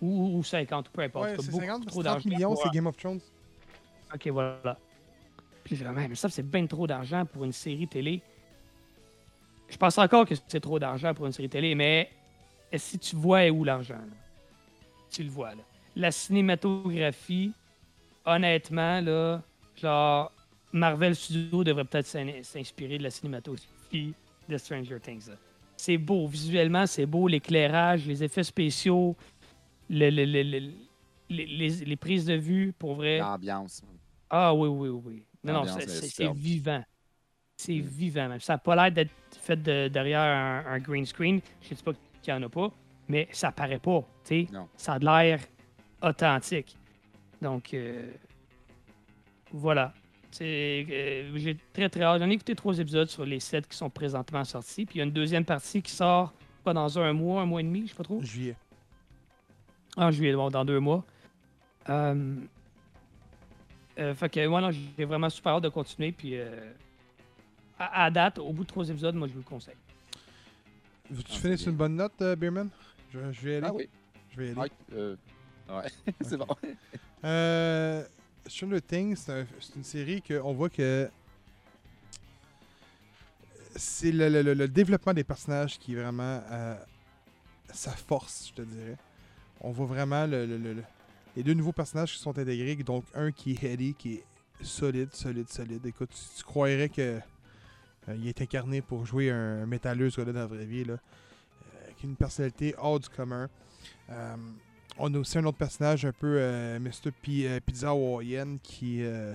Ou, 0.00 0.36
ou 0.38 0.42
50, 0.42 0.88
peu 0.88 1.02
importe. 1.02 1.24
Ouais, 1.30 1.36
c'est 1.38 1.50
beaucoup 1.50 1.60
50, 1.64 1.86
trop 1.86 2.02
30 2.02 2.04
d'argent. 2.04 2.28
millions, 2.28 2.56
c'est 2.56 2.70
Game 2.70 2.86
of 2.86 2.96
Thrones. 2.96 3.20
Ok, 4.14 4.26
voilà. 4.28 4.76
Puis 5.64 5.76
vraiment, 5.76 6.06
mais 6.08 6.14
ça, 6.16 6.28
c'est 6.28 6.42
bien 6.42 6.66
trop 6.66 6.86
d'argent 6.88 7.24
pour 7.24 7.44
une 7.44 7.52
série 7.52 7.86
télé. 7.86 8.20
Je 9.68 9.76
pense 9.76 9.96
encore 9.98 10.26
que 10.26 10.34
c'est 10.48 10.60
trop 10.60 10.78
d'argent 10.78 11.14
pour 11.14 11.24
une 11.26 11.32
série 11.32 11.48
télé, 11.48 11.74
mais 11.74 12.10
si 12.76 12.98
tu 12.98 13.14
vois 13.16 13.48
où 13.48 13.62
l'argent, 13.64 14.00
tu 15.10 15.22
le 15.22 15.30
vois. 15.30 15.50
Là. 15.50 15.62
La 15.94 16.10
cinématographie, 16.10 17.52
honnêtement, 18.26 19.00
là, 19.00 19.40
genre, 19.76 20.32
Marvel 20.72 21.14
Studios 21.14 21.64
devrait 21.64 21.84
peut-être 21.84 22.06
s'in- 22.06 22.42
s'inspirer 22.42 22.98
de 22.98 23.02
la 23.04 23.10
cinématographie 23.10 24.14
de 24.48 24.56
Stranger 24.56 24.98
Things. 25.00 25.30
C'est 25.76 25.98
beau, 25.98 26.26
visuellement, 26.26 26.86
c'est 26.86 27.06
beau, 27.06 27.28
l'éclairage, 27.28 28.06
les 28.06 28.22
effets 28.22 28.44
spéciaux, 28.44 29.16
le- 29.90 30.10
le- 30.10 30.24
le- 30.24 30.42
le- 30.42 30.72
les, 31.28 31.46
les- 31.46 31.84
les 31.84 31.96
prises 31.96 32.24
de 32.26 32.34
vue, 32.34 32.72
pour 32.78 32.94
vrai. 32.94 33.18
L'ambiance. 33.18 33.82
Ah 34.30 34.54
oui, 34.54 34.68
oui, 34.68 34.88
oui. 34.88 35.22
Non, 35.44 35.64
non, 35.64 35.78
c'est- 35.80 36.32
vivant. 36.32 36.82
C'est 37.56 37.74
Mm. 37.76 37.80
vivant, 37.82 38.28
même. 38.28 38.40
Ça 38.40 38.54
n'a 38.54 38.58
pas 38.58 38.74
l'air 38.76 38.92
d'être 38.92 39.10
fait 39.40 39.60
de- 39.60 39.88
derrière 39.88 40.20
un, 40.20 40.64
un 40.66 40.78
green 40.78 41.04
screen. 41.06 41.40
Je 41.60 41.70
ne 41.72 41.76
sais 41.76 41.82
pas 41.84 41.92
qu'il 42.22 42.32
n'y 42.34 42.38
en 42.40 42.46
a 42.46 42.48
pas, 42.48 42.70
mais 43.08 43.28
ça 43.32 43.52
paraît 43.52 43.78
pas. 43.78 44.00
tu 44.24 44.46
sais. 44.46 44.52
Non. 44.52 44.68
Ça 44.76 44.94
a 44.94 44.98
de 44.98 45.04
l'air 45.04 45.40
authentique. 46.02 46.76
Donc, 47.40 47.74
euh, 47.74 48.12
voilà. 49.52 49.92
C'est, 50.32 50.86
euh, 50.90 51.30
J'ai 51.36 51.56
très, 51.72 51.88
très 51.88 52.02
hâte. 52.02 52.20
J'en 52.20 52.28
ai 52.30 52.32
écouté 52.32 52.54
trois 52.54 52.78
épisodes 52.78 53.08
sur 53.08 53.24
les 53.24 53.38
sept 53.38 53.68
qui 53.68 53.76
sont 53.76 53.90
présentement 53.90 54.44
sortis. 54.44 54.84
Puis 54.86 54.96
il 54.96 54.98
y 54.98 55.00
a 55.02 55.04
une 55.04 55.12
deuxième 55.12 55.44
partie 55.44 55.80
qui 55.82 55.92
sort 55.92 56.32
pas 56.64 56.72
dans 56.72 56.98
un 56.98 57.12
mois, 57.12 57.42
un 57.42 57.46
mois 57.46 57.60
et 57.60 57.64
demi, 57.64 57.82
je 57.84 57.88
sais 57.90 57.94
pas 57.96 58.02
trop. 58.04 58.20
Juillet. 58.22 58.56
En 59.96 60.10
juillet, 60.10 60.32
bon, 60.34 60.48
dans 60.50 60.64
deux 60.64 60.80
mois. 60.80 61.04
Euh, 61.88 62.34
euh, 63.98 64.14
fait 64.14 64.28
que, 64.30 64.46
moi, 64.46 64.60
non, 64.60 64.70
j'ai 64.70 65.04
vraiment 65.04 65.28
super 65.28 65.52
hâte 65.52 65.64
de 65.64 65.68
continuer. 65.68 66.12
Puis, 66.12 66.38
euh, 66.38 66.72
à, 67.78 68.04
à 68.04 68.10
date, 68.10 68.38
au 68.38 68.52
bout 68.52 68.62
de 68.62 68.68
trois 68.68 68.88
épisodes, 68.88 69.14
moi, 69.14 69.28
je 69.28 69.32
vous 69.34 69.40
le 69.40 69.44
conseille. 69.44 69.74
Veux-tu 71.10 71.32
Ah, 71.34 71.38
finir 71.38 71.58
c'est 71.58 71.62
sur 71.64 71.70
une 71.72 71.76
bonne 71.76 71.96
note, 71.96 72.12
euh, 72.22 72.34
Beerman? 72.36 72.70
Je, 73.12 73.18
je 73.32 73.40
vais 73.42 73.52
y 73.52 73.56
aller. 73.56 73.66
Ah 73.68 73.74
oui. 73.74 73.88
Je 74.30 74.36
vais 74.40 74.46
y 74.48 74.50
aller. 74.52 74.60
Ouais, 74.60 74.70
euh, 74.94 75.16
ouais. 75.68 75.88
c'est 76.22 76.36
bon. 76.38 76.46
Euh, 77.24 78.02
Stranger 78.46 78.80
Things, 78.80 79.16
c'est 79.16 79.32
un- 79.32 79.46
c'est 79.60 79.76
une 79.76 79.84
série 79.84 80.22
qu'on 80.22 80.52
voit 80.52 80.68
que 80.68 81.08
c'est 83.76 84.12
le, 84.12 84.66
développement 84.68 85.14
des 85.14 85.24
personnages 85.24 85.78
qui 85.78 85.92
est 85.94 85.96
vraiment 85.96 86.42
euh, 86.50 86.76
sa 87.72 87.90
force, 87.92 88.48
je 88.48 88.62
te 88.62 88.62
dirais. 88.62 88.96
On 89.60 89.70
voit 89.70 89.86
vraiment 89.86 90.26
le- 90.26 90.44
le- 90.46 90.58
le- 90.58 90.74
le- 90.74 90.84
les 91.36 91.42
deux 91.42 91.54
nouveaux 91.54 91.72
personnages 91.72 92.12
qui 92.12 92.18
sont 92.18 92.36
intégrés, 92.36 92.76
donc 92.76 93.04
un 93.14 93.32
qui 93.32 93.52
est 93.52 93.64
Eddie, 93.64 93.94
qui 93.94 94.14
est 94.14 94.24
solide, 94.60 95.12
solide, 95.14 95.48
solide. 95.48 95.86
Écoute, 95.86 96.10
tu, 96.36 96.42
croirais 96.44 96.88
que 96.90 97.00
euh, 98.08 98.16
il 98.16 98.28
est 98.28 98.40
incarné 98.42 98.82
pour 98.82 99.06
jouer 99.06 99.30
un 99.30 99.64
métalleux 99.66 100.10
ce 100.10 100.20
gars-là 100.20 100.32
dans 100.32 100.40
la 100.40 100.46
vraie 100.46 100.66
vie, 100.66 100.84
là, 100.84 100.94
euh, 100.94 101.84
avec 101.84 102.02
une 102.02 102.16
personnalité 102.16 102.74
hors 102.76 103.00
du 103.00 103.08
commun. 103.08 103.48
On 104.98 105.12
a 105.14 105.18
aussi 105.18 105.38
un 105.38 105.44
autre 105.44 105.58
personnage 105.58 106.04
un 106.04 106.12
peu 106.12 106.36
euh, 106.38 106.78
Mr. 106.78 107.10
P- 107.22 107.46
euh, 107.48 107.60
Pizza 107.64 107.88
Hawaiian 107.88 108.58
qui, 108.62 108.98
euh, 109.02 109.32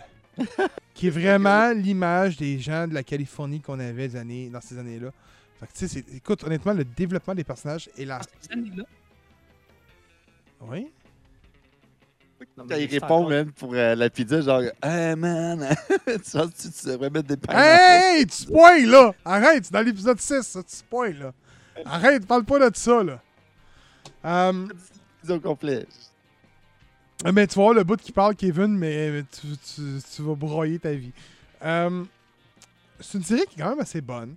qui 0.93 1.07
est 1.07 1.09
vraiment 1.09 1.71
l'image 1.71 2.37
des 2.37 2.59
gens 2.59 2.87
de 2.87 2.93
la 2.93 3.03
Californie 3.03 3.59
qu'on 3.59 3.79
avait 3.79 4.07
des 4.09 4.15
années, 4.15 4.49
dans 4.49 4.61
ces 4.61 4.77
années-là. 4.77 5.09
Fait 5.59 5.65
que, 5.65 5.71
tu 5.73 5.79
sais, 5.79 5.87
c'est- 5.87 6.15
écoute, 6.15 6.43
honnêtement, 6.43 6.73
le 6.73 6.83
développement 6.85 7.33
des 7.33 7.43
personnages 7.43 7.89
et 7.97 8.05
la. 8.05 8.17
Ah, 8.17 8.21
ces 8.41 8.53
années-là? 8.53 8.83
Oui? 10.61 10.87
Non, 12.55 12.65
mais 12.69 12.83
il 12.83 12.91
répond, 12.91 13.05
encore- 13.05 13.29
même, 13.29 13.51
pour 13.51 13.73
euh, 13.73 13.95
la 13.95 14.09
pizza, 14.11 14.41
genre, 14.41 14.61
Hey 14.83 15.15
man, 15.15 15.67
tu 16.05 16.13
penses 16.13 16.51
que 16.51 16.61
tu, 16.61 16.69
tu 16.71 16.85
devrais 16.87 17.09
mettre 17.09 17.27
des 17.29 17.37
pains. 17.37 17.53
Hey, 17.57 18.27
tu 18.27 18.35
spoil 18.43 18.85
là! 18.85 19.11
Arrête, 19.25 19.65
c'est 19.65 19.73
dans 19.73 19.81
l'épisode 19.81 20.19
6, 20.19 20.43
ça, 20.43 20.61
tu 20.61 20.75
spoil 20.75 21.17
là. 21.17 21.33
Arrête, 21.85 22.27
parle 22.27 22.43
pas 22.45 22.69
de 22.69 22.75
ça 22.75 23.03
là. 23.03 23.19
Pizza 24.69 24.96
au 25.31 25.39
complet. 25.39 25.85
mais 27.33 27.47
tu 27.47 27.55
voir 27.55 27.73
le 27.73 27.83
bout 27.83 27.99
qui 27.99 28.11
parle, 28.11 28.35
Kevin, 28.35 28.77
mais 28.77 29.11
mais 29.11 29.23
tu, 29.23 29.47
tu- 29.57 30.01
tu 30.15 30.21
vas 30.21 30.35
broyer 30.35 30.79
ta 30.79 30.91
vie. 30.93 31.11
Euh, 31.63 32.03
c'est 32.99 33.17
une 33.17 33.23
série 33.23 33.45
qui 33.49 33.59
est 33.59 33.63
quand 33.63 33.69
même 33.69 33.79
assez 33.79 34.01
bonne. 34.01 34.35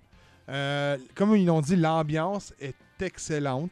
Euh, 0.49 0.97
comme 1.15 1.35
ils 1.35 1.45
l'ont 1.45 1.61
dit, 1.61 1.75
l'ambiance 1.75 2.53
est 2.59 2.75
excellente. 2.99 3.71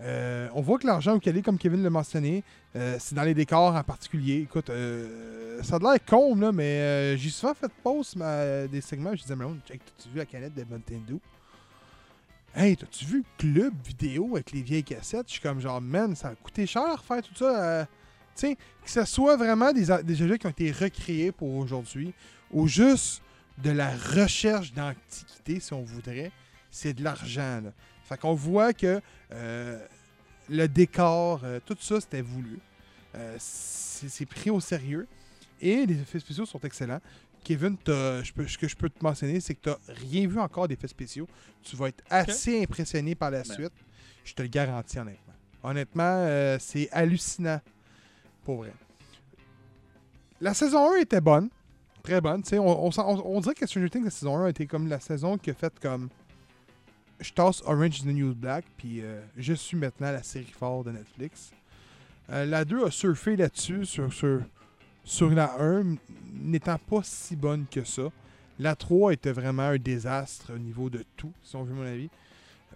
Euh, 0.00 0.48
on 0.54 0.60
voit 0.60 0.78
que 0.78 0.86
l'argent 0.86 1.14
au 1.14 1.20
Cali, 1.20 1.40
comme 1.40 1.56
Kevin 1.56 1.82
l'a 1.82 1.88
mentionné, 1.90 2.42
euh, 2.76 2.96
c'est 2.98 3.14
dans 3.14 3.22
les 3.22 3.32
décors 3.34 3.74
en 3.74 3.82
particulier. 3.84 4.40
Écoute, 4.42 4.68
euh, 4.70 5.62
ça 5.62 5.76
a 5.76 5.78
l'air 5.78 6.04
con, 6.04 6.34
là, 6.34 6.50
mais 6.52 6.80
euh, 6.80 7.16
j'ai 7.16 7.30
souvent 7.30 7.54
fait 7.54 7.70
pause 7.82 8.14
des 8.70 8.80
segments. 8.80 9.14
Je 9.14 9.22
disais, 9.22 9.36
mais 9.36 9.44
on, 9.44 9.56
check, 9.66 9.80
t'as-tu 9.84 10.08
vu 10.10 10.18
la 10.18 10.26
canette 10.26 10.54
de 10.54 10.64
Nintendo? 10.68 11.20
Hey, 12.56 12.76
t'as-tu 12.76 13.04
vu 13.04 13.24
club 13.36 13.74
vidéo 13.84 14.36
avec 14.36 14.52
les 14.52 14.62
vieilles 14.62 14.84
cassettes? 14.84 15.26
Je 15.26 15.32
suis 15.32 15.40
comme 15.40 15.58
genre, 15.58 15.80
man, 15.80 16.14
ça 16.14 16.28
a 16.28 16.34
coûté 16.36 16.66
cher 16.66 17.02
faire 17.02 17.20
tout 17.20 17.34
ça. 17.34 17.64
euh, 17.64 17.84
tu 18.36 18.46
sais, 18.46 18.54
que 18.54 18.90
ce 18.90 19.04
soit 19.04 19.36
vraiment 19.36 19.72
des, 19.72 19.90
objets 19.90 20.38
qui 20.38 20.46
ont 20.46 20.50
été 20.50 20.70
recréés 20.70 21.32
pour 21.32 21.52
aujourd'hui 21.56 22.14
ou 22.52 22.68
juste 22.68 23.22
de 23.58 23.70
la 23.70 23.90
recherche 23.90 24.72
d'antiquité, 24.72 25.58
si 25.58 25.72
on 25.72 25.82
voudrait, 25.82 26.30
c'est 26.70 26.94
de 26.94 27.02
l'argent. 27.02 27.62
Fait 28.04 28.18
qu'on 28.18 28.34
voit 28.34 28.72
que 28.72 29.00
euh, 29.32 29.86
le 30.48 30.68
décor, 30.68 31.40
euh, 31.42 31.58
tout 31.64 31.76
ça, 31.80 32.00
c'était 32.00 32.22
voulu. 32.22 32.60
Euh, 33.16 33.36
c'est 33.38 34.26
pris 34.26 34.50
au 34.50 34.60
sérieux. 34.60 35.08
Et 35.60 35.86
les 35.86 36.00
effets 36.00 36.20
spéciaux 36.20 36.46
sont 36.46 36.60
excellents. 36.60 37.00
Kevin, 37.44 37.76
t'as- 37.76 38.22
je 38.22 38.32
peux- 38.32 38.46
ce 38.48 38.58
que 38.58 38.66
je 38.66 38.74
peux 38.74 38.88
te 38.88 39.02
mentionner, 39.04 39.38
c'est 39.40 39.54
que 39.54 39.60
tu 39.60 39.68
n'as 39.68 39.94
rien 40.10 40.26
vu 40.26 40.40
encore 40.40 40.66
d'effets 40.66 40.88
spéciaux. 40.88 41.28
Tu 41.62 41.76
vas 41.76 41.88
être 41.88 42.02
assez 42.10 42.62
impressionné 42.62 43.14
par 43.14 43.30
la 43.30 43.42
Ben. 43.42 43.52
suite. 43.54 43.72
Je 44.24 44.34
te 44.34 44.42
le 44.42 44.48
garantis, 44.48 44.98
honnêtement. 44.98 45.34
Honnêtement, 45.62 46.02
euh, 46.26 46.56
c'est 46.58 46.88
hallucinant. 46.90 47.60
Pour 48.44 48.56
vrai. 48.56 48.72
La 50.40 50.52
saison 50.54 50.92
1 50.92 50.96
était 50.96 51.20
bonne. 51.20 51.48
Très 52.02 52.20
bonne. 52.20 52.42
On, 52.52 52.58
on, 52.58 52.90
s'en- 52.90 53.08
on- 53.08 53.36
on 53.36 53.40
dirait 53.40 53.54
que 53.54 53.66
Stranger 53.66 53.88
Things, 53.90 54.04
la 54.04 54.10
saison 54.10 54.36
1 54.36 54.48
était 54.48 54.66
comme 54.66 54.88
la 54.88 55.00
saison 55.00 55.38
qui 55.38 55.50
a 55.50 55.54
fait 55.54 55.72
comme. 55.80 56.08
Je 57.20 57.32
tasse 57.32 57.62
Orange 57.64 58.00
is 58.00 58.02
the 58.02 58.06
New 58.08 58.34
Black, 58.34 58.64
puis 58.76 59.00
euh, 59.00 59.22
je 59.36 59.54
suis 59.54 59.76
maintenant 59.76 60.10
la 60.10 60.22
série 60.22 60.44
fort 60.58 60.84
de 60.84 60.90
Netflix. 60.90 61.52
Euh, 62.30 62.44
la 62.44 62.64
2 62.64 62.84
a 62.84 62.90
surfé 62.90 63.36
là-dessus, 63.36 63.86
sur, 63.86 64.12
sur, 64.12 64.42
sur 65.04 65.30
la 65.30 65.54
1, 65.60 65.80
m- 65.80 65.96
n'étant 66.34 66.78
pas 66.78 67.00
si 67.02 67.36
bonne 67.36 67.66
que 67.70 67.84
ça. 67.84 68.04
La 68.58 68.74
3 68.76 69.12
était 69.12 69.32
vraiment 69.32 69.62
un 69.64 69.76
désastre 69.78 70.52
au 70.54 70.58
niveau 70.58 70.88
de 70.90 71.04
tout, 71.16 71.32
si 71.42 71.56
on 71.56 71.64
veut 71.64 71.74
mon 71.74 71.86
avis. 71.86 72.08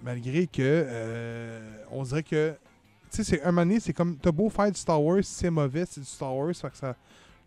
Malgré 0.02 0.46
que, 0.46 0.60
euh, 0.62 1.84
on 1.90 2.02
dirait 2.04 2.22
que, 2.22 2.54
tu 3.10 3.16
sais, 3.16 3.24
c'est- 3.24 3.42
un 3.42 3.52
moment 3.52 3.76
c'est 3.80 3.92
comme, 3.92 4.16
t'as 4.16 4.30
beau 4.32 4.48
faire 4.50 4.70
du 4.70 4.78
Star 4.78 5.02
Wars, 5.02 5.22
c'est 5.22 5.50
mauvais, 5.50 5.84
c'est 5.88 6.00
du 6.00 6.06
Star 6.06 6.34
Wars, 6.36 6.54
fait 6.54 6.70
que 6.70 6.76
ça, 6.76 6.94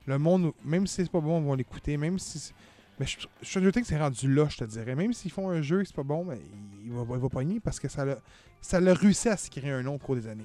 le 0.06 0.18
monde, 0.18 0.52
même 0.66 0.88
si 0.88 0.96
c'est 0.96 1.12
pas 1.12 1.22
bon, 1.22 1.38
on 1.38 1.50
va 1.50 1.56
l'écouter, 1.56 1.96
même 1.98 2.18
si... 2.20 2.52
Mais 3.00 3.06
je, 3.08 3.18
je 3.42 3.60
te 3.70 3.80
que 3.80 3.86
c'est 3.86 3.98
rendu 4.00 4.32
là, 4.34 4.48
je 4.50 4.58
te 4.58 4.64
dirais. 4.64 4.94
Même 4.96 5.12
s'ils 5.14 5.32
font 5.32 5.50
un 5.50 5.62
jeu 5.62 5.82
et 5.82 5.86
c'est 5.86 5.96
pas 5.96 6.04
bon, 6.04 6.24
mais 6.26 6.40
il 6.86 6.92
va, 6.92 7.04
il 7.16 7.20
va 7.20 7.30
pogner 7.30 7.60
parce 7.60 7.80
que 7.80 7.88
ça 7.88 8.06
l'a 8.06 8.18
ça 8.62 8.80
l'a 8.80 8.94
réussi 8.94 9.28
à 9.28 9.38
se 9.38 9.50
créer 9.50 9.72
un 9.72 9.82
nom 9.82 9.96
au 9.96 9.98
cours 9.98 10.16
des 10.16 10.28
années. 10.28 10.44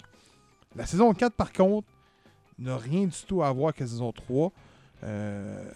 La 0.74 0.87
saison 0.87 1.12
4, 1.12 1.34
par 1.34 1.53
contre, 1.53 1.87
n'a 2.59 2.76
rien 2.76 3.04
du 3.07 3.16
tout 3.26 3.42
à 3.42 3.52
voir 3.52 3.68
avec 3.68 3.80
la 3.80 3.86
saison 3.86 4.12
3. 4.12 4.52
Euh, 5.04 5.70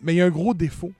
mais 0.00 0.14
il 0.14 0.16
y 0.16 0.20
a 0.22 0.26
un 0.26 0.30
gros 0.30 0.54
défaut. 0.54 0.92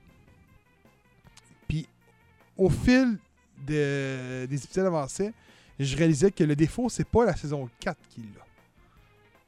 au 2.57 2.69
fil 2.69 3.17
de- 3.65 4.45
des 4.45 4.63
épisodes 4.65 4.85
avancés, 4.85 5.31
je 5.79 5.95
réalisais 5.95 6.29
que 6.29 6.43
le 6.43 6.57
défaut, 6.57 6.89
c'est 6.89 7.07
pas 7.07 7.23
la 7.23 7.33
saison 7.33 7.69
4 7.79 7.97
qui 8.09 8.19
l'a. 8.19 8.45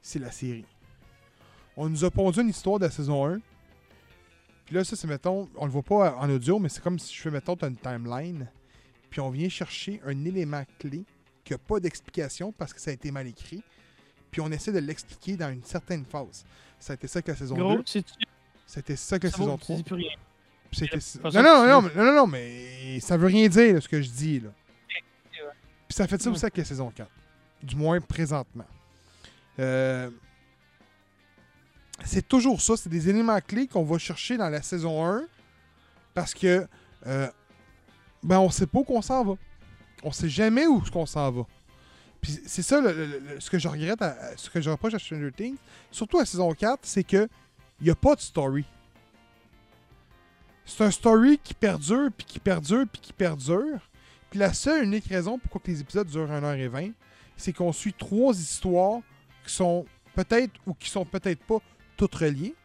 C'est 0.02 0.20
la 0.20 0.32
série. 0.32 0.64
On 1.76 1.90
nous 1.90 2.06
a 2.06 2.10
pondu 2.10 2.40
une 2.40 2.48
histoire 2.48 2.80
de 2.80 2.86
la 2.86 2.92
saison 2.92 3.26
1. 3.28 3.42
Puis 4.66 4.76
là, 4.76 4.86
ça, 4.86 4.96
c'est, 4.96 5.08
mettons, 5.08 5.50
on 5.58 5.66
le 5.66 5.72
voit 5.72 5.84
pas 5.84 6.16
en 6.16 6.30
audio, 6.30 6.58
mais 6.58 6.70
c'est 6.70 6.82
comme 6.82 6.98
si 7.00 7.14
je 7.14 7.22
fais, 7.22 7.32
mettons, 7.32 7.56
une 7.58 7.76
timeline. 7.76 8.48
Puis 9.10 9.20
on 9.20 9.30
vient 9.30 9.50
chercher 9.50 10.00
un 10.06 10.24
élément 10.24 10.64
clé 10.80 11.04
qui 11.44 11.52
n'a 11.52 11.58
pas 11.58 11.82
d'explication 11.82 12.54
parce 12.54 12.74
que 12.74 12.80
ça 12.80 12.92
a 12.92 12.94
été 12.94 13.12
mal 13.12 13.28
écrit. 13.28 13.62
Puis 14.32 14.42
on 14.42 14.52
essaie 14.52 14.72
de 14.72 14.80
l'expliquer 14.80 15.36
dans 15.38 15.50
une 15.50 15.64
certaine 15.64 16.06
phase. 16.06 16.46
Ça 16.80 16.94
a 16.94 16.96
été 16.96 17.08
ça 17.08 17.18
avec 17.18 17.28
la 17.28 17.36
saison 17.36 17.56
Gros, 17.56 17.76
2. 17.78 17.84
si 17.86 18.04
tu 18.04 18.14
C'était 18.66 18.96
ça 18.96 19.16
avec 19.16 19.24
la 19.26 19.32
saison 19.32 19.58
tu 19.58 19.64
3. 19.64 19.76
dis 19.78 19.84
plus 19.84 19.96
rien. 19.96 20.12
Non, 21.24 21.32
non, 21.32 21.32
que 21.32 21.42
non, 21.42 21.82
non, 21.82 22.06
non, 22.06 22.16
non, 22.16 22.28
mais 22.28 23.00
ça 23.02 23.18
veut 23.18 23.28
rien 23.28 23.48
dire, 23.50 23.74
là, 23.74 23.82
ce 23.82 23.90
que 23.90 24.02
je 24.02 24.10
dis. 24.10 24.40
Là. 24.40 24.50
Puis 25.88 25.96
ça 25.96 26.08
fait 26.08 26.22
ça 26.22 26.30
Ouais. 26.30 26.36
aussi 26.36 26.46
avec 26.46 26.56
la 26.58 26.64
saison 26.64 26.90
4. 26.90 27.10
Du 27.62 27.76
moins 27.76 28.00
présentement. 28.00 28.66
Euh, 29.60 30.10
C'est 32.06 32.28
toujours 32.28 32.62
ça. 32.62 32.78
C'est 32.78 32.90
des 32.90 33.10
éléments 33.10 33.40
clés 33.42 33.68
qu'on 33.68 33.84
va 33.84 33.98
chercher 33.98 34.38
dans 34.38 34.50
la 34.50 34.62
saison 34.62 35.06
1 35.06 35.24
parce 36.14 36.34
que 36.34 36.66
euh, 37.06 37.28
ben 38.24 38.40
on 38.40 38.50
sait 38.50 38.66
pas 38.66 38.80
où 38.80 38.84
qu'on 38.84 39.02
s'en 39.02 39.24
va. 39.24 39.34
On 40.04 40.12
sait 40.12 40.30
jamais 40.30 40.66
où 40.66 40.82
qu'on 40.92 41.06
s'en 41.06 41.30
va. 41.32 41.42
Puis 42.22 42.40
c'est 42.46 42.62
ça 42.62 42.80
le- 42.82 43.40
ce 43.40 43.50
que 43.50 43.58
je 43.58 43.68
regrette, 43.68 44.04
ce 44.38 44.50
que 44.50 44.62
je 44.62 44.70
reproche 44.70 44.94
à 44.94 45.00
Stranger 45.00 45.32
Things, 45.36 45.58
surtout 45.92 46.20
à 46.20 46.26
saison 46.26 46.54
4, 46.54 46.80
c'est 46.84 47.04
que 47.04 47.28
il 47.80 47.86
n'y 47.86 47.90
a 47.90 47.96
pas 47.96 48.16
de 48.16 48.22
story. 48.22 48.64
C'est 50.66 50.84
un 50.84 50.92
story 50.92 51.40
qui 51.44 51.54
perdure, 51.54 52.10
puis 52.16 52.26
qui 52.26 52.40
perdure, 52.40 52.86
puis 52.92 53.02
qui 53.02 53.14
perdure. 53.14 53.80
Puis 54.30 54.40
la 54.40 54.54
seule 54.54 54.84
unique 54.86 55.08
raison 55.08 55.38
pourquoi 55.40 55.60
que 55.62 55.72
les 55.72 55.82
épisodes 55.82 56.08
durent 56.08 56.30
1h20, 56.30 56.94
c'est 57.36 57.52
qu'on 57.54 57.74
suit 57.74 57.94
trois 57.94 58.34
histoires 58.34 59.02
qui 59.46 59.54
sont 59.54 59.86
peut-être 60.16 60.54
ou 60.66 60.74
qui 60.74 60.90
sont 60.90 61.04
peut-être 61.06 61.44
pas 61.44 61.58
toutes 61.98 62.16
reliées. 62.16 62.56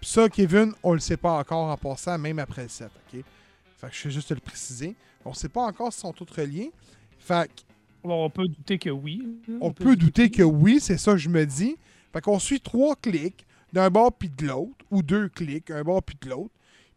Puis 0.00 0.10
ça, 0.10 0.28
Kevin, 0.28 0.72
on 0.82 0.94
le 0.94 1.00
sait 1.00 1.16
pas 1.16 1.32
encore 1.32 1.68
en 1.70 1.76
passant, 1.76 2.16
même 2.18 2.38
après 2.38 2.62
le 2.62 2.68
7, 2.68 2.90
ok? 3.12 3.22
Fait 3.76 3.88
que 3.88 3.94
je 3.94 3.98
fais 4.00 4.10
juste 4.10 4.30
le 4.30 4.40
préciser. 4.40 4.96
On 5.24 5.34
sait 5.34 5.48
pas 5.48 5.62
encore 5.62 5.92
si 5.92 6.00
sont 6.00 6.12
toutes 6.12 6.30
reliées. 6.30 6.72
Fait 7.18 7.48
que 7.48 7.60
On 8.04 8.30
peut 8.30 8.46
douter 8.46 8.78
que 8.78 8.90
oui. 8.90 9.22
on 9.60 9.72
peut 9.72 9.96
douter 9.96 10.30
que 10.30 10.42
oui, 10.42 10.78
c'est 10.80 10.98
ça 10.98 11.12
que 11.12 11.18
je 11.18 11.28
me 11.28 11.44
dis. 11.44 11.76
Fait 12.12 12.20
qu'on 12.20 12.38
suit 12.38 12.60
trois 12.60 12.96
clics 12.96 13.44
d'un 13.72 13.90
bord 13.90 14.12
puis 14.12 14.30
de 14.30 14.46
l'autre, 14.46 14.84
ou 14.90 15.02
deux 15.02 15.28
clics, 15.28 15.70
un 15.70 15.82
bord 15.82 16.02
puis 16.02 16.16
de 16.20 16.30
l'autre. 16.30 16.50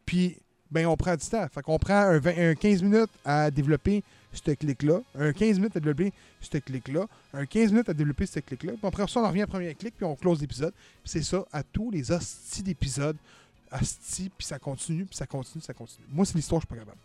Puis, 0.06 0.38
ben, 0.70 0.88
on 0.88 0.96
prend 0.96 1.16
du 1.16 1.26
temps. 1.26 1.46
Fait 1.54 1.62
qu'on 1.62 1.78
prend 1.78 1.94
un, 1.94 2.20
20 2.20 2.52
un 2.52 2.56
15 2.56 2.84
minutes 2.84 3.10
à 3.26 3.52
développer 3.52 4.04
ce 4.34 4.52
clic-là, 4.52 5.02
un 5.16 5.34
15 5.34 5.58
minutes 5.58 5.76
à 5.76 5.80
développer 5.80 6.14
ce 6.40 6.58
clic-là, 6.58 7.06
un 7.34 7.46
15 7.46 7.72
minutes 7.72 7.90
à 7.90 7.94
développer 7.94 8.26
ce 8.26 8.40
clic-là. 8.40 8.74
Puis 8.74 8.88
après 8.88 9.06
ça, 9.08 9.20
on 9.20 9.26
en 9.26 9.30
revient 9.30 9.44
au 9.44 9.48
premier 9.48 9.74
clic, 9.76 9.94
puis 9.96 10.06
on 10.06 10.16
close 10.16 10.40
l'épisode. 10.40 10.74
Puis 10.74 11.12
c'est 11.12 11.24
ça 11.24 11.44
à 11.52 11.64
tous 11.64 11.92
les 11.92 12.12
hosties 12.12 12.64
d'épisodes. 12.64 13.18
Hosties, 13.72 14.30
puis 14.38 14.48
ça 14.48 14.60
continue, 14.60 15.06
puis 15.06 15.16
ça 15.16 15.26
continue, 15.26 15.62
ça 15.62 15.74
continue. 15.74 16.06
Moi, 16.10 16.26
c'est 16.26 16.36
l'histoire, 16.36 16.62
je 16.62 16.68
suis 16.68 16.76
pas 16.76 16.80
capable. 16.80 16.98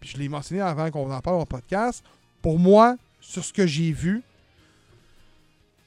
Puis 0.00 0.10
je 0.10 0.18
l'ai 0.18 0.28
mentionné 0.28 0.60
avant 0.60 0.90
qu'on 0.90 1.10
en 1.10 1.20
parle 1.20 1.40
en 1.40 1.46
podcast. 1.46 2.04
Pour 2.42 2.58
moi, 2.58 2.96
sur 3.26 3.44
ce 3.44 3.52
que 3.52 3.66
j'ai 3.66 3.90
vu, 3.90 4.22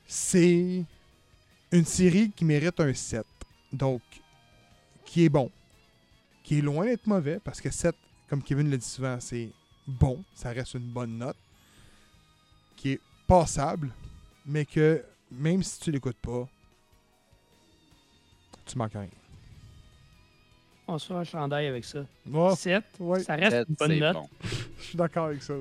c'est 0.06 0.84
une 1.72 1.86
série 1.86 2.32
qui 2.32 2.44
mérite 2.44 2.80
un 2.80 2.94
7. 2.94 3.26
Donc, 3.72 4.02
qui 5.06 5.24
est 5.24 5.30
bon. 5.30 5.50
Qui 6.44 6.60
est 6.60 6.62
loin 6.62 6.86
d'être 6.86 7.08
mauvais, 7.08 7.40
parce 7.40 7.62
que 7.62 7.70
7, 7.70 7.96
comme 8.30 8.44
Kevin 8.44 8.70
le 8.70 8.78
dit 8.78 8.86
souvent, 8.86 9.20
c'est 9.22 9.50
bon. 9.88 10.24
Ça 10.36 10.50
reste 10.50 10.74
une 10.74 10.92
bonne 10.92 11.18
note. 11.18 11.38
Qui 12.76 12.94
est 12.94 13.02
passable, 13.26 13.92
mais 14.46 14.66
que 14.66 15.04
même 15.32 15.64
si 15.64 15.80
tu 15.80 15.92
l'écoutes 15.92 16.18
pas, 16.18 16.48
tu 18.66 18.78
manques 18.78 18.94
rien. 18.94 19.10
On 20.88 20.98
se 20.98 21.08
fait 21.08 21.14
un 21.14 21.24
chandail 21.24 21.68
avec 21.68 21.86
ça. 21.86 22.06
Moi, 22.26 22.56
7, 22.56 22.84
ouais, 23.00 23.24
ça 23.24 23.36
reste 23.36 23.70
une 23.70 23.76
bonne 23.76 24.00
note. 24.00 24.14
bon. 24.14 24.30
je 24.78 24.84
suis 24.84 24.98
d'accord 24.98 25.28
avec 25.28 25.42
ça. 25.42 25.54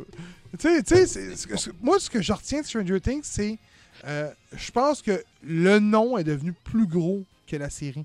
Tu 0.56 0.68
sais, 0.84 1.06
que- 1.46 1.70
moi, 1.82 1.98
ce 2.00 2.08
que 2.08 2.22
je 2.22 2.32
retiens 2.32 2.60
de 2.62 2.66
Stranger 2.66 3.00
Things, 3.00 3.22
c'est. 3.24 3.58
euh, 4.04 4.30
je 4.52 4.70
pense 4.70 5.02
que 5.02 5.22
le 5.42 5.78
nom 5.78 6.16
est 6.16 6.24
devenu 6.24 6.52
plus 6.52 6.86
gros 6.86 7.24
que 7.46 7.56
la 7.56 7.68
série. 7.70 8.04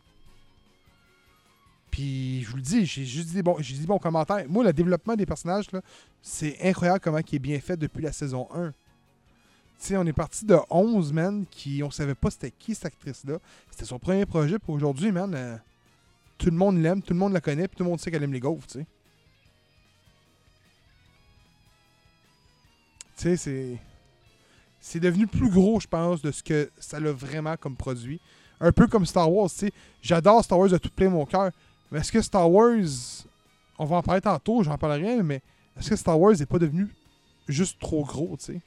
Puis, 1.92 2.42
je 2.44 2.50
vous 2.50 2.56
le 2.58 2.62
dis, 2.64 2.86
j'ai 2.86 3.06
juste 3.06 3.30
dit 3.30 3.42
bons, 3.44 3.58
j'ai 3.60 3.76
dit 3.76 3.82
des 3.82 3.86
bons 3.88 4.00
commentaires. 4.00 4.44
Moi, 4.50 4.64
le 4.64 4.74
développement 4.74 5.16
des 5.16 5.26
personnages, 5.28 5.66
c'est 6.22 6.58
incroyable 6.68 7.00
comment 7.00 7.20
il 7.20 7.36
est 7.36 7.40
bien 7.40 7.60
fait 7.60 7.78
depuis 7.78 8.02
la 8.02 8.12
saison 8.12 8.48
1. 8.54 8.70
Tu 8.72 8.74
sais, 9.90 9.98
on 9.98 10.06
est 10.06 10.14
parti 10.14 10.46
de 10.46 10.58
11, 10.70 11.14
man, 11.14 11.46
qui 11.52 11.84
on 11.84 11.92
savait 11.92 12.16
pas 12.16 12.32
c'était 12.32 12.52
qui 12.52 12.74
cette 12.74 12.86
actrice-là. 12.86 13.38
C'était 13.70 13.86
son 13.86 14.00
premier 14.00 14.26
projet, 14.26 14.58
puis 14.58 14.72
aujourd'hui, 14.74 15.12
man, 15.12 15.34
euh, 15.36 15.56
tout 16.38 16.48
le 16.48 16.54
monde 16.58 16.78
l'aime, 16.82 17.02
tout 17.02 17.14
le 17.14 17.20
monde 17.20 17.34
la 17.34 17.42
connaît, 17.42 17.68
puis 17.68 17.78
tout 17.78 17.84
le 17.84 17.90
monde 17.90 18.00
sait 18.00 18.10
qu'elle 18.10 18.24
aime 18.24 18.34
les 18.34 18.40
gaufres, 18.40 18.66
tu 18.68 18.80
sais. 18.80 18.86
Tu 23.18 23.24
sais, 23.24 23.38
c'est. 23.38 23.78
C'est 24.80 25.00
devenu 25.00 25.28
plus 25.28 25.50
gros, 25.50 25.80
je 25.80 25.88
pense, 25.88 26.22
de 26.22 26.30
ce 26.32 26.44
que 26.44 26.70
ça 26.78 27.00
l'a 27.00 27.14
vraiment 27.14 27.56
comme 27.56 27.76
produit. 27.78 28.20
Un 28.60 28.72
peu 28.74 28.86
comme 28.88 29.06
Star 29.06 29.32
Wars, 29.32 29.50
tu 29.50 29.58
sais. 29.68 29.72
J'adore 30.02 30.44
Star 30.44 30.60
Wars 30.60 30.70
de 30.70 30.78
tout 30.78 30.90
plein 30.90 31.10
mon 31.10 31.26
cœur. 31.26 31.52
Mais 31.92 32.00
est-ce 32.00 32.12
que 32.12 32.22
Star 32.22 32.50
Wars. 32.52 32.76
On 33.80 33.86
va 33.86 33.98
en 33.98 34.04
parler 34.04 34.22
tantôt, 34.22 34.62
j'en 34.62 34.78
parlerai, 34.78 35.24
mais 35.24 35.42
est-ce 35.80 35.90
que 35.90 35.96
Star 35.96 36.20
Wars 36.20 36.34
n'est 36.38 36.46
pas 36.46 36.60
devenu 36.60 36.88
juste 37.48 37.80
trop 37.80 38.04
gros, 38.04 38.36
tu 38.38 38.46
sais? 38.46 38.54
Tu 38.54 38.62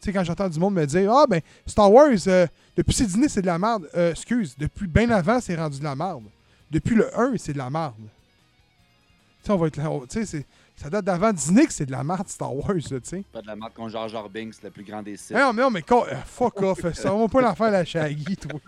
sais, 0.00 0.12
quand 0.12 0.24
j'entends 0.24 0.48
du 0.48 0.58
monde 0.58 0.74
me 0.74 0.84
dire 0.86 1.12
Ah, 1.12 1.26
ben, 1.28 1.40
Star 1.66 1.92
Wars, 1.92 2.08
euh, 2.26 2.46
depuis 2.76 2.94
c'est 2.94 3.06
dîner, 3.06 3.28
c'est 3.28 3.40
de 3.42 3.46
la 3.46 3.58
merde. 3.58 3.88
Euh, 3.94 4.10
excuse, 4.12 4.54
depuis 4.58 4.86
bien 4.86 5.08
avant, 5.10 5.40
c'est 5.40 5.54
rendu 5.56 5.78
de 5.78 5.84
la 5.84 5.94
merde. 5.94 6.24
Depuis 6.70 6.94
le 6.94 7.16
1, 7.18 7.36
c'est 7.36 7.52
de 7.52 7.58
la 7.58 7.70
merde. 7.70 7.94
Tu 7.98 9.46
sais, 9.46 9.52
on 9.52 9.56
va 9.56 9.66
être 9.68 9.76
là. 9.76 9.88
Tu 10.08 10.18
sais, 10.20 10.26
c'est- 10.26 10.46
ça 10.76 10.90
date 10.90 11.04
d'avant 11.06 11.32
Disney 11.32 11.66
que 11.66 11.72
c'est 11.72 11.86
de 11.86 11.92
la 11.92 12.04
merde, 12.04 12.28
Star 12.28 12.54
Wars, 12.54 12.74
tu 12.76 13.00
sais. 13.02 13.24
Pas 13.32 13.40
de 13.40 13.46
la 13.46 13.56
marque 13.56 13.74
contre 13.74 13.90
Jar 13.90 14.08
Jar 14.08 14.28
Binks, 14.28 14.62
le 14.62 14.70
plus 14.70 14.84
grand 14.84 15.02
des 15.02 15.16
sites. 15.16 15.32
Mais 15.32 15.40
non, 15.40 15.52
mais 15.54 15.62
non, 15.62 15.70
mais 15.70 15.82
euh, 15.90 16.16
fuck 16.26 16.60
off, 16.62 16.92
ça 16.92 17.12
va 17.14 17.28
pas 17.28 17.40
l'en 17.40 17.54
faire 17.54 17.70
la 17.70 17.84
Shaggy, 17.84 18.36
toi. 18.36 18.60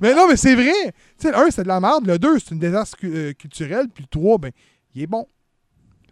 Mais 0.00 0.14
non, 0.14 0.28
mais 0.28 0.36
c'est 0.36 0.54
vrai. 0.54 0.70
Tu 1.18 1.26
sais, 1.26 1.32
le 1.32 1.38
1, 1.38 1.50
c'est 1.50 1.62
de 1.64 1.68
la 1.68 1.80
merde. 1.80 2.06
Le 2.06 2.18
2, 2.18 2.38
c'est 2.38 2.52
une 2.52 2.58
désastre 2.60 2.96
cu- 2.96 3.12
euh, 3.14 3.32
culturel. 3.32 3.88
Puis 3.88 4.04
le 4.04 4.08
3, 4.08 4.38
ben, 4.38 4.52
il 4.94 5.02
est 5.02 5.06
bon. 5.06 5.26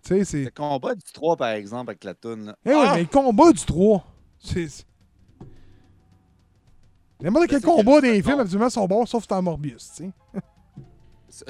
Tu 0.03 0.09
sais, 0.17 0.25
c'est. 0.25 0.45
Le 0.45 0.51
combat 0.51 0.95
du 0.95 1.03
3, 1.13 1.37
par 1.37 1.51
exemple, 1.51 1.91
avec 1.91 2.03
la 2.05 2.15
toune. 2.15 2.55
Eh 2.65 2.71
oui, 2.71 2.83
Ah! 2.85 2.93
mais 2.97 3.03
le 3.03 3.07
combat 3.09 3.53
du 3.53 3.65
3, 3.65 4.05
c'est. 4.39 4.69
c'est- 4.69 4.85
N'importe 7.23 7.49
quel 7.49 7.61
c'est 7.61 7.67
que 7.67 7.71
combat 7.71 8.01
des 8.01 8.23
films, 8.23 8.41
absolument, 8.41 8.71
sont 8.71 8.87
bons, 8.87 9.05
sauf 9.07 9.27
dans 9.29 9.43
Morbius, 9.43 9.93
tu 9.95 10.11
sais. 11.29 11.45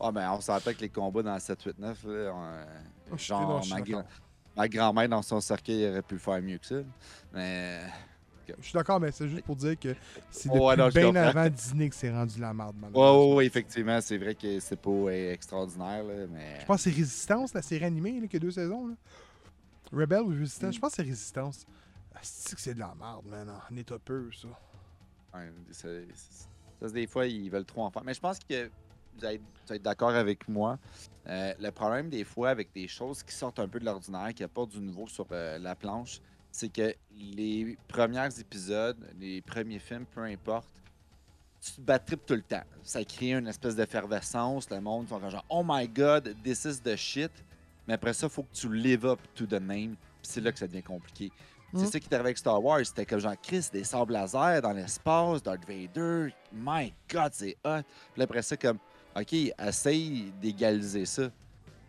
Ah, 0.00 0.12
ben, 0.12 0.30
on 0.32 0.40
s'entend 0.40 0.72
que 0.72 0.80
les 0.80 0.88
combats 0.88 1.22
dans 1.22 1.34
le 1.34 1.40
7, 1.40 1.60
8, 1.62 1.78
9, 1.78 2.04
là, 2.04 2.32
on- 2.34 2.64
Oh, 3.10 3.16
je 3.16 3.22
suis- 3.22 3.28
genre, 3.28 3.66
ma, 3.68 3.76
d'accord. 3.80 4.02
gra- 4.02 4.04
ma 4.56 4.68
grand-mère, 4.68 5.08
dans 5.08 5.22
son 5.22 5.40
cercueil, 5.40 5.88
aurait 5.88 6.02
pu 6.02 6.14
le 6.14 6.20
faire 6.20 6.40
mieux 6.42 6.58
que 6.58 6.66
ça. 6.66 6.76
Mais. 7.32 7.80
Je 8.46 8.64
suis 8.64 8.72
d'accord, 8.72 8.98
mais 8.98 9.10
c'est 9.12 9.28
juste 9.28 9.44
pour 9.44 9.56
dire 9.56 9.78
que 9.78 9.94
c'est 10.30 10.48
depuis 10.48 10.90
bien 11.00 11.14
avant 11.16 11.48
Disney 11.50 11.90
que 11.90 11.94
c'est 11.94 12.10
rendu 12.10 12.40
la 12.40 12.54
merde, 12.54 12.76
malheureusement. 12.80 13.28
ouais, 13.30 13.34
ouais, 13.34 13.46
effectivement, 13.46 14.00
c'est 14.00 14.16
vrai 14.16 14.34
que 14.34 14.58
c'est 14.60 14.80
pas 14.80 14.88
euh, 14.90 15.32
extraordinaire, 15.34 16.02
là, 16.02 16.26
mais. 16.30 16.60
Je 16.60 16.64
pense 16.64 16.76
que 16.84 16.90
c'est 16.90 16.96
Résistance, 16.96 17.52
la 17.52 17.60
série 17.60 17.84
animée, 17.84 18.18
là, 18.20 18.26
qui 18.26 18.36
a 18.36 18.38
deux 18.38 18.50
saisons. 18.50 18.86
Là. 18.88 18.94
Rebel 19.92 20.20
ou 20.22 20.28
Résistance, 20.28 20.74
je 20.74 20.80
pense 20.80 20.90
que 20.92 20.96
c'est 20.96 21.02
Résistance. 21.02 21.66
C'est 22.22 22.54
que 22.54 22.60
c'est 22.60 22.74
de 22.74 22.78
la 22.80 22.94
merde, 22.98 23.26
man, 23.26 23.50
en 23.70 23.76
état 23.76 23.98
pur, 23.98 24.30
ça. 24.34 24.48
Ouais, 25.38 25.52
c'est- 25.70 26.06
c'est- 26.14 26.48
ça, 26.80 26.88
des 26.90 27.06
fois, 27.06 27.26
ils 27.26 27.50
veulent 27.50 27.64
trop 27.66 27.84
en 27.84 27.90
faire. 27.90 28.02
Mais 28.02 28.14
je 28.14 28.20
pense 28.20 28.38
que 28.38 28.70
vous 29.18 29.26
allez 29.26 29.40
être 29.70 29.82
d'accord 29.82 30.10
avec 30.10 30.48
moi. 30.48 30.78
Euh, 31.26 31.52
le 31.60 31.70
problème, 31.70 32.08
des 32.08 32.24
fois, 32.24 32.50
avec 32.50 32.72
des 32.72 32.88
choses 32.88 33.22
qui 33.22 33.34
sortent 33.34 33.58
un 33.58 33.68
peu 33.68 33.78
de 33.78 33.84
l'ordinaire, 33.84 34.32
qui 34.34 34.42
apportent 34.42 34.70
du 34.70 34.80
nouveau 34.80 35.06
sur 35.06 35.26
euh, 35.32 35.58
la 35.58 35.74
planche, 35.74 36.20
c'est 36.50 36.70
que 36.70 36.94
les 37.14 37.76
premiers 37.86 38.28
épisodes, 38.38 38.96
les 39.18 39.42
premiers 39.42 39.78
films, 39.78 40.06
peu 40.06 40.22
importe, 40.22 40.70
tu 41.60 41.72
te 41.72 41.80
bats 41.80 41.98
trip 41.98 42.24
tout 42.24 42.34
le 42.34 42.42
temps. 42.42 42.62
Ça 42.82 43.04
crée 43.04 43.32
une 43.32 43.48
espèce 43.48 43.74
d'effervescence. 43.74 44.70
Le 44.70 44.80
monde 44.80 45.08
sont 45.08 45.28
genre, 45.28 45.44
oh 45.50 45.62
my 45.64 45.88
god, 45.88 46.34
this 46.42 46.64
is 46.64 46.80
the 46.80 46.96
shit. 46.96 47.32
Mais 47.86 47.94
après 47.94 48.12
ça, 48.12 48.26
il 48.26 48.30
faut 48.30 48.44
que 48.44 48.54
tu 48.54 48.72
live 48.72 49.06
up 49.06 49.20
to 49.34 49.46
the 49.46 49.60
name. 49.60 49.96
C'est 50.22 50.40
là 50.40 50.52
que 50.52 50.58
ça 50.58 50.66
devient 50.66 50.82
compliqué. 50.82 51.32
Mm. 51.72 51.78
C'est 51.80 51.86
ça 51.86 52.00
qui 52.00 52.08
est 52.08 52.14
arrivé 52.14 52.28
avec 52.28 52.38
Star 52.38 52.62
Wars. 52.62 52.84
C'était 52.84 53.04
comme 53.04 53.18
genre 53.18 53.34
Chris, 53.42 53.68
des 53.72 53.84
sables 53.84 54.12
laser 54.12 54.62
dans 54.62 54.72
l'espace, 54.72 55.42
Darth 55.42 55.66
Vader. 55.66 56.32
My 56.52 56.94
God, 57.10 57.32
c'est 57.32 57.56
hot. 57.64 57.82
Puis 58.14 58.22
après 58.22 58.42
ça, 58.42 58.56
comme, 58.56 58.78
OK, 59.20 59.32
essaye 59.32 60.32
d'égaliser 60.40 61.06
ça. 61.06 61.30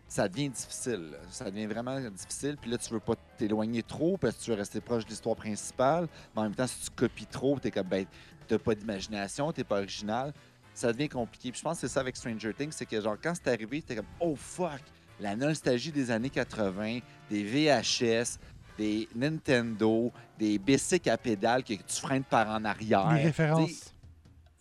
Ça 0.08 0.28
devient 0.28 0.48
difficile. 0.48 1.10
là. 1.12 1.18
Ça 1.30 1.50
devient 1.50 1.66
vraiment 1.66 2.00
difficile. 2.10 2.56
Puis 2.60 2.70
là, 2.70 2.78
tu 2.78 2.92
veux 2.92 3.00
pas 3.00 3.14
t'éloigner 3.38 3.82
trop 3.82 4.16
parce 4.16 4.36
que 4.36 4.42
tu 4.42 4.50
veux 4.50 4.56
rester 4.56 4.80
proche 4.80 5.04
de 5.04 5.10
l'histoire 5.10 5.36
principale. 5.36 6.08
Mais 6.34 6.40
en 6.40 6.44
même 6.44 6.54
temps, 6.54 6.66
si 6.66 6.80
tu 6.80 6.90
copies 6.90 7.26
trop, 7.26 7.58
t'es 7.60 7.70
comme, 7.70 7.86
ben, 7.86 8.04
t'as 8.48 8.58
pas 8.58 8.74
d'imagination, 8.74 9.52
t'es 9.52 9.62
pas 9.62 9.78
original. 9.78 10.32
Ça 10.74 10.92
devient 10.92 11.08
compliqué. 11.08 11.52
Puis 11.52 11.58
je 11.58 11.62
pense 11.64 11.80
que 11.80 11.86
c'est 11.86 11.92
ça 11.92 12.00
avec 12.00 12.16
Stranger 12.16 12.52
Things, 12.54 12.72
c'est 12.72 12.86
que 12.86 13.00
genre, 13.00 13.16
quand 13.22 13.34
c'est 13.34 13.48
arrivé, 13.52 13.82
t'es 13.82 13.94
comme, 13.96 14.06
oh 14.18 14.34
fuck. 14.34 14.80
la 15.20 15.36
nostalgie 15.36 15.92
des 15.92 16.10
années 16.10 16.30
80, 16.30 17.00
des 17.30 17.44
VHS, 17.44 18.38
des 18.78 19.08
Nintendo, 19.14 20.10
des 20.38 20.58
bicycles 20.58 21.10
à 21.10 21.18
pédales 21.18 21.62
que 21.62 21.74
tu 21.74 22.00
freines 22.00 22.24
par 22.24 22.48
en 22.48 22.64
arrière. 22.64 23.12
Les 23.12 23.24
références. 23.24 23.94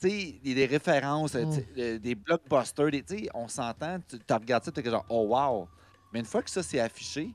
Sais, 0.08 0.40
des, 0.44 0.54
des 0.56 0.66
références, 0.66 1.34
Mm. 1.36 1.50
tu 1.50 1.56
sais, 1.56 1.68
euh, 1.78 2.00
des 2.00 2.16
blockbusters, 2.16 2.92
des, 2.92 3.30
on 3.34 3.48
s'entend, 3.48 4.00
tu 4.08 4.18
regardes 4.34 4.64
ça, 4.64 4.72
tu 4.72 4.80
es 4.80 4.90
genre, 4.90 5.06
oh 5.10 5.28
wow. 5.28 5.68
Mais 6.14 6.20
une 6.20 6.26
fois 6.26 6.42
que 6.42 6.50
ça 6.50 6.64
c'est 6.64 6.80
affiché, 6.80 7.34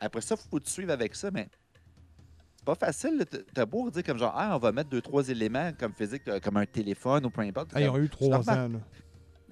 après 0.00 0.20
ça, 0.20 0.34
il 0.38 0.48
faut 0.50 0.60
te 0.60 0.68
suivre 0.68 0.92
avec 0.92 1.14
ça, 1.14 1.30
mais 1.30 1.48
c'est 2.56 2.64
pas 2.64 2.74
facile. 2.74 3.24
T'as 3.54 3.64
beau 3.66 3.90
dire 3.90 4.02
comme 4.04 4.18
genre, 4.18 4.34
ah, 4.36 4.54
on 4.56 4.58
va 4.58 4.72
mettre 4.72 4.90
deux, 4.90 5.00
trois 5.00 5.28
éléments 5.28 5.72
comme 5.78 5.94
physique, 5.94 6.22
euh, 6.28 6.40
comme 6.40 6.56
un 6.58 6.66
téléphone 6.66 7.24
ou 7.26 7.30
peu 7.30 7.40
importe. 7.42 7.70
Ah, 7.74 7.80
ils 7.80 7.88
ont 7.88 7.96
eu 7.98 8.08
trois 8.08 8.48
ans. 8.50 8.68
Là. 8.68 8.80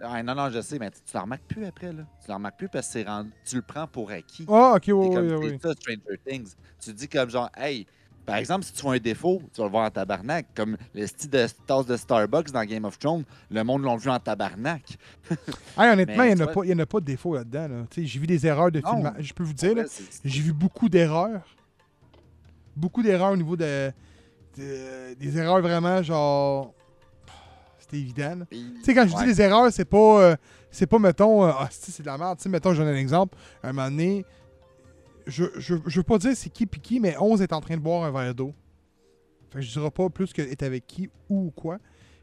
Ah, 0.01 0.23
non, 0.23 0.35
non, 0.35 0.49
je 0.51 0.61
sais, 0.61 0.79
mais 0.79 0.91
tu 0.91 1.01
tu 1.05 1.15
le 1.15 1.21
remarques 1.21 1.43
plus 1.49 1.65
après, 1.65 1.93
là. 1.93 2.05
Tu 2.23 2.29
le 2.29 2.35
remarques 2.35 2.59
plus 2.59 2.69
parce 2.69 2.87
que 2.87 2.93
c'est 2.93 3.03
rendu- 3.05 3.33
tu 3.45 3.57
le 3.57 3.63
prends 3.63 3.87
pour 3.89 4.11
acquis. 4.11 4.47
Ah, 4.49 4.75
ok, 4.77 4.85
oui, 4.89 5.11
comme 5.13 5.27
oui, 5.27 5.35
oui. 5.53 5.59
ça, 5.61 5.73
Stranger 5.73 6.21
Things. 6.25 6.55
Tu 6.79 6.93
dis 6.93 7.09
comme 7.09 7.31
genre, 7.31 7.51
hey, 7.57 7.87
par 8.29 8.37
exemple, 8.37 8.65
si 8.65 8.73
tu 8.75 8.83
vois 8.83 8.95
un 8.95 8.99
défaut, 8.99 9.41
tu 9.55 9.61
vas 9.61 9.65
le 9.67 9.71
voir 9.71 9.87
en 9.87 9.91
tabarnak. 9.91 10.47
Comme 10.55 10.77
le 10.95 11.07
style 11.07 11.31
de 11.31 11.47
tasse 11.67 11.87
de 11.87 11.97
Starbucks 11.97 12.51
dans 12.53 12.63
Game 12.65 12.85
of 12.85 12.99
Thrones, 12.99 13.25
le 13.51 13.65
monde 13.65 13.83
l'ont 13.83 13.97
vu 13.97 14.11
en 14.11 14.19
tabarnak. 14.21 14.83
Ah, 15.77 15.93
honnêtement, 15.93 16.25
il 16.25 16.35
n'y 16.35 16.43
en, 16.43 16.47
en 16.47 16.79
a 16.81 16.87
pas 16.87 17.01
de 17.01 17.05
défaut 17.07 17.35
là-dedans. 17.35 17.69
Là. 17.69 17.85
J'ai 17.97 18.19
vu 18.19 18.27
des 18.27 18.47
erreurs 18.47 18.71
de 18.71 18.81
filmage. 18.81 19.15
Je 19.25 19.33
peux 19.33 19.45
vous 19.45 19.53
dire, 19.55 19.75
Ouais, 19.77 19.87
j'ai 20.25 20.43
vu 20.43 20.53
beaucoup 20.53 20.89
d'erreurs. 20.89 21.43
Beaucoup 22.77 23.03
d'erreurs 23.03 23.33
au 23.33 23.37
niveau 23.37 23.57
de, 23.57 23.91
de- 24.57 25.15
Des 25.15 25.39
erreurs 25.39 25.61
vraiment 25.61 26.03
genre. 26.03 26.75
C'était 27.79 27.99
évident. 27.99 28.41
Tu 28.51 28.59
sais, 28.85 28.95
quand 28.95 29.07
je 29.09 29.15
Ouais. 29.15 29.23
dis 29.23 29.29
les 29.29 29.41
erreurs, 29.41 29.73
c'est 29.73 29.85
pas. 29.87 30.21
euh, 30.23 30.37
c'est 30.71 30.87
pas, 30.87 30.99
mettons, 30.99 31.45
euh, 31.47 31.53
ah, 31.59 31.69
c'est 31.71 32.03
de 32.03 32.07
la 32.07 32.19
merde. 32.19 32.39
Sais, 32.41 32.49
mettons, 32.51 32.75
je 32.75 32.83
donne 32.83 32.93
un 32.95 32.99
exemple. 32.99 33.37
Un 33.63 33.73
moment 33.73 33.89
donné, 33.89 34.25
je, 35.29 35.45
je, 35.57 35.77
je 35.87 35.97
veux 36.01 36.05
pas 36.05 36.19
dire 36.19 36.37
c'est 36.37 36.51
qui 36.51 36.67
puis 36.67 36.81
qui, 36.81 37.01
mais 37.01 37.17
11 37.19 37.43
est 37.43 37.53
en 37.53 37.61
train 37.61 37.77
de 37.77 37.83
boire 37.83 38.03
un 38.05 38.11
verre 38.11 38.35
d'eau. 38.35 38.53
Fait 39.51 39.61
que 39.61 39.65
je 39.65 39.71
dirais 39.73 39.91
pas 39.91 40.09
plus 40.11 40.33
que 40.33 40.43
est 40.43 40.63
avec 40.63 40.87
qui 40.87 41.09
ou 41.29 41.53
quoi. 41.55 41.79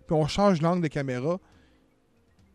Puis 0.07 0.15
on 0.15 0.27
change 0.27 0.61
l'angle 0.61 0.81
de 0.83 0.87
caméra. 0.87 1.39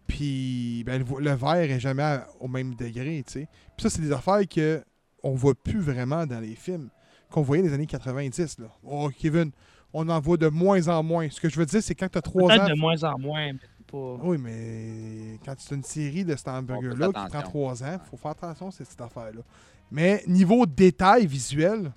Puis 0.06 0.82
ben, 0.84 1.04
le, 1.18 1.32
verre 1.34 1.70
est 1.70 1.80
jamais 1.80 2.02
à- 2.02 2.28
au 2.40 2.48
même 2.48 2.74
degré, 2.74 3.22
tu 3.26 3.32
sais. 3.32 3.48
Puis 3.76 3.82
ça, 3.82 3.90
c'est 3.90 4.02
des 4.02 4.12
affaires 4.12 4.46
que 4.48 4.82
on 5.22 5.34
voit 5.34 5.54
plus 5.54 5.80
vraiment 5.80 6.26
dans 6.26 6.40
les 6.40 6.54
films 6.54 6.88
qu'on 7.30 7.42
voyait 7.42 7.62
les 7.62 7.72
années 7.72 7.86
90. 7.86 8.58
Là. 8.58 8.66
Oh, 8.82 9.08
Kevin, 9.16 9.52
on 9.92 10.08
en 10.08 10.18
voit 10.20 10.36
de 10.36 10.48
moins 10.48 10.88
en 10.88 11.02
moins. 11.02 11.28
Ce 11.30 11.40
que 11.40 11.48
je 11.48 11.58
veux 11.58 11.66
dire, 11.66 11.82
c'est 11.82 11.94
quand 11.94 12.08
tu 12.08 12.18
as 12.18 12.22
3 12.22 12.48
Peut-être 12.48 12.64
ans. 12.64 12.68
de 12.68 12.74
moins 12.74 13.04
en 13.04 13.18
moins, 13.18 13.52
mais 13.52 13.58
pas. 13.86 14.16
Oui, 14.22 14.38
mais 14.38 15.38
quand 15.44 15.54
c'est 15.58 15.74
une 15.74 15.84
série 15.84 16.24
de 16.24 16.34
cet 16.34 16.48
hamburger-là 16.48 17.08
qui 17.08 17.12
prend. 17.30 17.42
3 17.42 17.84
ans, 17.84 17.98
faut 18.10 18.16
faire 18.16 18.30
attention 18.32 18.68
à 18.68 18.70
cette 18.72 19.00
affaire-là. 19.00 19.42
Mais 19.90 20.22
niveau 20.26 20.66
détail 20.66 21.26
visuel, 21.26 21.92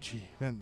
gee, 0.00 0.22
man, 0.40 0.58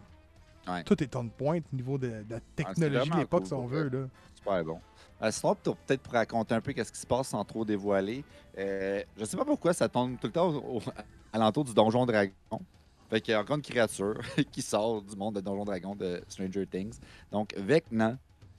Ouais. 0.68 0.82
tout 0.82 1.00
est 1.00 1.14
on 1.14 1.28
point 1.28 1.60
niveau 1.72 1.96
de, 1.96 2.08
de 2.08 2.24
la 2.28 2.40
technologie 2.56 3.08
de 3.08 3.16
l'époque, 3.18 3.42
cool, 3.42 3.46
si 3.46 3.54
on 3.54 3.66
veut. 3.66 3.88
Là. 3.88 4.08
Super 4.34 4.64
bon. 4.64 4.80
Euh, 5.22 5.30
sinon, 5.30 5.54
peut-être 5.54 6.02
pour 6.02 6.12
raconter 6.12 6.54
un 6.56 6.60
peu 6.60 6.72
qu'est-ce 6.72 6.90
qui 6.90 6.98
se 6.98 7.06
passe 7.06 7.28
sans 7.28 7.44
trop 7.44 7.64
dévoiler, 7.64 8.24
euh, 8.58 9.00
je 9.16 9.24
sais 9.24 9.36
pas 9.36 9.44
pourquoi 9.44 9.72
ça 9.72 9.88
tombe 9.88 10.18
tout 10.20 10.26
le 10.26 10.32
temps 10.32 10.48
au- 10.48 10.78
au- 10.78 10.82
à 11.32 11.38
l'entour 11.38 11.64
du 11.64 11.72
Donjon 11.72 12.04
Dragon. 12.04 12.32
Fait 13.08 13.20
qu'il 13.20 13.30
y 13.30 13.34
a 13.34 13.40
encore 13.40 13.54
une 13.56 13.62
créature 13.62 14.18
qui 14.50 14.60
sort 14.60 15.02
du 15.02 15.14
monde 15.14 15.36
de 15.36 15.40
Donjon 15.40 15.64
Dragon 15.64 15.94
de 15.94 16.20
Stranger 16.28 16.66
Things. 16.66 16.98
Donc, 17.30 17.54
Vecna, 17.56 18.18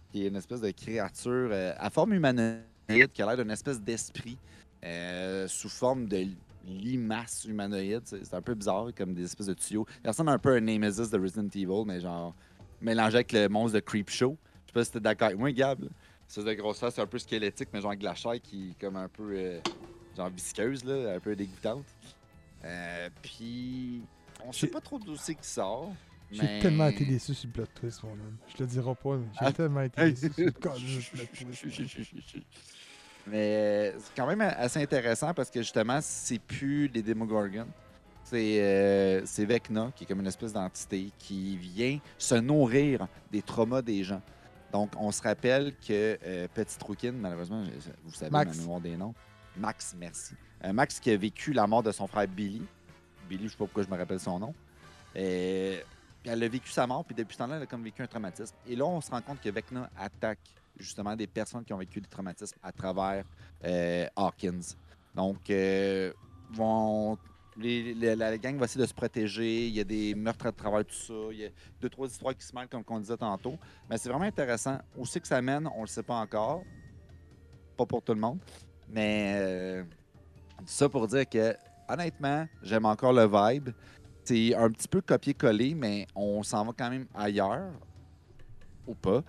qui 0.10 0.24
est 0.26 0.30
une 0.30 0.38
espèce 0.38 0.62
de 0.62 0.72
créature 0.72 1.50
euh, 1.52 1.74
à 1.78 1.90
forme 1.90 2.14
humanoïde, 2.14 3.12
qui 3.14 3.22
a 3.22 3.26
l'air 3.26 3.36
d'une 3.36 3.52
espèce 3.52 3.82
d'esprit 3.82 4.38
euh, 4.86 5.46
sous 5.50 5.68
forme 5.68 6.06
de 6.08 6.26
limace 6.68 7.46
humanoïde. 7.46 8.02
C'est 8.06 8.34
un 8.34 8.42
peu 8.42 8.54
bizarre, 8.56 8.88
comme 8.96 9.14
des 9.14 9.24
espèces 9.24 9.48
de 9.48 9.54
tuyaux. 9.54 9.86
Il 10.04 10.08
ressemble 10.08 10.30
un 10.32 10.38
peu 10.40 10.54
à 10.54 10.58
un 10.58 10.62
Nemesis 10.62 11.10
de 11.10 11.18
Resident 11.20 11.48
Evil, 11.56 11.86
mais 11.86 12.00
genre 12.00 12.36
mélangé 12.82 13.16
avec 13.16 13.32
le 13.32 13.48
monstre 13.50 13.76
de 13.76 13.80
Creepshow. 13.80 14.38
Je 14.66 14.68
sais 14.68 14.74
pas 14.74 14.84
si 14.86 14.92
t'es 14.92 15.00
d'accord 15.00 15.28
avec 15.28 15.40
moi, 15.40 15.52
Gab. 15.52 15.88
C'est 16.28 16.44
de 16.44 16.54
grosse 16.54 16.80
face, 16.80 16.96
c'est 16.96 17.02
un 17.02 17.08
peu 17.08 17.20
squelettique, 17.20 17.70
mais 17.74 17.80
genre 17.82 17.92
avec 17.92 18.04
la 18.04 18.14
chair 18.14 18.34
qui 18.42 18.72
est 18.72 18.80
comme 18.82 18.98
un 18.98 19.08
peu 19.08 19.32
euh, 19.34 19.60
genre 20.16 20.30
visqueuse, 20.30 20.84
là, 20.84 21.16
un 21.16 21.20
peu 21.20 21.36
dégoûtante. 21.36 21.86
Euh, 22.66 23.10
puis 23.22 24.02
on 24.46 24.52
sait 24.52 24.68
pas 24.68 24.82
trop 24.82 25.00
d'où 25.00 25.16
c'est 25.16 25.36
qui 25.36 25.48
sort. 25.48 25.94
J'ai 26.30 26.42
mais- 26.44 26.60
tellement 26.60 26.88
été 26.88 27.06
déçu 27.06 27.34
sur 27.34 27.48
le 27.48 27.54
plot 27.54 27.66
twist, 27.74 28.04
mon 28.04 28.12
homme. 28.12 28.36
Je 28.50 28.56
te 28.56 28.64
le 28.64 28.68
dirai 28.70 28.94
pas, 29.02 29.16
mais 29.16 29.26
j'ai 29.32 29.46
Ah. 29.46 29.52
tellement 29.54 29.82
été 29.82 30.12
déçu 30.12 30.30
sur 30.34 30.46
le 30.46 30.52
plot 30.52 30.72
twist. 30.72 32.36
Mais 33.30 33.94
c'est 34.00 34.16
quand 34.16 34.28
même 34.28 34.42
assez 34.42 34.82
intéressant 34.82 35.34
parce 35.34 35.50
que 35.50 35.62
justement, 35.62 36.00
c'est 36.02 36.40
plus 36.40 36.88
les 36.88 37.02
Demogorgons. 37.02 37.68
C'est 38.24 38.62
euh, 38.62 39.26
c'est 39.26 39.46
Vecna, 39.46 39.92
qui 39.96 40.04
est 40.04 40.08
comme 40.08 40.20
une 40.20 40.28
espèce 40.28 40.52
d'entité 40.54 41.12
qui 41.18 41.58
vient 41.58 42.00
se 42.18 42.36
nourrir 42.36 43.08
des 43.32 43.42
traumas 43.42 43.82
des 43.82 44.04
gens. 44.04 44.22
Donc, 44.72 44.92
on 44.98 45.12
se 45.12 45.22
rappelle 45.22 45.74
que 45.76 46.18
euh, 46.26 46.48
Petite 46.54 46.82
Rouquine, 46.84 47.18
malheureusement, 47.18 47.64
vous 48.04 48.14
savez 48.14 48.32
Max. 48.32 48.56
ma 48.56 48.62
mémoire 48.62 48.82
des 48.82 48.98
noms. 48.98 49.14
Max, 49.56 49.96
merci. 49.98 50.36
Euh, 50.64 50.74
Max 50.74 51.00
qui 51.00 51.12
a 51.12 51.18
vécu 51.18 51.54
la 51.54 51.68
mort 51.68 51.84
de 51.84 51.92
son 51.92 52.08
frère 52.08 52.28
Billy. 52.28 52.62
Billy, 53.30 53.46
je 53.46 53.50
sais 53.50 53.58
pas 53.58 53.66
pourquoi 53.66 53.84
je 53.84 53.90
me 53.90 53.98
rappelle 53.98 54.20
son 54.20 54.40
nom. 54.40 54.54
Euh, 55.16 55.80
puis 56.22 56.32
elle 56.32 56.44
a 56.44 56.48
vécu 56.48 56.70
sa 56.70 56.86
mort, 56.86 57.06
puis 57.06 57.16
depuis 57.16 57.34
ce 57.34 57.40
temps-là, 57.40 57.58
elle 57.58 57.64
a 57.64 57.66
comme 57.66 57.84
vécu 57.84 58.02
un 58.02 58.08
traumatisme. 58.08 58.56
Et 58.68 58.76
là, 58.76 58.86
on 58.86 59.00
se 59.02 59.10
rend 59.10 59.22
compte 59.22 59.42
que 59.42 59.50
Vecna 59.50 59.90
attaque 59.98 60.40
justement 60.80 61.16
des 61.16 61.28
personnes 61.28 61.64
qui 61.64 61.74
ont 61.74 61.78
vécu 61.78 62.02
des 62.02 62.10
traumatismes 62.10 62.58
à 62.62 62.72
travers 62.72 63.26
euh, 63.64 64.06
Hawkins. 64.16 64.76
Donc, 65.16 65.50
euh, 65.50 66.12
la 67.58 68.38
gang 68.38 68.58
va 68.58 68.66
essayer 68.66 68.82
de 68.82 68.88
se 68.88 68.94
protéger. 68.94 69.68
Il 69.68 69.76
y 69.76 69.80
a 69.80 69.84
des 69.84 70.14
meurtres 70.14 70.46
à 70.46 70.52
travers 70.52 70.86
tout 70.86 70.96
ça. 70.96 71.14
Il 71.32 71.40
y 71.40 71.46
a 71.46 71.50
deux, 71.82 71.90
trois 71.90 72.08
histoires 72.08 72.36
qui 72.36 72.46
se 72.46 72.56
mêlent, 72.56 72.68
comme 72.68 72.84
on 72.88 73.00
disait 73.00 73.18
tantôt. 73.18 73.58
Mais 73.90 73.98
c'est 73.98 74.10
vraiment 74.10 74.26
intéressant. 74.26 74.78
Où 74.96 75.06
c'est 75.06 75.20
que 75.20 75.28
ça 75.28 75.42
mène, 75.42 75.68
on 75.76 75.82
le 75.82 75.88
sait 75.88 76.04
pas 76.04 76.16
encore. 76.16 76.64
Pas 77.76 77.86
pour 77.86 78.02
tout 78.02 78.14
le 78.14 78.20
monde. 78.20 78.40
Mais 78.90 79.34
euh, 79.38 79.84
ça 80.66 80.88
pour 80.88 81.08
dire 81.08 81.28
que, 81.28 81.56
honnêtement, 81.90 82.48
j'aime 82.62 82.86
encore 82.86 83.14
le 83.14 83.28
vibe. 83.28 83.70
C'est 84.24 84.54
un 84.56 84.70
petit 84.70 84.88
peu 84.88 85.02
copier-coller, 85.02 85.74
mais 85.74 86.06
on 86.14 86.44
s'en 86.44 86.66
va 86.66 86.74
quand 86.78 86.90
même 86.90 87.08
ailleurs. 87.16 87.72
Ou 88.88 88.96
pas. 88.96 89.24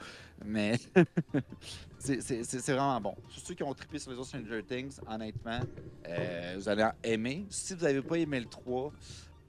Mais 0.44 0.78
c'est- 1.98 2.70
vraiment 2.70 3.00
bon. 3.00 3.14
Pour 3.14 3.32
ceux 3.32 3.54
qui 3.54 3.62
ont 3.62 3.74
trippé 3.74 3.98
sur 3.98 4.10
les 4.12 4.16
autres 4.18 4.28
Stranger 4.28 4.62
Things, 4.62 4.98
honnêtement, 5.06 5.60
euh, 6.06 6.54
vous 6.56 6.68
allez 6.68 6.88
aimer. 7.02 7.46
Si 7.50 7.74
vous 7.74 7.82
n'avez 7.84 8.02
pas 8.02 8.16
aimé 8.18 8.40
le 8.40 8.46
3, 8.46 8.92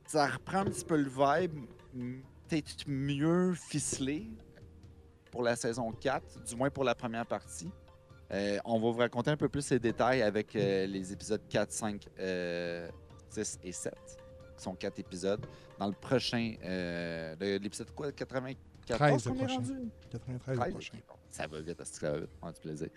ça 0.07 0.27
reprend 0.27 0.59
un 0.59 0.65
petit 0.65 0.83
peu 0.85 0.97
le 0.97 1.09
vibe, 1.09 1.59
peut-être 2.47 2.85
mieux 2.87 3.53
ficelé 3.53 4.27
pour 5.31 5.43
la 5.43 5.55
saison 5.55 5.91
4, 5.91 6.43
du 6.43 6.55
moins 6.55 6.71
pour 6.71 6.83
la 6.83 6.95
première 6.95 7.25
partie. 7.25 7.69
Euh, 8.31 8.57
on 8.65 8.79
va 8.79 8.91
vous 8.91 8.97
raconter 8.97 9.31
un 9.31 9.37
peu 9.37 9.49
plus 9.49 9.69
les 9.71 9.79
détails 9.79 10.21
avec 10.21 10.55
euh, 10.55 10.85
les 10.87 11.11
épisodes 11.13 11.41
4, 11.49 11.71
5, 11.71 12.07
euh, 12.19 12.89
6 13.29 13.59
et 13.63 13.71
7, 13.71 13.93
qui 14.57 14.63
sont 14.63 14.73
quatre 14.75 14.99
épisodes. 14.99 15.45
Dans 15.77 15.87
le 15.87 15.93
prochain, 15.93 16.55
l'épisode 17.39 17.91
quoi, 17.95 18.11
94 18.97 19.23
13 19.23 19.25
le 19.25 19.31
qu'on 19.31 19.39
est 19.39 19.45
prochain. 19.45 19.55
rendu? 19.55 19.91
93 20.11 20.53
le 20.57 20.59
13, 20.63 20.71
prochain. 20.71 20.97
Ça 21.29 21.47
va 21.47 21.61
vite, 21.61 21.83
ça 21.83 22.11
va 22.11 22.19
vite? 22.19 22.29
A 22.41 22.51
du 22.51 22.59
plaisir. 22.59 22.87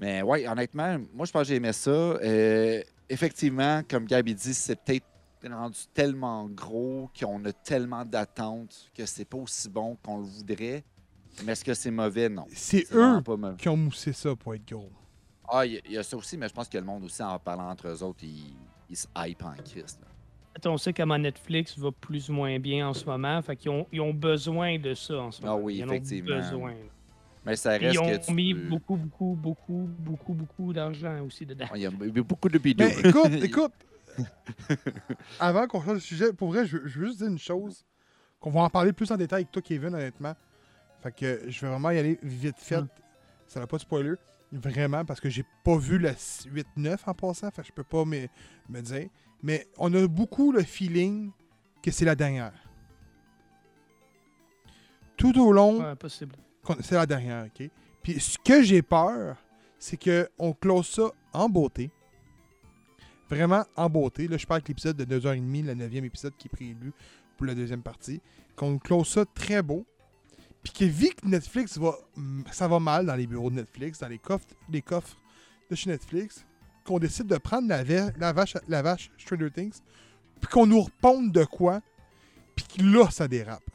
Mais 0.00 0.22
ouais, 0.22 0.46
honnêtement, 0.46 0.98
moi, 1.14 1.26
je 1.26 1.32
pense 1.32 1.42
que 1.42 1.48
j'ai 1.48 1.56
aimé 1.56 1.72
ça. 1.72 1.90
Euh, 1.90 2.82
effectivement, 3.08 3.82
comme 3.88 4.04
Gabi 4.04 4.34
dit, 4.34 4.52
c'est 4.54 4.76
peut-être 4.76 5.04
rendu 5.50 5.78
tellement 5.94 6.46
gros 6.48 7.08
qu'on 7.18 7.44
a 7.44 7.52
tellement 7.52 8.04
d'attentes 8.04 8.90
que 8.94 9.06
c'est 9.06 9.24
pas 9.24 9.38
aussi 9.38 9.68
bon 9.68 9.96
qu'on 10.04 10.18
le 10.18 10.24
voudrait. 10.24 10.84
Mais 11.44 11.52
est-ce 11.52 11.64
que 11.64 11.74
c'est 11.74 11.90
mauvais? 11.90 12.28
Non. 12.28 12.46
C'est 12.52 12.86
eux 12.92 13.22
pas 13.22 13.36
mauvais. 13.36 13.56
qui 13.56 13.68
ont 13.68 13.76
moussé 13.76 14.12
ça 14.12 14.34
pour 14.34 14.54
être 14.54 14.66
gros. 14.66 14.90
Ah, 15.48 15.64
il 15.64 15.74
y, 15.74 15.76
a- 15.76 15.80
il 15.84 15.92
y 15.92 15.98
a 15.98 16.02
ça 16.02 16.16
aussi, 16.16 16.36
mais 16.36 16.48
je 16.48 16.52
pense 16.54 16.68
que 16.68 16.76
le 16.78 16.84
monde 16.84 17.04
aussi, 17.04 17.22
en 17.22 17.38
parlant 17.38 17.70
entre 17.70 17.86
eux 17.88 18.02
autres, 18.02 18.24
ils, 18.24 18.56
ils 18.90 18.96
se 18.96 19.06
hype 19.16 19.44
en 19.44 19.52
Christ. 19.54 20.00
là. 20.02 20.08
On 20.64 20.76
sait 20.78 20.92
comment 20.92 21.18
Netflix 21.18 21.78
va 21.78 21.90
plus 21.92 22.30
ou 22.30 22.32
moins 22.32 22.58
bien 22.58 22.88
en 22.88 22.94
ce 22.94 23.04
moment. 23.04 23.40
Fait 23.42 23.56
qu'ils 23.56 23.70
ont, 23.70 23.86
ils 23.92 24.00
ont 24.00 24.14
besoin 24.14 24.78
de 24.78 24.94
ça 24.94 25.18
en 25.18 25.30
ce 25.30 25.40
Ah 25.42 25.46
moment. 25.48 25.58
oui, 25.64 25.76
ils 25.76 25.84
en 25.84 25.88
effectivement. 25.88 26.36
ont 26.36 26.38
besoin. 26.38 26.74
Mais 27.44 27.54
ça 27.56 27.70
reste 27.72 27.94
ils 27.94 27.98
ont 28.00 28.06
que 28.06 28.26
tu 28.26 28.32
mis 28.32 28.54
peux- 28.54 28.68
beaucoup, 28.68 28.96
beaucoup, 28.96 29.36
beaucoup, 29.40 29.88
beaucoup, 29.98 30.32
beaucoup 30.34 30.72
d'argent 30.72 31.20
aussi 31.24 31.46
dedans. 31.46 31.66
Ah, 31.70 31.76
Il 31.76 31.82
y 31.82 31.86
a 31.86 31.90
eu 31.90 32.22
beaucoup 32.22 32.48
de 32.48 32.58
bidou. 32.58 32.84
Mais 32.84 33.08
écoute, 33.08 33.32
écoute. 33.42 33.72
Avant 35.38 35.66
qu'on 35.66 35.80
change 35.82 35.94
de 35.94 35.98
sujet, 36.00 36.32
pour 36.32 36.48
vrai, 36.48 36.66
je, 36.66 36.78
je 36.86 36.98
veux 36.98 37.06
juste 37.06 37.18
dire 37.18 37.28
une 37.28 37.38
chose. 37.38 37.84
Qu'on 38.40 38.50
va 38.50 38.60
en 38.62 38.70
parler 38.70 38.92
plus 38.92 39.10
en 39.10 39.16
détail 39.16 39.40
avec 39.42 39.50
toi, 39.52 39.62
Kevin, 39.62 39.94
honnêtement. 39.94 40.34
Fait 41.02 41.12
que 41.14 41.40
je 41.48 41.60
vais 41.60 41.68
vraiment 41.70 41.90
y 41.90 41.98
aller 41.98 42.18
vite 42.22 42.58
fait. 42.58 42.80
Mm. 42.80 42.88
Ça 43.46 43.60
n'a 43.60 43.66
pas 43.66 43.76
de 43.76 43.82
spoiler. 43.82 44.14
Vraiment, 44.52 45.04
parce 45.04 45.20
que 45.20 45.28
j'ai 45.28 45.44
pas 45.64 45.76
vu 45.76 45.98
la 45.98 46.12
8-9 46.12 46.96
en 47.06 47.14
passant. 47.14 47.50
Fait 47.50 47.62
que 47.62 47.68
je 47.68 47.72
peux 47.72 47.84
pas 47.84 48.04
me, 48.04 48.26
me 48.68 48.80
dire. 48.80 49.08
Mais 49.46 49.68
on 49.78 49.94
a 49.94 50.08
beaucoup 50.08 50.50
le 50.50 50.64
feeling 50.64 51.30
que 51.80 51.92
c'est 51.92 52.04
la 52.04 52.16
dernière. 52.16 52.52
Tout 55.16 55.40
au 55.40 55.52
long, 55.52 55.78
Ouais, 55.78 56.76
c'est 56.80 56.96
la 56.96 57.06
dernière, 57.06 57.46
OK? 57.46 57.70
Puis 58.02 58.18
ce 58.18 58.38
que 58.38 58.64
j'ai 58.64 58.82
peur, 58.82 59.36
c'est 59.78 59.96
qu'on 59.96 60.52
close 60.52 60.88
ça 60.88 61.12
en 61.32 61.48
beauté, 61.48 61.92
vraiment 63.30 63.64
en 63.76 63.88
beauté. 63.88 64.26
Là, 64.26 64.36
je 64.36 64.44
parle 64.46 64.58
avec 64.58 64.68
l'épisode 64.68 64.96
de 64.96 65.04
2h30, 65.16 65.64
le 65.64 65.74
9e 65.74 66.04
épisode 66.04 66.36
qui 66.36 66.48
est 66.48 66.50
prévu 66.50 66.92
pour 67.36 67.46
la 67.46 67.54
deuxième 67.54 67.82
partie. 67.82 68.20
Qu'on 68.56 68.78
close 68.78 69.06
ça 69.06 69.24
très 69.26 69.62
beau. 69.62 69.86
Puis 70.64 70.72
que 70.72 70.84
vu 70.86 71.10
que 71.10 71.24
Netflix 71.24 71.78
va. 71.78 71.94
Ça 72.50 72.66
va 72.66 72.80
mal 72.80 73.06
dans 73.06 73.14
les 73.14 73.28
bureaux 73.28 73.50
de 73.50 73.54
Netflix, 73.54 74.00
dans 74.00 74.08
les 74.08 74.18
coffres, 74.18 74.48
les 74.68 74.82
coffres 74.82 75.16
de 75.70 75.76
chez 75.76 75.88
Netflix, 75.88 76.44
qu'on 76.86 76.98
décide 76.98 77.26
de 77.26 77.36
prendre 77.38 77.68
la, 77.68 78.32
vache, 78.32 78.54
la 78.68 78.82
vache 78.82 79.10
Stranger 79.18 79.50
Things, 79.50 79.80
puis 80.40 80.48
qu'on 80.50 80.66
nous 80.66 80.80
reponde 80.82 81.32
de 81.32 81.44
quoi, 81.44 81.80
puis 82.54 82.64
que 82.78 82.82
là, 82.82 83.10
ça 83.10 83.28
dérape. 83.28 83.62
Tu 83.64 83.72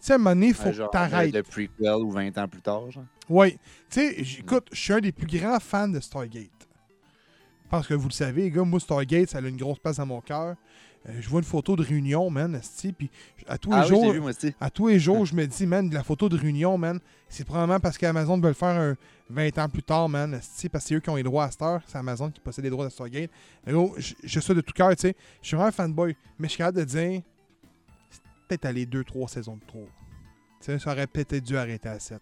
sais, 0.00 0.12
à 0.12 0.16
un 0.16 0.18
moment 0.18 0.30
donné, 0.30 0.48
il 0.48 0.54
faut 0.54 0.70
que 0.70 0.90
t'arrêtes. 0.90 1.34
Le 1.34 1.42
prequel 1.42 1.94
ou 2.02 2.10
20 2.10 2.36
ans 2.38 2.48
plus 2.48 2.60
tard, 2.62 2.90
genre. 2.90 3.04
Oui. 3.28 3.52
Tu 3.52 4.00
sais, 4.00 4.24
j- 4.24 4.40
écoute, 4.40 4.68
je 4.72 4.80
suis 4.80 4.92
un 4.92 5.00
des 5.00 5.12
plus 5.12 5.26
grands 5.26 5.58
fans 5.58 5.88
de 5.88 5.98
Stargate. 6.00 6.50
Je 7.64 7.68
pense 7.70 7.86
que 7.88 7.94
vous 7.94 8.06
le 8.08 8.12
savez, 8.12 8.42
les 8.42 8.50
gars, 8.50 8.62
moi, 8.62 8.78
Stargate, 8.78 9.30
ça 9.30 9.38
a 9.38 9.40
une 9.40 9.56
grosse 9.56 9.78
place 9.80 9.96
dans 9.96 10.06
mon 10.06 10.20
cœur. 10.20 10.54
Euh, 11.08 11.12
je 11.20 11.28
vois 11.28 11.40
une 11.40 11.44
photo 11.46 11.76
de 11.76 11.82
réunion, 11.82 12.30
man, 12.30 12.54
esti, 12.54 12.92
puis 12.92 13.10
à 13.46 13.58
tous 13.58 13.70
les 13.70 13.76
Ah 13.76 13.86
jours, 13.86 14.12
vu, 14.12 14.20
à 14.60 14.70
tous 14.70 14.88
les 14.88 14.98
jours, 14.98 15.24
je 15.24 15.34
me 15.34 15.46
dis, 15.46 15.66
man, 15.66 15.88
de 15.88 15.94
la 15.94 16.02
photo 16.02 16.28
de 16.28 16.36
réunion, 16.36 16.76
man, 16.78 16.98
c'est 17.28 17.44
probablement 17.44 17.78
parce 17.78 17.96
qu'Amazon 17.96 18.40
veut 18.40 18.48
le 18.48 18.54
faire 18.54 18.68
un 18.68 18.96
20 19.30 19.58
ans 19.58 19.68
plus 19.68 19.82
tard, 19.82 20.08
man, 20.08 20.32
parce 20.32 20.62
que 20.62 20.78
c'est 20.80 20.94
eux 20.94 21.00
qui 21.00 21.10
ont 21.10 21.16
les 21.16 21.22
droits 21.22 21.44
à 21.44 21.50
cette 21.50 21.62
heure. 21.62 21.82
C'est 21.86 21.98
Amazon 21.98 22.30
qui 22.30 22.40
possède 22.40 22.64
les 22.64 22.70
droits 22.70 22.84
de 22.84 22.90
Stargate. 22.90 23.30
Gros, 23.66 23.94
je 23.98 24.14
je 24.22 24.40
suis 24.40 24.54
de 24.54 24.60
tout 24.60 24.72
cœur, 24.72 24.90
tu 24.90 25.02
sais. 25.02 25.16
Je 25.42 25.48
suis 25.48 25.56
vraiment 25.56 25.68
un 25.68 25.72
fanboy, 25.72 26.16
mais 26.38 26.48
je 26.48 26.52
suis 26.52 26.58
capable 26.58 26.78
de 26.78 26.84
dire, 26.84 27.22
c'est 28.10 28.22
peut-être 28.48 28.64
aller 28.64 28.86
2-3 28.86 29.28
saisons 29.28 29.56
de 29.56 29.64
trop. 29.66 29.88
Tu 30.60 30.66
sais, 30.66 30.78
ça 30.78 30.92
aurait 30.92 31.06
peut-être 31.06 31.44
dû 31.44 31.56
arrêter 31.56 31.88
à 31.88 31.98
7. 31.98 32.20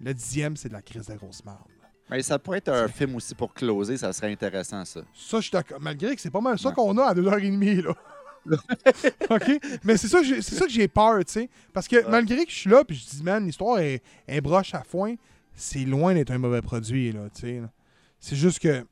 Le 0.00 0.12
dixième, 0.14 0.56
c'est 0.56 0.68
de 0.68 0.74
la 0.74 0.82
crise 0.82 1.06
de 1.06 1.14
grosse 1.14 1.44
marde. 1.44 1.73
Mais 2.10 2.22
ça 2.22 2.38
pourrait 2.38 2.58
être 2.58 2.68
un 2.68 2.88
film 2.88 3.16
aussi 3.16 3.34
pour 3.34 3.52
closer, 3.54 3.96
ça 3.96 4.12
serait 4.12 4.30
intéressant, 4.30 4.84
ça. 4.84 5.00
Ça, 5.14 5.38
je 5.38 5.42
suis 5.42 5.50
d'accord. 5.50 5.78
Malgré 5.80 6.14
que 6.14 6.20
c'est 6.20 6.30
pas 6.30 6.40
mal 6.40 6.58
ça 6.58 6.68
Ouais. 6.68 6.74
qu'on 6.74 6.96
a 6.98 7.04
à 7.04 7.14
2h30, 7.14 7.82
là. 7.82 7.94
OK? 9.30 9.50
Mais 9.84 9.96
c'est 9.96 10.08
ça, 10.08 10.18
que 10.20 10.26
j'ai- 10.26 10.42
c'est 10.42 10.54
ça 10.54 10.66
que 10.66 10.70
j'ai 10.72 10.86
peur, 10.86 11.24
tu 11.24 11.32
sais. 11.32 11.50
Parce 11.72 11.88
que 11.88 11.96
Ouais. 11.96 12.04
malgré 12.10 12.44
que 12.44 12.50
je 12.50 12.56
suis 12.56 12.70
là, 12.70 12.84
puis 12.84 12.94
je 12.96 13.16
dis, 13.16 13.22
man, 13.22 13.44
l'histoire 13.46 13.78
est, 13.78 14.02
est 14.28 14.40
broche 14.42 14.74
à 14.74 14.82
foin, 14.82 15.14
c'est 15.54 15.84
loin 15.84 16.12
d'être 16.14 16.30
un 16.30 16.38
mauvais 16.38 16.60
produit, 16.60 17.10
là, 17.12 17.28
tu 17.34 17.40
sais. 17.42 17.62
C'est 18.20 18.36
juste 18.36 18.58
que 18.58 18.84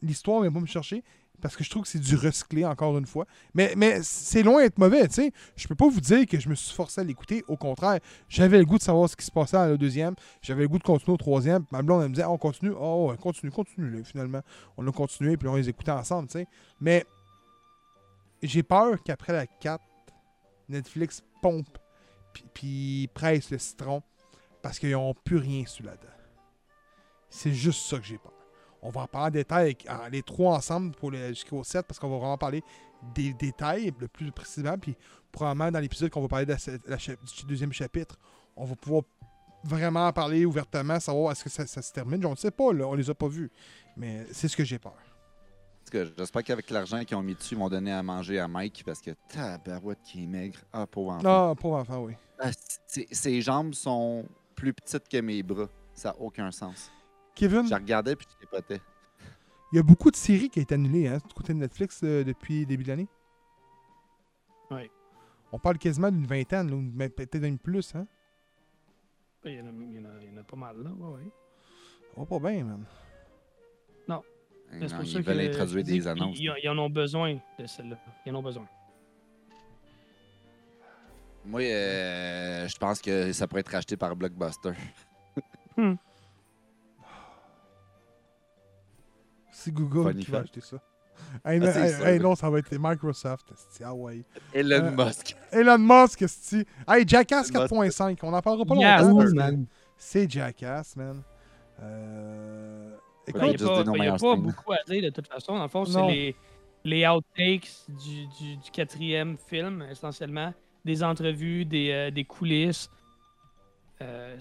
l'histoire 0.00 0.40
vient 0.40 0.52
pas 0.52 0.60
me 0.60 0.66
chercher 0.66 1.02
parce 1.42 1.56
que 1.56 1.64
je 1.64 1.68
trouve 1.68 1.82
que 1.82 1.88
c'est 1.88 1.98
du 1.98 2.16
recyclé, 2.16 2.64
encore 2.64 2.96
une 2.96 3.04
fois. 3.04 3.26
Mais, 3.52 3.74
mais 3.76 4.02
c'est 4.02 4.44
loin 4.44 4.62
d'être 4.62 4.78
mauvais, 4.78 5.06
tu 5.08 5.14
sais. 5.14 5.32
Je 5.56 5.66
peux 5.66 5.74
pas 5.74 5.88
vous 5.88 6.00
dire 6.00 6.24
que 6.24 6.38
je 6.38 6.48
me 6.48 6.54
suis 6.54 6.74
forcé 6.74 7.00
à 7.00 7.04
l'écouter. 7.04 7.44
Au 7.48 7.56
contraire, 7.56 7.98
j'avais 8.28 8.58
le 8.58 8.64
goût 8.64 8.78
de 8.78 8.82
savoir 8.82 9.10
ce 9.10 9.16
qui 9.16 9.26
se 9.26 9.30
passait 9.32 9.56
à 9.56 9.66
la 9.66 9.76
deuxième. 9.76 10.14
J'avais 10.40 10.62
le 10.62 10.68
goût 10.68 10.78
de 10.78 10.84
continuer 10.84 11.12
au 11.12 11.18
troisième. 11.18 11.64
Ma 11.72 11.82
blonde, 11.82 12.02
elle 12.02 12.08
me 12.10 12.14
disait, 12.14 12.26
on 12.26 12.38
continue. 12.38 12.72
Oh, 12.78 13.12
continue, 13.20 13.50
continue, 13.50 13.90
là, 13.90 14.04
finalement. 14.04 14.40
On 14.76 14.86
a 14.86 14.92
continué, 14.92 15.36
puis 15.36 15.48
on 15.48 15.56
les 15.56 15.68
écoutait 15.68 15.90
ensemble, 15.90 16.28
tu 16.28 16.38
sais. 16.38 16.46
Mais 16.80 17.04
j'ai 18.42 18.62
peur 18.62 19.02
qu'après 19.02 19.32
la 19.32 19.46
4, 19.46 19.82
Netflix 20.68 21.22
pompe, 21.42 21.76
puis- 22.54 23.08
presse 23.12 23.50
le 23.50 23.58
citron, 23.58 24.02
parce 24.62 24.78
qu'ils 24.78 24.92
n'ont 24.92 25.12
plus 25.12 25.36
rien 25.38 25.66
su 25.66 25.82
là-dedans. 25.82 26.08
C'est 27.28 27.52
juste 27.52 27.84
ça 27.86 27.98
que 27.98 28.04
j'ai 28.04 28.18
peur. 28.18 28.32
On 28.82 28.90
va 28.90 29.02
en 29.02 29.06
parler 29.06 29.28
en 29.28 29.30
détail 29.30 29.64
avec 29.64 29.86
ah, 29.88 30.08
les 30.10 30.22
trois 30.22 30.56
ensemble 30.56 30.92
pour 30.96 31.12
jusqu'au 31.12 31.62
7, 31.62 31.86
parce 31.86 31.98
qu'on 31.98 32.08
va 32.10 32.16
vraiment 32.18 32.38
parler 32.38 32.62
des 33.14 33.32
détails 33.34 33.92
le 33.98 34.08
plus 34.08 34.30
précisément, 34.32 34.76
puis 34.78 34.96
probablement 35.30 35.70
dans 35.70 35.80
l'épisode 35.80 36.10
qu'on 36.10 36.20
va 36.22 36.28
parler 36.28 36.46
de 36.46 36.52
la, 36.52 36.58
se- 36.58 36.70
la 36.88 36.98
cha- 36.98 37.14
du 37.14 37.44
deuxième 37.46 37.72
chapitre, 37.72 38.18
on 38.56 38.64
va 38.64 38.74
pouvoir 38.76 39.02
vraiment 39.64 40.06
en 40.08 40.12
parler 40.12 40.44
ouvertement, 40.44 40.98
savoir 41.00 41.32
est-ce 41.32 41.44
que 41.44 41.50
ça, 41.50 41.66
ça 41.66 41.80
se 41.82 41.92
termine. 41.92 42.20
Je 42.22 42.26
ne 42.28 42.34
sais 42.34 42.50
pas, 42.50 42.72
là, 42.72 42.86
on 42.86 42.94
les 42.94 43.08
a 43.08 43.14
pas 43.14 43.28
vus. 43.28 43.50
Mais 43.96 44.26
c'est 44.32 44.48
ce 44.48 44.56
que 44.56 44.64
j'ai 44.64 44.78
peur. 44.78 44.94
J'espère 45.92 46.42
qu'avec 46.42 46.70
l'argent 46.70 47.04
qu'ils 47.04 47.16
ont 47.16 47.22
mis 47.22 47.34
dessus, 47.34 47.54
ils 47.54 47.58
vont 47.58 47.68
donner 47.68 47.92
à 47.92 48.02
manger 48.02 48.38
à 48.38 48.48
Mike 48.48 48.82
parce 48.86 49.00
que 49.00 49.10
tabarouette 49.28 50.00
qui 50.02 50.24
est 50.24 50.26
maigre. 50.26 50.58
Ah, 50.72 50.86
pauvre 50.86 51.12
enfant. 51.12 51.48
Non, 51.48 51.54
pauvre 51.54 51.76
enfant, 51.76 51.98
oui. 52.04 52.14
Ah, 52.38 52.50
ses 52.86 53.42
jambes 53.42 53.74
sont 53.74 54.24
plus 54.54 54.72
petites 54.72 55.06
que 55.08 55.18
mes 55.18 55.42
bras. 55.42 55.68
Ça 55.94 56.10
n'a 56.10 56.16
aucun 56.20 56.50
sens. 56.50 56.90
Kevin, 57.34 57.66
Je 57.66 57.74
regardais 57.74 58.14
puis 58.16 58.26
je 58.30 58.46
capotais. 58.46 58.80
il 59.72 59.76
y 59.76 59.78
a 59.78 59.82
beaucoup 59.82 60.10
de 60.10 60.16
séries 60.16 60.48
qui 60.50 60.58
ont 60.58 60.62
été 60.62 60.74
annulées 60.74 61.08
hein, 61.08 61.18
du 61.26 61.34
côté 61.34 61.52
de 61.54 61.58
Netflix 61.58 62.00
euh, 62.04 62.24
depuis 62.24 62.60
le 62.60 62.66
début 62.66 62.82
de 62.84 62.88
l'année. 62.88 63.08
Ouais. 64.70 64.90
On 65.50 65.58
parle 65.58 65.78
quasiment 65.78 66.10
d'une 66.10 66.26
vingtaine, 66.26 66.70
là, 66.70 66.76
ou 66.76 66.80
même 66.80 67.10
peut-être 67.10 67.36
même 67.36 67.58
plus. 67.58 67.94
Hein? 67.94 68.06
Il 69.44 69.52
y, 69.54 69.60
en 69.60 69.66
a, 69.66 69.70
il 69.70 69.94
y 69.94 69.98
en 69.98 70.04
a- 70.04 70.22
il 70.22 70.32
y 70.32 70.34
en 70.34 70.40
a 70.40 70.44
pas 70.44 70.56
mal, 70.56 70.76
là. 70.82 70.90
Ouais, 70.90 71.14
ouais. 71.16 71.30
On 72.16 72.22
va 72.24 72.38
pas 72.38 72.50
bien, 72.50 72.64
man. 72.64 72.84
Non, 74.08 74.22
pour 74.78 74.88
ça 74.88 74.98
ils 75.02 75.22
veulent 75.22 75.36
que 75.36 75.54
introduire 75.54 75.84
des 75.84 76.06
annonces. 76.08 76.38
Ils, 76.38 76.52
ils 76.62 76.68
en 76.68 76.78
ont 76.78 76.90
besoin 76.90 77.38
de 77.58 77.66
celle-là. 77.66 77.98
Ils 78.24 78.32
en 78.34 78.38
ont 78.38 78.42
besoin. 78.42 78.66
Moi, 81.44 81.62
euh, 81.62 82.68
je 82.68 82.76
pense 82.78 83.00
que 83.02 83.32
ça 83.32 83.48
pourrait 83.48 83.60
être 83.60 83.74
acheté 83.74 83.96
par 83.96 84.14
Blockbuster. 84.14 84.72
C'est 89.64 89.72
Google 89.72 90.10
Funny 90.10 90.24
qui 90.24 90.30
va 90.30 90.38
acheter 90.38 90.60
ça. 90.60 90.76
Hey, 91.44 91.60
Ah, 91.62 91.66
hey, 91.66 91.90
ça, 91.90 92.12
hey, 92.12 92.18
non, 92.20 92.34
ça 92.34 92.50
va 92.50 92.58
être 92.58 92.74
Microsoft. 92.78 93.52
Ah 93.84 93.94
ouais. 93.94 94.24
Elon 94.52 94.86
Euh, 94.86 94.90
Musk. 95.06 95.36
Elon 95.52 95.78
Musk. 95.78 96.22
Hey, 96.88 97.06
Jackass 97.06 97.50
Elon 97.50 97.60
Musk. 97.60 97.72
4.5. 97.72 98.18
On 98.22 98.32
en 98.32 98.42
parlera 98.42 98.64
pas 98.64 98.74
longtemps. 98.74 99.64
C'est 99.96 100.28
Jackass, 100.30 100.96
man. 100.96 101.22
Euh... 101.80 102.96
Il 103.28 103.34
n'y 103.34 103.38
a 103.38 103.40
pas, 103.40 103.46
y 103.96 104.08
a 104.08 104.16
pas 104.16 104.34
beaucoup 104.36 104.72
à 104.72 104.78
dire 104.88 105.02
de 105.04 105.10
toute 105.10 105.28
façon. 105.28 105.54
Dans 105.56 105.62
le 105.62 105.68
fond, 105.68 105.84
c'est 105.84 106.06
les, 106.08 106.36
les 106.82 107.06
outtakes 107.06 107.70
du, 107.88 108.26
du, 108.26 108.56
du 108.56 108.70
quatrième 108.72 109.36
film, 109.38 109.86
essentiellement. 109.90 110.52
Des 110.84 111.04
entrevues, 111.04 111.64
des, 111.64 111.90
euh, 111.92 112.10
des 112.10 112.24
coulisses. 112.24 112.90
Euh, 114.00 114.36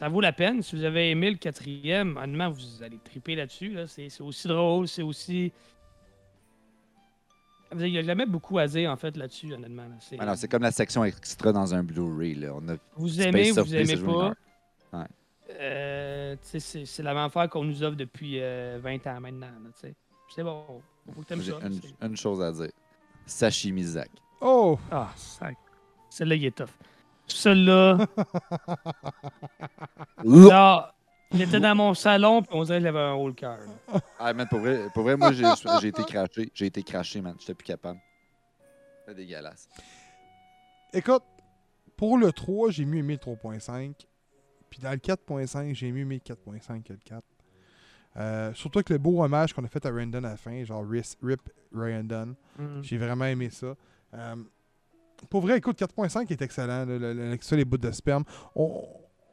ça 0.00 0.08
vaut 0.08 0.20
la 0.20 0.32
peine. 0.32 0.62
Si 0.62 0.74
vous 0.74 0.82
avez 0.84 1.10
aimé 1.10 1.30
le 1.30 1.36
quatrième, 1.36 2.16
honnêtement, 2.16 2.50
vous 2.50 2.82
allez 2.82 2.98
triper 3.04 3.36
là-dessus. 3.36 3.68
Là. 3.70 3.86
C'est, 3.86 4.08
c'est 4.08 4.22
aussi 4.22 4.48
drôle, 4.48 4.88
c'est 4.88 5.02
aussi. 5.02 5.52
Il 7.72 7.78
n'y 7.92 7.98
a 7.98 8.02
jamais 8.02 8.26
beaucoup 8.26 8.58
à 8.58 8.66
dire, 8.66 8.90
en 8.90 8.96
fait, 8.96 9.16
là-dessus, 9.16 9.52
honnêtement. 9.54 9.84
là. 9.84 9.94
C'est- 10.00 10.16
non, 10.16 10.34
c'est 10.34 10.48
comme 10.48 10.62
la 10.62 10.72
section 10.72 11.04
extra 11.04 11.52
dans 11.52 11.72
un 11.72 11.84
Blu-ray. 11.84 12.34
là. 12.34 12.52
On 12.54 12.68
a 12.68 12.76
vous 12.96 13.08
Space 13.08 13.26
aimez, 13.26 13.50
of 13.56 13.66
vous 13.68 13.74
aimez 13.76 13.96
pas? 13.96 14.32
Ouais. 14.92 15.04
Euh, 15.60 16.36
c'est, 16.42 16.58
c'est 16.60 17.02
la 17.02 17.14
même 17.14 17.24
affaire 17.24 17.48
qu'on 17.48 17.62
nous 17.64 17.82
offre 17.82 17.96
depuis 17.96 18.40
euh, 18.40 18.78
20 18.82 19.06
ans 19.06 19.20
maintenant. 19.20 19.48
c'est 20.34 20.42
bon. 20.42 20.64
Faut 21.14 21.20
que 21.22 21.26
t'aimes 21.26 21.42
J'ai 21.42 21.52
ça. 21.52 21.58
une, 22.06 22.16
chose 22.16 22.40
à 22.42 22.50
dire. 22.52 22.70
Sashimi 23.26 23.82
Zach. 23.84 24.10
Oh! 24.40 24.78
Ah. 24.90 25.12
Celle-là, 26.08 26.34
il 26.36 26.44
est 26.46 26.56
tough. 26.56 26.70
Celle-là. 27.36 27.98
là, 30.24 30.94
il 31.32 31.42
était 31.42 31.60
dans 31.60 31.74
mon 31.74 31.94
salon, 31.94 32.42
puis 32.42 32.50
on 32.52 32.64
dirait 32.64 32.78
qu'il 32.78 32.86
avait 32.88 32.98
un 32.98 33.12
haut 33.14 33.28
le 33.28 33.34
cœur. 33.34 33.58
Ah, 34.18 34.32
man, 34.32 34.46
pour 34.48 34.60
vrai, 34.60 34.88
pour 34.92 35.02
vrai 35.04 35.16
moi, 35.16 35.32
j'ai 35.32 35.88
été 35.88 36.02
craché. 36.04 36.50
J'ai 36.54 36.66
été 36.66 36.82
craché, 36.82 37.20
man. 37.20 37.34
J'étais 37.38 37.54
plus 37.54 37.66
capable. 37.66 38.00
C'est 39.06 39.14
dégueulasse. 39.14 39.68
Écoute, 40.92 41.22
pour 41.96 42.18
le 42.18 42.32
3, 42.32 42.70
j'ai 42.70 42.84
mieux 42.84 42.98
aimé 42.98 43.18
le 43.24 43.32
3.5. 43.34 43.92
Puis 44.68 44.80
dans 44.80 44.90
le 44.90 44.96
4.5, 44.96 45.74
j'ai 45.74 45.90
mieux 45.92 46.02
aimé 46.02 46.20
le 46.26 46.34
4.5 46.34 46.82
que 46.82 46.92
le 46.92 46.98
4. 47.04 47.22
Euh, 48.16 48.52
surtout 48.54 48.78
avec 48.78 48.90
le 48.90 48.98
beau 48.98 49.22
hommage 49.22 49.52
qu'on 49.52 49.64
a 49.64 49.68
fait 49.68 49.84
à 49.86 49.90
Randon 49.90 50.18
à 50.24 50.30
la 50.30 50.36
fin, 50.36 50.64
genre 50.64 50.84
RIP 50.88 51.40
Randon. 51.72 52.34
Mm. 52.58 52.82
J'ai 52.82 52.98
vraiment 52.98 53.26
aimé 53.26 53.50
ça. 53.50 53.74
Euh, 54.14 54.36
pour 55.28 55.40
vrai, 55.42 55.58
écoute, 55.58 55.78
4.5 55.78 56.30
est 56.30 56.42
excellent. 56.42 56.84
là, 56.84 56.98
le- 56.98 57.12
le- 57.14 57.26
avec 57.28 57.42
ça, 57.42 57.56
les 57.56 57.64
bouts 57.64 57.76
de 57.78 57.90
sperme. 57.90 58.24
On, 58.54 58.82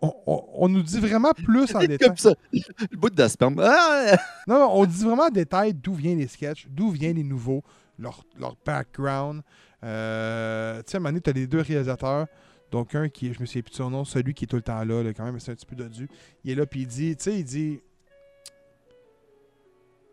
on- 0.01 0.13
on- 0.27 0.43
on 0.53 0.69
nous 0.69 0.83
dit 0.83 0.99
vraiment 0.99 1.31
plus 1.33 1.73
en 1.75 1.79
détail. 1.79 2.09
Comme 2.09 2.17
ça. 2.17 2.33
Le 2.51 2.97
bout 2.97 3.09
de 3.09 3.27
sperme. 3.27 3.59
Ah! 3.63 4.17
Non, 4.47 4.59
non, 4.59 4.69
on 4.73 4.85
dit 4.85 5.03
vraiment 5.03 5.23
en 5.23 5.29
détail 5.29 5.73
d'où 5.73 5.93
viennent 5.93 6.19
les 6.19 6.27
sketchs, 6.27 6.67
d'où 6.69 6.91
viennent 6.91 7.15
les 7.17 7.23
nouveaux, 7.23 7.63
leur, 7.97 8.23
leur 8.39 8.55
background. 8.65 9.41
Euh, 9.83 10.77
tu 10.83 10.91
sais, 10.91 10.95
à 10.95 10.97
un 10.97 10.99
moment 11.01 11.09
donné, 11.09 11.21
tu 11.21 11.29
as 11.29 11.33
les 11.33 11.47
deux 11.47 11.61
réalisateurs. 11.61 12.27
Donc, 12.71 12.95
un 12.95 13.07
qui 13.09 13.27
est, 13.29 13.33
je 13.33 13.39
me 13.39 13.45
souviens 13.45 13.61
plus 13.61 13.71
de 13.71 13.75
son 13.75 13.89
nom, 13.89 14.03
celui 14.03 14.33
qui 14.33 14.43
est 14.43 14.47
tout 14.47 14.57
le 14.57 14.61
temps 14.61 14.83
là, 14.83 15.01
là, 15.01 15.13
quand 15.13 15.23
même, 15.23 15.33
mais 15.35 15.39
c'est 15.39 15.51
un 15.51 15.55
petit 15.55 15.65
peu 15.65 15.75
dodu. 15.75 16.09
Il 16.43 16.51
est 16.51 16.55
là, 16.55 16.65
puis 16.65 16.81
il 16.81 16.87
dit, 16.87 17.15
tu 17.15 17.23
sais, 17.23 17.39
il 17.39 17.45
dit. 17.45 17.79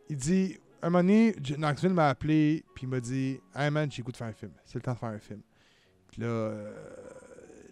Il 0.08 0.16
dit, 0.16 0.58
un 0.82 0.90
moment 0.90 1.02
donné, 1.02 1.34
Knoxville 1.56 1.94
m'a 1.94 2.08
appelé, 2.10 2.62
puis 2.74 2.84
il 2.84 2.88
m'a 2.88 3.00
dit, 3.00 3.40
Hey 3.54 3.70
man, 3.70 3.90
j'ai 3.90 4.02
goût 4.02 4.12
de 4.12 4.16
faire 4.16 4.26
un 4.26 4.32
film. 4.32 4.52
C'est 4.64 4.74
le 4.76 4.82
temps 4.82 4.92
de 4.92 4.98
faire 4.98 5.08
un 5.08 5.18
film. 5.18 5.40
Puis 6.14 6.22
là, 6.22 6.28
euh, 6.28 6.72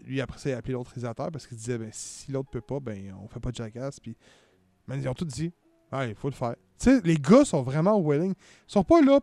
lui, 0.05 0.21
après 0.21 0.37
ça, 0.41 0.51
il 0.51 0.53
a 0.55 0.57
appelé 0.57 0.73
l'autre 0.73 0.91
réalisateur 0.91 1.31
parce 1.31 1.47
qu'il 1.47 1.57
disait, 1.57 1.79
ben, 1.79 1.91
si 1.93 2.33
l'autre 2.33 2.51
peut 2.51 2.61
pas, 2.61 2.81
ben, 2.81 3.15
on 3.23 3.29
fait 3.29 3.39
pas 3.39 3.51
de 3.53 3.55
jackass. 3.57 4.01
Puis, 4.01 4.17
man, 4.89 5.01
ils 5.01 5.09
ont 5.09 5.15
tous 5.15 5.27
dit, 5.27 5.53
Ouais, 5.93 6.09
il 6.09 6.15
faut 6.15 6.29
le 6.29 6.35
faire. 6.35 6.57
Tu 6.79 6.91
sais, 6.91 7.01
les 7.05 7.17
gars 7.17 7.45
sont 7.45 7.63
vraiment 7.63 8.01
willing. 8.01 8.33
Ils 8.33 8.73
sont 8.73 8.83
pas 8.83 9.01
là 9.03 9.21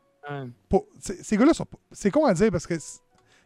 pour. 0.69 0.85
Ces 0.99 1.35
gars-là 1.35 1.53
sont 1.53 1.65
pas. 1.65 1.79
C'est 1.91 2.11
con 2.11 2.25
à 2.25 2.33
dire 2.33 2.51
parce 2.51 2.67
que. 2.67 2.75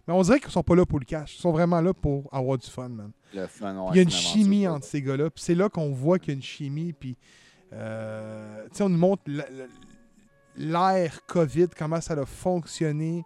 Mais 0.05 0.13
on 0.13 0.21
dirait 0.21 0.41
qu'ils 0.41 0.51
sont 0.51 0.63
pas 0.63 0.76
là 0.76 0.86
pour 0.86 0.99
le 0.99 1.05
cash. 1.05 1.38
Ils 1.38 1.41
sont 1.41 1.53
vraiment 1.53 1.80
là 1.80 1.93
pour 1.93 2.28
avoir 2.34 2.57
du 2.57 2.69
fun, 2.69 2.89
man. 2.89 3.11
Le 3.34 3.47
fun, 3.47 3.74
ouais, 3.78 3.91
il 3.93 3.95
y 3.95 3.99
a 3.99 4.03
une 4.03 4.09
chimie 4.09 4.67
entre 4.67 4.86
ces 4.86 5.01
gars-là. 5.01 5.30
Puis 5.30 5.41
c'est 5.41 5.55
là 5.55 5.69
qu'on 5.69 5.91
voit 5.93 6.19
qu'il 6.19 6.30
y 6.30 6.32
a 6.32 6.36
une 6.36 6.43
chimie. 6.43 6.91
Puis. 6.91 7.17
euh, 7.71 8.65
tu 8.65 8.78
sais, 8.78 8.84
on 8.84 8.89
nous 8.89 8.97
montre. 8.97 9.24
l'ère 10.57 11.26
COVID, 11.26 11.69
comment 11.78 12.01
ça 12.01 12.13
a 12.13 12.26
fonctionné. 12.26 13.24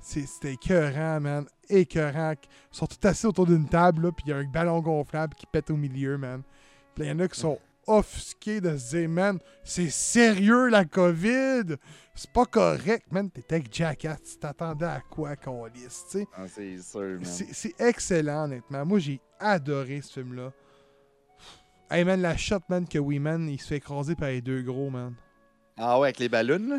C'était 0.00 0.52
écœurant, 0.52 1.20
man. 1.20 1.46
Écœurant. 1.68 2.32
Ils 2.32 2.76
sont 2.76 2.86
tous 2.86 3.06
assis 3.06 3.26
autour 3.26 3.46
d'une 3.46 3.68
table, 3.68 4.02
là, 4.02 4.12
puis 4.12 4.24
il 4.26 4.30
y 4.30 4.32
a 4.32 4.36
un 4.36 4.44
ballon 4.44 4.80
gonflable 4.80 5.34
qui 5.34 5.46
pète 5.46 5.70
au 5.70 5.76
milieu, 5.76 6.18
man. 6.18 6.42
Puis 6.94 7.04
il 7.04 7.08
y 7.08 7.12
en 7.12 7.18
a 7.18 7.28
qui 7.28 7.40
sont 7.40 7.58
offusqués 7.86 8.60
de 8.60 8.76
se 8.76 8.96
dire, 8.96 9.08
man, 9.08 9.38
c'est 9.62 9.90
sérieux 9.90 10.68
la 10.68 10.84
COVID? 10.84 11.76
C'est 12.14 12.30
pas 12.30 12.46
correct, 12.46 13.06
man. 13.10 13.30
T'étais 13.30 13.56
avec 13.56 13.74
Jackass. 13.74 14.22
Tu 14.22 14.36
t'attendais 14.38 14.86
à 14.86 15.00
quoi 15.10 15.36
qu'on 15.36 15.66
lisse, 15.66 16.04
tu 16.10 16.18
sais? 16.18 16.26
Ah, 16.34 16.46
c'est 16.48 16.78
sûr, 16.80 17.00
man. 17.00 17.24
C'est 17.24 17.80
excellent, 17.80 18.44
honnêtement. 18.44 18.86
Moi, 18.86 19.00
j'ai 19.00 19.20
adoré 19.38 20.00
ce 20.00 20.20
film-là. 20.20 20.52
Hey, 21.90 22.04
man, 22.04 22.22
la 22.22 22.36
shot, 22.36 22.60
man, 22.68 22.88
que 22.88 22.98
man, 23.18 23.48
il 23.48 23.60
se 23.60 23.66
fait 23.66 23.76
écraser 23.76 24.14
par 24.14 24.28
les 24.28 24.40
deux 24.40 24.62
gros, 24.62 24.88
man. 24.88 25.14
Ah 25.76 25.98
ouais, 25.98 26.06
avec 26.06 26.20
les 26.20 26.28
ballons, 26.28 26.68
là? 26.68 26.78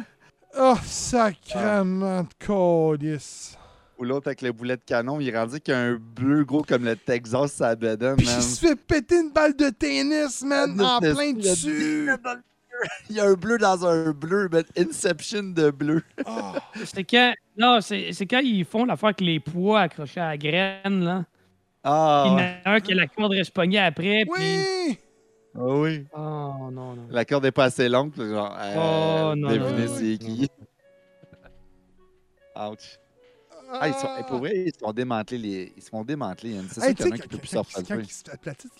Oh, 0.57 0.77
sacrement 0.83 2.23
de 2.23 2.33
calice. 2.39 3.57
Ou 3.97 4.03
l'autre 4.03 4.27
avec 4.27 4.41
le 4.41 4.51
boulet 4.51 4.75
de 4.75 4.81
canon, 4.85 5.19
il 5.21 5.29
est 5.29 5.37
rendu 5.37 5.59
qu'il 5.61 5.73
y 5.73 5.77
a 5.77 5.79
un 5.79 5.95
bleu 5.95 6.43
gros 6.43 6.63
comme 6.63 6.83
le 6.83 6.95
Texas 6.97 7.55
sur 7.55 7.63
la 7.65 7.75
bedaine, 7.75 8.17
Puis 8.17 8.25
man. 8.25 8.35
il 8.37 8.43
se 8.43 8.59
fait 8.65 8.75
péter 8.75 9.19
une 9.21 9.31
balle 9.31 9.55
de 9.55 9.69
tennis, 9.69 10.43
man, 10.43 10.79
en 10.81 10.99
Le- 10.99 11.13
plein 11.13 11.33
le- 11.33 11.41
dessus. 11.41 12.09
Il 13.09 13.15
y 13.15 13.21
a 13.21 13.25
un 13.25 13.35
bleu 13.35 13.57
dans 13.57 13.85
un 13.85 14.11
bleu, 14.11 14.49
man. 14.51 14.65
Inception 14.77 15.43
de 15.43 15.71
bleu. 15.71 16.03
Ah, 16.25 16.55
C'est 16.83 17.05
quand. 17.05 17.33
Non, 17.57 17.79
c'est 17.79 18.11
c'est 18.11 18.25
quand 18.25 18.41
ils 18.43 18.65
font 18.65 18.83
l'affaire 18.83 19.07
avec 19.07 19.21
les 19.21 19.39
poids 19.39 19.79
accrochés 19.79 20.19
à 20.19 20.27
la 20.31 20.37
graine, 20.37 21.01
là. 21.05 21.23
Ah, 21.85 22.23
Il 22.27 22.31
y 22.31 22.33
en 22.33 22.37
a 22.39 22.75
un 22.75 22.79
qui 22.81 22.91
a 22.91 22.95
la 22.95 23.07
corde 23.07 23.31
reste 23.31 23.51
pognée 23.51 23.79
après, 23.79 24.25
puis. 24.25 24.43
oui! 24.89 24.99
Ah 25.55 25.59
oui. 25.63 26.05
Oh 26.13 26.69
non, 26.69 26.95
non. 26.95 27.07
La 27.11 27.23
corde 27.23 27.45
est 27.45 27.53
pas 27.53 27.63
assez 27.65 27.87
longue, 27.87 28.11
puis 28.11 28.27
genre, 28.27 28.53
euh, 28.59 28.73
Oh, 29.31 29.35
non, 29.37 29.47
devinez 29.47 29.85
non, 29.85 29.95
c'est 29.95 30.17
qui. 30.17 30.49
Ouch. 32.57 32.99
Ah, 33.81 33.87
ils 33.89 33.93
sont, 33.93 34.07
pour 34.27 34.39
vrai, 34.39 34.51
ils 34.67 34.73
se 34.73 34.79
font 34.79 34.91
démanteler 34.93 35.37
les. 35.37 35.73
Ils 35.75 35.81
se 35.83 35.89
font 35.89 36.03
démanteler. 36.03 36.59
C'est 36.69 36.81
Hey, 36.83 36.95
sûr 36.95 36.95
qu'il 36.95 37.05
y 37.07 37.09
en 37.09 37.11
a 37.11 37.15
sais, 37.17 37.21
qui 37.23 37.27
peut 37.29 37.37
plus 37.37 37.47
sortir 37.47 37.83
quand, 37.87 37.95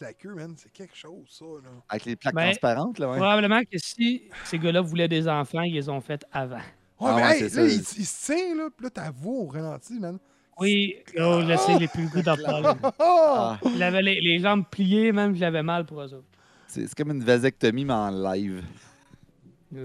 la 0.02 0.14
queue, 0.14 0.34
man, 0.36 0.54
c'est 0.58 0.72
quelque 0.72 0.96
chose, 0.96 1.26
ça, 1.30 1.46
là. 1.46 1.70
Avec 1.90 2.06
les 2.06 2.16
plaques 2.16 2.36
Ben, 2.36 2.46
transparentes, 2.52 3.00
là, 3.00 3.10
ouais. 3.10 3.18
Probablement 3.18 3.62
que 3.64 3.78
si 3.78 4.24
ces 4.46 4.60
gars-là 4.60 4.82
voulaient 4.82 5.08
des 5.08 5.28
enfants, 5.28 5.62
ils 5.62 5.74
les 5.74 5.90
ont 5.90 6.02
fait 6.02 6.26
avant. 6.32 6.56
Ouais, 6.56 6.62
Ah 7.02 7.14
mais 7.16 7.22
ouais, 7.24 7.36
hey, 7.38 7.42
là, 7.44 7.50
ça. 7.50 7.62
il, 7.64 7.84
se 7.84 8.26
tient, 8.26 8.56
là, 8.56 8.70
pis 8.76 8.84
là, 8.84 8.90
ta 8.90 9.12
voix 9.12 9.40
au 9.42 9.48
ralenti, 9.48 10.00
man. 10.00 10.18
Oui, 10.58 10.96
oh, 11.18 11.42
là, 11.42 11.58
c'est 11.58 11.78
les 11.78 11.88
plus 11.90 12.08
goûts 12.08 12.22
d'en 12.22 12.38
parler. 12.38 12.70
Ah! 12.84 12.92
Ah, 13.00 13.60
Il 13.76 13.84
avait 13.84 14.02
les, 14.02 14.22
les 14.22 14.40
jambes 14.40 14.64
pliées, 14.72 15.12
même, 15.12 15.36
j'avais 15.36 15.64
mal 15.64 15.86
pour 15.86 16.02
eux 16.02 16.14
autres. 16.14 16.28
c'est 16.68 16.94
comme 16.96 17.12
une 17.12 17.24
vasectomie, 17.24 17.84
mais 17.84 17.94
en 17.94 18.10
live. 18.10 18.64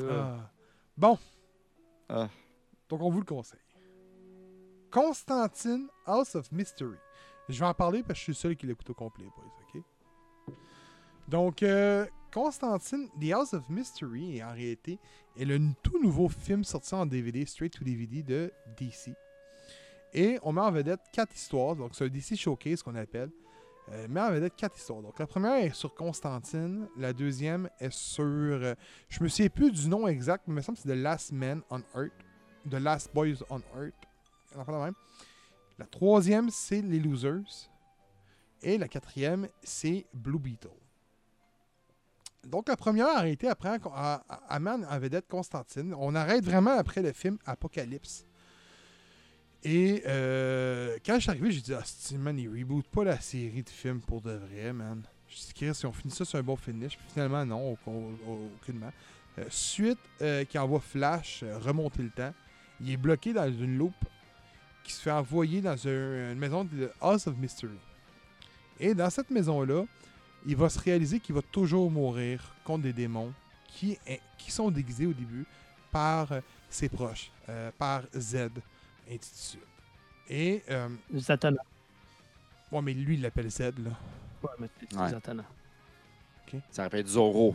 Ah. 0.09 0.37
Bon. 0.97 1.19
Ah. 2.09 2.29
Donc, 2.89 3.01
on 3.03 3.11
vous 3.11 3.19
le 3.21 3.25
conseille. 3.25 3.59
Constantine, 4.91 5.89
House 6.07 6.35
of 6.35 6.51
Mystery. 6.53 6.99
Je 7.49 7.59
vais 7.59 7.67
en 7.67 7.75
parler 7.75 8.03
parce 8.03 8.15
que 8.15 8.19
je 8.19 8.33
suis 8.33 8.35
seul 8.35 8.57
qui 8.57 8.67
l'écoute 8.67 8.91
au 8.91 8.95
complet, 8.95 9.25
boys, 9.25 9.45
OK? 9.75 9.83
Donc, 11.29 11.63
euh, 11.63 12.07
Constantine, 12.33 13.09
The 13.21 13.33
House 13.33 13.55
of 13.55 13.69
Mystery, 13.69 14.43
en 14.43 14.53
réalité, 14.53 14.99
est 15.37 15.45
le 15.45 15.59
tout 15.83 16.01
nouveau 16.03 16.29
film 16.29 16.65
sorti 16.65 16.95
en 16.95 17.07
DVD, 17.07 17.45
straight 17.45 17.73
to 17.73 17.85
DVD 17.85 18.23
de 18.23 18.53
DC. 18.77 19.15
Et 20.13 20.39
on 20.43 20.53
met 20.53 20.61
en 20.61 20.73
vedette 20.73 21.01
quatre 21.13 21.35
histoires. 21.35 21.77
Donc, 21.77 21.95
c'est 21.95 22.05
un 22.05 22.09
DC 22.09 22.37
Showcase 22.37 22.83
qu'on 22.83 22.97
appelle. 22.97 23.31
Euh, 23.93 24.07
met 24.09 24.21
en 24.21 24.31
vedette 24.33 24.55
quatre 24.57 24.77
histoires. 24.77 25.03
Donc, 25.03 25.19
la 25.19 25.27
première 25.27 25.55
est 25.55 25.75
sur 25.75 25.95
Constantine. 25.95 26.89
La 26.97 27.13
deuxième 27.13 27.69
est 27.79 27.93
sur. 27.93 28.25
euh, 28.25 28.75
je 29.09 29.23
me 29.23 29.29
souviens 29.29 29.49
plus 29.49 29.71
du 29.73 29.89
nom 29.89 30.07
exact, 30.07 30.45
mais 30.47 30.55
il 30.55 30.57
me 30.57 30.63
semble 30.63 30.79
que 30.79 30.83
c'est 30.83 30.95
The 30.95 30.99
Last 30.99 31.33
Man 31.33 31.63
on 31.71 31.83
Earth. 31.95 32.13
The 32.69 32.75
Last 32.75 33.13
Boys 33.15 33.43
on 33.51 33.61
Earth. 33.77 34.10
La 35.79 35.87
troisième, 35.87 36.51
c'est 36.51 36.83
Les 36.83 36.99
Losers. 36.99 37.71
Et 38.63 38.77
la 38.77 38.89
quatrième, 38.89 39.49
c'est 39.63 40.05
Blue 40.13 40.39
Beetle. 40.39 40.69
Donc, 42.45 42.69
la 42.69 42.77
première 42.77 43.09
a 43.09 43.27
été 43.29 43.49
après 43.49 43.69
à, 43.69 43.79
à, 44.29 44.35
à 44.55 44.59
Man 44.59 44.87
en 44.91 44.99
vedette 44.99 45.29
Constantine. 45.29 45.95
On 45.99 46.15
arrête 46.15 46.45
vraiment 46.45 46.73
après 46.77 47.03
le 47.03 47.13
film 47.13 47.39
Apocalypse. 47.47 48.27
Et 49.63 50.03
euh, 50.07 50.97
quand 51.05 51.17
je 51.17 51.21
suis 51.21 51.31
arrivé, 51.31 51.51
j'ai 51.53 51.61
dit, 51.61 51.75
ah, 51.75 51.83
c'est- 51.85 52.17
man, 52.17 52.39
ils 52.39 52.49
rebootent 52.49 52.89
pas 52.89 53.05
la 53.05 53.21
série 53.21 53.63
de 53.63 53.69
films 53.69 54.01
pour 54.01 54.23
de 54.23 54.33
vrai, 54.33 54.73
man. 54.73 55.03
Je 55.29 55.37
dis, 55.37 55.53
Chris, 55.55 55.75
si 55.75 55.85
on 55.87 55.93
finit 55.93 56.13
ça 56.15 56.25
sur 56.25 56.39
un 56.39 56.43
bon 56.43 56.57
finish, 56.57 56.97
puis 56.97 57.07
finalement, 57.13 57.45
non, 57.45 57.73
au- 57.73 57.91
au- 57.91 58.13
au- 58.27 58.51
aucunement. 58.57 58.91
Euh, 59.39 59.45
suite, 59.51 59.99
euh, 60.23 60.45
qui 60.45 60.59
envoie 60.59 60.81
Flash 60.81 61.43
euh, 61.43 61.59
remonter 61.59 62.03
le 62.03 62.11
temps, 62.11 62.33
il 62.81 62.91
est 62.91 62.97
bloqué 62.97 63.33
dans 63.35 63.51
une 63.53 63.77
loupe 63.77 63.95
qui 64.85 64.93
se 64.93 65.03
fait 65.03 65.11
envoyer 65.11 65.61
dans 65.61 65.77
un- 65.87 66.33
une 66.33 66.39
maison 66.39 66.65
de 66.65 66.91
House 67.01 67.27
of 67.27 67.37
Mystery. 67.37 67.79
Et 68.79 68.95
dans 68.95 69.11
cette 69.11 69.31
maison-là, 69.31 69.85
il 70.47 70.57
va 70.57 70.69
se 70.69 70.79
réaliser 70.79 71.21
qu'il 71.21 71.35
va 71.35 71.43
toujours 71.43 71.91
mourir 71.91 72.55
contre 72.65 72.85
des 72.85 72.93
démons 72.93 73.33
qui, 73.69 73.99
qui 74.39 74.51
sont 74.51 74.71
déguisés 74.71 75.07
au 75.07 75.13
début 75.13 75.45
par 75.91 76.33
euh, 76.33 76.41
ses 76.71 76.89
proches, 76.89 77.31
euh, 77.49 77.71
par 77.77 78.03
Z, 78.17 78.35
et 78.37 78.49
ainsi 79.17 79.19
de 79.19 79.19
suite. 79.37 79.61
Et, 80.31 80.63
euh, 80.71 80.89
Zatanna. 81.17 81.61
ouais, 82.73 82.83
mais 82.83 82.95
lui, 82.95 83.15
il 83.15 83.23
l'appelle 83.23 83.51
Z, 83.51 83.61
là. 83.61 83.91
Ouais, 84.43 84.49
mais 84.59 84.69
c'est 84.81 84.97
Ouais. 84.97 85.11
Zatanna. 85.11 85.45
Ça 86.71 86.83
rappelle 86.85 87.07
Zorro. 87.07 87.55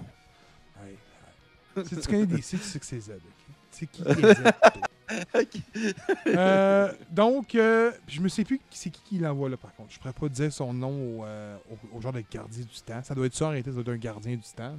Ouais, 0.81 1.83
si 1.85 1.97
tu 1.97 2.07
connais 2.07 2.25
DC, 2.25 2.51
tu 2.51 2.57
sais 2.59 2.79
que 2.79 2.85
c'est 2.85 2.99
Z, 3.01 3.11
ok? 3.11 3.55
C'est 3.71 3.87
qui 3.87 4.03
qui 4.03 4.09
est 4.09 4.33
Z? 4.35 4.43
Euh, 6.27 6.91
donc, 7.11 7.53
euh, 7.55 7.91
je 8.07 8.19
me 8.21 8.27
sais 8.29 8.43
plus 8.43 8.57
qui- 8.57 8.77
c'est 8.77 8.89
qui 8.89 9.01
qui 9.03 9.17
l'envoie 9.19 9.49
là, 9.49 9.57
par 9.57 9.73
contre. 9.75 9.91
Je 9.93 9.99
pourrais 9.99 10.13
pas 10.13 10.27
dire 10.29 10.51
son 10.51 10.73
nom 10.73 11.19
au, 11.19 11.25
euh, 11.25 11.57
au- 11.93 11.97
au 11.97 12.01
genre 12.01 12.13
de 12.13 12.23
gardien 12.31 12.63
du 12.63 12.81
temps. 12.81 13.03
Ça 13.03 13.13
doit 13.13 13.25
être 13.27 13.35
ça 13.35 13.45
en 13.45 13.49
réalité, 13.49 13.69
ça 13.71 13.75
doit 13.75 13.93
être 13.93 13.99
un 13.99 14.03
gardien 14.03 14.35
du 14.35 14.41
temps. 14.55 14.69
là. 14.69 14.75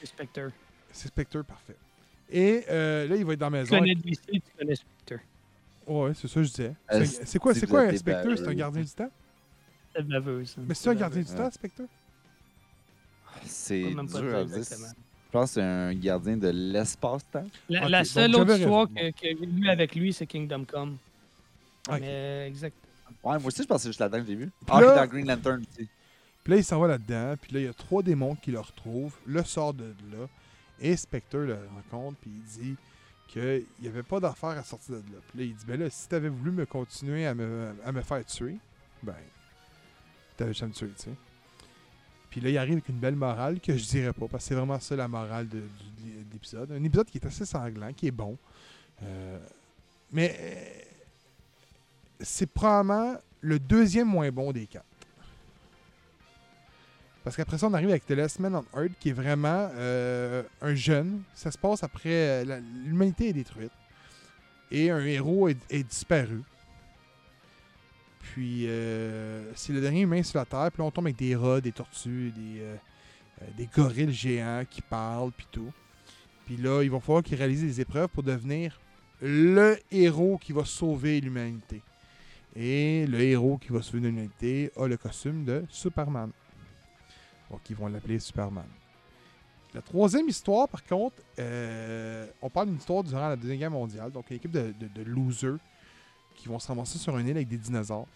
C'est 0.00 0.06
Spectre. 0.06 0.50
C'est 0.92 1.08
Spectre, 1.08 1.42
parfait. 1.42 1.76
Et 2.30 2.64
euh, 2.70 3.06
là, 3.08 3.16
il 3.16 3.24
va 3.24 3.32
être 3.34 3.38
dans 3.40 3.50
la 3.50 3.64
Tu 3.64 3.72
maison. 3.72 3.78
connais 3.80 3.94
DC, 3.94 4.20
tu 4.30 4.40
connais 4.58 4.74
Spectre. 4.76 5.24
Ouais, 5.86 6.12
c'est 6.14 6.28
ça 6.28 6.34
que 6.34 6.42
je 6.44 6.48
disais. 6.50 6.74
C'est- 6.90 7.26
C'est 7.26 7.38
quoi, 7.38 7.54
c'est 7.54 7.66
quoi 7.66 7.80
un 7.82 7.96
Spectre? 7.96 8.34
C'est 8.36 8.48
un 8.48 8.54
gardien 8.54 8.82
du 8.82 8.90
temps? 8.90 9.10
C'est 9.94 10.02
baveuse. 10.06 10.56
Mais 10.66 10.74
c'est 10.74 10.90
un 10.90 10.94
gardien 10.94 11.22
du 11.22 11.34
temps, 11.34 11.50
Spectre? 11.50 11.82
C'est 13.44 13.82
même 13.94 14.08
pas 14.08 14.20
dur 14.20 14.36
à 14.36 14.44
dire. 14.44 14.64
Je 15.28 15.32
pense 15.32 15.50
que 15.50 15.54
c'est 15.54 15.62
un 15.62 15.94
gardien 15.94 16.38
de 16.38 16.48
l'espace-temps. 16.48 17.46
La, 17.68 18.02
seule 18.04 18.34
autre 18.34 18.56
histoire 18.56 18.88
que, 18.88 19.10
que 19.10 19.16
j'ai 19.22 19.34
lue 19.34 19.68
avec 19.68 19.94
lui, 19.94 20.12
c'est 20.12 20.26
Kingdom 20.26 20.64
Come. 20.64 20.96
Mais 21.90 22.46
exact. 22.48 22.74
Ouais, 23.22 23.38
moi 23.38 23.46
aussi, 23.46 23.62
je 23.62 23.66
pense 23.66 23.78
que 23.78 23.82
c'est 23.82 23.88
juste 23.90 24.00
là-dedans 24.00 24.20
que 24.20 24.26
j'ai 24.26 24.34
vu. 24.36 24.46
Puis 24.46 24.66
Ah, 24.70 24.80
là- 24.80 24.94
dans 24.94 25.06
Green 25.06 25.26
Lantern 25.26 25.60
aussi. 25.60 25.88
Puis 26.44 26.52
là, 26.52 26.56
il 26.56 26.64
s'en 26.64 26.80
va 26.80 26.88
là-dedans. 26.88 27.34
Puis 27.40 27.52
là, 27.52 27.60
il 27.60 27.66
y 27.66 27.68
a 27.68 27.74
trois 27.74 28.02
démons 28.02 28.34
qui 28.36 28.50
le 28.50 28.60
retrouvent, 28.60 29.14
le 29.26 29.42
sort 29.44 29.74
de 29.74 29.94
là. 30.10 30.26
Et 30.80 30.96
Spectre 30.96 31.38
le 31.38 31.58
rencontre, 31.74 32.16
puis 32.20 32.30
il 32.30 32.62
dit 32.62 32.76
qu'il 33.26 33.64
n'y 33.82 33.88
avait 33.88 34.02
pas 34.02 34.20
d'affaire 34.20 34.50
à 34.50 34.62
sortir 34.62 34.94
de 34.96 35.12
là. 35.12 35.18
Puis 35.28 35.38
là, 35.40 35.44
il 35.44 35.54
dit 35.54 35.64
Ben 35.66 35.78
là, 35.78 35.90
si 35.90 36.08
t'avais 36.08 36.28
voulu 36.28 36.52
me 36.52 36.64
continuer 36.64 37.26
à 37.26 37.34
me, 37.34 37.74
à 37.84 37.92
me 37.92 38.00
faire 38.00 38.24
tuer, 38.24 38.56
ben, 39.02 39.14
t'avais 40.36 40.54
jamais 40.54 40.70
me 40.70 40.74
tuer, 40.74 40.90
tu 40.96 41.04
sais. 41.04 41.10
Puis 42.30 42.40
là, 42.40 42.50
il 42.50 42.58
arrive 42.58 42.74
avec 42.74 42.88
une 42.88 42.98
belle 42.98 43.16
morale 43.16 43.60
que 43.60 43.76
je 43.76 43.84
dirais 43.84 44.12
pas, 44.12 44.26
parce 44.28 44.44
que 44.44 44.48
c'est 44.48 44.54
vraiment 44.54 44.78
ça 44.78 44.96
la 44.96 45.08
morale 45.08 45.48
de, 45.48 45.62
l'épisode. 46.32 46.70
Un 46.72 46.84
épisode 46.84 47.06
qui 47.06 47.18
est 47.18 47.26
assez 47.26 47.44
sanglant, 47.44 47.92
qui 47.92 48.08
est 48.08 48.12
bon. 48.12 48.36
Euh, 49.02 49.38
mais 50.12 50.36
euh, 50.38 50.64
c'est 52.20 52.46
probablement 52.46 53.16
le 53.40 53.58
deuxième 53.58 54.08
moins 54.08 54.30
bon 54.30 54.52
des 54.52 54.66
quatre. 54.66 54.84
Parce 57.24 57.36
qu'après 57.36 57.58
ça, 57.58 57.66
on 57.66 57.74
arrive 57.74 57.90
avec 57.90 58.06
The 58.06 58.12
Last 58.12 58.38
Man 58.40 58.56
on 58.56 58.80
Earth, 58.80 58.92
qui 59.00 59.10
est 59.10 59.12
vraiment 59.12 59.70
euh, 59.74 60.42
un 60.62 60.74
jeune. 60.74 61.22
Ça 61.34 61.50
se 61.50 61.58
passe 61.58 61.82
après. 61.82 62.44
L'humanité 62.84 63.28
est 63.28 63.32
détruite. 63.34 63.72
Et 64.70 64.90
un 64.90 65.04
héros 65.04 65.48
est 65.48 65.82
disparu. 65.82 66.42
Puis, 68.38 68.68
euh, 68.68 69.50
c'est 69.56 69.72
le 69.72 69.80
dernier 69.80 70.02
humain 70.02 70.22
sur 70.22 70.38
la 70.38 70.44
Terre. 70.44 70.70
Puis 70.70 70.80
là, 70.80 70.86
on 70.86 70.92
tombe 70.92 71.06
avec 71.06 71.16
des 71.16 71.34
rats, 71.34 71.60
des 71.60 71.72
tortues, 71.72 72.30
des, 72.30 72.60
euh, 72.60 72.76
euh, 73.42 73.64
gorilles 73.74 74.12
géants 74.12 74.62
qui 74.70 74.80
parlent, 74.80 75.32
puis 75.32 75.48
tout. 75.50 75.72
Puis 76.46 76.56
là, 76.56 76.84
il 76.84 76.88
va 76.88 77.00
falloir 77.00 77.24
qu'ils 77.24 77.36
réalisent 77.36 77.64
des 77.64 77.80
épreuves 77.80 78.06
pour 78.06 78.22
devenir 78.22 78.78
le 79.20 79.76
héros 79.90 80.38
qui 80.38 80.52
va 80.52 80.64
sauver 80.64 81.20
l'humanité. 81.20 81.82
Et 82.54 83.06
le 83.08 83.20
héros 83.22 83.58
qui 83.58 83.72
va 83.72 83.82
sauver 83.82 84.06
l'humanité 84.06 84.70
a 84.76 84.86
le 84.86 84.96
costume 84.96 85.44
de 85.44 85.64
Superman. 85.68 86.30
Donc, 87.50 87.58
ils 87.68 87.74
vont 87.74 87.88
l'appeler 87.88 88.20
Superman. 88.20 88.68
La 89.74 89.82
troisième 89.82 90.28
histoire, 90.28 90.68
par 90.68 90.84
contre, 90.84 91.16
euh, 91.40 92.28
on 92.40 92.48
parle 92.48 92.68
d'une 92.68 92.76
histoire 92.76 93.02
durant 93.02 93.30
la 93.30 93.36
Deuxième 93.36 93.58
Guerre 93.58 93.70
mondiale. 93.72 94.12
Donc, 94.12 94.30
une 94.30 94.36
équipe 94.36 94.52
de, 94.52 94.72
de, 94.78 94.86
de 94.86 95.02
losers 95.02 95.58
qui 96.36 96.46
vont 96.46 96.60
se 96.60 96.68
ramasser 96.68 96.98
sur 96.98 97.18
une 97.18 97.26
île 97.26 97.36
avec 97.36 97.48
des 97.48 97.58
dinosaures. 97.58 98.06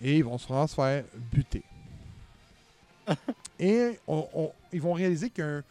Et 0.00 0.18
ils 0.18 0.24
vont 0.24 0.38
se 0.38 0.46
vraiment 0.48 0.66
se 0.66 0.74
faire 0.74 1.04
buter. 1.32 1.62
Et 3.58 3.98
on- 4.06 4.28
on- 4.34 4.52
ils 4.72 4.80
vont 4.80 4.92
réaliser 4.92 5.30
qu'un 5.30 5.62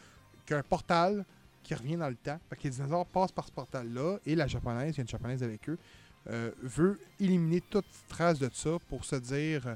qu'un 0.46 0.64
portal 0.64 1.26
qui 1.64 1.76
revient 1.76 1.96
dans 1.96 2.10
le 2.10 2.16
temps. 2.16 2.40
Fait 2.50 2.56
que 2.56 2.64
les 2.64 2.70
dinosaures 2.72 3.06
passent 3.06 3.32
par 3.32 3.46
ce 3.46 3.52
portal-là 3.52 4.18
et 4.26 4.34
la 4.36 4.48
japonaise, 4.48 4.96
il 4.96 4.98
y 4.98 5.02
a 5.02 5.04
une 5.04 5.08
japonaise 5.08 5.44
avec 5.44 5.70
eux, 5.70 5.78
euh, 6.28 6.50
veut 6.64 7.00
éliminer 7.20 7.62
toute 7.62 7.86
trace 8.08 8.40
de 8.40 8.50
ça 8.52 8.72
pour 8.90 9.06
se 9.06 9.16
dire 9.18 9.76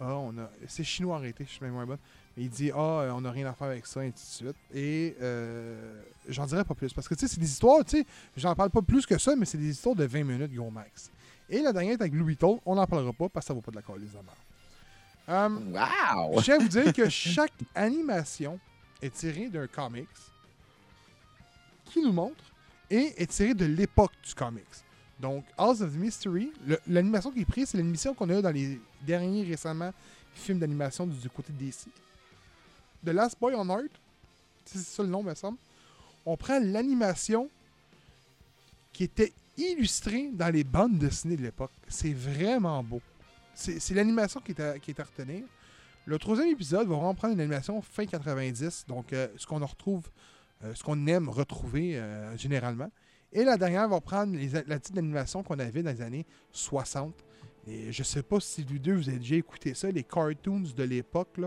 Ah, 0.00 0.16
on 0.16 0.36
a. 0.38 0.50
C'est 0.68 0.84
chinois 0.84 1.16
arrêté, 1.16 1.44
je 1.46 1.52
suis 1.52 1.62
même 1.64 1.72
moins 1.72 1.86
bonne. 1.86 1.98
Mais 2.36 2.44
il 2.44 2.50
dit 2.50 2.70
Ah, 2.74 2.78
euh, 2.78 3.10
on 3.12 3.22
n'a 3.22 3.30
rien 3.30 3.46
à 3.46 3.54
faire 3.54 3.68
avec 3.68 3.86
ça, 3.86 4.04
et 4.04 4.08
ainsi 4.08 4.42
de 4.42 4.46
suite. 4.48 4.56
Et 4.74 5.16
euh, 5.22 6.02
j'en 6.28 6.44
dirai 6.46 6.64
pas 6.64 6.74
plus. 6.74 6.92
Parce 6.92 7.08
que 7.08 7.14
tu 7.14 7.20
sais, 7.26 7.28
c'est 7.34 7.40
des 7.40 7.50
histoires, 7.50 7.82
tu 7.84 7.98
sais, 8.00 8.06
j'en 8.36 8.54
parle 8.54 8.70
pas 8.70 8.82
plus 8.82 9.06
que 9.06 9.16
ça, 9.18 9.34
mais 9.34 9.46
c'est 9.46 9.58
des 9.58 9.70
histoires 9.70 9.96
de 9.96 10.04
20 10.04 10.24
minutes, 10.24 10.52
gros 10.54 10.70
max. 10.70 11.10
Et 11.48 11.60
la 11.60 11.72
dernière 11.72 11.92
est 11.92 12.00
avec 12.00 12.12
Blue 12.12 12.24
Beetle, 12.24 12.58
on 12.64 12.74
n'en 12.74 12.86
parlera 12.86 13.12
pas 13.12 13.28
parce 13.28 13.44
que 13.44 13.48
ça 13.48 13.54
vaut 13.54 13.60
pas 13.60 13.70
de 13.70 13.76
la 13.76 13.82
calice 13.82 14.12
de. 14.12 14.18
Euh, 15.28 15.48
Wow! 15.48 16.38
je 16.38 16.44
tiens 16.44 16.56
à 16.56 16.58
vous 16.58 16.68
dire 16.68 16.92
que 16.92 17.08
chaque 17.10 17.52
animation 17.74 18.58
est 19.00 19.12
tirée 19.14 19.48
d'un 19.48 19.66
comics 19.66 20.08
qui 21.86 22.00
nous 22.02 22.12
montre 22.12 22.42
et 22.90 23.14
est 23.22 23.26
tirée 23.30 23.54
de 23.54 23.64
l'époque 23.66 24.12
du 24.24 24.34
comics. 24.34 24.64
Donc, 25.20 25.44
House 25.56 25.80
of 25.82 25.92
Mystery, 25.94 26.52
le- 26.66 26.80
l'animation 26.88 27.30
qui 27.30 27.40
est 27.40 27.44
prise, 27.44 27.68
c'est 27.68 27.76
l'animation 27.76 28.14
qu'on 28.14 28.28
a 28.30 28.38
eu 28.38 28.42
dans 28.42 28.50
les 28.50 28.80
derniers 29.02 29.44
récemment 29.44 29.92
films 30.34 30.58
d'animation 30.58 31.06
du, 31.06 31.16
du 31.16 31.28
côté 31.30 31.52
de 31.52 31.58
DC. 31.58 31.86
The 33.04 33.10
Last 33.10 33.38
Boy 33.40 33.54
on 33.54 33.68
Earth, 33.68 33.90
c'est 34.64 34.78
ça 34.78 35.02
le 35.02 35.08
nom, 35.08 35.22
me 35.22 35.34
semble. 35.34 35.58
On 36.24 36.36
prend 36.36 36.58
l'animation 36.60 37.48
qui 38.92 39.04
était 39.04 39.32
illustrée 39.56 40.30
dans 40.32 40.52
les 40.52 40.64
bandes 40.64 40.98
dessinées 40.98 41.36
de 41.36 41.42
l'époque. 41.42 41.72
C'est 41.88 42.12
vraiment 42.14 42.82
beau. 42.82 43.00
C'est 43.54 43.94
l'animation 43.94 44.40
qui 44.40 44.52
est, 44.52 44.60
à, 44.60 44.78
qui 44.78 44.90
est 44.90 45.00
à 45.00 45.04
retenir. 45.04 45.44
Le 46.04 46.18
troisième 46.18 46.48
épisode 46.48 46.88
va 46.88 46.94
vraiment 46.96 47.14
prendre 47.14 47.34
une 47.34 47.40
animation 47.40 47.80
fin 47.80 48.06
90, 48.06 48.86
donc 48.88 49.12
euh, 49.12 49.28
ce 49.36 49.46
qu'on 49.46 49.62
en 49.62 49.66
retrouve, 49.66 50.08
euh, 50.64 50.74
ce 50.74 50.82
qu'on 50.82 51.06
aime 51.06 51.28
retrouver 51.28 51.96
euh, 51.96 52.36
généralement. 52.36 52.90
Et 53.32 53.44
la 53.44 53.56
dernière 53.56 53.88
va 53.88 54.00
prendre 54.00 54.34
les, 54.34 54.50
la 54.66 54.78
type 54.78 54.94
d'animation 54.96 55.42
qu'on 55.42 55.58
avait 55.58 55.82
dans 55.82 55.90
les 55.92 56.02
années 56.02 56.26
60. 56.50 57.14
Et 57.68 57.92
je 57.92 58.02
sais 58.02 58.22
pas 58.22 58.40
si 58.40 58.64
vous 58.64 58.78
deux 58.78 58.94
vous 58.94 59.08
avez 59.08 59.18
déjà 59.18 59.36
écouté 59.36 59.74
ça, 59.74 59.90
les 59.90 60.02
cartoons 60.02 60.64
de 60.76 60.82
l'époque, 60.82 61.38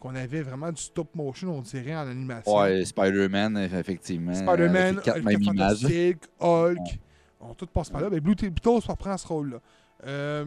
qu'on 0.00 0.16
avait 0.16 0.42
vraiment 0.42 0.72
du 0.72 0.82
stop 0.82 1.14
motion, 1.14 1.56
on 1.56 1.62
dirait, 1.62 1.94
en 1.94 2.08
animation. 2.08 2.56
Ouais, 2.56 2.84
Spider-Man, 2.84 3.56
effectivement. 3.56 4.34
Spider-Man, 4.34 4.98
Hulk 4.98 6.28
Hulk, 6.40 6.78
Ouais. 6.78 6.98
On 7.42 7.54
tout 7.54 7.66
passe 7.66 7.90
par 7.90 8.00
là. 8.00 8.10
Mais 8.10 8.20
Blue 8.20 8.34
Beetle 8.34 8.80
reprend 8.86 9.16
ce 9.16 9.26
rôle-là. 9.26 9.58
Euh, 10.04 10.46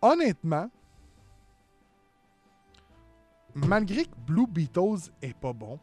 honnêtement, 0.00 0.70
malgré 3.54 4.04
que 4.04 4.16
Blue 4.26 4.46
Beatles 4.46 5.10
est 5.20 5.34
pas 5.34 5.52
bon, 5.52 5.78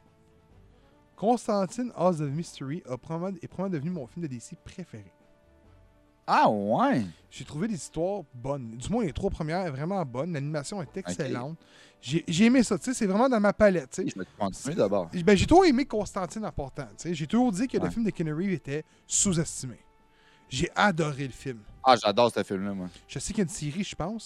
Constantine 1.15 1.91
House 1.95 2.21
of 2.21 2.29
Mystery 2.29 2.83
est 2.89 2.97
probablement 2.97 3.69
devenu 3.69 3.89
mon 3.89 4.07
film 4.07 4.25
de 4.25 4.27
DC 4.27 4.55
préféré. 4.63 5.11
Ah 6.31 6.47
ouais! 6.47 7.05
J'ai 7.31 7.43
trouvé 7.43 7.67
des 7.67 7.73
histoires 7.73 8.21
bonnes. 8.35 8.77
Du 8.77 8.87
moins, 8.89 9.03
les 9.03 9.13
trois 9.13 9.31
premières, 9.31 9.71
vraiment 9.71 10.05
bonnes. 10.05 10.31
L'animation 10.33 10.79
est 10.79 10.95
excellente. 10.97 11.57
J'ai 11.99 12.23
j'ai 12.27 12.45
aimé 12.45 12.61
ça. 12.61 12.77
tu 12.77 12.85
sais, 12.85 12.93
C'est 12.93 13.07
vraiment 13.07 13.27
dans 13.27 13.39
ma 13.39 13.51
palette. 13.51 13.89
tu 13.89 14.07
sais. 14.07 14.13
Je 14.15 14.71
d'abord. 14.73 15.09
Ben, 15.25 15.35
j'ai 15.35 15.47
toujours 15.47 15.65
aimé 15.65 15.85
Constantine 15.85 16.45
en 16.45 16.51
portant. 16.51 16.85
tu 16.85 16.91
sais. 16.97 17.13
J'ai 17.15 17.25
toujours 17.25 17.51
dit 17.51 17.67
que 17.67 17.77
le 17.79 17.89
film 17.89 18.05
de 18.05 18.11
Keanu 18.11 18.33
Reeves 18.33 18.53
était 18.53 18.85
sous-estimé. 19.07 19.79
J'ai 20.49 20.69
adoré 20.75 21.25
le 21.25 21.33
film. 21.33 21.61
Ah, 21.83 21.95
j'adore 21.95 22.31
ce 22.31 22.43
film-là, 22.43 22.73
moi. 22.73 22.89
Je 23.07 23.17
sais 23.17 23.33
qu'il 23.33 23.39
y 23.39 23.41
a 23.41 23.43
une 23.43 23.49
série, 23.49 23.83
je 23.83 23.95
pense. 23.95 24.25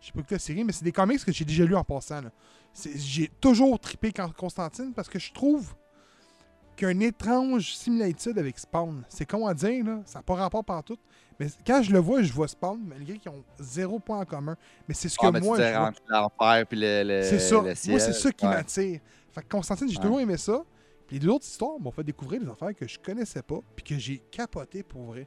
sais 0.00 0.12
pas 0.12 0.20
écouté 0.20 0.34
la 0.34 0.38
série, 0.40 0.64
mais 0.64 0.72
c'est 0.72 0.84
des 0.84 0.92
comics 0.92 1.24
que 1.24 1.32
j'ai 1.32 1.44
déjà 1.44 1.64
lus 1.64 1.76
en 1.76 1.84
passant. 1.84 2.22
J'ai 2.96 3.28
toujours 3.40 3.78
trippé 3.78 4.12
Constantine 4.36 4.92
parce 4.92 5.08
que 5.08 5.20
je 5.20 5.32
trouve 5.32 5.74
qu'il 6.76 6.86
y 6.86 6.88
a 6.88 6.92
une 6.92 7.02
étrange 7.02 7.74
similitude 7.74 8.38
avec 8.38 8.58
Spawn. 8.58 9.04
C'est 9.08 9.28
con 9.28 9.46
à 9.46 9.54
dire, 9.54 9.84
là. 9.84 10.02
ça 10.06 10.18
n'a 10.18 10.22
pas 10.22 10.34
rapport 10.34 10.64
partout. 10.64 10.96
Mais 11.40 11.48
quand 11.66 11.82
je 11.82 11.92
le 11.92 11.98
vois, 11.98 12.22
je 12.22 12.32
vois 12.32 12.46
Spawn, 12.48 12.80
malgré 12.86 13.18
qu'ils 13.18 13.30
ont 13.30 13.42
zéro 13.58 13.98
point 13.98 14.20
en 14.20 14.24
commun. 14.24 14.56
Mais 14.88 14.94
c'est 14.94 15.08
ce 15.08 15.18
que 15.18 15.26
Ah, 15.26 15.32
moi, 15.32 15.40
tu 15.40 15.46
je 15.46 15.52
disais 15.52 15.72
vois. 15.76 15.88
entre 15.88 16.02
l'enfer 16.08 16.66
puis 16.66 16.78
le, 16.80 17.02
le, 17.04 17.22
C'est 17.24 17.38
ça. 17.40 17.56
le 17.56 17.62
Moi, 17.62 17.74
c'est 17.74 18.12
ça 18.12 18.32
qui 18.32 18.46
Ouais. 18.46 18.52
m'attire. 18.54 19.00
Fait 19.32 19.42
que 19.42 19.48
Constantine, 19.48 19.88
j'ai 19.88 19.96
Ouais. 19.96 20.02
toujours 20.02 20.20
aimé 20.20 20.36
ça. 20.36 20.62
Puis 21.06 21.16
les 21.16 21.20
deux 21.26 21.30
autres 21.32 21.44
histoires 21.44 21.78
m'ont 21.80 21.90
fait 21.90 22.04
découvrir 22.04 22.40
des 22.40 22.48
affaires 22.48 22.74
que 22.74 22.86
je 22.86 22.98
connaissais 22.98 23.42
pas, 23.42 23.58
puis 23.76 23.84
que 23.84 23.98
j'ai 23.98 24.18
capoté 24.30 24.82
pour 24.82 25.02
vrai. 25.04 25.26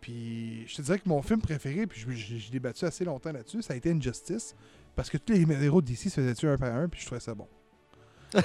Puis 0.00 0.66
je 0.68 0.76
te 0.76 0.82
dirais 0.82 0.98
que 0.98 1.08
mon 1.08 1.20
film 1.22 1.40
préféré, 1.40 1.86
puis 1.86 2.00
je, 2.00 2.10
je- 2.12 2.36
je 2.36 2.52
l'ai 2.52 2.60
battu 2.60 2.84
assez 2.84 3.04
longtemps 3.04 3.32
là-dessus, 3.32 3.60
ça 3.62 3.72
a 3.74 3.76
été 3.76 3.90
Injustice. 3.90 4.54
Parce 4.94 5.10
que 5.10 5.18
tous 5.18 5.32
les 5.32 5.64
héros 5.64 5.82
d'ici 5.82 6.08
se 6.08 6.20
faisaient 6.20 6.34
tuer 6.34 6.48
un 6.50 6.56
par 6.56 6.74
un, 6.74 6.88
puis 6.88 7.00
je 7.00 7.06
trouvais 7.06 7.20
ça 7.20 7.34
bon. 7.34 7.48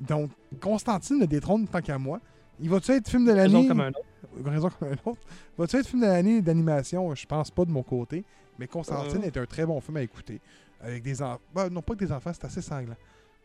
Donc, 0.00 0.30
Constantine 0.60 1.18
le 1.20 1.26
détrône 1.26 1.66
tant 1.66 1.80
qu'à 1.80 1.98
moi. 1.98 2.20
Il 2.60 2.68
va-tu 2.70 2.92
être 2.92 3.08
film 3.08 3.24
de 3.24 3.32
l'année? 3.32 3.66
comme 3.66 3.80
un 3.80 3.88
autre. 3.90 4.00
Raison 4.44 4.70
comme 4.70 4.88
un 4.88 5.10
autre. 5.10 5.20
Va-tu 5.56 5.76
être 5.76 5.86
film 5.86 6.02
de 6.02 6.06
l'année 6.06 6.40
d'animation? 6.42 7.14
Je 7.14 7.26
pense 7.26 7.50
pas 7.50 7.64
de 7.64 7.70
mon 7.70 7.82
côté. 7.82 8.24
Mais 8.58 8.66
Constantine 8.66 9.22
Euh. 9.22 9.26
est 9.26 9.36
un 9.36 9.46
très 9.46 9.64
bon 9.64 9.80
film 9.80 9.96
à 9.98 10.02
écouter. 10.02 10.40
Avec 10.80 11.02
des 11.02 11.20
enfants. 11.22 11.40
non, 11.70 11.82
pas 11.82 11.94
que 11.94 12.04
des 12.04 12.12
enfants, 12.12 12.32
c'est 12.32 12.44
assez 12.44 12.62
sanglant. 12.62 12.96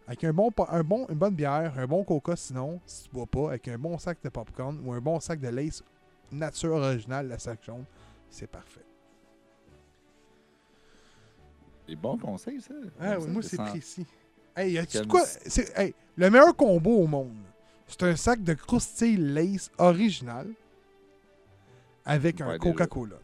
Avec 0.07 0.23
un 0.23 0.33
bon, 0.33 0.51
un 0.69 0.83
bon, 0.83 1.05
une 1.09 1.15
bonne 1.15 1.33
bière, 1.35 1.73
un 1.77 1.87
bon 1.87 2.03
coca 2.03 2.35
sinon, 2.35 2.79
si 2.85 3.03
tu 3.03 3.09
bois 3.11 3.25
pas, 3.25 3.49
avec 3.49 3.67
un 3.69 3.77
bon 3.77 3.97
sac 3.97 4.17
de 4.23 4.29
popcorn 4.29 4.79
ou 4.85 4.91
un 4.93 4.99
bon 4.99 5.19
sac 5.19 5.39
de 5.39 5.47
lace 5.47 5.81
nature 6.31 6.71
originale, 6.73 7.27
la 7.27 7.39
sac 7.39 7.59
jaune, 7.63 7.85
c'est 8.29 8.47
parfait. 8.47 8.81
C'est 11.87 11.95
bon 11.95 12.17
conseil, 12.17 12.61
ça. 12.61 12.73
Ah 12.99 13.15
Comme 13.15 13.19
oui, 13.19 13.25
ça, 13.25 13.31
moi 13.31 13.41
c'est 13.43 13.55
sans- 13.57 13.65
précis. 13.65 14.05
Hey, 14.55 14.73
y 14.79 14.87
Quel- 14.87 15.07
quoi 15.07 15.23
hey, 15.77 15.93
Le 16.15 16.29
meilleur 16.29 16.55
combo 16.55 16.91
au 16.97 17.07
monde, 17.07 17.33
c'est 17.87 18.03
un 18.03 18.15
sac 18.15 18.41
de 18.43 18.53
croustille 18.53 19.17
lace 19.17 19.69
original 19.77 20.47
avec 22.05 22.41
un. 22.41 22.57
Coca-Cola. 22.57 23.15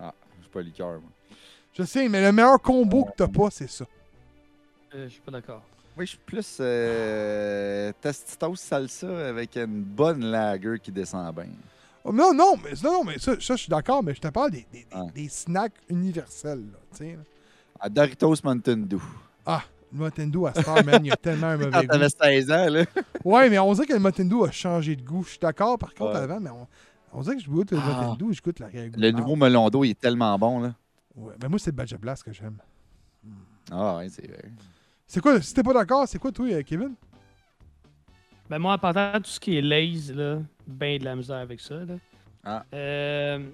Ah, 0.00 0.14
je 0.38 0.42
suis 0.42 0.50
pas 0.50 0.62
liqueur, 0.62 0.92
moi. 1.00 1.10
Je 1.74 1.82
sais, 1.84 2.08
mais 2.08 2.20
le 2.22 2.32
meilleur 2.32 2.60
combo 2.60 3.04
que 3.06 3.12
t'as 3.16 3.28
pas, 3.28 3.48
c'est 3.50 3.68
ça. 3.70 3.86
Euh, 4.94 5.04
je 5.04 5.12
suis 5.12 5.20
pas 5.22 5.30
d'accord. 5.32 5.62
Oui, 5.96 6.06
je 6.06 6.10
suis 6.10 6.18
plus 6.18 6.58
euh, 6.60 7.92
Tostitos 8.00 8.56
salsa 8.56 9.28
avec 9.28 9.56
une 9.56 9.82
bonne 9.82 10.24
lager 10.24 10.78
qui 10.82 10.90
descend 10.90 11.34
bien. 11.34 11.46
Oh, 12.04 12.12
non, 12.12 12.34
non, 12.34 12.56
mais, 12.62 12.70
non, 12.82 12.92
non, 12.92 13.04
mais 13.04 13.18
ça, 13.18 13.34
ça, 13.40 13.54
je 13.56 13.60
suis 13.62 13.68
d'accord, 13.70 14.02
mais 14.02 14.14
je 14.14 14.20
te 14.20 14.28
parle 14.28 14.50
des, 14.50 14.66
des- 14.72 14.86
Ah. 14.92 15.02
des 15.14 15.28
snacks 15.28 15.72
universels. 15.88 16.64
Là, 17.00 17.06
là. 17.06 17.12
À 17.78 17.88
Doritos 17.88 18.34
Mountain 18.44 18.78
Dew. 18.78 18.98
ah, 19.46 19.62
le 19.92 20.00
Nintendo 20.00 20.46
à 20.46 20.52
Star, 20.54 20.84
man, 20.84 21.04
il 21.04 21.08
y 21.08 21.12
a 21.12 21.16
tellement 21.16 21.48
un 21.48 21.58
Quand 21.58 21.64
mauvais 21.70 21.86
t'avais 21.86 22.04
goût. 22.06 22.14
16 22.22 22.50
ans, 22.50 22.68
là. 22.70 22.84
Ouais, 23.24 23.48
mais 23.50 23.58
on 23.58 23.72
dirait 23.72 23.86
que 23.86 23.92
le 23.92 23.98
Nintendo 23.98 24.44
a 24.44 24.50
changé 24.50 24.96
de 24.96 25.02
goût. 25.02 25.22
Je 25.24 25.30
suis 25.30 25.38
d'accord, 25.38 25.78
par 25.78 25.94
contre, 25.94 26.12
Ouais. 26.14 26.20
avant, 26.24 26.40
mais 26.40 26.50
on, 26.50 26.66
on 27.12 27.20
dirait 27.22 27.36
que 27.36 27.42
je 27.42 27.50
goûte 27.50 27.70
le 27.72 27.78
Ah. 27.80 27.86
Nintendo 28.02 28.30
et 28.30 28.34
je 28.34 28.42
goûte 28.42 28.58
l'arrière-goût. 28.58 29.00
Le 29.00 29.10
nouveau 29.10 29.36
melon 29.36 29.68
d'eau, 29.70 29.84
il 29.84 29.90
est 29.90 30.00
tellement 30.00 30.38
bon, 30.38 30.60
là. 30.60 30.74
Ouais, 31.14 31.34
mais 31.42 31.48
moi, 31.48 31.58
c'est 31.58 31.70
le 31.70 31.76
Badge 31.76 31.94
Blast 31.96 32.22
que 32.22 32.32
j'aime. 32.32 32.56
Ah, 33.70 33.96
ouais, 33.98 34.08
c'est 34.08 34.26
vrai. 34.26 34.50
C'est 35.06 35.20
quoi, 35.20 35.40
si 35.40 35.52
t'es 35.54 35.62
pas 35.62 35.74
d'accord, 35.74 36.08
c'est 36.08 36.18
quoi, 36.18 36.32
toi, 36.32 36.46
euh, 36.50 36.62
Kevin? 36.62 36.94
Ben 38.48 38.58
moi, 38.58 38.74
en 38.74 38.78
partant 38.78 39.12
tout 39.20 39.30
ce 39.30 39.38
qui 39.40 39.56
est 39.56 39.62
laze, 39.62 40.12
là, 40.12 40.38
ben 40.66 40.98
de 40.98 41.04
la 41.04 41.14
misère 41.16 41.36
avec 41.36 41.60
ça. 41.60 41.74
Là. 41.84 41.94
Ah. 42.44 42.64
Euh, 42.74 43.46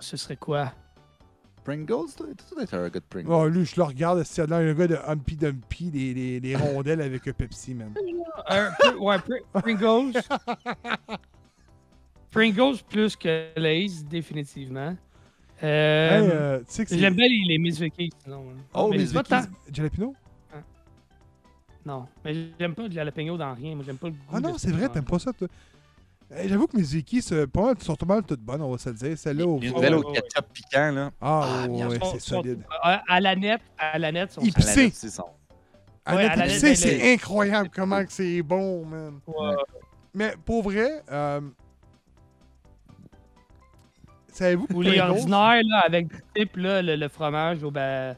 ce 0.00 0.16
serait 0.16 0.36
quoi? 0.36 0.72
Pringles, 1.64 1.86
toi, 2.16 2.26
tu 2.36 2.54
dois 2.54 2.62
être 2.64 2.74
un 2.74 2.88
gars 2.88 2.98
de 3.00 3.04
Pringles. 3.08 3.28
Oh, 3.30 3.46
lui, 3.46 3.64
je 3.64 3.76
le 3.76 3.82
regarde, 3.84 4.22
c'est 4.24 4.44
là 4.48 4.56
un 4.56 4.72
gars 4.74 4.88
de 4.88 4.96
Humpy 5.06 5.36
Dumpy, 5.36 5.90
des, 5.90 6.14
des, 6.14 6.40
des 6.40 6.56
rondelles 6.56 7.00
avec 7.00 7.28
un 7.28 7.32
Pepsi, 7.32 7.74
man. 7.74 7.92
Peu- 7.94 8.96
ouais, 8.98 9.16
Pr- 9.18 9.42
Pringles. 9.60 10.20
Pringles 12.32 12.78
plus 12.88 13.14
que 13.14 13.48
laze, 13.56 14.04
définitivement. 14.06 14.96
Euh, 15.62 16.10
Hey, 16.10 16.28
euh. 16.30 16.60
J'aime 16.90 17.14
bien 17.14 17.28
les, 17.28 17.42
les 17.46 17.58
Mizuki, 17.58 18.10
sinon. 18.24 18.46
hein. 18.50 18.56
Oh, 18.74 18.88
Mais 18.90 18.98
Mizuki. 18.98 19.14
pas 19.14 19.22
tant- 19.42 19.48
Jalapeno? 19.72 20.14
Non, 21.84 22.06
mais 22.24 22.32
j'aime 22.58 22.74
pas 22.74 22.86
de 22.88 22.92
jalapeno 22.92 23.36
dans 23.36 23.54
rien. 23.54 23.74
Moi, 23.74 23.84
j'aime 23.84 23.96
pas 23.98 24.06
le 24.06 24.12
goût 24.12 24.18
Ah 24.32 24.40
non, 24.40 24.56
c'est 24.56 24.68
ce 24.68 24.72
vrai, 24.72 24.88
t'aimes 24.88 25.04
pas 25.04 25.18
ça, 25.18 25.32
toi. 25.32 25.48
J'avoue 26.46 26.66
que 26.66 26.76
mes 26.76 27.46
pas 27.48 27.60
mal, 27.62 27.74
sont 27.80 27.94
pas 27.96 28.06
mal 28.06 28.22
toutes 28.22 28.40
bonnes, 28.40 28.62
on 28.62 28.70
va 28.70 28.78
se 28.78 28.88
le 28.88 28.94
dire. 28.94 29.18
Celle-là, 29.18 29.46
au 29.46 29.58
Une 29.60 29.70
Oh, 29.70 29.74
nouvelle 29.74 29.94
ouais, 29.96 30.04
au 30.04 30.12
ketchup 30.12 30.46
piquant, 30.52 30.92
là. 30.92 31.10
Ah, 31.20 31.64
Ah, 31.64 31.68
ouais, 31.68 31.98
c'est 32.12 32.20
solide. 32.20 32.62
à, 32.82 33.20
la 33.20 33.36
nette, 33.36 33.60
à 33.76 33.98
la 33.98 34.12
nette, 34.12 34.32
sont 34.32 34.40
c'est 34.94 35.10
son. 35.10 35.24
À 36.04 36.14
la 36.14 36.48
c'est 36.48 37.12
incroyable 37.14 37.68
comment 37.74 38.04
que 38.04 38.12
c'est 38.12 38.42
bon, 38.42 38.84
man. 38.86 39.20
Ouais. 39.26 39.54
Mais 40.14 40.34
pour 40.44 40.62
vrai, 40.62 41.02
euh, 41.10 41.40
savez-vous 44.32 44.66
Ou 44.74 44.82
les 44.82 45.00
ordinaires, 45.00 45.60
là, 45.64 45.82
avec 45.86 46.08
du 46.08 46.16
type, 46.34 46.56
là, 46.56 46.82
le, 46.82 46.96
le 46.96 47.08
fromage 47.08 47.62
au, 47.62 47.70
ben, 47.70 48.16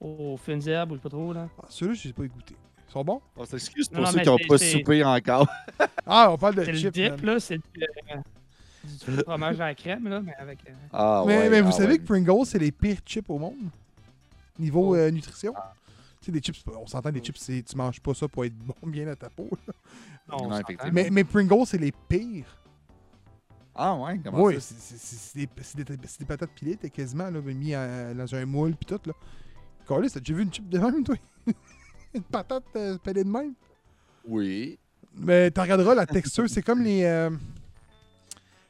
aux 0.00 0.36
fines 0.36 0.66
herbes, 0.68 0.92
ou 0.92 0.94
je 0.94 0.98
sais 0.98 1.02
pas 1.02 1.08
trop, 1.10 1.32
là. 1.32 1.48
Ah, 1.58 1.66
Ceux-là, 1.68 1.92
je 1.94 2.04
les 2.04 2.10
ai 2.10 2.12
pas 2.12 2.22
goûté. 2.24 2.56
Ils 2.88 2.92
sont 2.92 3.04
bons? 3.04 3.20
On 3.36 3.44
s'excuse 3.44 3.88
pour 3.88 4.00
non, 4.00 4.06
ceux 4.06 4.16
mais 4.16 4.22
qui 4.22 4.28
n'ont 4.28 4.38
c'est- 4.38 4.46
pas 4.48 4.58
c'est- 4.58 4.72
soupé 4.72 5.04
encore. 5.04 5.46
Ah, 6.06 6.28
on 6.32 6.36
parle 6.38 6.56
de 6.56 6.64
C'est 6.64 6.72
le 6.72 6.78
chips, 6.78 6.92
dip, 6.94 7.10
man. 7.10 7.20
là, 7.24 7.38
c'est 7.40 7.58
du, 7.58 7.62
euh, 7.82 8.16
du 9.14 9.22
fromage 9.22 9.60
à 9.60 9.66
la 9.66 9.74
crème, 9.76 10.08
là, 10.08 10.20
mais 10.20 10.34
avec... 10.34 10.58
euh, 10.68 10.72
Ah, 10.92 11.22
mais, 11.26 11.38
ouais, 11.38 11.50
mais 11.50 11.60
vous 11.60 11.68
ah, 11.68 11.72
savez 11.72 11.92
ouais. 11.92 11.98
que 11.98 12.04
Pringles, 12.04 12.46
c'est 12.46 12.58
les 12.58 12.72
pires 12.72 12.98
chips 13.06 13.28
au 13.30 13.38
monde? 13.38 13.54
Niveau 14.58 14.90
Oh. 14.90 14.96
euh, 14.96 15.10
nutrition? 15.10 15.52
Tu 16.20 16.26
sais, 16.26 16.32
des 16.32 16.40
chips, 16.40 16.62
on 16.76 16.86
s'entend, 16.86 17.10
des 17.12 17.20
chips, 17.20 17.38
c'est- 17.38 17.62
tu 17.62 17.76
manges 17.76 18.00
pas 18.00 18.12
ça 18.14 18.26
pour 18.26 18.44
être 18.44 18.56
bon 18.56 18.74
bien 18.88 19.06
à 19.08 19.14
ta 19.16 19.30
peau. 19.30 19.48
là. 19.66 19.72
Non, 20.28 20.36
on 20.36 20.36
Non, 20.36 20.42
s'entend. 20.56 20.60
effectivement. 20.62 20.92
Mais, 20.92 21.08
mais 21.10 21.24
Pringles, 21.24 21.66
c'est 21.66 21.78
les 21.78 21.92
pires. 21.92 22.56
Ah 23.82 23.94
ouais, 23.96 24.20
comment 24.22 24.42
Oui, 24.42 24.60
ça? 24.60 24.74
c'est 24.78 25.38
des, 25.38 26.24
patates 26.26 26.50
pilées, 26.50 26.76
t'es 26.76 26.90
quasiment 26.90 27.30
là, 27.30 27.40
mis 27.40 27.74
en- 27.74 28.14
dans 28.14 28.34
un 28.34 28.44
moule 28.44 28.74
pis 28.76 28.84
tout. 28.84 29.00
là. 29.06 29.12
Carlis, 29.88 30.10
t'as 30.10 30.20
déjà 30.20 30.34
vu 30.34 30.42
une 30.42 30.52
chip 30.52 30.68
de 30.68 30.78
même, 30.78 31.02
toi? 31.02 31.16
une 32.14 32.22
patate 32.22 32.64
euh, 32.76 32.98
pelée 32.98 33.24
de 33.24 33.28
même? 33.30 33.54
Oui. 34.26 34.78
Mais 35.14 35.50
tu 35.50 35.60
regarderas 35.60 35.94
la 35.94 36.04
texture, 36.06 36.48
c'est 36.48 36.60
comme 36.62 36.82
les. 36.82 37.04
Euh, 37.04 37.30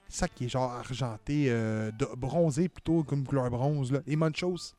ça 0.09 0.29
qui 0.29 0.45
est 0.45 0.49
genre 0.49 0.71
argenté, 0.71 1.47
euh, 1.49 1.91
de- 1.91 2.09
bronzé 2.17 2.69
plutôt, 2.69 3.03
comme 3.03 3.25
couleur 3.27 3.51
bronze. 3.51 3.91
Là. 3.93 4.01
Les 4.07 4.15
Munchos, 4.17 4.75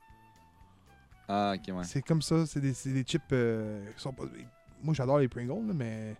Ah, 1.28 1.56
ok, 1.58 1.76
ouais. 1.76 1.84
c'est 1.84 2.02
comme 2.02 2.22
ça. 2.22 2.46
C'est 2.46 2.62
des, 2.62 2.72
des 2.86 3.04
chips. 3.04 3.22
euh, 3.34 3.92
qui 3.96 4.02
sont 4.02 4.14
pas- 4.14 4.24
Moi, 4.82 4.94
j'adore 4.94 5.20
les 5.20 5.28
Pringles, 5.28 5.68
là, 5.68 5.74
mais. 5.74 6.16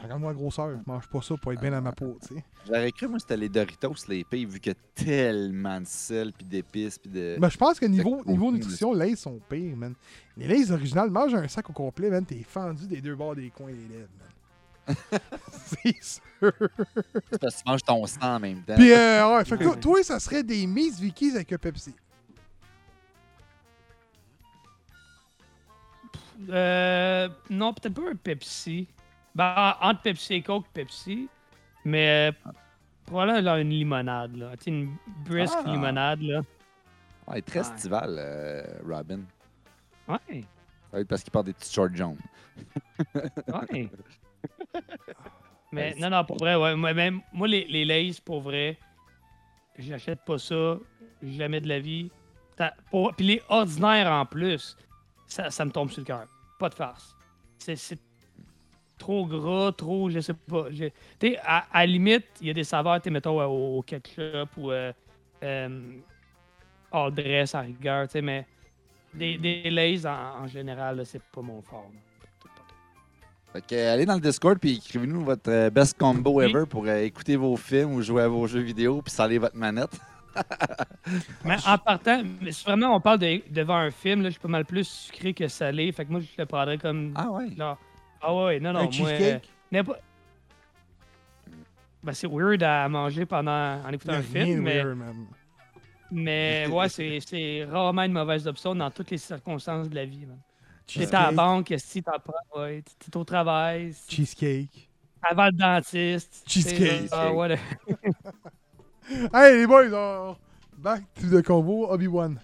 Regarde-moi 0.00 0.30
la 0.30 0.38
grosseur, 0.38 0.70
je 0.70 0.90
mange 0.90 1.08
pas 1.08 1.20
ça 1.22 1.34
pour 1.36 1.52
être 1.52 1.60
bien 1.60 1.72
dans 1.72 1.82
ma 1.82 1.90
peau, 1.90 2.16
tu 2.22 2.34
sais. 2.34 2.44
J'aurais 2.66 2.92
cru, 2.92 3.08
moi, 3.08 3.18
c'était 3.18 3.36
les 3.36 3.48
Doritos, 3.48 3.94
les 4.08 4.22
pays, 4.22 4.44
vu 4.44 4.60
qu'il 4.60 4.72
y 4.72 4.76
a 4.76 5.04
tellement 5.04 5.80
de 5.80 5.86
sel, 5.86 6.32
puis 6.32 6.46
d'épices, 6.46 6.98
puis 6.98 7.10
de. 7.10 7.36
Ben, 7.38 7.48
je 7.48 7.56
pense 7.56 7.80
que 7.80 7.86
niveau, 7.86 8.22
niveau 8.24 8.52
nutrition, 8.52 8.92
les 8.92 9.16
sont 9.16 9.40
pires, 9.48 9.76
man. 9.76 9.94
Les 10.36 10.46
lays 10.46 10.70
originales, 10.70 11.10
mange 11.10 11.34
un 11.34 11.48
sac 11.48 11.68
au 11.68 11.72
complet, 11.72 12.10
man, 12.10 12.24
t'es 12.24 12.44
fendu 12.48 12.86
des 12.86 13.00
deux 13.00 13.16
bords 13.16 13.34
des 13.34 13.50
coins 13.50 13.72
des 13.72 13.88
lèvres, 13.88 14.08
man. 14.18 14.28
c'est 15.52 16.02
sûr. 16.02 16.52
C'est 17.30 17.40
parce 17.40 17.56
que 17.56 17.62
tu 17.62 17.68
manges 17.68 17.82
ton 17.82 18.06
sang 18.06 18.36
en 18.36 18.40
même 18.40 18.62
temps. 18.62 18.76
Puis, 18.76 18.92
euh, 18.92 19.36
ouais, 19.36 19.44
fait 19.44 19.58
que 19.58 19.64
toi, 19.64 19.76
toi, 19.80 20.02
ça 20.04 20.20
serait 20.20 20.44
des 20.44 20.66
Miss 20.66 21.00
Vickies 21.00 21.32
avec 21.34 21.52
un 21.52 21.58
Pepsi. 21.58 21.94
Euh, 26.48 27.28
non, 27.50 27.74
peut-être 27.74 27.94
pas 27.94 28.10
un 28.10 28.14
Pepsi. 28.14 28.86
Ben, 29.38 29.54
en- 29.80 29.88
entre 29.90 30.02
Pepsi 30.02 30.34
et 30.34 30.42
Coke, 30.42 30.66
Pepsi. 30.74 31.28
Mais 31.84 32.30
euh, 32.46 32.50
probablement 33.06 33.40
genre 33.42 33.56
une 33.56 33.70
limonade, 33.70 34.36
là. 34.36 34.52
Une 34.66 34.96
brisk 35.24 35.54
Ah. 35.64 35.70
limonade, 35.70 36.20
là. 36.22 36.40
Ouais, 37.28 37.40
très 37.42 37.60
Ouais. 37.60 37.66
estival, 37.74 38.16
euh, 38.18 38.64
Robin. 38.84 39.20
Ouais, 40.08 40.44
être 40.94 41.06
parce 41.08 41.22
qu'il 41.22 41.30
porte 41.30 41.46
des 41.46 41.52
petites 41.52 41.72
shorts 41.72 41.94
jaunes. 41.94 42.18
ouais. 43.14 43.88
Mais 45.72 45.94
non, 45.98 46.08
non, 46.10 46.24
pour 46.24 46.38
vrai, 46.38 46.54
ouais. 46.56 46.74
Moi, 46.74 46.94
même, 46.94 47.20
moi 47.32 47.46
les, 47.46 47.64
les 47.66 47.84
Lays, 47.84 48.12
pour 48.24 48.40
vrai, 48.40 48.78
j'achète 49.78 50.24
pas 50.24 50.38
ça. 50.38 50.78
Jamais 51.22 51.60
de 51.60 51.68
la 51.68 51.78
vie. 51.78 52.10
Pour- 52.90 53.14
Puis 53.14 53.26
les 53.26 53.42
ordinaires 53.48 54.10
en 54.10 54.24
plus, 54.26 54.76
ça, 55.26 55.50
ça 55.50 55.64
me 55.64 55.70
tombe 55.70 55.90
sur 55.90 56.00
le 56.00 56.06
cœur. 56.06 56.26
Pas 56.58 56.68
de 56.70 56.74
farce. 56.74 57.14
C'est- 57.58 57.76
C'est 57.76 58.00
trop 58.98 59.26
gras, 59.26 59.72
trop, 59.72 60.10
je 60.10 60.20
sais 60.20 60.34
pas. 60.34 60.66
Je- 60.70 60.86
Tu 61.18 61.28
sais, 61.32 61.38
à, 61.44 61.66
à 61.72 61.80
la 61.80 61.86
limite, 61.86 62.26
il 62.40 62.48
y 62.48 62.50
a 62.50 62.54
des 62.54 62.64
saveurs, 62.64 63.00
tu 63.00 63.10
mettons, 63.10 63.40
euh, 63.40 63.46
au, 63.46 63.78
au 63.78 63.82
ketchup 63.82 64.50
ou 64.56 64.70
euh, 64.70 64.92
euh, 65.42 65.80
à 66.92 67.60
rigueur, 67.60 68.06
tu 68.08 68.12
sais, 68.12 68.22
mais 68.22 68.46
des, 69.14 69.38
des 69.38 69.70
Lays 69.70 70.06
en, 70.06 70.42
en 70.42 70.46
général, 70.46 71.04
c'est 71.06 71.22
pas 71.22 71.42
mon 71.42 71.62
fort. 71.62 71.88
là. 71.92 72.00
Fait 73.52 73.62
que, 73.66 73.74
euh, 73.74 73.94
allez 73.94 74.04
dans 74.04 74.14
le 74.14 74.20
Discord 74.20 74.58
puis 74.58 74.76
écrivez-nous 74.76 75.24
votre 75.24 75.50
euh, 75.50 75.70
best 75.70 75.96
combo 75.98 76.42
ever 76.42 76.64
pour 76.68 76.84
euh, 76.86 76.98
écouter 76.98 77.36
vos 77.36 77.56
films 77.56 77.94
ou 77.94 78.02
jouer 78.02 78.22
à 78.22 78.28
vos 78.28 78.46
jeux 78.46 78.60
vidéo 78.60 79.00
puis 79.00 79.10
saler 79.10 79.38
votre 79.38 79.56
manette. 79.56 79.98
Mais 81.44 81.56
en 81.66 81.78
partant, 81.78 82.22
mais 82.40 82.52
si 82.52 82.62
vraiment 82.64 82.94
on 82.94 83.00
parle 83.00 83.18
de, 83.18 83.42
devant 83.50 83.76
un 83.76 83.90
film, 83.90 84.22
là, 84.22 84.28
je 84.28 84.32
suis 84.34 84.40
pas 84.40 84.48
mal 84.48 84.64
plus 84.64 84.86
sucré 84.86 85.34
que 85.34 85.48
salé. 85.48 85.90
Fait 85.90 86.04
que 86.04 86.10
moi, 86.12 86.20
je 86.20 86.26
le 86.36 86.46
prendrais 86.46 86.78
comme. 86.78 87.12
Ah, 87.16 87.28
Ah 88.20 88.34
ouais. 88.34 88.60
non, 88.60 88.72
non, 88.72 88.80
un 88.80 88.98
moi. 88.98 89.08
euh, 89.10 89.38
n'importe- 89.70 90.00
Ben, 92.02 92.12
c'est 92.12 92.26
weird 92.28 92.62
à 92.62 92.88
manger 92.88 93.26
pendant 93.26 93.82
en 93.84 93.90
écoutant 93.92 94.12
un 94.14 94.22
film, 94.22 94.62
mais, 94.62 94.82
mais 96.10 96.66
ouais, 96.68 96.88
c'est, 96.88 97.18
c'est 97.20 97.64
rarement 97.64 98.02
une 98.02 98.12
mauvaise 98.12 98.46
option 98.46 98.74
dans 98.74 98.90
toutes 98.90 99.10
les 99.10 99.18
circonstances 99.18 99.88
de 99.88 99.94
la 99.94 100.04
vie. 100.04 100.24
man. 100.26 100.38
T'es 100.86 101.00
à 101.00 101.02
la 101.02 101.18
Cheesecake? 101.26 101.34
banque, 101.36 101.74
si 101.76 102.02
t'en 102.02 102.18
prends, 102.18 102.60
ouais, 102.62 102.82
t'es 102.98 103.16
au 103.16 103.24
travail, 103.24 103.92
si- 103.92 104.16
Cheesecake. 104.16 104.88
avant 105.22 105.46
le 105.46 105.52
dentiste. 105.52 106.44
tu 106.46 106.62
sais, 106.62 106.70
Cheesecake. 106.76 107.08
Ah, 107.12 107.32
ouais, 107.32 107.58
Hey, 109.34 109.58
les 109.58 109.66
boys, 109.66 109.92
on- 109.92 110.36
back 110.78 111.02
to 111.14 111.28
the 111.28 111.44
convo, 111.44 111.90
Obi-Wan. 111.90 112.38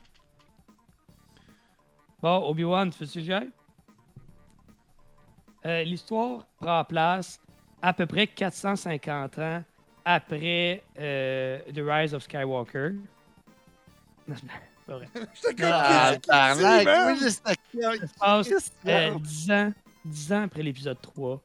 Bon, 2.21 2.37
Obi-Wan, 2.49 2.91
tu 2.91 2.99
fais-tu 2.99 3.21
que 3.21 3.25
j'aille? 3.25 3.51
Euh, 5.67 5.83
L'histoire 5.85 6.45
prend 6.61 6.85
place 6.85 7.41
à 7.81 7.93
peu 7.93 8.07
près 8.07 8.27
450 8.27 9.39
ans 9.39 9.63
après 10.05 10.83
euh, 10.99 11.59
The 11.75 11.81
Rise 11.85 12.15
of 12.15 12.23
Skywalker. 12.23 12.93
Non, 14.27 14.35
c'est 14.39 14.87
pas 14.87 14.97
vrai. 14.97 15.09
Ah, 18.21 18.39
oui, 18.39 18.49
passe 18.49 18.73
euh, 18.87 19.15
10, 19.19 19.51
ans, 19.51 19.73
10 20.05 20.33
ans 20.33 20.43
après 20.45 20.63
l'épisode 20.63 21.01
3. 21.01 21.41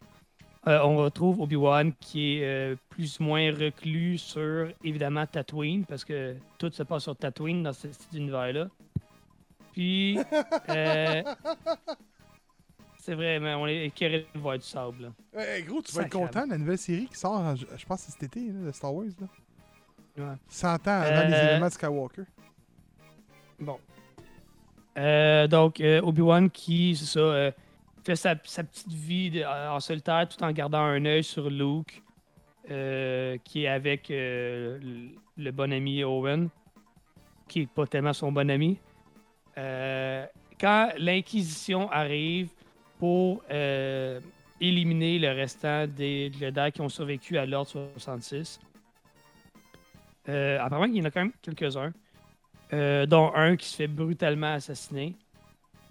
Euh, 0.67 0.79
on 0.83 0.97
retrouve 0.97 1.39
Obi-Wan 1.41 1.93
qui 2.01 2.37
est 2.37 2.43
euh, 2.45 2.75
plus 2.89 3.17
ou 3.19 3.23
moins 3.23 3.49
reclus 3.51 4.17
sur, 4.17 4.69
évidemment, 4.83 5.25
Tatooine, 5.25 5.85
parce 5.85 6.03
que 6.03 6.35
tout 6.57 6.69
se 6.71 6.83
passe 6.83 7.03
sur 7.03 7.15
Tatooine 7.15 7.63
dans 7.63 7.71
ce- 7.73 7.91
cet 7.91 8.13
univers-là. 8.13 8.67
Puis, 9.73 10.17
euh, 10.69 11.23
c'est 12.99 13.15
vrai, 13.15 13.39
mais 13.39 13.53
on 13.55 13.65
est 13.67 13.85
écœuré 13.85 14.27
de 14.33 14.39
voir 14.39 14.57
du 14.57 14.65
sable. 14.65 15.11
là. 15.33 15.41
Hey, 15.41 15.63
gros, 15.63 15.81
tu 15.81 15.91
vas 15.93 16.03
être 16.03 16.11
content 16.11 16.45
de 16.45 16.51
la 16.51 16.57
nouvelle 16.57 16.77
série 16.77 17.07
qui 17.07 17.17
sort, 17.17 17.33
en- 17.39 17.55
je 17.55 17.65
pense 17.85 18.05
que 18.05 18.11
c'est 18.11 18.19
cet 18.19 18.23
été, 18.23 18.51
là, 18.51 18.67
de 18.67 18.71
Star 18.71 18.93
Wars. 18.93 19.05
Là. 19.19 19.27
Ouais. 20.25 20.35
100 20.49 20.73
ans 20.87 20.91
avant 20.91 21.27
les 21.27 21.33
Euh, 21.33 21.43
événements 21.49 21.67
de 21.67 21.71
Skywalker. 21.73 22.23
Bon. 23.59 23.79
Euh, 24.97 25.47
donc, 25.47 25.79
euh, 25.81 26.01
Obi-Wan 26.01 26.49
qui, 26.49 26.95
c'est 26.95 27.05
ça, 27.05 27.19
euh, 27.19 27.51
fait 28.03 28.15
sa, 28.15 28.35
sa 28.43 28.63
petite 28.63 28.91
vie 28.91 29.29
de- 29.31 29.43
en 29.43 29.79
solitaire 29.79 30.27
tout 30.27 30.43
en 30.43 30.51
gardant 30.51 30.79
un 30.81 31.05
œil 31.05 31.23
sur 31.23 31.49
Luke, 31.49 32.01
euh, 32.69 33.37
qui 33.43 33.63
est 33.63 33.67
avec 33.69 34.11
euh, 34.11 34.77
le, 34.81 35.09
le 35.43 35.51
bon 35.51 35.71
ami 35.71 36.03
Owen, 36.03 36.49
qui 37.47 37.61
est 37.61 37.67
pas 37.67 37.87
tellement 37.87 38.13
son 38.13 38.31
bon 38.31 38.49
ami. 38.49 38.77
Euh, 39.57 40.25
quand 40.59 40.89
l'Inquisition 40.97 41.89
arrive 41.91 42.49
pour 42.99 43.41
euh, 43.49 44.19
éliminer 44.61 45.17
le 45.17 45.31
restant 45.31 45.87
des 45.87 46.31
Jedi 46.37 46.71
qui 46.73 46.81
ont 46.81 46.89
survécu 46.89 47.37
à 47.37 47.45
l'Ordre 47.45 47.71
66, 47.97 48.59
euh, 50.27 50.59
apparemment, 50.59 50.85
il 50.85 50.97
y 50.97 51.01
en 51.01 51.05
a 51.05 51.11
quand 51.11 51.21
même 51.21 51.31
quelques-uns. 51.41 51.93
Euh, 52.71 53.07
dont 53.07 53.31
un 53.33 53.55
qui 53.55 53.67
se 53.67 53.75
fait 53.77 53.87
brutalement 53.87 54.53
assassiner. 54.53 55.15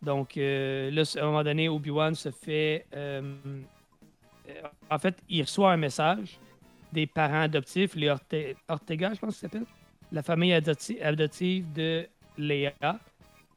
Donc 0.01 0.37
là, 0.37 1.03
à 1.17 1.23
un 1.23 1.25
moment 1.25 1.43
donné, 1.43 1.69
Obi-Wan 1.69 2.15
se 2.15 2.31
fait... 2.31 2.87
en 4.89 4.99
fait, 5.01 5.17
il 5.29 5.43
reçoit 5.43 5.73
un 5.73 5.77
message 5.77 6.39
des 6.93 7.07
parents 7.07 7.41
adoptifs, 7.43 7.97
les 7.97 8.09
Orte- 8.09 8.55
Ortega, 8.69 9.13
je 9.13 9.19
pense 9.19 9.31
que 9.35 9.41
ça 9.41 9.41
s'appelle, 9.43 9.67
la 10.13 10.23
famille 10.23 10.53
adopti- 10.53 11.03
adoptive 11.03 11.73
de 11.73 12.07
Léa. 12.39 12.99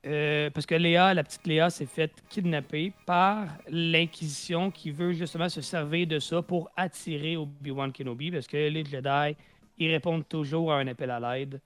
Euh, 0.07 0.49
parce 0.49 0.65
que 0.65 0.73
Léa, 0.73 1.14
la 1.14 1.23
petite 1.23 1.45
Léa, 1.45 1.69
s'est 1.69 1.86
faite 1.86 2.23
kidnapper 2.28 2.91
par 3.06 3.48
l'Inquisition 3.69 4.72
qui 4.72 4.90
veut 4.90 5.14
justement 5.14 5.48
se 5.48 5.61
servir 5.61 6.07
de 6.07 6.18
ça 6.18 6.41
pour 6.41 6.72
attirer 6.76 7.38
Obi-Wan 7.38 7.91
Kenobi 7.91 8.32
parce 8.32 8.48
que 8.48 8.57
les 8.57 8.84
Jedi, 8.84 9.36
ils 9.78 9.91
répondent 9.91 10.28
toujours 10.28 10.73
à 10.73 10.80
un 10.80 10.88
appel 10.88 11.11
à 11.11 11.19
l'aide. 11.19 11.61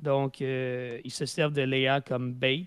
Donc, 0.00 0.40
euh, 0.40 1.00
ils 1.04 1.10
se 1.10 1.26
servent 1.26 1.52
de 1.52 1.62
Léa 1.62 2.00
comme 2.00 2.32
bait. 2.32 2.66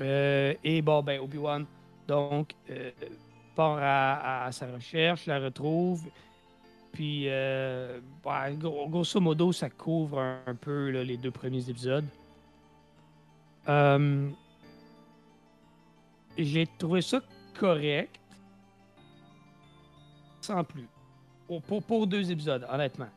Euh, 0.00 0.54
et 0.64 0.82
bon, 0.82 1.02
ben, 1.02 1.20
Obi-Wan, 1.20 1.64
donc, 2.08 2.54
part 3.54 3.78
à, 3.80 4.50
sa 4.50 4.66
recherche, 4.66 5.26
la 5.26 5.38
retrouve. 5.38 6.02
Puis, 6.92 7.28
gros- 8.58 8.88
grosso 8.88 9.20
modo, 9.20 9.52
ça 9.52 9.70
couvre 9.70 10.18
un, 10.46 10.54
peu 10.54 10.90
les 10.90 11.16
deux 11.16 11.30
premiers 11.30 11.70
épisodes. 11.70 12.04
Euh, 13.68 14.28
J'ai 16.38 16.66
trouvé 16.78 17.02
ça 17.02 17.20
correct. 17.58 18.18
Sans 20.40 20.62
plus. 20.64 20.86
Pour, 21.66 21.82
pour, 21.82 22.06
deux 22.06 22.30
épisodes, 22.30 22.66
honnêtement. 22.70 23.08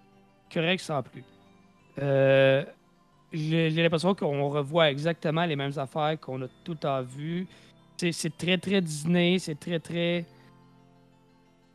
Correct 0.51 0.79
sans 0.79 1.03
plus. 1.03 1.23
Euh, 2.01 2.63
J'ai 3.33 3.69
l'impression 3.69 4.15
qu'on 4.15 4.49
revoit 4.49 4.89
exactement 4.89 5.45
les 5.45 5.55
mêmes 5.55 5.77
affaires 5.77 6.19
qu'on 6.19 6.41
a 6.43 6.47
tout 6.63 6.77
à 6.83 7.01
vu. 7.01 7.47
C'est 7.97 8.35
très, 8.37 8.57
très 8.57 8.81
Disney. 8.81 9.37
C'est 9.39 9.59
très, 9.59 9.79
très. 9.79 10.25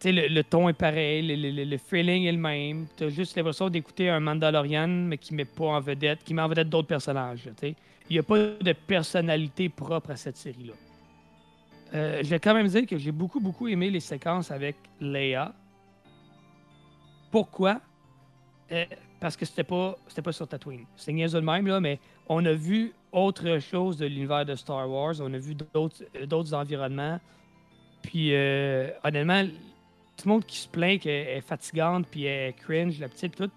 Le, 0.05 0.29
le 0.29 0.43
ton 0.45 0.69
est 0.69 0.73
pareil. 0.75 1.27
Le, 1.27 1.51
le- 1.51 1.65
le- 1.65 1.79
feeling 1.79 2.25
est 2.25 2.33
le 2.33 2.39
même. 2.39 2.87
T'as 2.97 3.09
juste 3.09 3.37
l'impression 3.37 3.69
d'écouter 3.71 4.11
un 4.11 4.21
Mandalorian, 4.21 4.89
mais 4.89 5.17
qui 5.19 5.35
met 5.35 5.45
pas 5.47 5.65
en 5.67 5.81
vedette, 5.81 6.23
qui 6.25 6.35
met 6.35 6.43
en 6.43 6.49
vedette 6.49 6.69
d'autres 6.69 6.89
personnages. 6.89 7.49
Il 8.09 8.15
n'y 8.15 8.19
a 8.19 8.23
pas 8.23 8.39
de 8.39 8.73
personnalité 8.73 9.69
propre 9.69 10.11
à 10.11 10.17
cette 10.17 10.37
série-là. 10.37 10.75
Euh, 11.95 12.21
je 12.23 12.29
vais 12.29 12.41
quand 12.41 12.55
même 12.55 12.67
dire 12.67 12.87
que 12.87 12.99
j'ai 12.99 13.13
beaucoup, 13.13 13.41
beaucoup 13.41 13.69
aimé 13.69 13.91
les 13.91 14.01
séquences 14.01 14.51
avec 14.51 14.77
Leia. 15.01 15.55
Pourquoi? 17.31 17.81
Euh, 18.73 18.85
parce 19.21 19.37
que 19.37 19.47
c'était 19.47 19.65
pas, 19.65 19.97
c'était 20.09 20.23
pas 20.23 20.33
sur 20.33 20.47
Tatooine. 20.47 20.85
C'était 20.97 21.13
niaiseux 21.13 21.41
de 21.41 21.47
même, 21.47 21.67
là, 21.67 21.81
mais 21.81 21.99
on 22.29 22.45
a 22.45 22.53
vu 22.53 22.93
autre 23.13 23.59
chose 23.59 23.97
de 23.97 24.07
l'univers 24.07 24.45
de 24.45 24.55
Star 24.55 24.91
Wars. 24.91 25.15
On 25.21 25.33
a 25.33 25.39
vu 25.39 25.55
d'autres, 25.55 26.05
euh, 26.17 26.27
d'autres 26.27 26.53
environnements. 26.53 27.21
Puis, 28.03 28.35
euh, 28.35 28.91
honnêtement, 29.03 29.45
tout 30.17 30.29
le 30.29 30.33
monde 30.33 30.45
qui 30.45 30.59
se 30.59 30.69
plaint 30.69 31.01
qu'elle 31.01 31.29
est 31.29 31.41
fatigante, 31.41 32.07
puis 32.11 32.25
elle 32.25 32.51
est 32.51 32.53
cringe, 32.53 32.99
la 32.99 33.09
petite, 33.09 33.35
tout. 33.37 33.51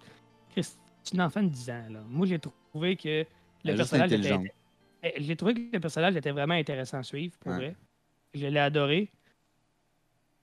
C'est 0.56 1.14
une 1.14 1.22
enfant 1.22 1.44
de 1.44 1.50
10 1.50 1.70
ans, 1.70 1.86
là. 1.90 2.00
Moi, 2.10 2.28
j'ai 2.28 2.40
trouvé 2.40 2.96
que 2.96 3.26
le 3.64 3.72
Elle 3.72 3.78
personnage 3.78 4.12
était, 4.14 4.52
eh, 5.04 5.14
J'ai 5.18 5.36
trouvé 5.36 5.54
que 5.54 5.60
le 5.74 5.80
personnage 5.80 6.16
était 6.16 6.32
vraiment 6.32 6.54
intéressant 6.56 6.98
à 7.00 7.04
suivre, 7.04 7.36
pour 7.40 7.52
Ouais. 7.52 7.58
vrai. 7.58 7.76
Je 8.34 8.48
l'ai 8.48 8.60
adoré. 8.60 9.10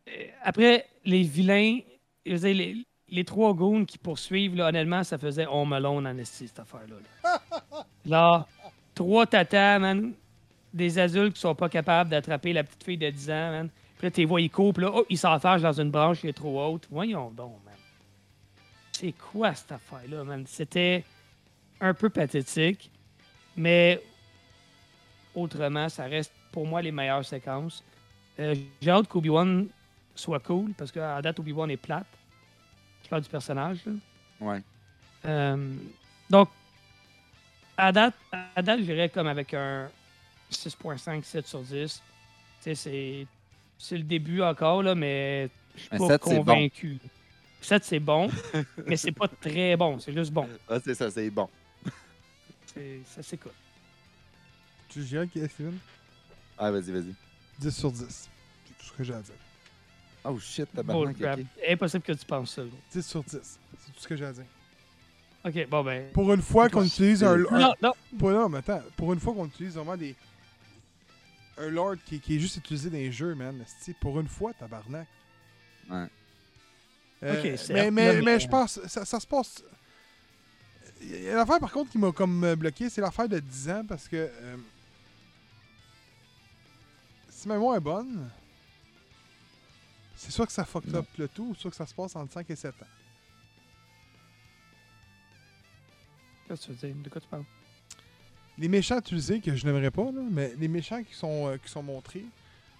Euh, 0.09 0.27
Après, 0.43 0.87
les 1.05 1.23
vilains, 1.23 1.79
je 2.27 2.33
veux 2.33 2.39
dire, 2.39 2.55
les, 2.55 2.77
les 3.09 3.25
trois 3.25 3.55
goons 3.55 3.85
qui 3.85 3.99
poursuivent, 3.99 4.57
là, 4.57 4.69
honnêtement, 4.69 5.05
ça 5.05 5.19
faisait 5.19 5.47
Home 5.47 5.73
Alone 5.73 6.07
en 6.07 6.17
esti, 6.19 6.49
cette 6.49 6.59
affaire-là. 6.61 6.97
Là. 7.23 7.41
Là, 8.07 8.47
trois 8.95 9.27
tatas, 9.27 9.79
man, 9.79 10.13
des 10.75 10.99
adultes 10.99 11.35
qui 11.35 11.41
sont 11.41 11.55
pas 11.55 11.69
capables 11.69 12.11
d'attraper 12.11 12.53
la 12.53 12.65
petite 12.65 12.85
fille 12.85 12.99
de 12.99 13.09
10 13.09 13.31
ans, 13.31 13.51
man. 13.51 13.71
Puis 13.97 14.07
là, 14.07 14.11
tu 14.11 14.21
les 14.21 14.27
vois, 14.27 14.41
ils 14.41 14.51
coupent, 14.51 14.79
là, 14.79 14.91
oh, 14.93 15.07
ils 15.09 15.17
s'enfargent 15.19 15.63
dans 15.63 15.81
une 15.81 15.91
branche 15.91 16.21
qui 16.21 16.29
est 16.29 16.33
trop 16.35 16.63
haute. 16.65 16.87
Voyons 16.91 17.31
donc, 17.31 17.55
man. 17.65 17.75
C'est 18.93 19.13
quoi 19.13 19.55
cette 19.55 19.73
affaire-là, 19.73 20.25
man? 20.25 20.45
C'était 20.47 21.05
un 21.81 21.95
peu 21.95 22.11
pathétique, 22.11 22.91
mais 23.57 24.03
autrement, 25.35 25.89
ça 25.89 26.05
reste 26.05 26.33
pour 26.53 26.67
moi 26.67 26.83
les 26.83 26.93
meilleures 26.93 27.25
séquences. 27.25 27.83
Euh, 28.39 28.55
J'ai 28.81 28.91
hâte 28.91 29.09
qu'Obi-Wan 29.09 29.67
soit 30.15 30.41
cool, 30.41 30.73
parce 30.77 30.93
qu'à 30.93 31.21
date, 31.23 31.39
Obi-Wan 31.39 31.71
est 31.71 31.77
plate. 31.77 32.07
Je 33.03 33.09
parle 33.09 33.23
du 33.23 33.29
personnage, 33.29 33.79
là. 33.85 33.93
Ouais. 34.41 34.63
Euh, 35.27 35.75
donc, 36.31 36.49
à 37.77 37.93
date, 37.93 38.15
à 38.55 38.63
date, 38.63 38.81
je 38.81 38.85
dirais 38.85 39.09
comme 39.09 39.27
avec 39.27 39.53
un 39.55 39.89
6.5, 40.51 41.23
7 41.23 41.47
sur 41.47 41.61
10. 41.63 41.73
Tu 41.73 42.01
sais, 42.61 42.75
c'est, 42.75 43.27
c'est 43.79 43.97
le 43.99 44.05
début 44.05 44.43
encore, 44.43 44.83
là, 44.83 44.95
mais 44.95 45.49
je 45.77 45.81
suis 45.81 45.91
pas 45.91 45.99
7, 45.99 46.25
c'est 46.25 46.35
bon. 46.37 46.45
convaincu. 46.45 46.99
7, 47.61 47.85
c'est 47.85 48.01
bon, 48.01 48.31
mais 48.87 48.97
c'est 48.97 49.13
pas 49.13 49.29
très 49.29 49.77
bon. 49.77 49.99
C'est 49.99 50.13
juste 50.13 50.33
bon. 50.33 50.49
Ah, 50.69 50.79
c'est 50.85 50.95
ça, 50.95 51.11
c'est 51.11 51.31
bon. 51.31 51.49
C'est, 52.75 53.01
ça 53.07 53.23
s'écoute. 53.23 53.53
Tu 54.89 55.01
qu'il 55.05 55.43
y 55.43 55.45
a 55.45 55.49
Steven 55.49 55.79
Ah, 56.59 56.71
vas-y, 56.71 56.91
vas-y. 56.93 57.15
10 57.59 57.71
sur 57.77 57.91
10. 57.93 58.05
C'est 58.09 58.79
tout 58.79 58.85
ce 58.87 58.93
que 58.93 59.05
j'ai 59.05 59.15
à 59.15 59.21
dire. 59.21 59.35
Oh 60.25 60.39
shit, 60.39 60.67
tabarnak, 60.73 61.19
crap. 61.19 61.39
ok. 61.41 61.47
Impossible 61.69 62.03
que 62.05 62.13
tu 62.13 62.25
penses 62.25 62.55
ça. 62.55 62.63
gros. 62.63 62.79
10 62.93 63.07
sur 63.07 63.23
10. 63.25 63.31
C'est 63.41 63.93
tout 63.93 64.01
ce 64.01 64.09
que 64.09 64.17
j'ai 64.17 64.25
à 64.25 64.33
dire. 64.33 64.45
Ok, 65.45 65.69
bon 65.69 65.85
ben. 65.85 66.11
Pour 66.13 66.33
une 66.33 66.41
fois 66.43 66.69
qu'on 66.71 66.85
utilise 66.85 67.23
un, 67.23 67.35
un- 67.51 67.59
Non, 67.59 67.75
non. 67.83 67.93
Pour, 68.19 68.31
non, 68.31 68.49
mais 68.49 68.59
attends, 68.59 68.83
pour 68.97 69.13
une 69.13 69.21
fois 69.21 69.35
qu'on 69.35 69.47
utilise 69.47 69.75
vraiment 69.75 69.97
des. 69.97 70.15
Un 71.59 71.69
Lord 71.69 71.97
qui, 72.07 72.19
qui 72.19 72.37
est 72.37 72.41
juste 72.41 72.57
utilisé 72.57 72.89
dans 72.91 72.97
les 72.97 73.13
jeux, 73.13 73.35
man. 73.35 73.65
Pour 74.01 74.19
une 74.19 74.29
fois, 74.29 74.53
tabarnak. 74.55 75.07
Ouais. 75.91 76.07
Euh, 77.23 77.41
Ok, 77.53 77.59
c'est- 77.59 77.73
mais, 77.73 77.91
mais, 77.91 78.15
mais 78.15 78.23
mais- 78.23 78.41
je 78.41 78.49
pense. 78.49 78.81
Ça, 78.87 79.05
ça 79.05 79.21
se 79.21 79.27
passe. 79.27 79.63
Il 81.07 81.23
y 81.23 81.29
a 81.29 81.35
l'affaire 81.37 81.61
par 81.61 81.71
contre 81.71 81.91
qui 81.91 81.99
m'a 81.99 82.13
comme 82.13 82.43
euh, 82.45 82.57
bloqué, 82.57 82.89
c'est 82.91 83.01
l'affaire 83.01 83.29
de 83.29 83.39
10 83.39 83.71
ans 83.71 83.85
parce 83.87 84.09
que. 84.09 84.17
euh, 84.17 84.57
si 87.29 87.49
ma 87.49 87.55
mémoire 87.55 87.77
est 87.77 87.81
bonne, 87.81 88.31
c'est 90.17 90.31
sûr 90.31 90.47
que 90.47 90.53
ça 90.53 90.67
Non. 90.87 90.99
up 91.01 91.07
le 91.19 91.29
tout, 91.29 91.49
ou 91.51 91.55
sûr 91.55 91.69
que 91.69 91.77
ça 91.77 91.85
se 91.85 91.93
passe 91.93 92.17
entre 92.17 92.33
5 92.33 92.49
et 92.49 92.57
7 92.57 92.75
ans. 92.83 92.87
Qu'est-ce 96.49 96.61
que 96.69 96.73
tu 96.73 96.73
veux 96.87 96.89
dire? 96.93 97.03
De 97.03 97.09
quoi 97.11 97.21
tu 97.21 97.29
parles? 97.29 97.45
Les 98.57 98.69
méchants 98.69 98.99
utilisés, 98.99 99.41
que 99.41 99.55
je 99.55 99.67
n'aimerais 99.67 99.91
pas, 99.91 100.05
là, 100.05 100.23
mais 100.31 100.55
les 100.59 100.69
méchants 100.69 101.03
qui 101.03 101.15
sont, 101.15 101.49
euh, 101.49 101.57
qui 101.59 101.69
sont 101.71 101.83
montrés, 101.83 102.25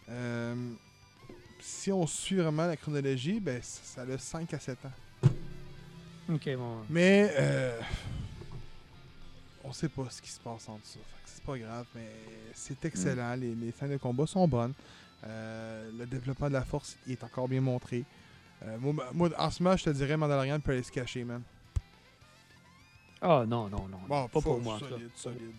euh, 0.09 0.55
si 1.61 1.91
on 1.91 2.07
suit 2.07 2.37
vraiment 2.37 2.67
la 2.67 2.77
chronologie, 2.77 3.41
ben, 3.41 3.61
ça, 3.63 4.05
ça 4.07 4.13
a 4.13 4.19
5 4.19 4.55
à 4.55 4.59
7 4.61 4.85
ans. 4.85 4.93
Ok, 6.33 6.49
bon. 6.57 6.79
Mais 6.89 7.31
euh, 7.39 7.81
on 9.63 9.73
sait 9.73 9.89
pas 9.89 10.09
ce 10.11 10.23
qui 10.23 10.31
se 10.31 10.41
passe 10.41 10.69
en 10.69 10.79
dessous. 10.79 10.99
Fait 10.99 11.23
que 11.25 11.31
C'est 11.31 11.45
pas 11.45 11.59
grave, 11.59 11.87
mais 11.95 12.09
c'est 12.55 12.85
excellent. 12.85 13.35
Les, 13.35 13.55
les 13.55 13.73
scènes 13.73 13.91
de 13.91 13.97
combat 13.99 14.27
sont 14.27 14.47
bonnes. 14.49 14.73
Euh, 15.27 15.91
le 15.99 16.07
développement 16.07 16.49
de 16.49 16.53
la 16.55 16.65
force 16.65 16.97
il 17.07 17.13
est 17.13 17.25
encore 17.25 17.49
bien 17.49 17.61
montré. 17.61 18.05
Euh, 18.63 18.77
moi, 18.79 18.95
moi, 19.13 19.31
en 19.39 19.51
ce 19.51 19.63
moment, 19.63 19.77
je 19.77 19.85
te 19.85 19.91
dirais 19.91 20.17
Mandalorian 20.17 20.61
peut 20.61 20.73
aller 20.73 20.83
se 20.83 20.93
cacher, 20.93 21.25
man. 21.25 21.43
Ah 23.21 23.45
non, 23.47 23.69
non, 23.69 23.89
non. 23.89 23.99
Bon, 24.07 24.29
pas 24.29 24.41
pour 24.41 24.61
moi. 24.61 24.79
ça. 24.79 24.87
Solide. 25.15 25.53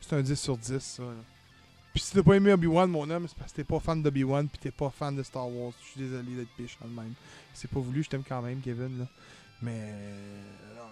C'est 0.00 0.16
un 0.16 0.22
10 0.22 0.34
sur 0.40 0.56
10, 0.56 0.78
ça. 0.78 1.02
là. 1.02 1.08
Puis 1.92 2.02
si 2.02 2.12
t'as 2.12 2.22
pas 2.22 2.34
aimé 2.34 2.52
Obi-Wan, 2.52 2.88
mon 2.90 3.08
homme, 3.10 3.26
c'est 3.28 3.36
parce 3.36 3.50
que 3.50 3.56
t'es 3.56 3.64
pas 3.64 3.80
fan 3.80 4.00
d'Obi-Wan 4.02 4.48
puis 4.48 4.58
t'es 4.58 4.70
pas 4.70 4.90
fan 4.90 5.14
de 5.16 5.22
Star 5.22 5.48
Wars. 5.50 5.72
Je 5.82 5.86
suis 5.90 6.00
désolé 6.00 6.36
d'être 6.36 6.58
méchant 6.58 6.84
de 6.84 6.94
même. 6.94 7.12
C'est 7.52 7.68
pas 7.70 7.80
voulu, 7.80 8.02
je 8.04 8.08
t'aime 8.08 8.22
quand 8.26 8.40
même, 8.40 8.60
Kevin, 8.60 9.00
là. 9.00 9.06
Mais... 9.62 9.72
euh, 9.72 10.76
Non, 10.76 10.82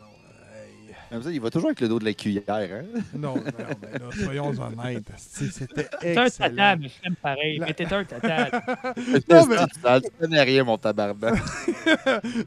non, 0.00 0.06
non. 0.06 0.94
Comme 1.10 1.22
ça, 1.22 1.30
il 1.30 1.40
va 1.40 1.50
toujours 1.50 1.68
avec 1.68 1.80
le 1.80 1.88
dos 1.88 1.98
de 1.98 2.04
la 2.04 2.14
cuillère, 2.14 2.42
hein? 2.48 2.84
Non, 3.14 3.34
non, 3.36 3.42
mais 3.44 3.98
là, 3.98 4.24
soyons 4.24 4.48
honnêtes. 4.48 5.04
C'était 5.16 5.88
T'es 6.00 6.16
un 6.18 6.28
tata, 6.28 6.76
mais 6.76 6.88
je 6.88 7.00
t'aime 7.02 7.16
pareil. 7.16 7.58
Mais 7.60 7.74
t'es 7.74 7.92
un 7.92 8.04
tata. 8.04 8.50
Non, 9.28 9.46
mais- 9.46 10.00
Tu 10.00 10.10
connais 10.18 10.42
rien, 10.42 10.64
mon 10.64 10.78
tabarnak. 10.78 11.34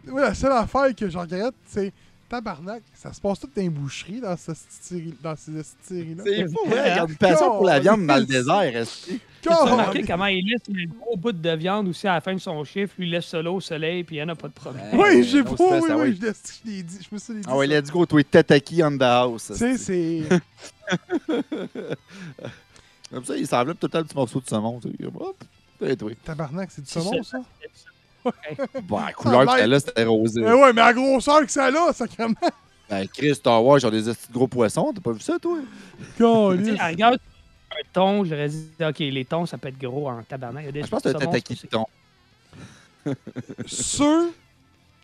Oui, 0.08 0.22
la 0.22 0.34
seule 0.34 0.52
affaire 0.54 0.94
que 0.96 1.10
je 1.10 1.18
regrette, 1.18 1.56
c'est 1.66 1.94
tabarnak. 2.30 2.84
Ça 2.94 3.14
se 3.14 3.22
passe 3.22 3.40
tout 3.40 3.50
dans 3.56 3.62
les 3.62 3.70
boucheries 3.70 4.20
dans, 4.22 4.36
cette 4.38 4.58
série- 4.70 5.16
dans 5.22 5.36
ces 5.36 5.52
séries-là. 5.84 6.24
C'est 6.26 6.46
fou, 6.48 6.60
hein? 6.66 6.70
Il 6.72 6.76
y 6.76 7.00
a 7.00 7.06
une 7.08 7.16
passion 7.16 7.50
pour 7.52 7.66
la 7.66 7.80
viande 7.80 8.06
dans 8.06 8.18
le 8.18 8.26
désert, 8.26 8.76
est-ce 8.76 9.08
que- 9.08 9.14
Tu 9.42 9.50
as 9.50 9.56
remarqué 9.64 10.04
comment 10.04 10.26
il 10.26 10.44
laisse 10.46 10.62
un 10.70 10.86
gros 11.00 11.16
bout 11.16 11.32
de 11.32 11.50
viande 11.56 11.88
aussi 11.88 12.08
à 12.08 12.16
la 12.16 12.22
fin 12.22 12.34
de 12.34 12.40
son 12.40 12.64
chiffre, 12.64 12.94
lui 12.98 13.08
il 13.08 13.12
laisse 13.12 13.34
là 13.34 13.50
au 13.52 13.62
soleil, 13.62 14.04
puis 14.04 14.16
il 14.16 14.20
n'y 14.20 14.24
en 14.24 14.30
a 14.30 14.36
pas 14.36 14.48
de 14.48 14.54
problème. 14.54 14.98
Ouais. 14.98 15.18
Oui, 15.18 15.24
j'ai 15.24 15.44
pas. 15.44 15.52
Oui, 15.52 15.80
oui, 15.82 15.92
ouais. 15.92 16.14
je 16.14 16.22
l'ai- 16.26 16.32
je 16.34 16.70
l'ai 16.70 16.84
dit. 16.84 17.00
Je 17.02 17.08
me 17.16 17.20
suis 17.20 17.34
dit. 17.36 17.42
Ah 17.48 17.56
ouais, 17.56 17.68
ça. 17.68 17.80
let's 17.80 17.92
go, 17.92 18.06
toi, 18.06 18.24
Tataki 18.24 18.84
on 18.84 18.98
the 18.98 19.02
house. 19.04 19.48
Tu 19.48 19.56
sais, 19.56 19.78
c'est. 19.78 20.24
Comme 23.12 23.24
ça, 23.24 23.38
il 23.38 23.48
s'enveloppe 23.48 23.80
tout 23.80 23.88
le 23.88 23.92
temps 23.92 24.00
le 24.00 24.06
petit 24.06 24.16
morceau 24.16 24.42
de 24.42 24.48
saumon. 24.48 24.80
tu 24.82 24.90
sais. 24.90 25.06
Hop, 25.06 25.38
c'est 25.80 25.96
toi. 25.96 26.12
Tabarnak, 26.26 26.70
c'est 26.72 26.82
du 26.84 26.90
saumon, 26.90 27.24
ça. 27.24 27.38
Bon, 28.84 29.00
la 29.00 29.14
couleur 29.14 29.46
que 29.46 29.52
c'était 29.52 29.68
là, 29.68 29.80
c'était 29.80 30.04
rosé. 30.06 30.42
Eh 30.42 30.52
ouais, 30.54 30.74
mais 30.74 30.82
la 30.82 30.94
grosseur 30.94 31.42
que 31.46 31.52
ça 31.52 31.66
a, 31.66 31.94
sacrément. 31.94 32.34
Ben, 32.90 33.08
Chris, 33.08 33.36
Star 33.36 33.64
Wars, 33.64 33.80
ils 33.80 33.86
ont 33.86 33.90
des 33.90 34.02
petits 34.04 34.32
gros 34.32 34.48
poissons. 34.48 34.92
T'as 34.94 35.02
pas 35.02 35.12
vu 35.12 35.20
ça, 35.20 35.38
toi? 35.40 35.60
Rigueur, 36.88 37.12
un 37.14 37.84
thon, 37.92 38.24
j'aurais 38.24 38.48
dit, 38.50 38.70
ok, 38.80 39.00
les 39.00 39.26
thons, 39.26 39.46
ça 39.46 39.58
peut 39.58 39.68
être 39.68 39.78
gros 39.78 40.10
en 40.10 40.24
tabarnak. 40.24 40.64
Il 40.64 40.66
y 40.68 40.70
a 40.70 40.72
des 40.72 40.82
Ah, 40.82 40.86
Je 40.86 40.90
pense 40.92 41.02
que 41.04 41.10
Tataki 41.10 41.56
c'est- 41.56 41.68
de 41.68 41.72
thon. 41.72 41.86
Ceux 43.66 44.32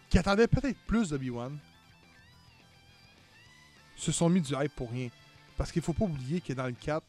qui 0.09 0.17
attendaient 0.17 0.47
peut-être 0.47 0.77
plus 0.87 1.09
d'Obi-Wan 1.09 1.57
se 3.97 4.11
sont 4.11 4.29
mis 4.29 4.41
du 4.41 4.53
hype 4.53 4.73
pour 4.75 4.89
rien. 4.91 5.09
Parce 5.57 5.71
qu'il 5.71 5.81
faut 5.81 5.93
pas 5.93 6.05
oublier 6.05 6.41
que 6.41 6.53
dans 6.53 6.65
le 6.65 6.73
4, 6.73 7.03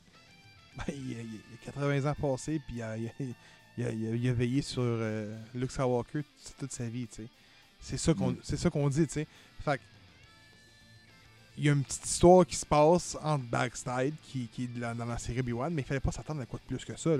ben, 0.76 0.84
il, 0.88 1.12
y 1.12 1.14
a, 1.16 1.20
il 1.20 1.34
y 1.34 1.38
a 1.68 1.72
80 1.72 2.10
ans 2.10 2.14
passés, 2.20 2.60
puis 2.66 2.76
il 2.76 2.82
a, 2.82 2.96
il 2.96 3.06
a- 3.08 3.10
il 3.78 3.84
a- 3.86 3.90
il 3.90 4.06
a- 4.06 4.14
il 4.16 4.28
a 4.28 4.32
veillé 4.32 4.62
sur 4.62 4.82
euh, 4.82 5.36
Luke 5.54 5.70
Skywalker 5.70 6.22
toute, 6.58 6.72
sa 6.72 6.86
vie, 6.86 7.06
tu 7.08 7.22
sais. 7.22 7.28
C'est 7.80 7.96
ça 7.98 8.14
qu'on 8.14 8.30
Mm. 8.30 8.36
c'est 8.42 8.56
ça 8.56 8.70
qu'on 8.70 8.88
dit, 8.88 9.06
tu 9.06 9.12
sais. 9.14 9.26
Fait 9.64 9.80
il 11.56 11.64
y 11.64 11.68
a 11.68 11.72
une 11.72 11.84
petite 11.84 12.04
histoire 12.04 12.44
qui 12.44 12.56
se 12.56 12.66
passe 12.66 13.16
entre 13.22 13.44
Backside, 13.44 14.14
qui, 14.24 14.48
qui 14.48 14.64
est 14.64 14.66
de 14.74 14.80
la- 14.80 14.92
dans 14.92 15.04
la 15.04 15.18
série 15.18 15.38
Obi-Wan, 15.38 15.72
mais 15.72 15.82
il 15.82 15.84
fallait 15.84 16.00
pas 16.00 16.10
s'attendre 16.10 16.40
à 16.40 16.46
quoi 16.46 16.58
de 16.58 16.64
plus 16.76 16.84
que 16.84 16.96
ça. 16.98 17.10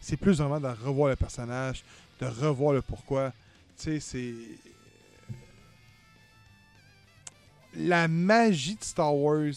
C'est 0.00 0.16
plus 0.16 0.38
vraiment 0.38 0.58
de 0.60 0.66
revoir 0.68 1.10
le 1.10 1.16
personnage, 1.16 1.84
de 2.18 2.24
revoir 2.26 2.72
le 2.72 2.80
pourquoi. 2.80 3.32
Tu 3.76 3.84
sais, 3.84 4.00
c'est. 4.00 4.34
La 7.74 8.06
magie 8.08 8.74
de 8.76 8.84
Star 8.84 9.14
Wars, 9.14 9.52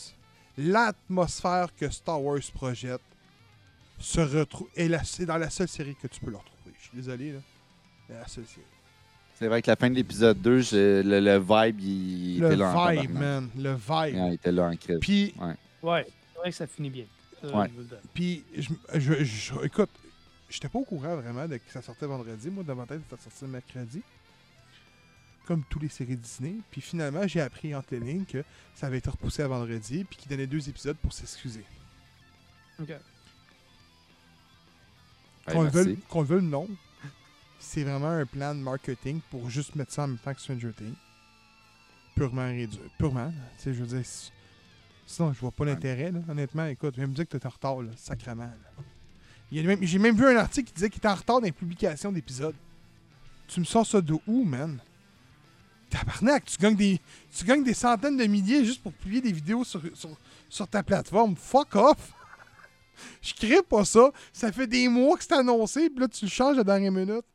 l'atmosphère 0.58 1.68
que 1.76 1.90
Star 1.90 2.22
Wars 2.22 2.40
projette, 2.54 3.02
se 4.00 4.20
retrouve. 4.22 4.68
Et 4.76 4.90
c'est 5.04 5.26
dans 5.26 5.38
la 5.38 5.50
seule 5.50 5.68
série 5.68 5.96
que 5.96 6.08
tu 6.08 6.20
peux 6.20 6.32
le 6.32 6.38
retrouver. 6.38 6.74
Je 6.78 6.84
suis 6.88 6.96
désolé, 6.98 7.32
là. 7.34 7.40
C'est 8.08 8.14
la 8.14 8.28
seule 8.28 8.46
série. 8.46 8.62
C'est 9.38 9.48
vrai 9.48 9.62
que 9.62 9.70
la 9.70 9.76
fin 9.76 9.90
de 9.90 9.96
l'épisode 9.96 10.42
2, 10.42 10.62
je- 10.62 11.02
le, 11.02 11.20
le 11.20 11.38
vibe, 11.40 11.80
il 11.82 12.40
Le 12.40 12.48
était 12.48 12.56
là 12.56 12.70
en 12.78 12.90
vibe, 12.90 13.02
tabarnak. 13.08 13.22
man. 13.22 13.50
Le 13.58 13.74
vibe. 13.74 14.16
Ouais, 14.22 14.28
il 14.30 14.34
était 14.34 14.52
là 14.52 14.64
en 14.70 14.76
crise. 14.78 14.98
Puis, 15.02 15.34
Ouais, 15.84 16.06
c'est 16.34 16.40
vrai 16.40 16.50
que 16.52 16.56
ça 16.56 16.68
finit 16.68 16.90
bien. 16.90 17.06
Ça, 17.42 17.56
Ouais. 17.56 17.68
le 17.68 17.86
puis 18.14 18.44
je, 18.56 18.70
je, 18.96 19.24
je- 19.24 19.66
écoute, 19.66 19.90
j'étais 20.50 20.70
pas 20.70 20.80
au 20.80 20.86
courant 20.86 21.16
vraiment 21.18 21.48
de 21.48 21.58
que 21.58 21.70
ça 21.72 21.82
sortait 21.82 22.06
vendredi. 22.06 22.50
Moi, 22.50 22.64
dans 22.64 22.76
ma 22.76 22.86
tête, 22.86 23.02
ça 23.10 23.18
sortait 23.18 23.46
mercredi. 23.48 24.02
Comme 25.46 25.64
tous 25.70 25.80
les 25.80 25.90
séries 25.90 26.16
Disney. 26.16 26.56
Puis 26.72 26.82
finalement, 26.82 27.28
j'ai 27.28 27.42
appris 27.42 27.76
entre 27.76 27.90
les 27.92 28.00
lignes 28.00 28.26
que 28.26 28.44
ça 28.74 28.88
avait 28.88 28.98
été 29.00 29.10
repoussé 29.10 29.44
à 29.44 29.48
vendredi, 29.48 30.04
puis 30.06 30.18
qu'ils 30.18 30.30
donnaient 30.30 30.48
deux 30.48 30.68
épisodes 30.70 30.98
pour 30.98 31.14
s'excuser. 31.14 31.64
Ok. 32.80 32.94
Qu'on 35.54 35.62
le 35.64 35.70
veuille- 35.70 35.98
qu'on 36.10 36.22
le 36.22 36.28
veuille 36.28 36.40
ou 36.44 36.50
non, 36.50 36.68
c'est 37.60 37.84
vraiment 37.84 38.10
un 38.10 38.26
plan 38.26 38.54
de 38.56 38.60
marketing 38.60 39.20
pour 39.30 39.50
juste 39.50 39.76
mettre 39.76 39.92
ça 39.94 40.04
en 40.04 40.08
même 40.10 40.18
temps 40.18 40.34
que 40.34 40.42
Stranger 40.42 40.72
Things. 40.76 40.96
Purement 42.16 42.48
réduit. 42.48 42.80
Purement. 42.98 43.32
Tu 43.58 43.64
sais, 43.64 43.74
je 43.74 43.82
veux 43.84 43.88
dire, 43.98 44.06
si- 44.06 44.32
sinon, 45.06 45.34
je 45.34 45.40
vois 45.40 45.52
pas 45.52 45.66
l'intérêt, 45.66 46.12
là. 46.12 46.20
Honnêtement, 46.30 46.66
écoute, 46.66 46.96
viens 46.96 47.08
me 47.08 47.14
dire 47.14 47.28
que 47.28 47.38
t'es 47.38 47.46
en 47.46 47.50
retard, 47.50 47.82
là, 47.82 47.92
sacrément. 47.98 48.44
là. 48.46 48.84
Il 49.52 49.58
y 49.58 49.64
a 49.64 49.64
même- 49.68 49.84
J'ai 49.84 50.00
même 50.00 50.16
vu 50.16 50.26
un 50.26 50.38
article 50.38 50.68
qui 50.70 50.74
disait 50.74 50.90
qu'il 50.90 50.98
était 51.00 51.08
en 51.08 51.16
retard 51.16 51.40
dans 51.40 51.46
les 51.46 51.52
publications 51.52 52.12
d'épisodes. 52.12 52.56
Tu 53.48 53.60
me 53.60 53.66
sors 53.66 53.86
ça 53.86 54.02
de 54.02 54.16
où, 54.26 54.44
man? 54.44 54.80
Tabarnak, 55.92 56.46
tu 56.46 56.58
gagnes 56.58 56.76
des, 56.76 57.00
tu 57.32 57.46
gagnes 57.46 57.64
des 57.64 57.76
centaines 57.76 58.18
de 58.18 58.26
milliers 58.26 58.66
juste 58.66 58.82
pour 58.82 58.92
publier 58.92 59.22
des 59.22 59.32
vidéos 59.32 59.64
sur, 59.64 59.80
sur, 59.94 60.10
sur 60.50 60.68
ta 60.68 60.82
plateforme. 60.82 61.36
Fuck 61.36 61.76
off! 61.76 62.12
Je 63.22 63.34
crée 63.34 63.62
pas 63.62 63.86
ça. 63.86 64.12
Ça 64.34 64.52
fait 64.52 64.68
des 64.68 64.88
mois 64.88 65.18
que 65.18 65.24
c'est 65.24 65.34
annoncé, 65.34 65.90
puis 65.90 66.00
là, 66.00 66.08
tu 66.08 66.26
le 66.26 66.32
changes 66.32 66.56
à 66.56 66.58
la 66.58 66.64
dernière 66.64 66.92
minute. 66.92 67.26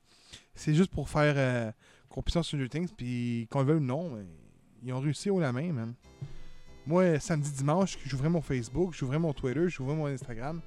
C'est 0.54 0.74
juste 0.74 0.90
pour 0.90 1.08
faire 1.08 1.34
euh, 1.36 1.72
qu'on 2.08 2.22
puisse 2.22 2.34
sur 2.34 2.44
Stranger 2.44 2.68
Things, 2.68 2.88
puis 2.96 3.48
qu'on 3.50 3.60
le 3.60 3.66
veuille 3.66 3.76
ou 3.76 3.84
non, 3.84 4.10
mais 4.10 4.24
ils 4.82 4.92
ont 4.92 5.00
réussi 5.00 5.30
haut 5.30 5.40
la 5.40 5.52
main, 5.52 5.72
man. 5.72 5.94
Moi, 6.86 7.18
samedi, 7.20 7.50
dimanche, 7.52 7.98
j'ouvrais 8.04 8.28
mon 8.28 8.40
Facebook, 8.40 8.92
j'ouvrais 8.94 9.18
mon 9.18 9.32
Twitter, 9.32 9.68
j'ouvrais 9.68 9.94
mon 9.94 10.06
Instagram. 10.06 10.60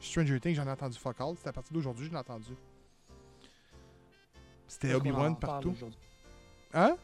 Stranger 0.00 0.38
Things, 0.38 0.54
j'en 0.54 0.66
ai 0.66 0.70
entendu 0.70 0.98
fuck 0.98 1.20
all. 1.20 1.34
C'est 1.40 1.48
à 1.48 1.52
partir 1.52 1.72
d'aujourd'hui, 1.72 2.06
je 2.06 2.10
l'ai 2.10 2.18
entendu. 2.18 2.52
C'était 4.68 4.94
Obi-Wan 4.94 5.38
partout. 5.38 5.74
Hein? 6.72 6.96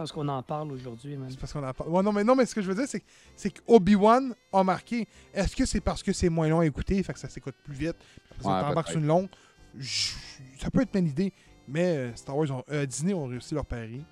Parce 0.00 0.12
qu'on 0.12 0.28
en 0.28 0.42
parle 0.42 0.72
aujourd'hui. 0.72 1.18
C'est 1.28 1.38
parce 1.38 1.52
qu'on 1.52 1.62
en 1.62 1.74
parle. 1.74 1.90
Ouais, 1.90 2.02
non, 2.02 2.10
mais, 2.10 2.24
non, 2.24 2.34
mais 2.34 2.46
ce 2.46 2.54
que 2.54 2.62
je 2.62 2.68
veux 2.68 2.74
dire, 2.74 2.86
c'est, 2.88 3.00
que- 3.00 3.06
c'est 3.36 3.50
qu'Obi-Wan 3.50 4.34
a 4.50 4.64
marqué. 4.64 5.06
Est-ce 5.34 5.54
que 5.54 5.66
c'est 5.66 5.82
parce 5.82 6.02
que 6.02 6.14
c'est 6.14 6.30
moins 6.30 6.48
long 6.48 6.60
à 6.60 6.64
écouter, 6.66 7.02
fait 7.02 7.12
que 7.12 7.18
ça 7.18 7.28
s'écoute 7.28 7.54
plus 7.62 7.74
vite, 7.74 7.96
parce 8.30 8.38
Ouais, 8.40 8.44
t'embarque 8.68 8.74
peut-être. 8.74 8.88
sur 8.92 8.98
une 9.00 9.06
longue 9.06 9.28
Je- 9.76 10.12
Ça 10.58 10.70
peut 10.70 10.80
être 10.80 10.96
une 10.96 11.08
idée, 11.08 11.34
mais 11.68 11.84
euh, 11.98 12.14
Star 12.16 12.34
Wars, 12.34 12.50
ont- 12.50 12.64
euh, 12.70 12.86
Disney 12.86 13.12
ont 13.12 13.26
réussi 13.26 13.54
leur 13.54 13.66
pari. 13.66 14.02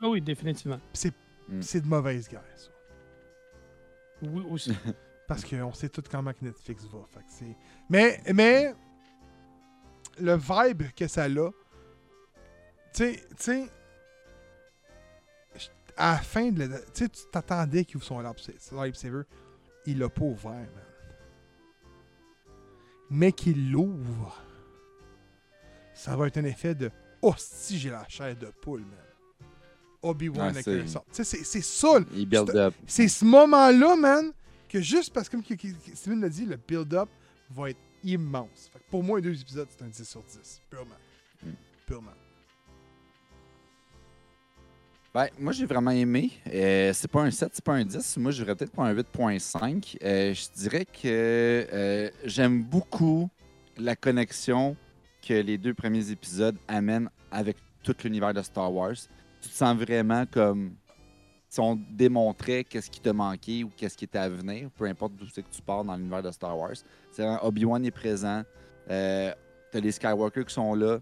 Ah 0.00 0.08
oui, 0.08 0.22
définitivement. 0.22 0.80
C'est, 0.94 1.12
Mm. 1.46 1.60
c'est 1.60 1.82
de 1.82 1.86
mauvaise 1.88 2.26
guerre, 2.26 2.40
ça. 2.56 2.70
Oui, 4.22 4.42
aussi. 4.50 4.72
Parce 5.28 5.44
qu'on 5.44 5.74
sait 5.74 5.90
tout 5.90 6.02
comment 6.10 6.32
que 6.32 6.42
Netflix 6.42 6.84
va. 6.86 7.00
Fait 7.10 7.20
que 7.20 7.24
c'est... 7.28 7.56
Mais, 7.90 8.18
mais, 8.34 8.74
le 10.18 10.36
vibe 10.36 10.90
que 10.96 11.06
ça 11.06 11.24
a, 11.24 11.28
tu 11.28 11.42
sais, 12.94 13.12
tu 13.12 13.34
sais, 13.38 13.68
à 15.96 16.12
la 16.12 16.18
fin 16.18 16.50
de 16.50 16.64
la... 16.64 16.78
Tu 16.78 16.84
sais, 16.94 17.08
tu 17.08 17.22
t'attendais 17.30 17.84
qu'il 17.84 17.96
ouvre 17.96 18.04
son 18.06 18.20
lightsa- 18.20 18.74
lightsaber. 18.74 19.22
Il 19.86 19.98
l'a 19.98 20.08
pas 20.08 20.24
ouvert, 20.24 20.52
man. 20.52 20.68
Mais 23.10 23.32
qu'il 23.32 23.70
l'ouvre, 23.70 24.40
ça 25.94 26.16
va 26.16 26.26
être 26.28 26.38
un 26.38 26.44
effet 26.44 26.74
de 26.74 26.90
«Hostie, 27.22 27.78
j'ai 27.78 27.90
la 27.90 28.06
chair 28.08 28.34
de 28.36 28.46
poule, 28.46 28.80
man.» 28.80 29.48
Obi-Wan 30.02 30.48
avec 30.48 30.64
c'est- 31.12 31.44
c'est, 31.44 31.60
ça, 31.62 32.00
là. 32.00 32.06
Il 32.14 32.26
build 32.26 32.50
up. 32.56 32.74
C'est 32.86 33.06
ce 33.08 33.24
moment-là, 33.24 33.94
man, 33.96 34.32
que 34.68 34.80
juste 34.80 35.12
parce 35.12 35.28
que, 35.28 35.36
comme 35.36 35.44
Steven 35.94 36.20
l'a 36.20 36.28
dit, 36.28 36.44
le 36.46 36.56
build-up 36.56 37.08
va 37.50 37.70
être 37.70 37.78
immense. 38.02 38.68
Fait 38.72 38.78
que 38.80 38.84
pour 38.90 39.04
moi, 39.04 39.18
les 39.20 39.22
deux 39.30 39.40
épisodes, 39.40 39.68
c'est 39.70 39.84
un 39.84 39.88
10 39.88 40.02
sur 40.08 40.22
10. 40.24 40.60
Purement. 40.70 40.94
Mm. 41.44 41.50
Purement. 41.86 42.10
Ben, 45.14 45.28
moi, 45.38 45.52
j'ai 45.52 45.66
vraiment 45.66 45.90
aimé. 45.90 46.30
Euh, 46.52 46.90
c'est 46.94 47.10
pas 47.10 47.20
un 47.20 47.30
7, 47.30 47.50
c'est 47.52 47.64
pas 47.64 47.74
un 47.74 47.84
10. 47.84 48.16
Moi, 48.16 48.30
j'aurais 48.30 48.54
peut-être 48.56 48.72
pas 48.72 48.84
un 48.84 48.94
8.5. 48.94 49.98
Euh, 50.02 50.32
je 50.32 50.58
dirais 50.58 50.86
que 50.86 51.04
euh, 51.04 52.10
j'aime 52.24 52.62
beaucoup 52.62 53.28
la 53.76 53.94
connexion 53.94 54.74
que 55.20 55.34
les 55.34 55.58
deux 55.58 55.74
premiers 55.74 56.10
épisodes 56.10 56.56
amènent 56.66 57.10
avec 57.30 57.58
tout 57.82 57.94
l'univers 58.04 58.32
de 58.32 58.40
Star 58.40 58.72
Wars. 58.72 58.94
Tu 59.42 59.48
te 59.50 59.54
sens 59.54 59.76
vraiment 59.76 60.24
comme 60.24 60.76
si 61.50 61.60
on 61.60 61.78
démontrait 61.90 62.64
qu'est-ce 62.64 62.90
qui 62.90 63.00
te 63.00 63.10
manquait 63.10 63.64
ou 63.64 63.70
qu'est-ce 63.76 63.98
qui 63.98 64.06
était 64.06 64.18
à 64.18 64.30
venir, 64.30 64.70
peu 64.70 64.86
importe 64.86 65.14
d'où 65.16 65.26
c'est 65.28 65.42
que 65.42 65.50
tu 65.50 65.60
pars 65.60 65.84
dans 65.84 65.94
l'univers 65.94 66.22
de 66.22 66.30
Star 66.30 66.58
Wars. 66.58 66.76
C'est 67.10 67.26
Obi-Wan 67.42 67.84
est 67.84 67.90
présent. 67.90 68.42
Euh, 68.88 69.34
T'as 69.70 69.80
les 69.80 69.92
Skywalker 69.92 70.44
qui 70.44 70.54
sont 70.54 70.74
là. 70.74 71.00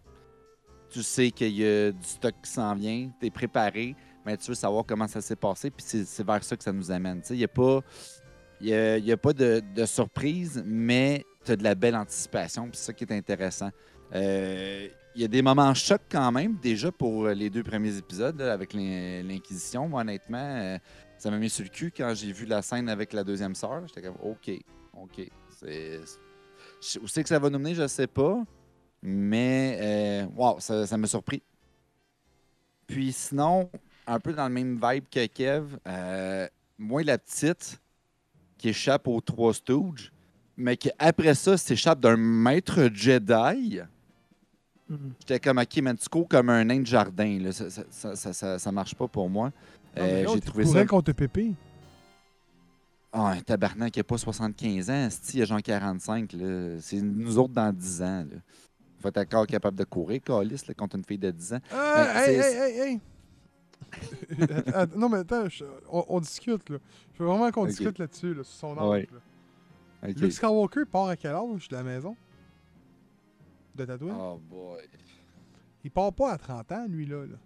Tu 0.90 1.02
sais 1.02 1.30
qu'il 1.30 1.52
y 1.56 1.64
a 1.64 1.92
du 1.92 2.06
stock 2.06 2.34
qui 2.42 2.50
s'en 2.50 2.74
vient. 2.74 3.10
T'es 3.20 3.30
préparé, 3.30 3.94
mais 4.26 4.36
tu 4.36 4.48
veux 4.48 4.54
savoir 4.54 4.84
comment 4.86 5.06
ça 5.06 5.20
s'est 5.20 5.36
passé. 5.36 5.70
Puis 5.70 5.84
c'est 6.04 6.24
vers 6.26 6.42
ça 6.42 6.56
que 6.56 6.64
ça 6.64 6.72
nous 6.72 6.90
amène. 6.90 7.22
Tu 7.22 7.34
Il 7.34 7.38
n'y 7.38 7.44
a 7.44 7.48
pas, 7.48 7.80
y 8.60 9.12
a, 9.12 9.16
pas 9.16 9.32
de, 9.32 9.62
surprise, 9.86 10.62
mais 10.66 11.24
tu 11.44 11.52
as 11.52 11.56
de 11.56 11.62
la 11.62 11.74
belle 11.74 11.96
anticipation. 11.96 12.64
Puis 12.64 12.72
c'est 12.76 12.86
ça 12.86 12.92
qui 12.92 13.04
est 13.04 13.12
intéressant. 13.12 13.70
Euh, 14.14 14.88
Il 15.14 15.22
y 15.22 15.24
a 15.24 15.28
des 15.28 15.42
moments 15.42 15.72
chocs 15.74 16.02
quand 16.10 16.30
même, 16.32 16.56
déjà 16.60 16.90
pour 16.92 17.28
les 17.28 17.50
deux 17.50 17.62
premiers 17.62 17.96
épisodes 17.96 18.40
avec 18.42 18.72
l'In- 18.74 19.22
l'Inquisition. 19.22 19.88
Moi, 19.88 20.00
honnêtement, 20.02 20.38
euh, 20.38 20.78
ça 21.18 21.30
m'a 21.30 21.38
mis 21.38 21.50
sur 21.50 21.64
le 21.64 21.70
cul 21.70 21.92
quand 21.96 22.12
j'ai 22.14 22.32
vu 22.32 22.46
la 22.46 22.62
scène 22.62 22.88
avec 22.88 23.12
la 23.12 23.22
deuxième 23.24 23.54
sœur. 23.54 23.82
J'étais 23.86 24.02
comme, 24.02 24.16
OK, 24.22 24.50
OK. 24.94 25.28
Où 27.02 27.08
c'est 27.08 27.22
que 27.22 27.28
ça 27.28 27.38
va 27.38 27.50
nous 27.50 27.58
mener, 27.58 27.74
je 27.74 27.86
sais 27.86 28.06
pas. 28.06 28.42
Mais, 29.02 29.78
euh, 29.80 30.26
wow, 30.36 30.60
ça, 30.60 30.86
ça 30.86 30.96
m'a 30.96 31.06
surpris. 31.06 31.42
Puis 32.86 33.12
sinon, 33.12 33.70
un 34.06 34.18
peu 34.20 34.32
dans 34.32 34.48
le 34.48 34.54
même 34.54 34.80
vibe 34.82 35.04
que 35.10 35.26
Kev, 35.26 35.76
euh, 35.86 36.48
moi, 36.78 37.02
la 37.02 37.18
petite 37.18 37.80
qui 38.58 38.70
échappe 38.70 39.06
aux 39.08 39.20
trois 39.20 39.54
Stooges, 39.54 40.12
mais 40.56 40.76
qui 40.76 40.90
après 40.98 41.34
ça 41.34 41.56
s'échappe 41.56 42.00
d'un 42.00 42.16
maître 42.16 42.90
Jedi. 42.92 43.80
Mhm. 44.88 45.12
J'étais 45.20 45.38
comme, 45.40 45.58
OK, 45.58 45.76
man, 45.78 45.96
tu 45.96 46.08
cours 46.08 46.28
comme 46.28 46.50
un 46.50 46.64
nain 46.64 46.80
de 46.80 46.86
jardin. 46.86 47.38
Là. 47.38 47.52
Ça, 47.52 47.70
ça, 47.70 47.84
ça, 48.16 48.32
ça, 48.32 48.58
ça- 48.58 48.72
marche 48.72 48.94
pas 48.94 49.06
pour 49.08 49.30
moi. 49.30 49.52
Euh, 49.96 50.26
j'ai 50.34 50.40
trouvé 50.40 50.66
ça. 50.66 50.84
contre 50.84 51.12
Pépé. 51.12 51.52
Ah, 53.12 53.30
un 53.30 53.40
tabarnak 53.40 53.92
qui 53.92 53.98
n'a 53.98 54.04
pas 54.04 54.18
75 54.18 54.90
ans, 54.90 55.08
il 55.34 55.42
a 55.42 55.44
genre 55.44 55.62
45. 55.62 56.32
là. 56.32 56.76
C'est 56.80 57.00
nous 57.00 57.38
autres 57.38 57.54
dans 57.54 57.72
10 57.72 58.02
ans. 58.02 58.26
Là. 58.30 58.36
Faut 59.00 59.08
être 59.08 59.18
encore 59.18 59.46
capable 59.46 59.76
de 59.78 59.84
courir, 59.84 60.20
Calis, 60.22 60.62
contre 60.76 60.96
une 60.96 61.04
fille 61.04 61.18
de 61.18 61.30
10 61.30 61.54
ans. 61.54 61.60
Ah, 61.72 62.12
Ben, 62.14 62.28
hey, 62.28 62.38
hey, 62.38 62.80
hey. 62.80 63.00
Attends, 64.74 64.98
non, 64.98 65.08
mais 65.08 65.18
attends, 65.18 65.48
je- 65.48 65.64
on, 65.90 66.04
on 66.08 66.20
discute, 66.20 66.68
là. 66.68 66.76
Je 67.14 67.22
veux 67.22 67.28
vraiment 67.28 67.50
qu'on 67.50 67.64
discute 67.66 67.98
là-dessus, 67.98 68.34
là, 68.34 68.44
sur 68.44 68.54
son 68.54 68.78
âge. 68.78 68.88
Ouais. 68.88 69.08
là. 70.02 70.08
OK. 70.10 70.16
Luke 70.20 70.32
Skywalker 70.32 70.84
part 70.90 71.08
à 71.08 71.16
quel 71.16 71.34
âge 71.34 71.68
de 71.68 71.76
la 71.76 71.82
maison? 71.82 72.16
De 73.74 73.84
Tatooine? 73.84 74.14
Oh 74.18 74.38
boy. 74.50 74.80
Il 75.84 75.90
part 75.90 76.12
pas 76.12 76.32
à 76.32 76.38
30 76.38 76.72
ans, 76.72 76.86
lui, 76.88 77.06
là. 77.06 77.24
là. 77.24 77.36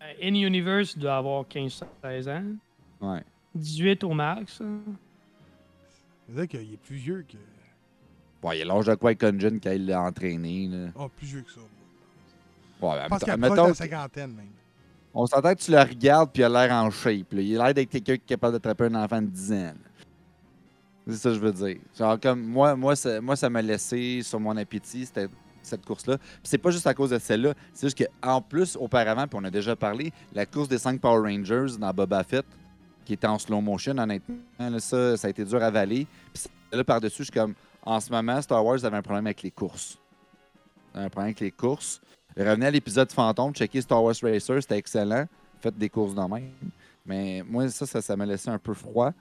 Ouais, 0.00 0.28
In-Universe 0.28 0.96
doit 0.96 1.16
avoir 1.16 1.44
15-16 1.46 2.28
ans. 2.28 2.44
Ouais. 3.00 3.22
18 3.54 4.04
au 4.04 4.12
max. 4.14 4.60
hein. 4.60 4.78
C'est-à-dire 6.26 6.48
qu'il 6.48 6.72
est 6.74 6.76
plus 6.78 6.96
vieux 6.96 7.24
que. 7.28 7.36
Bon, 8.44 8.52
il 8.52 8.60
a 8.60 8.64
l'âge 8.66 8.84
de 8.84 8.94
Qui-Gon 8.94 9.40
Jinn 9.40 9.58
quand 9.58 9.70
il 9.70 9.86
l'a 9.86 10.02
entraîné. 10.02 10.68
Là. 10.70 10.88
Oh, 10.96 11.08
plus 11.08 11.26
vieux 11.26 11.40
que 11.40 11.50
ça. 11.50 11.60
Ouais, 12.82 12.90
admettons- 12.98 13.14
approche 13.14 13.30
admettons 13.30 13.66
la 13.68 13.74
cinquantaine, 13.74 14.34
même. 14.34 14.48
On 15.14 15.26
s'entend 15.26 15.54
que 15.54 15.60
tu 15.60 15.70
le 15.70 15.80
regardes 15.80 16.30
puis 16.30 16.42
il 16.42 16.44
a 16.44 16.48
l'air 16.50 16.74
en 16.74 16.90
shape. 16.90 17.32
là. 17.32 17.40
Il 17.40 17.58
a 17.58 17.64
l'air 17.64 17.74
d'être 17.74 17.88
quelqu'un 17.88 18.16
qui 18.16 18.22
est 18.22 18.26
capable 18.26 18.52
d'attraper 18.52 18.84
un 18.84 19.02
enfant 19.02 19.22
de 19.22 19.28
10 19.28 19.52
ans. 19.54 19.72
C'est 21.06 21.14
ça 21.14 21.28
que 21.30 21.36
je 21.36 21.40
veux 21.40 21.52
dire. 21.52 21.78
Genre 21.98 22.20
comme 22.20 22.42
moi, 22.42 22.76
moi, 22.76 22.94
ça, 22.94 23.18
moi, 23.22 23.34
ça 23.34 23.48
m'a 23.48 23.62
laissé 23.62 24.20
sur 24.22 24.38
mon 24.38 24.54
appétit 24.58 25.06
c'était 25.06 25.28
cette 25.62 25.86
course-là. 25.86 26.18
Puis 26.18 26.28
c'est 26.42 26.58
pas 26.58 26.70
juste 26.70 26.86
à 26.86 26.92
cause 26.92 27.10
de 27.10 27.18
celle-là. 27.18 27.54
C'est 27.72 27.86
juste 27.86 28.06
qu'en 28.20 28.42
plus, 28.42 28.76
auparavant, 28.76 29.26
puis 29.26 29.38
on 29.40 29.44
a 29.44 29.50
déjà 29.50 29.74
parlé, 29.74 30.12
la 30.34 30.44
course 30.44 30.68
des 30.68 30.76
5 30.76 31.00
Power 31.00 31.30
Rangers 31.32 31.78
dans 31.78 31.90
Boba 31.94 32.22
Fett, 32.24 32.44
qui 33.06 33.14
était 33.14 33.26
en 33.26 33.38
slow 33.38 33.62
motion, 33.62 33.96
honnêtement, 33.96 34.36
là, 34.58 34.78
ça, 34.80 35.16
ça 35.16 35.28
a 35.28 35.30
été 35.30 35.44
dur 35.46 35.62
à 35.62 35.66
avaler. 35.66 36.06
Puis 36.34 36.44
là, 36.70 36.84
par-dessus, 36.84 37.18
je 37.20 37.22
suis 37.24 37.32
comme, 37.32 37.54
en 37.84 38.00
ce 38.00 38.10
moment, 38.10 38.40
Star 38.40 38.64
Wars 38.64 38.84
avait 38.84 38.96
un 38.96 39.02
problème 39.02 39.26
avec 39.26 39.42
les 39.42 39.50
courses. 39.50 39.98
Un 40.94 41.08
problème 41.08 41.28
avec 41.28 41.40
les 41.40 41.50
courses. 41.50 42.00
Revenez 42.36 42.66
à 42.66 42.70
l'épisode 42.70 43.12
fantôme, 43.12 43.52
checker 43.54 43.80
Star 43.80 44.02
Wars 44.02 44.14
Racer, 44.22 44.62
c'était 44.62 44.78
excellent. 44.78 45.26
Faites 45.60 45.76
des 45.76 45.88
courses 45.88 46.14
de 46.14 46.20
même. 46.20 46.50
Mais 47.06 47.42
moi, 47.46 47.68
ça, 47.68 47.86
ça, 47.86 48.00
ça 48.00 48.16
m'a 48.16 48.26
laissé 48.26 48.48
un 48.48 48.58
peu 48.58 48.74
froid. 48.74 49.12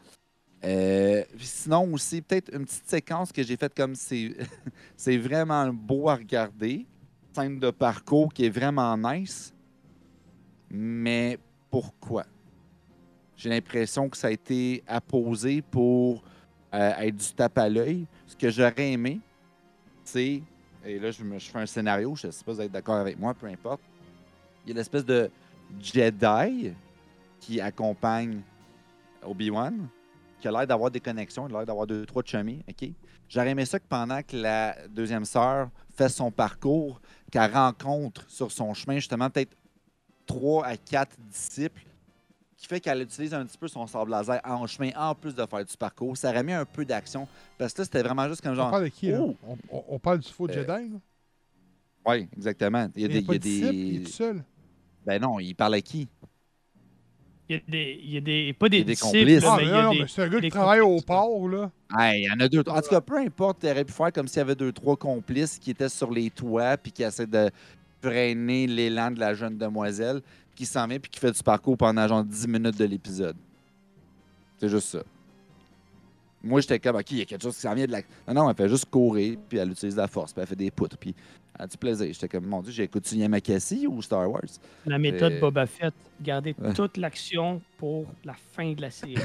Euh, 0.63 1.23
sinon 1.37 1.93
aussi, 1.93 2.21
peut-être 2.21 2.53
une 2.53 2.65
petite 2.65 2.89
séquence 2.89 3.31
que 3.33 3.43
j'ai 3.43 3.57
faite 3.57 3.75
comme 3.75 3.95
c'est 3.95 4.33
c'est 4.95 5.17
vraiment 5.17 5.67
beau 5.73 6.07
à 6.07 6.15
regarder. 6.15 6.85
Scène 7.33 7.59
de 7.59 7.71
parcours 7.71 8.31
qui 8.33 8.45
est 8.45 8.49
vraiment 8.49 8.95
nice. 8.97 9.53
Mais 10.69 11.37
pourquoi? 11.69 12.25
J'ai 13.35 13.49
l'impression 13.49 14.07
que 14.07 14.15
ça 14.15 14.27
a 14.27 14.31
été 14.31 14.83
apposé 14.87 15.61
pour 15.61 16.23
euh, 16.73 16.91
être 16.99 17.17
du 17.17 17.33
tape 17.33 17.57
à 17.57 17.67
l'œil. 17.67 18.07
Ce 18.33 18.35
que 18.35 18.49
j'aurais 18.49 18.93
aimé, 18.93 19.19
c'est 20.03 20.41
et 20.83 20.97
là, 20.97 21.11
je, 21.11 21.23
me, 21.23 21.37
fais 21.37 21.59
un 21.59 21.67
scénario, 21.67 22.15
je 22.15 22.25
ne 22.25 22.31
sais 22.31 22.43
pas 22.43 22.51
si 22.51 22.57
vous 22.57 22.63
êtes 22.63 22.71
d'accord 22.71 22.95
avec 22.95 23.19
moi, 23.19 23.35
peu 23.35 23.45
importe. 23.45 23.81
Il 24.65 24.69
y 24.69 24.71
a 24.71 24.75
l'espèce 24.75 25.05
de 25.05 25.29
Jedi 25.79 26.73
qui 27.39 27.61
accompagne 27.61 28.41
Obi-Wan, 29.21 29.87
qui 30.41 30.47
a 30.47 30.51
l'air 30.51 30.65
d'avoir 30.65 30.89
des 30.89 30.99
connexions, 30.99 31.47
il 31.47 31.53
a 31.53 31.59
l'air 31.59 31.67
d'avoir 31.67 31.85
deux, 31.85 32.07
trois 32.07 32.23
chummies, 32.25 32.63
OK? 32.67 32.89
J'aurais 33.29 33.51
aimé 33.51 33.65
ça 33.65 33.79
que 33.79 33.85
pendant 33.87 34.23
que 34.23 34.35
la 34.35 34.87
deuxième 34.87 35.25
sœur 35.25 35.69
fait 35.95 36.09
son 36.09 36.31
parcours, 36.31 36.99
qu'elle 37.31 37.53
rencontre 37.53 38.27
sur 38.31 38.51
son 38.51 38.73
chemin 38.73 38.95
justement 38.95 39.29
peut-être 39.29 39.55
trois 40.25 40.65
à 40.65 40.75
quatre 40.75 41.15
disciples, 41.19 41.83
qui 42.57 42.67
fait 42.67 42.79
qu'elle 42.79 43.01
utilise 43.01 43.33
un 43.33 43.45
petit 43.45 43.57
peu 43.57 43.67
son 43.67 43.85
sable 43.87 44.11
laser 44.11 44.39
en 44.45 44.65
chemin 44.67 44.91
en 44.95 45.13
plus 45.15 45.33
de 45.35 45.45
faire 45.45 45.65
du 45.65 45.77
parcours. 45.77 46.15
Ça 46.17 46.29
aurait 46.29 46.43
mis 46.43 46.53
un 46.53 46.65
peu 46.65 46.85
d'action. 46.85 47.27
Parce 47.57 47.73
que 47.73 47.81
là, 47.81 47.85
c'était 47.85 48.03
vraiment 48.03 48.27
juste 48.29 48.41
comme 48.41 48.53
On 48.53 48.55
genre. 48.55 48.71
parle 48.71 48.83
de 48.85 48.89
qui, 48.89 49.09
là? 49.11 49.19
Oh! 49.21 49.35
On, 49.47 49.57
on- 49.71 49.83
on 49.89 49.99
parle 49.99 50.19
du 50.19 50.29
faux 50.29 50.47
Euh, 50.49 50.53
Jedi, 50.53 50.67
là? 50.67 50.99
Oui, 52.05 52.27
exactement. 52.35 52.87
Il 52.95 53.01
y 53.01 53.05
a 53.05 53.07
des. 53.07 53.13
il 53.19 53.23
y 53.23 53.25
de 53.27 53.33
a 53.33 53.37
disciple, 53.37 53.73
il 53.73 53.95
est 54.01 54.05
tout 54.05 54.11
seul. 54.11 54.43
Ben 55.05 55.21
non, 55.21 55.39
il 55.39 55.53
parle 55.55 55.75
à 55.75 55.81
qui? 55.81 56.07
Il 57.49 57.55
y 57.55 57.59
a 57.59 57.61
des. 57.67 57.99
Il 58.03 58.11
y 58.11 58.17
a 58.17 58.21
des 58.21 58.53
pas 58.53 58.69
des, 58.69 58.77
Il 58.77 58.79
y 58.79 58.83
a 58.83 58.85
des 58.85 58.93
disciples, 58.93 59.17
complices. 59.19 59.43
Ah, 59.45 59.55
mais 59.57 59.63
mais 59.63 59.69
il 59.69 59.73
y 59.73 59.73
a 59.77 59.83
non, 59.83 59.91
des- 59.91 59.99
mais 59.99 60.07
c'est 60.07 60.23
un 60.23 60.29
gars 60.29 60.41
qui 60.41 60.49
travaille 60.49 60.79
au 60.81 61.01
port, 61.01 61.47
là. 61.49 61.71
Ah, 61.93 62.15
il 62.17 62.23
y 62.23 62.31
en 62.31 62.39
a 62.39 62.47
deux. 62.47 62.63
En 62.67 62.81
tout 62.81 62.89
cas, 62.89 63.01
peu 63.01 63.17
importe, 63.17 63.63
il 63.63 63.69
aurait 63.69 63.85
pu 63.85 63.91
faire 63.93 64.11
comme 64.13 64.27
s'il 64.27 64.37
y 64.37 64.41
avait 64.41 64.55
deux, 64.55 64.71
trois 64.71 64.95
complices 64.97 65.57
qui 65.59 65.71
étaient 65.71 65.89
sur 65.89 66.11
les 66.11 66.29
toits 66.29 66.77
puis 66.77 66.91
qui 66.91 67.03
essaient 67.03 67.27
de 67.27 67.49
freiner 68.01 68.67
l'élan 68.67 69.11
de 69.11 69.19
la 69.19 69.33
jeune 69.33 69.57
demoiselle 69.57 70.21
qui 70.55 70.65
s'en 70.65 70.87
vient 70.87 70.99
puis 70.99 71.09
qui 71.09 71.19
fait 71.19 71.31
du 71.31 71.43
parcours 71.43 71.77
pendant 71.77 72.07
genre 72.07 72.23
10 72.23 72.47
minutes 72.47 72.77
de 72.77 72.85
l'épisode. 72.85 73.35
C'est 74.57 74.69
juste 74.69 74.89
ça. 74.89 75.03
Moi, 76.43 76.59
j'étais 76.59 76.77
comme, 76.77 76.97
OK, 76.97 77.11
il 77.11 77.19
y 77.19 77.21
a 77.21 77.25
quelque 77.25 77.41
chose 77.41 77.55
qui 77.55 77.61
s'en 77.61 77.73
vient 77.73 77.85
de 77.85 77.91
la. 77.91 78.01
Non, 78.27 78.33
non, 78.33 78.49
elle 78.49 78.55
fait 78.55 78.67
juste 78.67 78.85
courir 78.85 79.37
puis 79.47 79.57
elle 79.57 79.71
utilise 79.71 79.95
la 79.95 80.07
force 80.07 80.33
puis 80.33 80.41
elle 80.41 80.47
fait 80.47 80.55
des 80.55 80.71
poutres 80.71 80.97
puis 80.97 81.15
elle 81.57 81.65
a 81.65 81.67
du 81.67 81.77
plaisir. 81.77 82.07
J'étais 82.11 82.27
comme, 82.27 82.45
mon 82.45 82.61
Dieu, 82.61 82.73
j'écoute-tu 82.73 83.15
Yamakasi 83.15 83.87
ou 83.87 84.01
Star 84.01 84.29
Wars? 84.29 84.41
La 84.85 84.99
méthode 84.99 85.39
Boba 85.39 85.65
Fett, 85.65 85.93
garder 86.21 86.55
toute 86.75 86.97
l'action 86.97 87.61
pour 87.77 88.05
la 88.25 88.33
fin 88.33 88.73
de 88.73 88.81
la 88.81 88.91
série. 88.91 89.15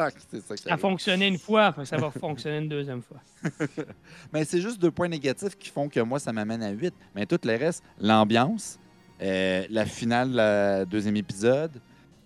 Ah, 0.00 0.10
c'est 0.30 0.40
ça 0.40 0.56
Ça 0.56 0.74
a 0.74 0.76
fonctionné 0.76 1.26
une 1.26 1.38
fois, 1.38 1.74
ça 1.84 1.96
va 1.96 2.12
fonctionner 2.12 2.58
une 2.58 2.68
deuxième 2.68 3.02
fois. 3.02 3.20
Mais 4.32 4.44
c'est 4.44 4.60
juste 4.60 4.80
deux 4.80 4.92
points 4.92 5.08
négatifs 5.08 5.58
qui 5.58 5.70
font 5.70 5.88
que 5.88 5.98
moi, 5.98 6.20
ça 6.20 6.32
m'amène 6.32 6.62
à 6.62 6.70
8. 6.70 6.94
Mais 7.16 7.26
tout 7.26 7.40
le 7.42 7.56
reste, 7.56 7.82
l'ambiance, 7.98 8.78
euh, 9.22 9.64
la 9.70 9.84
finale, 9.86 10.30
le 10.34 10.84
deuxième 10.84 11.16
épisode, 11.16 11.72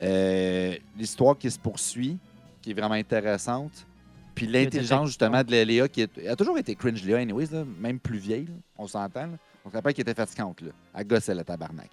euh, 0.03 0.75
l'histoire 0.99 1.37
qui 1.39 1.51
se 1.51 1.59
poursuit, 1.59 2.19
qui 2.61 2.71
est 2.71 2.75
vraiment 2.75 2.95
intéressante, 2.95 3.87
puis 4.35 4.47
l'intelligence, 4.47 5.09
justement, 5.09 5.43
de 5.45 5.51
Léa, 5.63 5.89
qui 5.89 6.03
est- 6.03 6.27
a 6.27 6.37
toujours 6.37 6.59
été 6.59 6.75
cringe, 6.75 7.03
Léa, 7.05 7.19
anyways, 7.19 7.49
là, 7.53 7.65
même 7.79 7.99
plus 7.99 8.19
vieille, 8.19 8.47
là, 8.47 8.55
on 8.79 8.87
s'entend. 8.87 9.29
On 9.65 9.71
se 9.71 9.75
rappelle 9.75 9.93
qu'elle 9.95 10.03
était 10.09 10.15
fatigante, 10.15 10.61
là. 10.63 10.71
Elle 10.95 11.07
gossait, 11.07 11.35
la 11.35 11.45
tabarnak. 11.45 11.91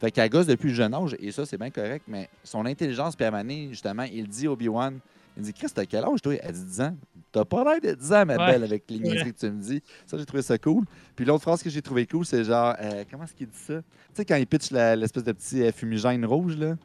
Fait 0.00 0.10
qu'elle 0.10 0.28
gosse 0.30 0.46
depuis 0.46 0.70
le 0.70 0.74
jeune 0.74 0.94
âge, 0.94 1.14
et 1.20 1.30
ça, 1.30 1.46
c'est 1.46 1.58
bien 1.58 1.70
correct, 1.70 2.04
mais 2.08 2.28
son 2.42 2.66
intelligence, 2.66 3.14
puis 3.14 3.24
à 3.24 3.28
un 3.28 3.30
moment 3.30 3.42
donné, 3.44 3.68
justement, 3.70 4.02
il 4.04 4.26
dit 4.26 4.48
Obi-Wan, 4.48 4.98
il 5.36 5.42
dit, 5.44 5.52
Chris, 5.52 5.68
t'as 5.74 5.86
quel 5.86 6.04
âge, 6.04 6.20
toi? 6.22 6.34
Elle 6.42 6.52
dit 6.52 6.64
10 6.64 6.80
ans. 6.82 6.96
T'as 7.30 7.44
pas 7.46 7.64
l'air 7.64 7.80
de 7.80 7.98
10 7.98 8.12
ans, 8.12 8.26
ma 8.26 8.36
Ouais. 8.36 8.52
belle, 8.52 8.64
avec 8.64 8.84
les 8.90 8.98
niaiseries 8.98 9.32
que 9.32 9.38
tu 9.38 9.50
me 9.50 9.60
dis. 9.62 9.82
Ça, 10.06 10.18
j'ai 10.18 10.26
trouvé 10.26 10.42
ça 10.42 10.58
cool. 10.58 10.84
Puis 11.16 11.24
l'autre 11.24 11.42
phrase 11.42 11.62
que 11.62 11.70
j'ai 11.70 11.80
trouvé 11.80 12.06
cool, 12.06 12.26
c'est 12.26 12.44
genre, 12.44 12.74
euh, 12.80 13.04
comment 13.10 13.24
est-ce 13.24 13.34
qu'il 13.34 13.46
dit 13.48 13.56
ça? 13.58 13.80
Tu 13.80 13.86
sais, 14.14 14.24
quand 14.26 14.36
il 14.36 14.46
pitch 14.46 14.70
l'espèce 14.70 15.24
de 15.24 15.32
petit 15.32 15.62
euh, 15.62 15.72
fumigène 15.72 16.24
rouge, 16.26 16.56
là. 16.56 16.76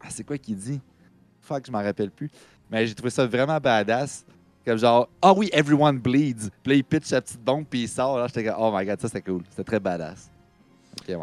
Ah, 0.00 0.06
c'est 0.10 0.22
quoi 0.24 0.38
qu'il 0.38 0.56
dit? 0.56 0.80
Fuck, 1.40 1.66
je 1.66 1.72
m'en 1.72 1.82
rappelle 1.82 2.10
plus. 2.12 2.30
Mais 2.70 2.86
j'ai 2.86 2.94
trouvé 2.94 3.10
ça 3.10 3.26
vraiment 3.26 3.58
badass. 3.58 4.24
Comme 4.64 4.78
genre, 4.78 5.08
ah 5.22 5.32
oui, 5.32 5.48
everyone 5.52 5.98
bleeds. 5.98 6.50
Puis 6.62 6.72
là, 6.72 6.74
il 6.74 6.84
pitch 6.84 7.04
sa 7.06 7.20
petite 7.20 7.40
bombe, 7.42 7.64
puis 7.68 7.82
il 7.82 7.88
sort. 7.88 8.18
Là, 8.18 8.26
j'étais 8.28 8.44
comme, 8.44 8.56
oh 8.58 8.72
my 8.76 8.84
god, 8.84 9.00
ça, 9.00 9.08
c'était 9.08 9.22
cool. 9.22 9.42
C'était 9.50 9.64
très 9.64 9.80
badass. 9.80 10.30
Ok, 11.00 11.08
ouais. 11.08 11.16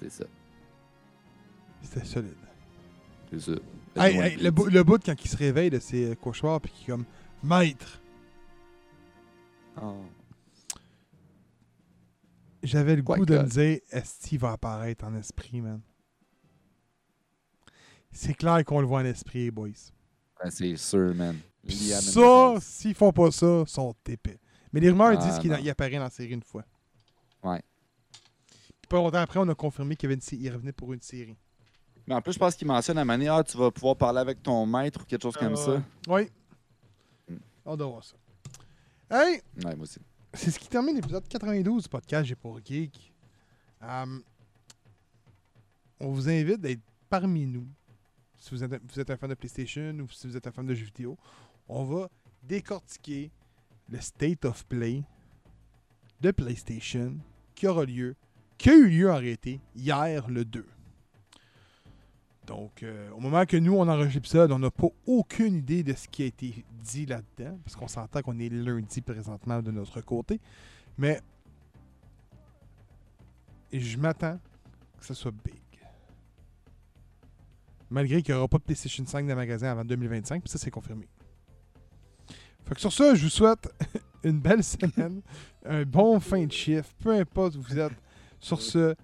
C'est 0.00 0.10
ça. 0.10 0.24
C'était 1.82 2.04
solide. 2.06 2.34
C'est 3.32 3.40
ça. 3.40 3.52
Hey, 3.96 4.14
Everyone 4.16 4.26
hey, 4.26 4.36
le, 4.36 4.50
bout- 4.50 4.66
le 4.70 4.82
bout 4.84 5.02
quand 5.04 5.14
il 5.24 5.28
se 5.28 5.36
réveille 5.36 5.70
de 5.70 5.78
ses 5.80 6.10
euh, 6.10 6.14
cauchemars 6.14 6.60
puis 6.60 6.72
qui 6.72 6.84
est 6.84 6.86
comme 6.94 7.04
maître. 7.42 8.00
Oh. 9.82 9.96
J'avais 12.62 12.96
le 12.96 13.02
Quoi 13.02 13.16
goût 13.16 13.26
de 13.26 13.38
me 13.38 13.44
dire 13.48 13.78
Esti 13.90 14.36
va 14.36 14.52
apparaître 14.52 15.04
en 15.04 15.14
esprit, 15.14 15.60
man? 15.60 15.80
C'est 18.12 18.34
clair 18.34 18.64
qu'on 18.64 18.80
le 18.80 18.86
voit 18.86 19.00
en 19.00 19.04
esprit, 19.04 19.50
boys. 19.50 19.68
Ben, 20.42 20.50
c'est 20.50 20.76
sûr, 20.76 21.14
man. 21.14 21.38
Ça, 22.00 22.54
s'ils 22.60 22.94
font 22.94 23.12
pas 23.12 23.30
ça, 23.30 23.64
sont 23.66 23.94
épais. 24.08 24.38
Mais 24.72 24.80
les 24.80 24.90
rumeurs 24.90 25.12
Ah, 25.12 25.16
disent 25.16 25.38
qu'il 25.38 25.70
apparaît 25.70 25.96
dans 25.96 26.00
la 26.04 26.10
série 26.10 26.32
une 26.32 26.42
fois. 26.42 26.64
Ouais. 27.42 27.62
Puis 28.80 28.88
pas 28.88 28.96
longtemps 28.96 29.18
après, 29.18 29.40
on 29.40 29.48
a 29.48 29.54
confirmé 29.54 29.96
qu'il 29.96 30.10
revenait 30.52 30.72
pour 30.72 30.92
une 30.92 31.00
série. 31.02 31.36
Mais 32.06 32.14
en 32.14 32.20
plus, 32.20 32.32
je 32.32 32.38
pense 32.38 32.54
qu'il 32.54 32.66
mentionne 32.66 32.98
à 32.98 33.04
donné, 33.04 33.28
ah, 33.28 33.42
tu 33.44 33.56
vas 33.56 33.70
pouvoir 33.70 33.96
parler 33.96 34.18
avec 34.20 34.42
ton 34.42 34.66
maître 34.66 35.00
ou 35.02 35.04
quelque 35.04 35.22
chose 35.22 35.36
comme 35.36 35.52
Ah, 35.52 35.56
ça. 35.56 35.82
Oui. 36.08 36.28
Mm. 37.28 37.36
On 37.64 37.76
doit 37.76 37.86
voir 37.86 38.04
ça. 38.04 38.16
Hey! 39.10 39.40
Ouais, 39.64 39.74
moi 39.74 39.82
aussi. 39.82 40.00
C'est 40.34 40.50
ce 40.50 40.58
qui 40.58 40.68
termine 40.68 40.94
l'épisode 40.94 41.26
92 41.26 41.82
du 41.84 41.88
podcast 41.88 42.24
J'ai 42.24 42.36
pour 42.36 42.60
Geek. 42.64 43.12
Um, 43.82 44.22
on 45.98 46.10
vous 46.10 46.28
invite 46.28 46.60
d'être 46.60 46.80
parmi 47.08 47.46
nous. 47.46 47.66
Si 48.38 48.50
vous 48.50 48.62
êtes, 48.64 48.80
vous 48.90 49.00
êtes 49.00 49.10
un 49.10 49.16
fan 49.16 49.28
de 49.30 49.34
PlayStation 49.34 49.92
ou 50.00 50.08
si 50.08 50.26
vous 50.26 50.36
êtes 50.36 50.46
un 50.46 50.52
fan 50.52 50.64
de 50.66 50.74
jeux 50.74 50.86
vidéo, 50.86 51.18
on 51.68 51.84
va 51.84 52.08
décortiquer 52.42 53.30
le 53.88 54.00
State 54.00 54.44
of 54.44 54.64
Play 54.66 55.02
de 56.20 56.30
PlayStation 56.30 57.16
qui 57.54 57.66
aura 57.66 57.84
lieu, 57.84 58.14
qui 58.56 58.70
a 58.70 58.74
eu 58.74 58.88
lieu 58.88 59.10
en 59.10 59.16
réalité 59.16 59.60
hier 59.74 60.28
le 60.28 60.44
2. 60.44 60.64
Donc, 62.46 62.82
euh, 62.82 63.10
au 63.12 63.20
moment 63.20 63.44
que 63.46 63.56
nous, 63.56 63.74
on 63.74 63.86
enregistre 63.86 64.16
l'épisode, 64.16 64.52
on 64.52 64.58
n'a 64.58 64.70
pas 64.70 64.88
aucune 65.06 65.56
idée 65.56 65.82
de 65.82 65.92
ce 65.92 66.08
qui 66.08 66.22
a 66.22 66.26
été 66.26 66.64
dit 66.82 67.06
là-dedans, 67.06 67.58
parce 67.64 67.76
qu'on 67.76 67.88
s'entend 67.88 68.22
qu'on 68.22 68.38
est 68.38 68.48
lundi 68.48 69.00
présentement 69.00 69.62
de 69.62 69.70
notre 69.70 70.00
côté. 70.00 70.40
Mais 70.98 71.20
je 73.72 73.96
m'attends 73.96 74.38
que 74.98 75.06
ce 75.06 75.14
soit 75.14 75.32
big. 75.32 75.60
Malgré 77.88 78.22
qu'il 78.22 78.34
n'y 78.34 78.38
aura 78.38 78.48
pas 78.48 78.58
de 78.58 78.62
PlayStation 78.62 79.04
5 79.04 79.22
dans 79.22 79.30
le 79.30 79.36
magasin 79.36 79.70
avant 79.70 79.84
2025, 79.84 80.42
puis 80.42 80.50
ça, 80.50 80.58
c'est 80.58 80.70
confirmé. 80.70 81.08
Fait 82.64 82.74
que 82.74 82.80
sur 82.80 82.92
ça, 82.92 83.14
je 83.14 83.24
vous 83.24 83.30
souhaite 83.30 83.68
une 84.24 84.40
belle 84.40 84.62
semaine, 84.62 85.22
un 85.64 85.82
bon 85.84 86.20
fin 86.20 86.44
de 86.46 86.52
chiffre, 86.52 86.90
peu 87.00 87.10
importe 87.10 87.56
où 87.56 87.62
vous 87.62 87.78
êtes. 87.78 87.92
Sur 88.38 88.62
ce, 88.62 88.94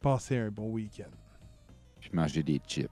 passez 0.00 0.38
un 0.38 0.50
bon 0.50 0.70
week-end. 0.70 1.10
Manger 2.16 2.42
des 2.42 2.58
chips. 2.66 2.88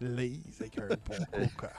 Lays 0.00 0.40
avec 0.58 0.76
un 0.76 0.88
bon 0.88 1.24
coca. 1.56 1.72